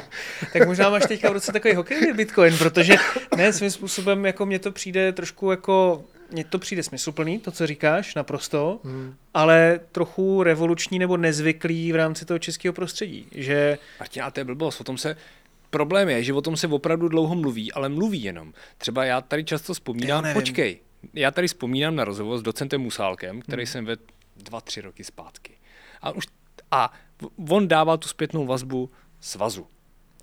Tak 0.53 0.67
možná 0.67 0.91
máš 0.91 1.03
teďka 1.09 1.31
v 1.31 1.33
ruce 1.33 1.53
takový 1.53 1.75
hokejový 1.75 2.13
Bitcoin, 2.13 2.59
protože 2.59 2.95
ne, 3.37 3.53
svým 3.53 3.71
způsobem 3.71 4.27
jako 4.27 4.47
mně 4.47 4.59
to 4.59 4.73
přijde 4.73 5.13
trošku 5.13 5.51
jako 5.51 6.05
mně 6.31 6.45
to 6.45 6.59
přijde 6.59 6.83
smysluplný, 6.83 7.39
to, 7.39 7.51
co 7.51 7.67
říkáš, 7.67 8.15
naprosto, 8.15 8.81
hmm. 8.85 9.15
ale 9.35 9.81
trochu 9.93 10.43
revoluční 10.43 10.99
nebo 10.99 11.17
nezvyklý 11.17 11.93
v 11.93 11.97
rámci 11.97 12.25
toho 12.25 12.39
českého 12.39 12.73
prostředí, 12.73 13.27
že... 13.33 13.79
Martina, 14.01 14.31
to 14.31 14.41
je 14.41 14.45
blbost, 14.45 14.81
o 14.81 14.85
tom 14.85 14.99
se 14.99 15.17
problém 15.73 16.09
je, 16.09 16.23
že 16.23 16.33
o 16.33 16.41
tom 16.41 16.57
se 16.57 16.67
opravdu 16.67 17.09
dlouho 17.09 17.35
mluví, 17.35 17.73
ale 17.73 17.89
mluví 17.89 18.23
jenom. 18.23 18.53
Třeba 18.79 19.05
já 19.05 19.21
tady 19.21 19.45
často 19.45 19.75
vzpomínám, 19.75 20.25
Já 20.25 20.35
počkej, 20.35 20.81
já 21.15 21.31
tady 21.31 21.49
vzpomínám 21.49 21.97
na 21.97 22.05
rozhovor 22.05 22.39
s 22.39 22.43
docentem 22.43 22.81
Musálkem, 22.81 23.41
který 23.41 23.63
hmm. 23.63 23.67
jsem 23.67 23.85
vedl 23.85 24.03
dva, 24.37 24.61
tři 24.61 24.81
roky 24.81 25.05
zpátky. 25.05 25.53
A, 26.03 26.11
už, 26.11 26.27
a 26.71 26.93
on 27.49 27.69
dával 27.69 27.99
tu 27.99 28.09
zpětnou 28.09 28.47
vazbu 28.47 28.91
svazu. 29.21 29.67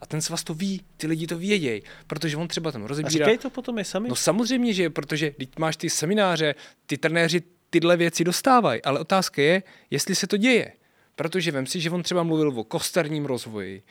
A 0.02 0.06
ten 0.06 0.22
svaz 0.22 0.44
to 0.44 0.54
ví, 0.54 0.82
ty 0.98 1.08
lidi 1.08 1.28
to 1.28 1.38
vědějí, 1.38 1.82
protože 2.08 2.38
on 2.38 2.48
třeba 2.48 2.72
tam 2.72 2.84
rozebírá. 2.84 3.26
A 3.26 3.28
říkají 3.28 3.38
to 3.38 3.50
potom 3.50 3.80
i 3.80 3.86
sami? 3.86 4.10
No 4.10 4.16
samozřejmě, 4.16 4.74
že 4.74 4.90
protože 4.90 5.34
když 5.38 5.50
máš 5.60 5.78
ty 5.78 5.90
semináře, 5.90 6.56
ty 6.86 6.98
trenéři 6.98 7.42
tyhle 7.70 7.98
věci 7.98 8.24
dostávají, 8.24 8.82
ale 8.82 9.00
otázka 9.00 9.42
je, 9.42 9.64
jestli 9.92 10.16
se 10.16 10.28
to 10.28 10.38
děje. 10.38 10.72
Protože 11.20 11.52
vem 11.52 11.66
si, 11.66 11.80
že 11.80 11.90
on 11.90 12.04
třeba 12.04 12.24
mluvil 12.24 12.60
o 12.60 12.64
kosterním 12.64 13.26
rozvoji, 13.26 13.84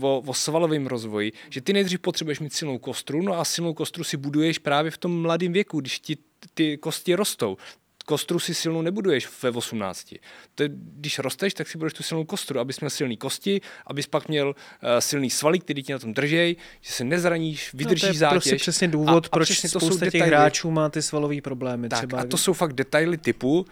o, 0.00 0.22
o 0.26 0.34
svalovém 0.34 0.86
rozvoji, 0.86 1.32
že 1.50 1.60
ty 1.60 1.72
nejdřív 1.72 2.00
potřebuješ 2.00 2.40
mít 2.40 2.52
silnou 2.52 2.78
kostru, 2.78 3.22
no 3.22 3.38
a 3.38 3.44
silnou 3.44 3.74
kostru 3.74 4.04
si 4.04 4.16
buduješ 4.16 4.58
právě 4.58 4.90
v 4.90 4.98
tom 4.98 5.22
mladém 5.22 5.52
věku, 5.52 5.80
když 5.80 5.98
ti 5.98 6.16
ty 6.54 6.78
kosti 6.78 7.14
rostou. 7.14 7.56
Kostru 8.04 8.38
si 8.38 8.54
silnou 8.54 8.82
nebuduješ 8.82 9.28
ve 9.42 9.50
18. 9.50 10.14
To 10.54 10.62
je, 10.62 10.68
když 10.72 11.18
rosteš, 11.18 11.54
tak 11.54 11.68
si 11.68 11.78
budeš 11.78 11.92
tu 11.92 12.02
silnou 12.02 12.24
kostru, 12.24 12.60
abys 12.60 12.80
měl 12.80 12.90
silný 12.90 13.16
kosti, 13.16 13.60
abys 13.86 14.06
pak 14.06 14.28
měl 14.28 14.48
uh, 14.48 14.54
silný 14.98 15.30
svaly, 15.30 15.58
který 15.58 15.82
ti 15.82 15.92
na 15.92 15.98
tom 15.98 16.14
držej, 16.14 16.56
že 16.80 16.92
se 16.92 17.04
nezraníš, 17.04 17.74
vydržíš 17.74 18.02
no, 18.02 18.08
to 18.08 18.14
je 18.14 18.18
zátěž. 18.18 18.32
prostě 18.32 18.56
přesně 18.56 18.88
důvod, 18.88 19.24
a, 19.24 19.26
a 19.26 19.30
proč 19.30 19.50
přesně 19.50 19.68
to 19.68 19.80
spousta 19.80 20.10
těch 20.10 20.22
hráčů 20.22 20.70
má 20.70 20.88
ty 20.88 21.02
svalové 21.02 21.40
problémy. 21.40 21.88
Tak, 21.88 21.98
třeba. 21.98 22.20
a 22.20 22.24
to 22.24 22.36
jsou 22.36 22.52
fakt 22.52 22.72
detaily 22.72 23.18
typu, 23.18 23.66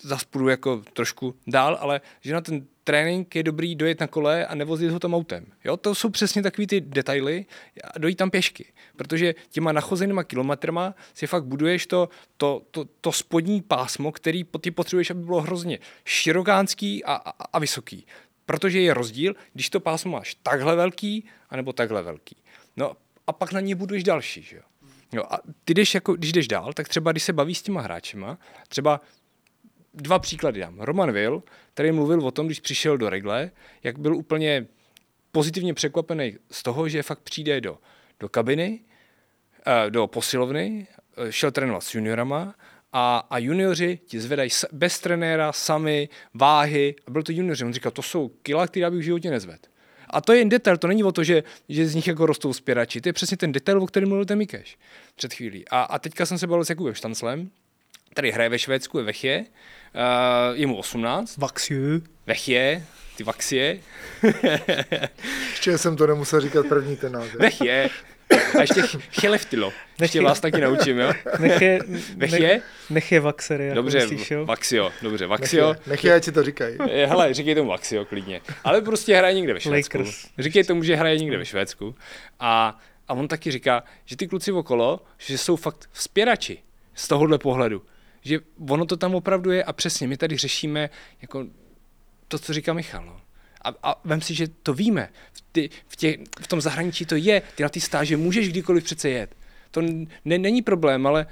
zase 0.00 0.26
půjdu 0.30 0.48
jako 0.48 0.82
trošku 0.92 1.34
dál, 1.46 1.78
ale 1.80 2.00
že 2.20 2.34
na 2.34 2.40
ten 2.40 2.66
trénink 2.84 3.34
je 3.34 3.42
dobrý 3.42 3.74
dojet 3.74 4.00
na 4.00 4.06
kole 4.06 4.46
a 4.46 4.54
nevozit 4.54 4.90
ho 4.90 4.98
tam 4.98 5.14
autem. 5.14 5.46
Jo, 5.64 5.76
to 5.76 5.94
jsou 5.94 6.10
přesně 6.10 6.42
takový 6.42 6.66
ty 6.66 6.80
detaily 6.80 7.46
a 7.94 7.98
dojít 7.98 8.14
tam 8.14 8.30
pěšky, 8.30 8.72
protože 8.96 9.34
těma 9.50 9.72
nachozenýma 9.72 10.24
kilometrama 10.24 10.94
si 11.14 11.26
fakt 11.26 11.44
buduješ 11.44 11.86
to, 11.86 12.08
to, 12.36 12.62
to, 12.70 12.84
to 13.00 13.12
spodní 13.12 13.62
pásmo, 13.62 14.12
který 14.12 14.44
ty 14.60 14.70
potřebuješ, 14.70 15.10
aby 15.10 15.22
bylo 15.22 15.40
hrozně 15.40 15.78
širokánský 16.04 17.04
a, 17.04 17.14
a, 17.14 17.30
a 17.52 17.58
vysoký. 17.58 18.06
Protože 18.46 18.80
je 18.80 18.94
rozdíl, 18.94 19.34
když 19.52 19.70
to 19.70 19.80
pásmo 19.80 20.12
máš 20.12 20.34
takhle 20.34 20.76
velký, 20.76 21.24
anebo 21.50 21.72
takhle 21.72 22.02
velký. 22.02 22.36
No 22.76 22.96
a 23.26 23.32
pak 23.32 23.52
na 23.52 23.60
ně 23.60 23.74
buduješ 23.74 24.04
další, 24.04 24.42
že 24.42 24.56
jo. 24.56 24.62
Jo, 25.12 25.22
a 25.30 25.38
ty 25.64 25.74
jdeš 25.74 25.94
jako, 25.94 26.14
když 26.14 26.32
jdeš 26.32 26.48
dál, 26.48 26.72
tak 26.72 26.88
třeba 26.88 27.12
když 27.12 27.22
se 27.22 27.32
baví 27.32 27.54
s 27.54 27.62
těma 27.62 27.80
hráčema, 27.80 28.38
třeba 28.68 29.00
dva 29.96 30.18
příklady 30.18 30.60
dám. 30.60 30.80
Roman 30.80 31.12
Will, 31.12 31.42
který 31.74 31.92
mluvil 31.92 32.26
o 32.26 32.30
tom, 32.30 32.46
když 32.46 32.60
přišel 32.60 32.98
do 32.98 33.10
regle, 33.10 33.50
jak 33.82 33.98
byl 33.98 34.16
úplně 34.16 34.66
pozitivně 35.32 35.74
překvapený 35.74 36.36
z 36.50 36.62
toho, 36.62 36.88
že 36.88 37.02
fakt 37.02 37.20
přijde 37.20 37.60
do, 37.60 37.78
do 38.20 38.28
kabiny, 38.28 38.80
eh, 39.66 39.90
do 39.90 40.06
posilovny, 40.06 40.86
eh, 41.16 41.32
šel 41.32 41.50
trénovat 41.50 41.82
s 41.82 41.94
juniorama 41.94 42.54
a, 42.92 43.26
a 43.30 43.38
junioři 43.38 43.98
ti 44.06 44.20
zvedají 44.20 44.50
bez 44.72 45.00
trenéra, 45.00 45.52
sami, 45.52 46.08
váhy. 46.34 46.94
A 47.06 47.10
byl 47.10 47.22
to 47.22 47.32
junioři. 47.32 47.64
On 47.64 47.72
říkal, 47.72 47.92
to 47.92 48.02
jsou 48.02 48.28
kila, 48.28 48.66
která 48.66 48.90
bych 48.90 49.00
v 49.00 49.02
životě 49.02 49.30
nezvedl. 49.30 49.62
A 50.10 50.20
to 50.20 50.32
je 50.32 50.38
jen 50.38 50.48
detail, 50.48 50.76
to 50.76 50.86
není 50.86 51.04
o 51.04 51.12
to, 51.12 51.24
že, 51.24 51.42
že 51.68 51.86
z 51.86 51.94
nich 51.94 52.06
jako 52.06 52.26
rostou 52.26 52.52
spěrači. 52.52 53.00
To 53.00 53.08
je 53.08 53.12
přesně 53.12 53.36
ten 53.36 53.52
detail, 53.52 53.82
o 53.82 53.86
kterém 53.86 54.08
mluvil 54.08 54.24
ten 54.24 54.38
Mikeš 54.38 54.78
před 55.14 55.34
chvílí. 55.34 55.68
A, 55.68 55.82
a 55.82 55.98
teďka 55.98 56.26
jsem 56.26 56.38
se 56.38 56.46
bavil 56.46 56.64
s 56.64 56.70
Jakubem 56.70 56.94
Štanclem, 56.94 57.50
který 58.16 58.30
hraje 58.30 58.48
ve 58.48 58.58
Švédsku, 58.58 58.98
je 58.98 59.04
Vechě, 59.04 59.44
uh, 59.94 60.58
je 60.58 60.66
mu 60.66 60.76
18. 60.76 61.36
Vaxiu. 61.36 62.02
Vechě, 62.26 62.82
ty 63.16 63.24
Vaxie. 63.24 63.78
ještě 65.50 65.78
jsem 65.78 65.96
to 65.96 66.06
nemusel 66.06 66.40
říkat 66.40 66.66
první 66.66 66.96
ten 66.96 67.12
název. 67.12 67.34
Vechě. 67.34 67.90
A 68.58 68.60
ještě 68.60 68.82
cheleftilo. 69.20 69.72
Ještě 70.00 70.20
vás 70.20 70.40
taky 70.40 70.60
naučím, 70.60 70.98
jo? 70.98 71.12
Nech 71.38 71.62
je, 71.62 71.78
Vech 72.16 72.32
je? 72.32 72.62
Nech 72.90 73.12
je 73.12 73.20
Vaxery. 73.20 73.70
Dobře, 73.74 73.98
myslíš, 73.98 74.30
jo? 74.30 74.46
Vaxio, 74.46 74.92
dobře, 75.02 75.26
Vaxio. 75.26 75.68
Nech 75.68 75.78
je, 75.78 75.90
nech 75.90 76.04
je, 76.04 76.14
ať 76.14 76.24
si 76.24 76.32
to 76.32 76.42
říkají. 76.42 76.78
Hele, 77.06 77.34
říkej 77.34 77.54
tomu 77.54 77.70
Vaxio 77.70 78.04
klidně. 78.04 78.40
Ale 78.64 78.80
prostě 78.80 79.16
hraje 79.16 79.34
někde 79.34 79.54
ve 79.54 79.60
Švédsku. 79.60 79.98
Lakers. 79.98 80.26
Říkej 80.38 80.64
tomu, 80.64 80.82
že 80.82 80.96
hraje 80.96 81.18
někde 81.18 81.38
ve 81.38 81.44
Švédsku. 81.44 81.94
A, 82.40 82.80
a 83.08 83.14
on 83.14 83.28
taky 83.28 83.50
říká, 83.50 83.82
že 84.04 84.16
ty 84.16 84.26
kluci 84.26 84.52
okolo, 84.52 85.00
že 85.18 85.38
jsou 85.38 85.56
fakt 85.56 85.88
vzpěrači 85.92 86.58
z 86.94 87.08
tohohle 87.08 87.38
pohledu. 87.38 87.82
Že 88.26 88.38
ono 88.68 88.86
to 88.86 88.96
tam 88.96 89.14
opravdu 89.14 89.50
je 89.50 89.64
a 89.64 89.72
přesně, 89.72 90.08
my 90.08 90.16
tady 90.16 90.36
řešíme 90.36 90.90
jako 91.22 91.46
to, 92.28 92.38
co 92.38 92.52
říká 92.52 92.72
Michal. 92.72 93.06
No. 93.06 93.20
A, 93.64 93.74
a 93.82 94.00
vem 94.04 94.20
si, 94.20 94.34
že 94.34 94.48
to 94.48 94.74
víme. 94.74 95.08
V, 95.32 95.44
ty, 95.52 95.70
v, 95.86 95.96
tě, 95.96 96.18
v 96.40 96.46
tom 96.46 96.60
zahraničí 96.60 97.06
to 97.06 97.16
je. 97.16 97.42
Ty 97.54 97.62
na 97.62 97.68
ty 97.68 97.80
stáže 97.80 98.16
můžeš 98.16 98.48
kdykoliv 98.48 98.84
přece 98.84 99.08
jet. 99.08 99.36
To 99.70 99.82
ne, 100.24 100.38
není 100.38 100.62
problém, 100.62 101.06
ale 101.06 101.26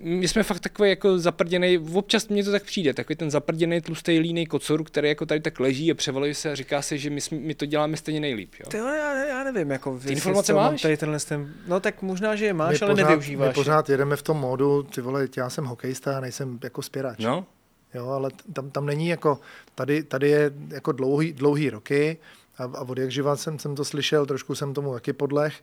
my 0.00 0.28
jsme 0.28 0.42
fakt 0.42 0.60
takový 0.60 0.88
jako 0.88 1.18
zaprděný, 1.18 1.78
občas 1.78 2.28
mně 2.28 2.44
to 2.44 2.50
tak 2.50 2.62
přijde, 2.62 2.94
takový 2.94 3.16
ten 3.16 3.30
zaprděný 3.30 3.80
tlustý 3.80 4.18
líný 4.18 4.46
kocor, 4.46 4.84
který 4.84 5.08
jako 5.08 5.26
tady 5.26 5.40
tak 5.40 5.60
leží 5.60 5.90
a 5.90 5.94
převaluje 5.94 6.34
se 6.34 6.52
a 6.52 6.54
říká 6.54 6.82
se, 6.82 6.98
že 6.98 7.10
my, 7.10 7.20
jsme, 7.20 7.38
my 7.38 7.54
to 7.54 7.66
děláme 7.66 7.96
stejně 7.96 8.20
nejlíp. 8.20 8.54
Jo? 8.60 8.66
Ty, 8.70 8.76
já, 8.76 9.24
já, 9.24 9.44
nevím, 9.44 9.70
jako 9.70 9.98
ty 9.98 10.12
informace 10.12 10.52
máš? 10.52 10.82
Tady 10.82 10.96
tenhle 10.96 11.18
ten, 11.20 11.54
no 11.66 11.80
tak 11.80 12.02
možná, 12.02 12.36
že 12.36 12.44
je 12.44 12.52
máš, 12.52 12.80
my 12.80 12.86
ale 12.86 12.94
pořád, 12.94 13.08
nevyužíváš. 13.08 13.48
My 13.48 13.54
pořád 13.54 13.88
jedeme 13.88 14.16
v 14.16 14.22
tom 14.22 14.36
módu, 14.36 14.82
ty 14.82 15.00
vole, 15.00 15.28
já 15.36 15.50
jsem 15.50 15.64
hokejista, 15.64 16.20
nejsem 16.20 16.58
jako 16.64 16.82
spěrač. 16.82 17.18
No. 17.18 17.46
Jo, 17.94 18.08
ale 18.08 18.30
tam, 18.52 18.70
tam 18.70 18.86
není 18.86 19.08
jako, 19.08 19.40
tady, 19.74 20.02
tady 20.02 20.30
je 20.30 20.52
jako 20.68 20.92
dlouhý, 20.92 21.32
dlouhý 21.32 21.70
roky 21.70 22.18
a, 22.58 22.64
a 22.64 22.80
od 22.80 22.98
jak 22.98 23.10
živa 23.10 23.36
jsem, 23.36 23.58
jsem 23.58 23.74
to 23.74 23.84
slyšel, 23.84 24.26
trošku 24.26 24.54
jsem 24.54 24.74
tomu 24.74 24.92
taky 24.92 25.12
podleh. 25.12 25.54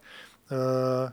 Uh, 0.51 1.09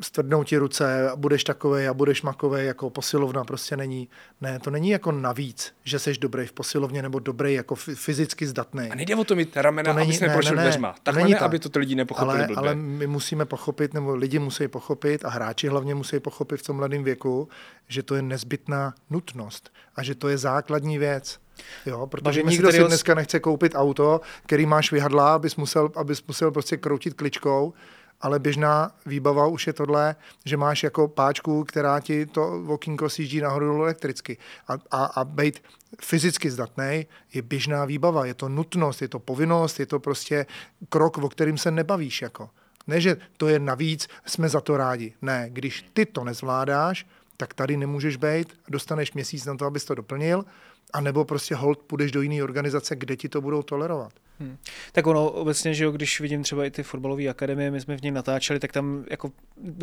stvrdnou 0.00 0.44
ti 0.44 0.56
ruce 0.56 1.10
a 1.10 1.16
budeš 1.16 1.44
takovej 1.44 1.88
a 1.88 1.94
budeš 1.94 2.22
makovej, 2.22 2.66
jako 2.66 2.90
posilovna 2.90 3.44
prostě 3.44 3.76
není. 3.76 4.08
Ne, 4.40 4.58
to 4.58 4.70
není 4.70 4.90
jako 4.90 5.12
navíc, 5.12 5.74
že 5.84 5.98
jsi 5.98 6.12
dobrý 6.18 6.46
v 6.46 6.52
posilovně 6.52 7.02
nebo 7.02 7.18
dobrý 7.18 7.54
jako 7.54 7.74
fyzicky 7.74 8.46
zdatný. 8.46 8.88
A 8.90 8.94
nejde 8.94 9.16
o 9.16 9.24
to 9.24 9.36
mít 9.36 9.56
ramena, 9.56 9.92
to 9.92 9.98
není, 9.98 10.08
aby 10.08 10.16
jsme 10.16 10.28
ne, 10.28 10.34
prošli 10.34 10.56
ne, 10.56 10.62
ne, 10.62 10.62
dveřma. 10.62 10.94
Takhle 11.02 11.22
není 11.22 11.32
ne, 11.32 11.38
tak. 11.38 11.46
aby 11.46 11.58
to 11.58 11.68
ty 11.68 11.78
lidi 11.78 11.94
nepochopili 11.94 12.38
ale, 12.38 12.46
blbě. 12.46 12.56
ale 12.56 12.74
my 12.74 13.06
musíme 13.06 13.44
pochopit, 13.44 13.94
nebo 13.94 14.14
lidi 14.14 14.38
musí 14.38 14.68
pochopit 14.68 15.24
a 15.24 15.28
hráči 15.28 15.68
hlavně 15.68 15.94
musí 15.94 16.20
pochopit 16.20 16.60
v 16.60 16.66
tom 16.66 16.76
mladém 16.76 17.04
věku, 17.04 17.48
že 17.88 18.02
to 18.02 18.14
je 18.14 18.22
nezbytná 18.22 18.94
nutnost 19.10 19.72
a 19.96 20.02
že 20.02 20.14
to 20.14 20.28
je 20.28 20.38
základní 20.38 20.98
věc. 20.98 21.38
Jo, 21.86 22.06
protože 22.06 22.24
Bavíme 22.24 22.50
se 22.50 22.52
nikdo 22.52 22.72
si 22.72 22.84
dneska 22.84 23.14
nechce 23.14 23.40
koupit 23.40 23.72
auto, 23.74 24.20
který 24.46 24.66
máš 24.66 24.92
vyhadlá, 24.92 25.34
abys 25.34 25.56
musel, 25.56 25.90
abys 25.94 26.26
musel 26.26 26.50
prostě 26.50 26.76
kroutit 26.76 27.14
kličkou, 27.14 27.74
ale 28.20 28.38
běžná 28.38 28.90
výbava 29.06 29.46
už 29.46 29.66
je 29.66 29.72
tohle, 29.72 30.16
že 30.44 30.56
máš 30.56 30.82
jako 30.82 31.08
páčku, 31.08 31.64
která 31.64 32.00
ti 32.00 32.26
to 32.26 32.64
okýnko 32.66 33.10
sjíždí 33.10 33.40
nahoru 33.40 33.82
elektricky. 33.82 34.38
A, 34.68 34.72
a, 34.90 35.04
a 35.04 35.24
být 35.24 35.62
fyzicky 36.02 36.50
zdatný 36.50 37.06
je 37.34 37.42
běžná 37.42 37.84
výbava, 37.84 38.26
je 38.26 38.34
to 38.34 38.48
nutnost, 38.48 39.02
je 39.02 39.08
to 39.08 39.18
povinnost, 39.18 39.80
je 39.80 39.86
to 39.86 40.00
prostě 40.00 40.46
krok, 40.88 41.18
o 41.18 41.28
kterým 41.28 41.58
se 41.58 41.70
nebavíš. 41.70 42.22
Jako. 42.22 42.50
Ne, 42.86 43.00
že 43.00 43.16
to 43.36 43.48
je 43.48 43.58
navíc, 43.58 44.08
jsme 44.26 44.48
za 44.48 44.60
to 44.60 44.76
rádi. 44.76 45.14
Ne, 45.22 45.46
když 45.52 45.84
ty 45.92 46.06
to 46.06 46.24
nezvládáš, 46.24 47.06
tak 47.36 47.54
tady 47.54 47.76
nemůžeš 47.76 48.16
být, 48.16 48.60
dostaneš 48.68 49.12
měsíc 49.12 49.44
na 49.44 49.56
to, 49.56 49.66
abys 49.66 49.84
to 49.84 49.94
doplnil, 49.94 50.44
a 50.92 51.00
nebo 51.00 51.24
prostě 51.24 51.54
hold 51.54 51.78
půjdeš 51.78 52.12
do 52.12 52.22
jiné 52.22 52.42
organizace, 52.42 52.96
kde 52.96 53.16
ti 53.16 53.28
to 53.28 53.40
budou 53.40 53.62
tolerovat. 53.62 54.12
Hmm. 54.40 54.56
Tak 54.92 55.06
ono 55.06 55.30
obecně, 55.30 55.74
že 55.74 55.84
jo, 55.84 55.90
když 55.90 56.20
vidím 56.20 56.42
třeba 56.42 56.64
i 56.64 56.70
ty 56.70 56.82
fotbalové 56.82 57.28
akademie, 57.28 57.70
my 57.70 57.80
jsme 57.80 57.96
v 57.96 58.02
ní 58.02 58.10
natáčeli, 58.10 58.60
tak 58.60 58.72
tam 58.72 59.04
jako 59.10 59.32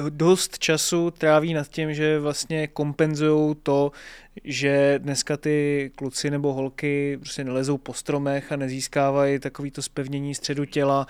dost 0.10 0.60
času 0.60 1.12
tráví 1.12 1.54
nad 1.54 1.68
tím, 1.68 1.94
že 1.94 2.20
vlastně 2.20 2.68
kompenzují 2.68 3.56
to, 3.64 3.92
že 4.44 5.00
dneska 5.00 5.38
ty 5.38 5.92
kluci 5.96 6.30
nebo 6.30 6.54
holky 6.54 7.18
prostě 7.18 7.44
nelezou 7.44 7.78
po 7.78 7.94
stromech 7.94 8.52
a 8.52 8.56
nezískávají 8.56 9.40
takový 9.40 9.72
to 9.72 9.82
spevnění 9.82 10.36
středu 10.36 10.66
těla, 10.66 11.08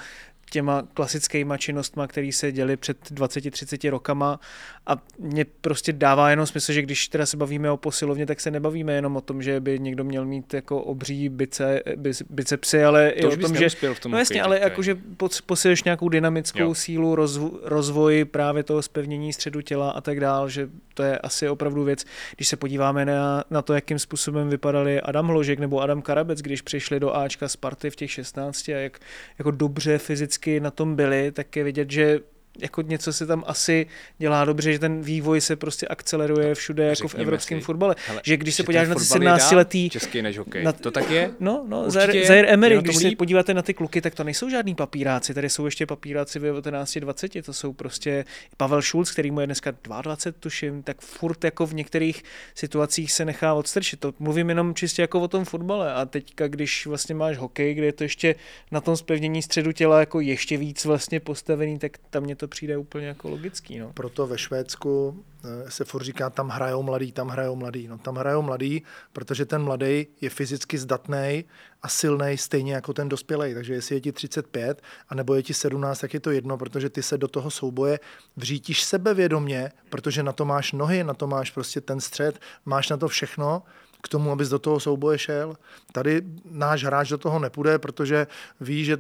těma 0.51 0.83
klasickýma 0.93 1.57
činnostma, 1.57 2.07
které 2.07 2.31
se 2.33 2.51
děly 2.51 2.77
před 2.77 3.11
20-30 3.11 3.89
rokama. 3.89 4.39
A 4.87 4.97
mě 5.19 5.45
prostě 5.61 5.93
dává 5.93 6.29
jenom 6.29 6.45
smysl, 6.45 6.73
že 6.73 6.81
když 6.81 7.07
teda 7.07 7.25
se 7.25 7.37
bavíme 7.37 7.71
o 7.71 7.77
posilovně, 7.77 8.25
tak 8.25 8.41
se 8.41 8.51
nebavíme 8.51 8.93
jenom 8.93 9.15
o 9.15 9.21
tom, 9.21 9.41
že 9.41 9.59
by 9.59 9.79
někdo 9.79 10.03
měl 10.03 10.25
mít 10.25 10.53
jako 10.53 10.81
obří 10.81 11.29
bice, 11.29 11.81
bicepsy, 12.29 12.83
ale 12.83 13.11
to 13.21 13.27
i 13.27 13.33
o 13.33 13.37
tom, 13.37 13.55
že 13.55 13.69
v 13.69 13.99
tom 13.99 14.11
no 14.11 14.17
jasně, 14.17 14.41
ale 14.41 14.59
jakože 14.59 14.97
posiluješ 15.45 15.83
nějakou 15.83 16.09
dynamickou 16.09 16.59
jo. 16.59 16.75
sílu, 16.75 17.15
rozvo, 17.15 17.51
rozvoj 17.63 18.25
právě 18.25 18.63
toho 18.63 18.81
spevnění 18.81 19.33
středu 19.33 19.61
těla 19.61 19.91
a 19.91 20.01
tak 20.01 20.19
dál, 20.19 20.49
že 20.49 20.69
to 20.93 21.03
je 21.03 21.17
asi 21.17 21.49
opravdu 21.49 21.83
věc, 21.83 22.05
když 22.35 22.47
se 22.47 22.57
podíváme 22.57 23.05
na, 23.05 23.43
na 23.49 23.61
to, 23.61 23.73
jakým 23.73 23.99
způsobem 23.99 24.49
vypadali 24.49 25.01
Adam 25.01 25.27
Hložek 25.27 25.59
nebo 25.59 25.81
Adam 25.81 26.01
Karabec, 26.01 26.41
když 26.41 26.61
přišli 26.61 26.99
do 26.99 27.15
Ačka 27.15 27.47
Sparty 27.47 27.89
v 27.89 27.95
těch 27.95 28.11
16 28.11 28.69
a 28.69 28.71
jak 28.71 28.99
jako 29.39 29.51
dobře 29.51 29.97
fyzicky 29.97 30.34
vždycky 30.35 30.59
na 30.59 30.71
tom 30.71 30.95
byli, 30.95 31.31
tak 31.31 31.55
je 31.55 31.63
vidět, 31.63 31.91
že 31.91 32.19
jako 32.59 32.81
něco 32.81 33.13
se 33.13 33.25
tam 33.25 33.43
asi 33.47 33.87
dělá 34.17 34.45
dobře, 34.45 34.73
že 34.73 34.79
ten 34.79 35.01
vývoj 35.01 35.41
se 35.41 35.55
prostě 35.55 35.87
akceleruje 35.87 36.55
všude 36.55 36.85
jako 36.85 37.07
v 37.07 37.15
evropském 37.15 37.59
si, 37.59 37.65
fotbale. 37.65 37.95
Hele, 38.07 38.21
že 38.23 38.37
když 38.37 38.55
se 38.55 38.63
podíváš 38.63 38.87
na 38.87 38.95
ty 38.95 39.05
17 39.05 39.51
letý... 39.51 39.89
Český 39.89 40.21
než 40.21 40.37
hokej. 40.37 40.63
Na, 40.63 40.71
to 40.71 40.91
tak 40.91 41.09
je? 41.09 41.31
No, 41.39 41.65
no 41.67 41.91
Zaire 41.91 42.47
Emery, 42.47 42.77
když 42.81 42.97
se 42.97 43.15
podíváte 43.17 43.53
na 43.53 43.61
ty 43.61 43.73
kluky, 43.73 44.01
tak 44.01 44.15
to 44.15 44.23
nejsou 44.23 44.49
žádní 44.49 44.75
papíráci, 44.75 45.33
tady 45.33 45.49
jsou 45.49 45.65
ještě 45.65 45.85
papíráci 45.85 46.39
ve 46.39 46.47
19, 46.47 46.97
20, 46.97 47.45
to 47.45 47.53
jsou 47.53 47.73
prostě 47.73 48.25
Pavel 48.57 48.81
Schulz, 48.81 49.11
který 49.11 49.31
mu 49.31 49.39
je 49.39 49.45
dneska 49.45 49.73
22, 49.83 50.39
tuším, 50.39 50.83
tak 50.83 51.01
furt 51.01 51.43
jako 51.43 51.65
v 51.65 51.73
některých 51.73 52.23
situacích 52.55 53.11
se 53.11 53.25
nechá 53.25 53.53
odstrčit. 53.53 53.99
To 53.99 54.13
mluvím 54.19 54.49
jenom 54.49 54.75
čistě 54.75 55.01
jako 55.01 55.21
o 55.21 55.27
tom 55.27 55.45
fotbale 55.45 55.93
a 55.93 56.05
teďka, 56.05 56.47
když 56.47 56.87
vlastně 56.87 57.15
máš 57.15 57.37
hokej, 57.37 57.73
kde 57.73 57.85
je 57.85 57.93
to 57.93 58.03
ještě 58.03 58.35
na 58.71 58.81
tom 58.81 58.97
spevnění 58.97 59.41
středu 59.41 59.71
těla 59.71 59.99
jako 59.99 60.19
ještě 60.19 60.57
víc 60.57 60.85
vlastně 60.85 61.19
postavený, 61.19 61.79
tak 61.79 61.97
tam 62.09 62.23
mě 62.23 62.35
to 62.35 62.44
to 62.45 62.49
přijde 62.49 62.77
úplně 62.77 63.07
jako 63.07 63.29
logický. 63.29 63.79
No. 63.79 63.91
Proto 63.93 64.27
ve 64.27 64.37
Švédsku 64.37 65.23
eh, 65.43 65.71
se 65.71 65.85
furt 65.85 66.03
říká, 66.03 66.29
tam 66.29 66.49
hrajou 66.49 66.83
mladý, 66.83 67.11
tam 67.11 67.27
hrajou 67.27 67.55
mladý. 67.55 67.87
No, 67.87 67.97
tam 67.97 68.15
hrajou 68.15 68.41
mladý, 68.41 68.83
protože 69.13 69.45
ten 69.45 69.61
mladý 69.61 70.07
je 70.21 70.29
fyzicky 70.29 70.77
zdatný 70.77 71.45
a 71.81 71.87
silný 71.87 72.37
stejně 72.37 72.73
jako 72.73 72.93
ten 72.93 73.09
dospělý. 73.09 73.53
Takže 73.53 73.73
jestli 73.73 73.95
je 73.95 74.01
ti 74.01 74.11
35 74.11 74.81
a 75.09 75.15
nebo 75.15 75.35
je 75.35 75.43
ti 75.43 75.53
17, 75.53 75.99
tak 75.99 76.13
je 76.13 76.19
to 76.19 76.31
jedno, 76.31 76.57
protože 76.57 76.89
ty 76.89 77.03
se 77.03 77.17
do 77.17 77.27
toho 77.27 77.51
souboje 77.51 77.99
vřítíš 78.37 78.83
sebevědomě, 78.83 79.71
protože 79.89 80.23
na 80.23 80.31
to 80.31 80.45
máš 80.45 80.71
nohy, 80.71 81.03
na 81.03 81.13
to 81.13 81.27
máš 81.27 81.51
prostě 81.51 81.81
ten 81.81 81.99
střed, 81.99 82.39
máš 82.65 82.89
na 82.89 82.97
to 82.97 83.07
všechno 83.07 83.63
k 84.05 84.07
tomu, 84.07 84.31
abys 84.31 84.49
do 84.49 84.59
toho 84.59 84.79
souboje 84.79 85.17
šel. 85.17 85.57
Tady 85.91 86.21
náš 86.51 86.83
hráč 86.83 87.09
do 87.09 87.17
toho 87.17 87.39
nepůjde, 87.39 87.79
protože 87.79 88.27
ví, 88.61 88.85
že 88.85 88.97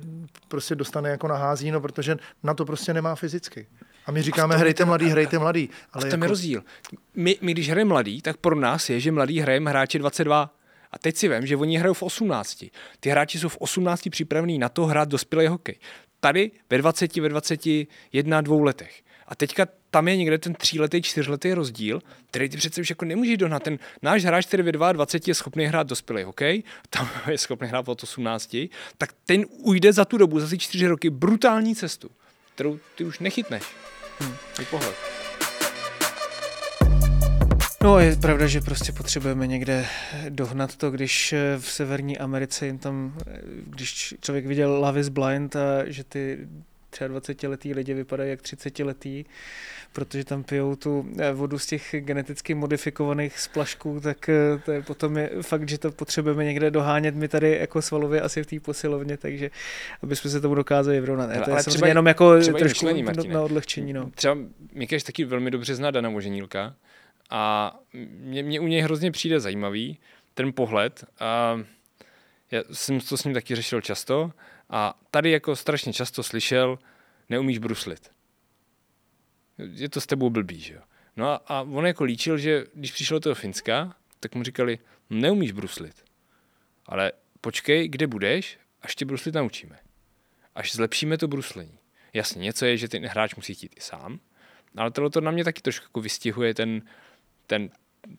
prostě 0.47 0.75
dostane 0.75 1.09
jako 1.09 1.27
na 1.27 1.35
házíno, 1.35 1.81
protože 1.81 2.17
na 2.43 2.53
to 2.53 2.65
prostě 2.65 2.93
nemá 2.93 3.15
fyzicky. 3.15 3.67
A 4.05 4.11
my 4.11 4.21
říkáme, 4.21 4.55
a 4.55 4.57
hrajte 4.57 4.85
mladý, 4.85 5.09
hrajte 5.09 5.39
mladý. 5.39 5.69
Ale 5.93 6.05
a 6.05 6.07
v 6.07 6.09
tom 6.09 6.19
jako... 6.19 6.25
je 6.25 6.29
rozdíl. 6.29 6.63
My, 7.15 7.37
my, 7.41 7.51
když 7.51 7.69
hrajeme 7.69 7.89
mladý, 7.89 8.21
tak 8.21 8.37
pro 8.37 8.55
nás 8.55 8.89
je, 8.89 8.99
že 8.99 9.11
mladý 9.11 9.39
hrajeme 9.39 9.69
hráči 9.69 9.99
22. 9.99 10.53
A 10.91 10.99
teď 10.99 11.15
si 11.15 11.27
vím, 11.29 11.45
že 11.45 11.55
oni 11.55 11.77
hrajou 11.77 11.93
v 11.93 12.03
18. 12.03 12.65
Ty 12.99 13.09
hráči 13.09 13.39
jsou 13.39 13.49
v 13.49 13.57
18 13.57 14.09
připravení 14.09 14.59
na 14.59 14.69
to 14.69 14.85
hrát 14.85 15.09
dospělý 15.09 15.47
hokej. 15.47 15.75
Tady 16.19 16.51
ve 16.69 16.77
20, 16.77 17.15
ve 17.15 17.29
21, 17.29 18.41
dvou 18.41 18.63
letech. 18.63 19.01
A 19.27 19.35
teďka 19.35 19.67
tam 19.91 20.07
je 20.07 20.17
někde 20.17 20.37
ten 20.37 20.53
tříletý, 20.53 21.01
čtyřletý 21.01 21.53
rozdíl, 21.53 22.01
který 22.29 22.49
ty 22.49 22.57
přece 22.57 22.81
už 22.81 22.89
jako 22.89 23.05
nemůžeš 23.05 23.37
dohnat. 23.37 23.63
Ten 23.63 23.79
náš 24.01 24.23
hráč, 24.23 24.45
který 24.45 24.63
ve 24.63 24.71
22 24.71 25.19
je 25.27 25.35
schopný 25.35 25.65
hrát 25.65 25.87
dospělý 25.87 26.23
hokej, 26.23 26.63
tam 26.89 27.09
je 27.31 27.37
schopný 27.37 27.67
hrát 27.67 27.89
od 27.89 28.03
18, 28.03 28.57
tak 28.97 29.13
ten 29.25 29.45
ujde 29.49 29.93
za 29.93 30.05
tu 30.05 30.17
dobu, 30.17 30.39
za 30.39 30.47
ty 30.47 30.57
čtyři 30.57 30.87
roky, 30.87 31.09
brutální 31.09 31.75
cestu, 31.75 32.09
kterou 32.55 32.79
ty 32.95 33.03
už 33.03 33.19
nechytneš. 33.19 33.63
Hm, 34.23 34.35
pohled. 34.69 34.95
No 37.83 37.99
je 37.99 38.15
pravda, 38.15 38.47
že 38.47 38.61
prostě 38.61 38.91
potřebujeme 38.91 39.47
někde 39.47 39.85
dohnat 40.29 40.75
to, 40.75 40.91
když 40.91 41.33
v 41.59 41.71
Severní 41.71 42.17
Americe 42.17 42.65
jim 42.65 42.77
tam, 42.77 43.17
když 43.67 44.15
člověk 44.21 44.45
viděl 44.45 44.71
Love 44.71 44.99
is 44.99 45.09
Blind 45.09 45.55
a 45.55 45.59
že 45.85 46.03
ty 46.03 46.47
23-letý 47.01 47.73
lidi 47.73 47.93
vypadají 47.93 48.29
jak 48.29 48.41
30-letý, 48.41 49.25
protože 49.93 50.25
tam 50.25 50.43
pijou 50.43 50.75
tu 50.75 51.07
eh, 51.19 51.31
vodu 51.31 51.59
z 51.59 51.65
těch 51.65 51.95
geneticky 51.99 52.53
modifikovaných 52.53 53.39
splašků, 53.39 53.99
tak 53.99 54.29
eh, 54.29 54.61
to 54.65 54.71
je 54.71 54.81
potom 54.81 55.17
je 55.17 55.29
fakt, 55.41 55.69
že 55.69 55.77
to 55.77 55.91
potřebujeme 55.91 56.45
někde 56.45 56.71
dohánět 56.71 57.15
my 57.15 57.27
tady 57.27 57.57
jako 57.59 57.81
svalově 57.81 58.21
asi 58.21 58.43
v 58.43 58.45
té 58.45 58.59
posilovně, 58.59 59.17
takže 59.17 59.51
aby 60.03 60.15
jsme 60.15 60.29
se 60.29 60.41
tomu 60.41 60.55
dokázali 60.55 60.99
vyrovnat. 60.99 61.29
Ale, 61.29 61.41
to 61.41 61.51
je 61.51 61.63
třeba, 61.63 61.87
jenom 61.87 62.07
jako 62.07 62.39
třeba 62.39 62.59
trošku 62.59 62.85
myšlení, 62.85 63.27
na 63.27 63.41
odlehčení. 63.41 63.93
No. 63.93 64.11
Třeba 64.15 64.37
Mikeš 64.73 65.03
taky 65.03 65.25
velmi 65.25 65.51
dobře 65.51 65.75
zná 65.75 65.91
Dana 65.91 66.09
Moženílka 66.09 66.75
a 67.29 67.75
mě, 68.19 68.43
mě 68.43 68.59
u 68.59 68.67
něj 68.67 68.81
hrozně 68.81 69.11
přijde 69.11 69.39
zajímavý 69.39 69.97
ten 70.33 70.53
pohled 70.53 71.03
a 71.19 71.59
já 72.51 72.63
jsem 72.71 72.99
to 72.99 73.17
s 73.17 73.23
ním 73.23 73.33
taky 73.33 73.55
řešil 73.55 73.81
často 73.81 74.31
a 74.69 74.99
tady 75.11 75.31
jako 75.31 75.55
strašně 75.55 75.93
často 75.93 76.23
slyšel, 76.23 76.79
neumíš 77.29 77.57
bruslit. 77.57 78.11
Je 79.57 79.89
to 79.89 80.01
s 80.01 80.05
tebou 80.05 80.29
blbý, 80.29 80.59
že 80.59 80.73
jo? 80.73 80.81
No 81.17 81.27
a, 81.27 81.35
a 81.35 81.61
on 81.61 81.87
jako 81.87 82.03
líčil, 82.03 82.37
že 82.37 82.65
když 82.73 82.91
přišel 82.91 83.15
do 83.15 83.19
toho 83.19 83.35
Finska, 83.35 83.95
tak 84.19 84.35
mu 84.35 84.43
říkali, 84.43 84.79
neumíš 85.09 85.51
bruslit. 85.51 86.03
Ale 86.85 87.11
počkej, 87.41 87.87
kde 87.87 88.07
budeš, 88.07 88.59
až 88.81 88.95
tě 88.95 89.05
bruslit 89.05 89.35
naučíme. 89.35 89.79
Až 90.55 90.75
zlepšíme 90.75 91.17
to 91.17 91.27
bruslení. 91.27 91.79
Jasně, 92.13 92.41
něco 92.41 92.65
je, 92.65 92.77
že 92.77 92.87
ten 92.87 93.05
hráč 93.05 93.35
musí 93.35 93.55
chtít 93.55 93.75
i 93.77 93.81
sám, 93.81 94.19
ale 94.77 94.91
tohle 94.91 95.09
to 95.09 95.21
na 95.21 95.31
mě 95.31 95.43
taky 95.43 95.61
trošku 95.61 95.85
jako 95.85 96.01
vystihuje 96.01 96.53
ten, 96.53 96.81
ten, 97.47 97.69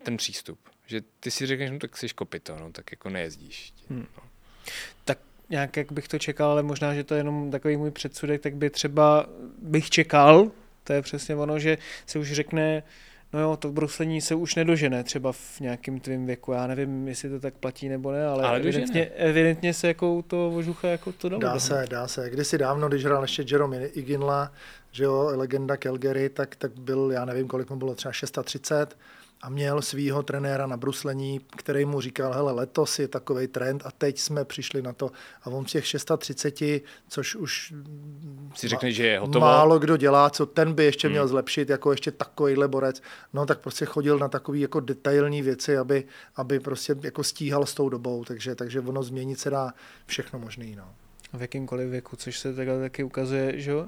ten 0.03 0.17
přístup. 0.17 0.69
Že 0.87 1.01
ty 1.21 1.31
si 1.31 1.47
řekneš, 1.47 1.71
no 1.71 1.79
tak 1.79 1.97
jsi 1.97 2.09
kopito, 2.09 2.57
no 2.57 2.73
tak 2.73 2.91
jako 2.91 3.11
nejezdíš. 3.11 3.73
Hmm. 3.91 4.07
No. 4.17 4.23
Tak 5.05 5.19
nějak, 5.51 5.77
jak 5.77 5.93
bych 5.93 6.09
to 6.09 6.19
čekal, 6.19 6.51
ale 6.51 6.63
možná, 6.63 6.95
že 6.95 7.05
to 7.05 7.15
je 7.15 7.21
jenom 7.21 7.51
takový 7.51 7.77
můj 7.77 7.91
předsudek, 7.91 8.41
tak 8.41 8.55
by 8.55 8.71
třeba 8.71 9.27
bych 9.63 9.91
čekal, 9.91 10.51
to 10.85 10.93
je 10.93 11.03
přesně 11.03 11.37
ono, 11.37 11.59
že 11.59 11.79
se 12.07 12.19
už 12.19 12.33
řekne, 12.33 12.83
no 13.33 13.41
jo, 13.41 13.57
to 13.57 13.73
bruslení 13.73 14.21
se 14.21 14.35
už 14.35 14.55
nedožene 14.55 15.05
třeba 15.05 15.33
v 15.33 15.61
nějakém 15.61 16.01
tvém 16.01 16.27
věku. 16.27 16.53
Já 16.53 16.67
nevím, 16.67 17.09
jestli 17.09 17.29
to 17.29 17.41
tak 17.41 17.55
platí 17.55 17.89
nebo 17.89 18.13
ne, 18.13 18.27
ale, 18.27 18.45
ale 18.45 18.59
evidentně, 18.59 19.07
evidentně 19.07 19.75
se 19.75 19.89
jako 19.89 20.23
to 20.27 20.51
vožucha 20.51 20.89
jako 20.89 21.13
to 21.13 21.29
dalo. 21.29 21.43
Dá 21.43 21.59
se, 21.59 21.87
dá 21.91 22.09
se. 22.09 22.31
Kdysi 22.31 22.59
dávno, 22.59 22.89
když 22.89 23.05
hrál 23.05 23.23
ještě 23.23 23.45
Jerome 23.51 23.87
Iginla, 23.87 24.53
že 24.93 25.05
jo, 25.05 25.31
legenda 25.35 25.77
Calgary, 25.77 26.29
tak, 26.29 26.57
tak 26.57 26.79
byl, 26.79 27.11
já 27.13 27.25
nevím, 27.25 27.49
kolik 27.49 27.71
mu 27.71 27.77
bylo, 27.77 27.95
třeba 27.95 28.13
630, 28.13 28.97
a 29.43 29.49
měl 29.49 29.83
svého 29.83 30.23
trenéra 30.23 30.67
na 30.67 30.77
bruslení, 30.77 31.41
který 31.57 31.85
mu 31.85 32.01
říkal, 32.01 32.33
hele, 32.33 32.53
letos 32.53 32.99
je 32.99 33.09
takový 33.09 33.47
trend 33.47 33.83
a 33.85 33.91
teď 33.91 34.19
jsme 34.19 34.45
přišli 34.45 34.83
na 34.83 34.93
to. 34.93 35.11
A 35.43 35.47
on 35.47 35.65
v 35.65 35.69
těch 35.69 35.87
630, 35.87 36.61
což 37.09 37.35
už 37.35 37.75
si 38.55 38.69
řekne, 38.69 38.93
že 38.93 39.07
je 39.07 39.19
hotovo. 39.19 39.41
málo 39.41 39.79
kdo 39.79 39.97
dělá, 39.97 40.31
co 40.31 40.47
ten 40.47 40.73
by 40.73 40.85
ještě 40.85 41.09
hmm. 41.09 41.13
měl 41.13 41.29
zlepšit, 41.29 41.71
jako 41.71 41.91
ještě 41.91 42.11
takovýhle 42.11 42.69
borec, 42.69 43.03
no 43.33 43.47
tak 43.47 43.59
prostě 43.59 43.85
chodil 43.85 44.19
na 44.19 44.29
takové 44.29 44.59
jako 44.59 44.81
detailní 44.81 45.43
věci, 45.43 45.77
aby, 45.77 46.05
aby 46.37 46.61
prostě 46.61 46.97
jako 47.03 47.25
stíhal 47.25 47.67
s 47.67 47.75
tou 47.75 47.89
dobou, 47.89 48.25
takže, 48.25 48.55
takže 48.55 48.81
ono 48.81 49.03
změnit 49.03 49.41
se 49.41 49.51
dá 49.51 49.73
všechno 50.07 50.39
možný. 50.39 50.77
No 50.77 50.85
v 51.33 51.41
jakýmkoliv 51.41 51.91
věku, 51.91 52.17
což 52.17 52.39
se 52.39 52.55
takhle 52.55 52.81
taky 52.81 53.05
ukazuje. 53.05 53.61
Že? 53.61 53.75
Uh, 53.75 53.85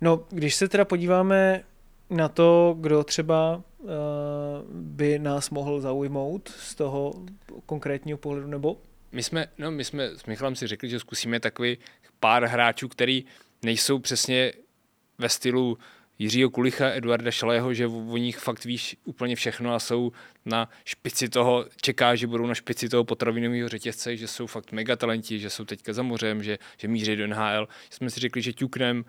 no, 0.00 0.24
když 0.30 0.54
se 0.54 0.68
teda 0.68 0.84
podíváme 0.84 1.64
na 2.10 2.28
to, 2.28 2.76
kdo 2.80 3.04
třeba 3.04 3.62
uh, 3.78 3.90
by 4.72 5.18
nás 5.18 5.50
mohl 5.50 5.80
zaujmout 5.80 6.48
z 6.48 6.74
toho 6.74 7.14
konkrétního 7.66 8.18
pohledu, 8.18 8.46
nebo? 8.46 8.78
My 9.12 9.22
jsme, 9.22 9.46
no, 9.58 9.70
my 9.70 9.84
jsme 9.84 10.06
s 10.06 10.26
Michalem 10.26 10.56
si 10.56 10.66
řekli, 10.66 10.88
že 10.88 11.00
zkusíme 11.00 11.40
takový 11.40 11.78
pár 12.20 12.44
hráčů, 12.44 12.88
který 12.88 13.24
nejsou 13.62 13.98
přesně 13.98 14.52
ve 15.18 15.28
stylu 15.28 15.78
Jiřího 16.18 16.50
Kulicha, 16.50 16.90
Eduarda 16.90 17.30
Šalého, 17.30 17.74
že 17.74 17.86
o 17.86 18.16
nich 18.16 18.38
fakt 18.38 18.64
víš 18.64 18.96
úplně 19.04 19.36
všechno 19.36 19.74
a 19.74 19.78
jsou 19.78 20.12
na 20.44 20.68
špici 20.84 21.28
toho, 21.28 21.66
čeká, 21.82 22.14
že 22.14 22.26
budou 22.26 22.46
na 22.46 22.54
špici 22.54 22.88
toho 22.88 23.04
potravinového 23.04 23.68
řetězce, 23.68 24.16
že 24.16 24.28
jsou 24.28 24.46
fakt 24.46 24.72
mega 24.72 24.96
talenti, 24.96 25.38
že 25.38 25.50
jsou 25.50 25.64
teďka 25.64 25.92
za 25.92 26.02
mořem, 26.02 26.42
že, 26.42 26.58
že 26.78 26.88
míří 26.88 27.16
do 27.16 27.26
NHL. 27.26 27.68
Jsme 27.90 28.10
si 28.10 28.20
řekli, 28.20 28.42
že 28.42 28.52
ťuknem 28.52 29.04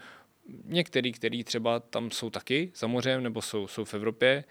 některý, 0.66 1.12
který 1.12 1.44
třeba 1.44 1.80
tam 1.80 2.12
jsou 2.12 2.30
taky 2.30 2.72
za 2.76 2.88
mořem 2.88 3.24
nebo 3.24 3.42
jsou, 3.42 3.68
jsou 3.68 3.86
v 3.86 3.94
Evropě 3.94 4.44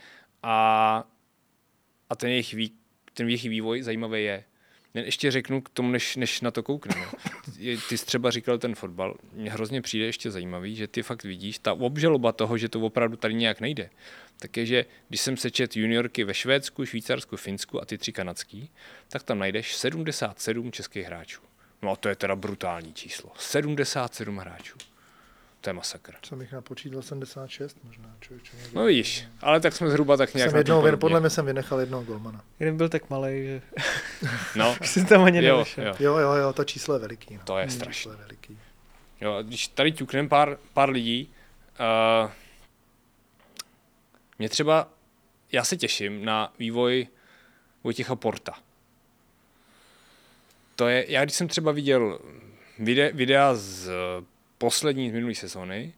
a, 0.43 1.05
a 2.11 2.17
ten, 2.17 2.31
jejich 2.31 2.55
vý, 2.55 2.73
ten 3.15 3.29
jejich 3.29 3.43
vývoj 3.43 3.83
zajímavý 3.83 4.25
je. 4.25 4.45
Jen 4.95 5.05
ještě 5.05 5.31
řeknu 5.31 5.61
k 5.61 5.69
tomu, 5.69 5.91
než, 5.91 6.17
než 6.17 6.41
na 6.41 6.51
to 6.51 6.63
koukneme. 6.63 7.07
Ty 7.89 7.99
jsi 7.99 8.07
třeba 8.07 8.31
říkal 8.31 8.59
ten 8.59 8.75
fotbal. 8.75 9.17
Mně 9.33 9.51
hrozně 9.51 9.83
přijde 9.83 10.05
ještě 10.05 10.31
zajímavý, 10.31 10.77
že 10.77 10.87
ty 10.87 11.03
fakt 11.03 11.25
vidíš, 11.25 11.59
ta 11.59 11.73
obžaloba 11.73 12.33
toho, 12.33 12.59
že 12.59 12.69
to 12.69 12.81
opravdu 12.81 13.17
tady 13.17 13.35
nějak 13.35 13.61
nejde, 13.61 13.91
tak 14.39 14.57
je, 14.57 14.67
že 14.67 14.85
když 15.09 15.21
jsem 15.21 15.37
sečet 15.37 15.77
juniorky 15.77 16.25
ve 16.25 16.35
Švédsku, 16.35 16.87
Švýcarsku, 16.87 17.37
Finsku 17.37 17.83
a 17.83 17.85
ty 17.85 17.99
tři 17.99 18.13
kanadský, 18.13 18.71
tak 19.09 19.23
tam 19.23 19.39
najdeš 19.39 19.77
77 19.77 20.73
českých 20.73 21.07
hráčů. 21.07 21.43
No 21.83 21.91
a 21.91 21.97
to 21.97 22.09
je 22.09 22.17
teda 22.17 22.37
brutální 22.37 22.95
číslo. 22.95 23.33
77 23.37 24.39
hráčů. 24.39 24.79
To 25.63 25.71
je 25.71 25.75
masakr. 25.75 26.15
Jsem 26.23 26.41
jich 26.41 26.53
napočítal 26.53 27.03
76 27.03 27.77
možná. 27.85 28.17
Člověče, 28.21 28.53
no 28.73 28.85
vidíš, 28.85 29.25
ale 29.41 29.61
tak 29.61 29.73
jsme 29.73 29.91
zhruba 29.91 30.17
tak 30.17 30.35
nějak 30.35 30.51
jsem 30.51 30.59
jednou, 30.59 30.83
vyn, 30.83 30.99
podle 30.99 31.21
mě 31.21 31.31
jsem 31.31 31.47
vynechal 31.47 31.81
jednoho 31.81 32.05
golmana. 32.05 32.45
Jeden 32.61 32.77
byl 32.77 32.89
tak 32.89 33.11
malý, 33.11 33.45
že 33.45 33.63
no. 34.57 34.77
jsem 34.83 35.07
tam 35.07 35.25
ani 35.25 35.45
jo, 35.45 35.57
nevyšel. 35.57 35.85
jo. 35.87 35.95
jo, 35.99 36.17
jo, 36.17 36.33
jo, 36.33 36.53
to 36.53 36.65
číslo 36.65 36.95
je 36.95 37.01
veliký. 37.01 37.35
No. 37.35 37.41
To 37.45 37.59
je 37.59 37.71
strašné. 37.71 37.95
Číslo 37.95 38.13
je 38.13 38.19
veliký. 38.19 38.59
Jo, 39.21 39.39
když 39.43 39.69
tady 39.69 39.93
ťukneme 39.93 40.29
pár, 40.29 40.59
pár 40.73 40.91
lidí, 40.91 41.33
uh, 42.25 42.31
mě 44.39 44.49
třeba, 44.49 44.89
já 45.53 45.65
se 45.65 45.77
těším 45.77 46.25
na 46.25 46.53
vývoj 46.59 47.07
Vojtěcha 47.85 48.17
Porta. 48.17 48.53
To 50.77 50.89
je, 50.89 51.13
já 51.13 51.25
když 51.25 51.37
jsem 51.37 51.49
třeba 51.49 51.73
viděl 51.73 52.19
vide, 52.79 53.13
videa 53.13 53.55
z 53.55 53.91
poslední 54.63 55.11
z 55.11 55.13
minulé 55.13 55.35
sezóny, 55.35 55.93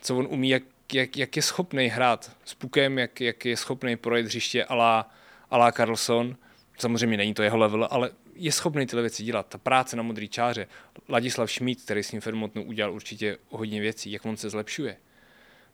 co 0.00 0.16
on 0.16 0.26
umí, 0.30 0.48
jak, 0.48 0.62
jak, 0.92 1.16
jak 1.16 1.36
je 1.36 1.42
schopný 1.42 1.86
hrát 1.88 2.36
s 2.44 2.54
pukem, 2.54 2.98
jak, 2.98 3.20
jak 3.20 3.44
je 3.44 3.56
schopný 3.56 3.96
projet 3.96 4.26
hřiště 4.26 4.64
ala, 4.64 5.10
ala 5.50 5.72
Carlson. 5.72 6.36
Samozřejmě 6.78 7.16
není 7.16 7.34
to 7.34 7.42
jeho 7.42 7.56
level, 7.56 7.88
ale 7.90 8.10
je 8.34 8.52
schopný 8.52 8.86
tyhle 8.86 9.02
věci 9.02 9.24
dělat. 9.24 9.46
Ta 9.46 9.58
práce 9.58 9.96
na 9.96 10.02
modrý 10.02 10.28
čáře, 10.28 10.66
Ladislav 11.08 11.50
Šmít, 11.50 11.82
který 11.82 12.02
s 12.02 12.12
ním 12.12 12.20
Fermotnou 12.20 12.62
udělal 12.62 12.92
určitě 12.92 13.38
hodně 13.48 13.80
věcí, 13.80 14.12
jak 14.12 14.26
on 14.26 14.36
se 14.36 14.50
zlepšuje. 14.50 14.96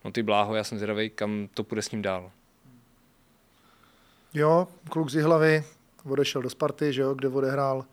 No 0.04 0.12
ty 0.12 0.22
bláho, 0.22 0.54
já 0.54 0.64
jsem 0.64 0.78
zvědavý, 0.78 1.10
kam 1.10 1.48
to 1.54 1.64
půjde 1.64 1.82
s 1.82 1.90
ním 1.90 2.02
dál. 2.02 2.30
Jo, 4.34 4.68
kluk 4.88 5.10
z 5.10 5.22
hlavy 5.22 5.64
odešel 6.04 6.42
do 6.42 6.50
Sparty, 6.50 6.92
že 6.92 7.02
jo, 7.02 7.14
kde 7.14 7.28
odehrál 7.28 7.84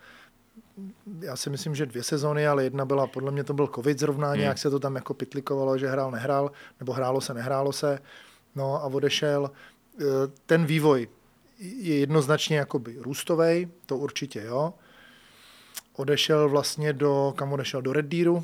já 1.19 1.35
si 1.35 1.49
myslím, 1.49 1.75
že 1.75 1.85
dvě 1.85 2.03
sezóny, 2.03 2.47
ale 2.47 2.63
jedna 2.63 2.85
byla, 2.85 3.07
podle 3.07 3.31
mě 3.31 3.43
to 3.43 3.53
byl 3.53 3.67
covid 3.67 3.99
zrovna, 3.99 4.29
hmm. 4.29 4.39
nějak 4.39 4.57
se 4.57 4.69
to 4.69 4.79
tam 4.79 4.95
jako 4.95 5.13
pitlikovalo, 5.13 5.77
že 5.77 5.87
hrál, 5.87 6.11
nehrál, 6.11 6.51
nebo 6.79 6.93
hrálo 6.93 7.21
se, 7.21 7.33
nehrálo 7.33 7.71
se, 7.71 7.99
no 8.55 8.75
a 8.75 8.83
odešel. 8.83 9.51
E, 9.99 10.03
ten 10.45 10.65
vývoj 10.65 11.07
je 11.59 11.99
jednoznačně 11.99 12.57
jakoby 12.57 12.95
růstovej, 12.99 13.67
to 13.85 13.97
určitě 13.97 14.41
jo. 14.41 14.73
Odešel 15.95 16.49
vlastně 16.49 16.93
do, 16.93 17.33
kam 17.37 17.53
odešel, 17.53 17.81
do 17.81 17.93
Red 17.93 18.05
Deeru, 18.05 18.43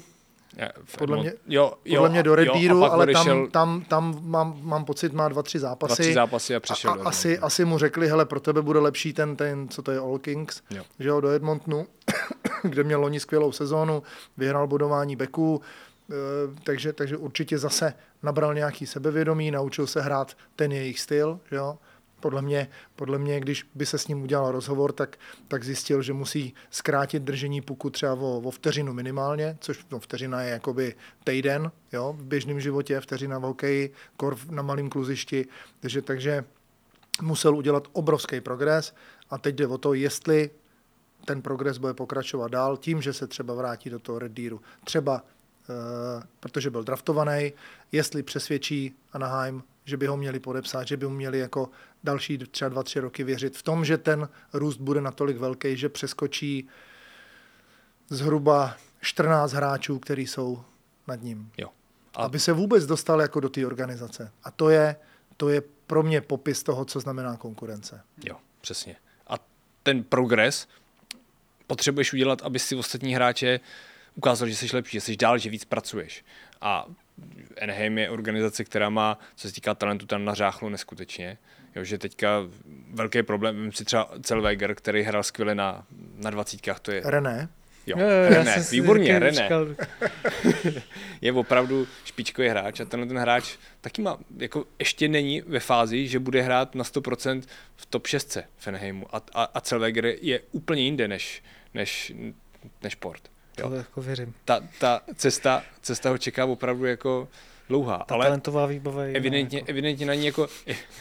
podle 0.97 1.17
mě, 1.17 1.33
jo, 1.47 1.73
jo, 1.85 1.95
podle 1.95 2.09
mě 2.09 2.23
do 2.23 2.35
Red 2.35 2.47
Deeru, 2.53 2.83
ale 2.83 3.03
odešel... 3.03 3.23
tam, 3.23 3.51
tam, 3.51 3.83
tam 3.87 4.19
mám, 4.21 4.59
mám 4.61 4.85
pocit, 4.85 5.13
má 5.13 5.29
dva, 5.29 5.43
tři 5.43 5.59
zápasy. 5.59 6.01
Dva, 6.01 6.05
tři 6.05 6.13
zápasy 6.13 6.55
a 6.55 6.59
přešel 6.59 6.91
a, 6.91 6.93
a, 6.93 7.07
asi, 7.07 7.39
asi 7.39 7.65
mu 7.65 7.77
řekli, 7.77 8.07
hele, 8.07 8.25
pro 8.25 8.39
tebe 8.39 8.61
bude 8.61 8.79
lepší 8.79 9.13
ten, 9.13 9.35
ten 9.35 9.69
co 9.69 9.81
to 9.81 9.91
je, 9.91 9.99
All 9.99 10.19
Kings, 10.19 10.61
jo. 10.69 10.83
že 10.99 11.09
jo, 11.09 11.21
do 11.21 11.29
Edmontonu, 11.29 11.87
kde 12.69 12.83
měl 12.83 13.01
loni 13.01 13.19
skvělou 13.19 13.51
sezónu, 13.51 14.03
vyhrál 14.37 14.67
bodování 14.67 15.15
beků, 15.15 15.61
takže, 16.63 16.93
takže 16.93 17.17
určitě 17.17 17.57
zase 17.57 17.93
nabral 18.23 18.53
nějaký 18.53 18.85
sebevědomí, 18.85 19.51
naučil 19.51 19.87
se 19.87 20.01
hrát 20.01 20.37
ten 20.55 20.71
jejich 20.71 20.99
styl, 20.99 21.39
jo, 21.51 21.77
podle 22.19 22.41
mě, 22.41 22.67
podle 22.95 23.17
mě, 23.17 23.39
když 23.39 23.65
by 23.75 23.85
se 23.85 23.97
s 23.97 24.07
ním 24.07 24.23
udělal 24.23 24.51
rozhovor, 24.51 24.91
tak, 24.91 25.17
tak 25.47 25.63
zjistil, 25.63 26.01
že 26.01 26.13
musí 26.13 26.53
zkrátit 26.71 27.23
držení 27.23 27.61
puku 27.61 27.89
třeba 27.89 28.13
o, 28.13 28.39
o 28.39 28.51
vteřinu 28.51 28.93
minimálně, 28.93 29.57
což 29.59 29.85
no, 29.91 29.99
vteřina 29.99 30.41
je 30.41 30.51
jakoby 30.51 30.95
týden 31.23 31.71
jo, 31.93 32.15
v 32.17 32.23
běžném 32.23 32.59
životě, 32.59 32.99
vteřina 32.99 33.39
v 33.39 33.41
hokeji, 33.41 33.93
kor 34.17 34.37
na 34.49 34.61
malém 34.61 34.89
kluzišti, 34.89 35.45
takže, 35.79 36.01
takže 36.01 36.43
musel 37.21 37.55
udělat 37.55 37.87
obrovský 37.91 38.41
progres. 38.41 38.93
A 39.29 39.37
teď 39.37 39.55
jde 39.55 39.67
o 39.67 39.77
to, 39.77 39.93
jestli 39.93 40.49
ten 41.27 41.41
progres 41.41 41.77
bude 41.77 41.93
pokračovat 41.93 42.51
dál 42.51 42.77
tím, 42.77 43.01
že 43.01 43.13
se 43.13 43.27
třeba 43.27 43.53
vrátí 43.53 43.89
do 43.89 43.99
toho 43.99 44.19
Red 44.19 44.31
Deeru. 44.31 44.61
Třeba 44.83 45.23
Uh, 45.69 46.23
protože 46.39 46.69
byl 46.69 46.83
draftovaný, 46.83 47.53
jestli 47.91 48.23
přesvědčí 48.23 48.95
Anaheim, 49.13 49.63
že 49.85 49.97
by 49.97 50.07
ho 50.07 50.17
měli 50.17 50.39
podepsat, 50.39 50.87
že 50.87 50.97
by 50.97 51.05
mu 51.05 51.13
měli 51.13 51.39
jako 51.39 51.69
další 52.03 52.37
třeba 52.37 52.69
dva, 52.69 52.83
tři 52.83 52.99
roky 52.99 53.23
věřit 53.23 53.57
v 53.57 53.63
tom, 53.63 53.85
že 53.85 53.97
ten 53.97 54.29
růst 54.53 54.77
bude 54.77 55.01
natolik 55.01 55.37
velký, 55.37 55.77
že 55.77 55.89
přeskočí 55.89 56.67
zhruba 58.09 58.77
14 59.01 59.51
hráčů, 59.53 59.99
kteří 59.99 60.27
jsou 60.27 60.63
nad 61.07 61.21
ním. 61.21 61.51
Jo. 61.57 61.69
A... 62.15 62.23
Aby 62.23 62.39
se 62.39 62.53
vůbec 62.53 62.85
dostal 62.85 63.21
jako 63.21 63.39
do 63.39 63.49
té 63.49 63.65
organizace. 63.65 64.31
A 64.43 64.51
to 64.51 64.69
je, 64.69 64.95
to 65.37 65.49
je 65.49 65.61
pro 65.87 66.03
mě 66.03 66.21
popis 66.21 66.63
toho, 66.63 66.85
co 66.85 66.99
znamená 66.99 67.37
konkurence. 67.37 68.01
Jo, 68.25 68.37
přesně. 68.61 68.95
A 69.27 69.35
ten 69.83 70.03
progres 70.03 70.67
potřebuješ 71.67 72.13
udělat, 72.13 72.41
aby 72.41 72.59
si 72.59 72.75
ostatní 72.75 73.15
hráče 73.15 73.59
ukázal, 74.15 74.47
že 74.47 74.55
jsi 74.55 74.67
lepší, 74.73 74.97
že 74.97 75.01
jsi 75.01 75.17
dál, 75.17 75.37
že 75.37 75.49
víc 75.49 75.65
pracuješ. 75.65 76.25
A 76.61 76.85
Anaheim 77.61 77.97
je 77.97 78.09
organizace, 78.09 78.63
která 78.63 78.89
má, 78.89 79.19
co 79.35 79.47
se 79.47 79.53
týká 79.53 79.73
talentu, 79.73 80.05
tam 80.05 80.25
nařáchlo 80.25 80.69
neskutečně. 80.69 81.37
Jo, 81.75 81.83
že 81.83 81.97
teďka 81.97 82.43
velký 82.93 83.23
problém, 83.23 83.61
vím 83.61 83.71
si 83.71 83.85
třeba 83.85 84.09
Celweger, 84.21 84.75
který 84.75 85.03
hrál 85.03 85.23
skvěle 85.23 85.55
na, 85.55 85.85
na 86.15 86.29
dvacítkách, 86.29 86.79
to 86.79 86.91
je... 86.91 87.01
René. 87.05 87.49
Jo, 87.87 87.99
jo, 87.99 88.07
jo 88.07 88.29
René, 88.29 88.63
výborně, 88.71 89.19
René. 89.19 89.49
je 91.21 91.33
opravdu 91.33 91.87
špičkový 92.05 92.47
hráč 92.47 92.79
a 92.79 92.85
tenhle 92.85 93.07
ten 93.07 93.17
hráč 93.17 93.57
taky 93.81 94.01
má, 94.01 94.17
jako 94.37 94.65
ještě 94.79 95.07
není 95.07 95.41
ve 95.41 95.59
fázi, 95.59 96.07
že 96.07 96.19
bude 96.19 96.41
hrát 96.41 96.75
na 96.75 96.83
100% 96.83 97.43
v 97.75 97.85
top 97.85 98.07
6 98.07 98.37
v 98.57 98.67
Anaheimu 98.67 99.15
a, 99.15 99.21
a, 99.33 99.43
a 99.43 99.61
Celweger 99.61 100.05
je 100.21 100.39
úplně 100.51 100.81
jinde 100.81 101.07
než, 101.07 101.43
než, 101.73 102.13
než 102.83 102.95
Port. 102.95 103.29
Jo. 103.59 103.69
To 103.69 103.75
jako 103.75 104.01
věřím. 104.01 104.33
Ta, 104.45 104.63
ta 104.79 105.01
cesta, 105.15 105.63
cesta 105.81 106.09
ho 106.09 106.17
čeká 106.17 106.45
opravdu 106.45 106.85
jako 106.85 107.27
dlouhá. 107.69 107.97
Ta 108.07 108.15
ale 108.15 108.25
talentová 108.25 108.65
výbava 108.65 109.05
je 109.05 109.13
evidentně, 109.13 109.57
jako... 109.57 109.69
evidentně 109.69 110.05
na 110.05 110.13
ní 110.13 110.25
jako 110.25 110.47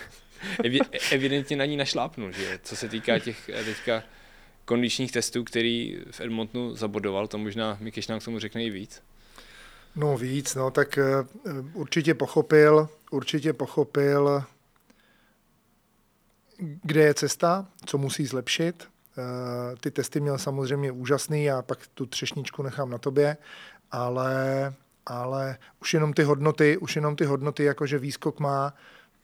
evi, 0.64 0.78
evidentně 1.12 1.56
na 1.56 1.64
ní 1.64 1.76
našlápnul, 1.76 2.32
že 2.32 2.58
co 2.62 2.76
se 2.76 2.88
týká 2.88 3.18
těch 3.18 3.50
teďka 3.64 4.02
kondičních 4.64 5.12
testů, 5.12 5.44
který 5.44 5.98
v 6.10 6.20
Edmontonu 6.20 6.76
zabodoval, 6.76 7.26
to 7.26 7.38
možná 7.38 7.78
Mikeš 7.80 8.08
nám 8.08 8.20
k 8.20 8.24
tomu 8.24 8.38
řekne 8.38 8.64
i 8.64 8.70
víc. 8.70 9.02
No 9.96 10.16
víc, 10.18 10.54
no 10.54 10.70
tak 10.70 10.98
uh, 11.44 11.66
určitě 11.72 12.14
pochopil, 12.14 12.88
určitě 13.10 13.52
pochopil, 13.52 14.44
kde 16.58 17.02
je 17.02 17.14
cesta, 17.14 17.68
co 17.86 17.98
musí 17.98 18.26
zlepšit, 18.26 18.88
Eh, 18.88 18.95
ty 19.80 19.90
testy 19.90 20.20
měl 20.20 20.38
samozřejmě 20.38 20.92
úžasný, 20.92 21.44
já 21.44 21.62
pak 21.62 21.86
tu 21.94 22.06
třešničku 22.06 22.62
nechám 22.62 22.90
na 22.90 22.98
tobě, 22.98 23.36
ale, 23.92 24.74
ale 25.06 25.58
už 25.80 25.94
jenom 25.94 26.12
ty 26.12 26.22
hodnoty, 26.22 26.76
už 26.76 26.96
jenom 26.96 27.16
ty 27.16 27.24
hodnoty, 27.24 27.64
jakože 27.64 27.98
výskok 27.98 28.40
má, 28.40 28.74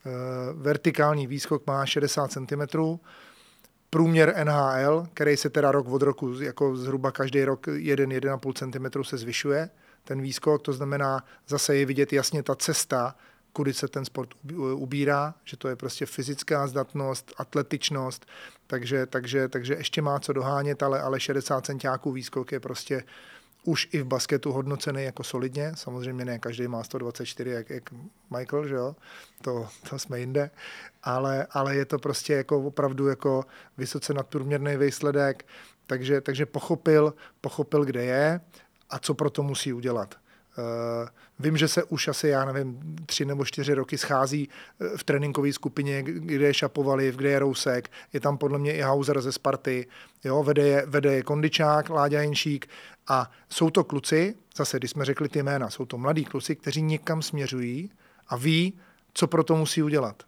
eh, 0.06 0.10
vertikální 0.52 1.26
výskok 1.26 1.66
má 1.66 1.86
60 1.86 2.32
cm, 2.32 2.62
průměr 3.90 4.34
NHL, 4.44 5.06
který 5.14 5.36
se 5.36 5.50
teda 5.50 5.72
rok 5.72 5.88
od 5.88 6.02
roku, 6.02 6.40
jako 6.40 6.76
zhruba 6.76 7.10
každý 7.10 7.44
rok 7.44 7.66
1-1,5 7.66 8.52
cm 8.52 9.04
se 9.04 9.16
zvyšuje, 9.16 9.70
ten 10.04 10.22
výskok, 10.22 10.62
to 10.62 10.72
znamená, 10.72 11.24
zase 11.48 11.76
je 11.76 11.86
vidět 11.86 12.12
jasně 12.12 12.42
ta 12.42 12.54
cesta, 12.54 13.14
kudy 13.52 13.72
se 13.72 13.88
ten 13.88 14.04
sport 14.04 14.28
ubírá, 14.74 15.34
že 15.44 15.56
to 15.56 15.68
je 15.68 15.76
prostě 15.76 16.06
fyzická 16.06 16.66
zdatnost, 16.66 17.32
atletičnost, 17.36 18.26
takže, 18.66 19.06
takže, 19.06 19.48
takže 19.48 19.74
ještě 19.74 20.02
má 20.02 20.20
co 20.20 20.32
dohánět, 20.32 20.82
ale, 20.82 21.00
ale 21.00 21.20
60 21.20 21.66
centiáků 21.66 22.12
výskok 22.12 22.52
je 22.52 22.60
prostě 22.60 23.04
už 23.64 23.88
i 23.92 24.02
v 24.02 24.04
basketu 24.04 24.52
hodnocený 24.52 25.04
jako 25.04 25.24
solidně. 25.24 25.72
Samozřejmě 25.74 26.24
ne 26.24 26.38
každý 26.38 26.68
má 26.68 26.84
124 26.84 27.50
jak, 27.50 27.70
jak 27.70 27.90
Michael, 28.36 28.68
že 28.68 28.74
jo? 28.74 28.96
To, 29.42 29.68
to 29.90 29.98
jsme 29.98 30.20
jinde. 30.20 30.50
Ale, 31.02 31.46
ale 31.50 31.76
je 31.76 31.84
to 31.84 31.98
prostě 31.98 32.32
jako 32.32 32.58
opravdu 32.58 33.06
jako 33.06 33.44
vysoce 33.78 34.14
nadprůměrný 34.14 34.76
výsledek, 34.76 35.46
takže, 35.86 36.20
takže 36.20 36.46
pochopil, 36.46 37.14
pochopil, 37.40 37.84
kde 37.84 38.04
je 38.04 38.40
a 38.90 38.98
co 38.98 39.14
pro 39.14 39.30
to 39.30 39.42
musí 39.42 39.72
udělat. 39.72 40.21
Uh, 40.58 41.08
vím, 41.38 41.56
že 41.56 41.68
se 41.68 41.84
už 41.84 42.08
asi, 42.08 42.28
já 42.28 42.44
nevím, 42.44 42.96
tři 43.06 43.24
nebo 43.24 43.44
čtyři 43.44 43.74
roky 43.74 43.98
schází 43.98 44.48
eh, 44.80 44.96
v 44.96 45.04
tréninkové 45.04 45.52
skupině, 45.52 46.02
kde 46.02 46.46
je 46.46 46.54
Šapovaliv, 46.54 47.16
kde 47.16 47.30
je 47.30 47.38
Rousek, 47.38 47.90
je 48.12 48.20
tam 48.20 48.38
podle 48.38 48.58
mě 48.58 48.74
i 48.74 48.80
Hauser 48.80 49.20
ze 49.20 49.32
Sparty, 49.32 49.86
jo, 50.24 50.42
vede 50.42 50.68
je, 50.68 50.84
vede 50.86 51.14
je 51.14 51.22
Kondičák, 51.22 51.90
Láďa 51.90 52.20
Jenšík 52.20 52.66
a 53.08 53.30
jsou 53.48 53.70
to 53.70 53.84
kluci, 53.84 54.34
zase, 54.56 54.78
když 54.78 54.90
jsme 54.90 55.04
řekli 55.04 55.28
ty 55.28 55.42
jména, 55.42 55.70
jsou 55.70 55.84
to 55.84 55.98
mladí 55.98 56.24
kluci, 56.24 56.56
kteří 56.56 56.82
někam 56.82 57.22
směřují 57.22 57.90
a 58.28 58.36
ví, 58.36 58.78
co 59.14 59.26
pro 59.26 59.44
to 59.44 59.56
musí 59.56 59.82
udělat. 59.82 60.22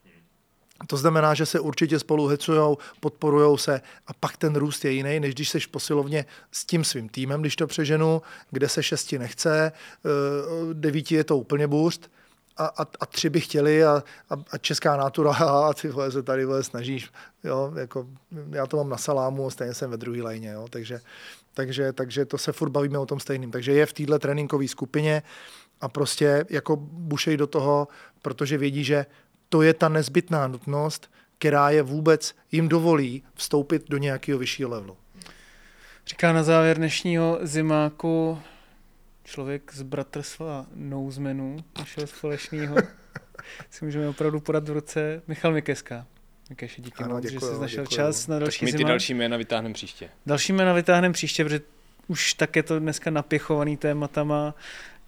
To 0.86 0.96
znamená, 0.96 1.34
že 1.34 1.46
se 1.46 1.60
určitě 1.60 1.98
spolu 1.98 2.26
hecujou, 2.26 2.78
podporujou 3.01 3.56
se 3.56 3.80
a 4.06 4.12
pak 4.12 4.36
ten 4.36 4.56
růst 4.56 4.84
je 4.84 4.90
jiný, 4.90 5.20
než 5.20 5.34
když 5.34 5.48
seš 5.48 5.66
posilovně 5.66 6.24
s 6.52 6.64
tím 6.64 6.84
svým 6.84 7.09
týmem, 7.09 7.40
když 7.40 7.56
to 7.56 7.66
přeženu, 7.66 8.22
kde 8.51 8.68
se 8.68 8.82
šesti 8.82 9.18
nechce, 9.18 9.72
eh, 9.72 10.10
devíti 10.72 11.14
je 11.14 11.24
to 11.24 11.38
úplně 11.38 11.66
bůřt 11.66 12.10
a, 12.56 12.66
a, 12.66 12.86
a 13.01 13.06
tři 13.06 13.30
by 13.30 13.40
chtěli 13.40 13.84
a, 13.84 14.02
a, 14.30 14.34
a 14.51 14.59
česká 14.59 14.96
natura 14.96 15.32
a 15.68 15.72
ty 15.72 15.88
vole 15.88 16.10
se 16.10 16.22
tady 16.22 16.44
vole 16.44 16.62
snažíš, 16.62 17.10
jo, 17.44 17.72
jako 17.76 18.06
já 18.51 18.66
to 18.66 18.76
mám 18.76 18.88
na 18.88 18.96
salámu, 18.96 19.51
stejně 19.51 19.74
jsem 19.74 19.90
ve 19.90 19.96
druhé 19.96 20.22
lajně, 20.22 20.51
jo, 20.51 20.66
takže, 20.70 21.01
takže, 21.55 21.92
takže 21.92 22.24
to 22.24 22.38
se 22.38 22.52
furt 22.52 22.70
bavíme 22.70 22.98
o 22.98 23.06
tom 23.06 23.20
stejným. 23.20 23.51
Takže 23.51 23.72
je 23.72 23.86
v 23.86 23.92
téhle 23.92 24.18
tréninkové 24.18 24.68
skupině 24.68 25.22
a 25.80 25.88
prostě 25.88 26.44
jako 26.51 26.76
bušej 26.76 27.36
do 27.36 27.46
toho, 27.46 27.88
protože 28.22 28.59
vědí, 28.59 28.84
že 28.84 29.06
to 29.55 29.62
je 29.62 29.74
ta 29.74 29.89
nezbytná 29.89 30.47
nutnost, 30.48 31.10
která 31.39 31.70
je 31.70 31.82
vůbec 31.82 32.35
jim 32.52 32.68
dovolí 32.68 33.22
vstoupit 33.35 33.82
do 33.89 33.98
nějakého 33.98 34.39
vyššího 34.39 34.70
levelu. 34.70 34.97
Říká 36.06 36.32
na 36.32 36.43
závěr 36.43 36.76
dnešního 36.76 37.39
zimáku 37.43 38.39
člověk 39.24 39.72
z 39.74 39.82
bratrstva 39.82 40.66
Nouzmenů, 40.74 41.56
našeho 41.78 42.06
společného. 42.06 42.76
si 43.70 43.85
můžeme 43.85 44.09
opravdu 44.09 44.40
podat 44.40 44.68
v 44.68 44.72
ruce. 44.72 45.22
Michal 45.26 45.52
Mikeska. 45.52 46.06
Mikeši, 46.51 46.82
díky 46.82 47.05
ano, 47.05 47.14
moc, 47.14 47.22
děkuju, 47.24 47.51
že 47.51 47.55
jsi 47.56 47.60
našel 47.60 47.85
děkuju. 47.85 47.97
čas 47.97 48.26
na 48.26 48.39
další 48.39 48.60
tak 48.60 48.66
my 48.66 48.72
ty 48.72 48.78
zima. 48.78 48.89
další 48.89 49.14
jména 49.14 49.36
vytáhneme 49.36 49.74
příště. 49.74 50.09
Další 50.26 50.52
jména 50.52 50.72
vytáhneme 50.72 51.12
příště, 51.12 51.44
protože 51.44 51.60
už 52.06 52.35
tak 52.35 52.56
je 52.56 52.62
to 52.62 52.81
dneska 52.81 53.10
napěchovaný 53.10 53.76
tématama. 53.76 54.55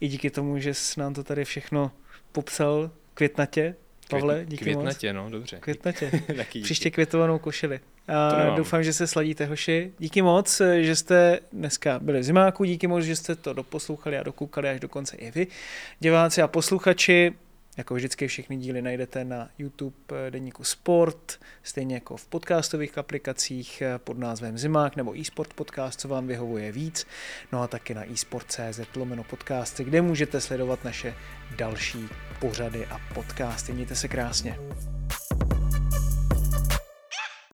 I 0.00 0.08
díky 0.08 0.30
tomu, 0.30 0.58
že 0.58 0.74
jsi 0.74 1.00
nám 1.00 1.14
to 1.14 1.24
tady 1.24 1.44
všechno 1.44 1.92
popsal 2.32 2.90
květnatě, 3.14 3.74
Pavle, 4.10 4.44
díky 4.48 4.64
Květnatě, 4.64 5.12
moc. 5.12 5.24
no, 5.24 5.30
dobře. 5.30 5.56
Květnatě. 5.60 6.10
Příště 6.62 6.90
květovanou 6.90 7.38
košili. 7.38 7.80
A 8.08 8.54
doufám, 8.56 8.82
že 8.82 8.92
se 8.92 9.06
sladíte, 9.06 9.46
hoši. 9.46 9.92
Díky 9.98 10.22
moc, 10.22 10.62
že 10.80 10.96
jste 10.96 11.38
dneska 11.52 11.98
byli 12.02 12.20
v 12.20 12.22
zimáku, 12.22 12.64
díky 12.64 12.86
moc, 12.86 13.04
že 13.04 13.16
jste 13.16 13.34
to 13.34 13.52
doposlouchali 13.52 14.18
a 14.18 14.22
dokoukali 14.22 14.68
až 14.68 14.80
do 14.80 14.88
konce 14.88 15.16
i 15.16 15.30
vy. 15.30 15.46
Diváci 16.00 16.42
a 16.42 16.48
posluchači, 16.48 17.32
jako 17.76 17.94
vždycky 17.94 18.28
všechny 18.28 18.56
díly 18.56 18.82
najdete 18.82 19.24
na 19.24 19.48
YouTube 19.58 19.96
eh, 20.12 20.30
Deníku 20.30 20.64
Sport, 20.64 21.38
stejně 21.62 21.94
jako 21.94 22.16
v 22.16 22.26
podcastových 22.26 22.98
aplikacích 22.98 23.82
eh, 23.82 23.98
pod 23.98 24.18
názvem 24.18 24.58
Zimák 24.58 24.96
nebo 24.96 25.20
eSport 25.20 25.54
podcast, 25.54 26.00
co 26.00 26.08
vám 26.08 26.26
vyhovuje 26.26 26.72
víc. 26.72 27.06
No 27.52 27.62
a 27.62 27.66
taky 27.66 27.94
na 27.94 28.12
eSport.cz 28.12 28.80
lomeno 28.96 29.24
podcasty, 29.24 29.84
kde 29.84 30.02
můžete 30.02 30.40
sledovat 30.40 30.84
naše 30.84 31.14
další 31.56 32.08
pořady 32.40 32.86
a 32.86 33.00
podcasty. 33.14 33.72
Mějte 33.72 33.94
se 33.94 34.08
krásně. 34.08 34.58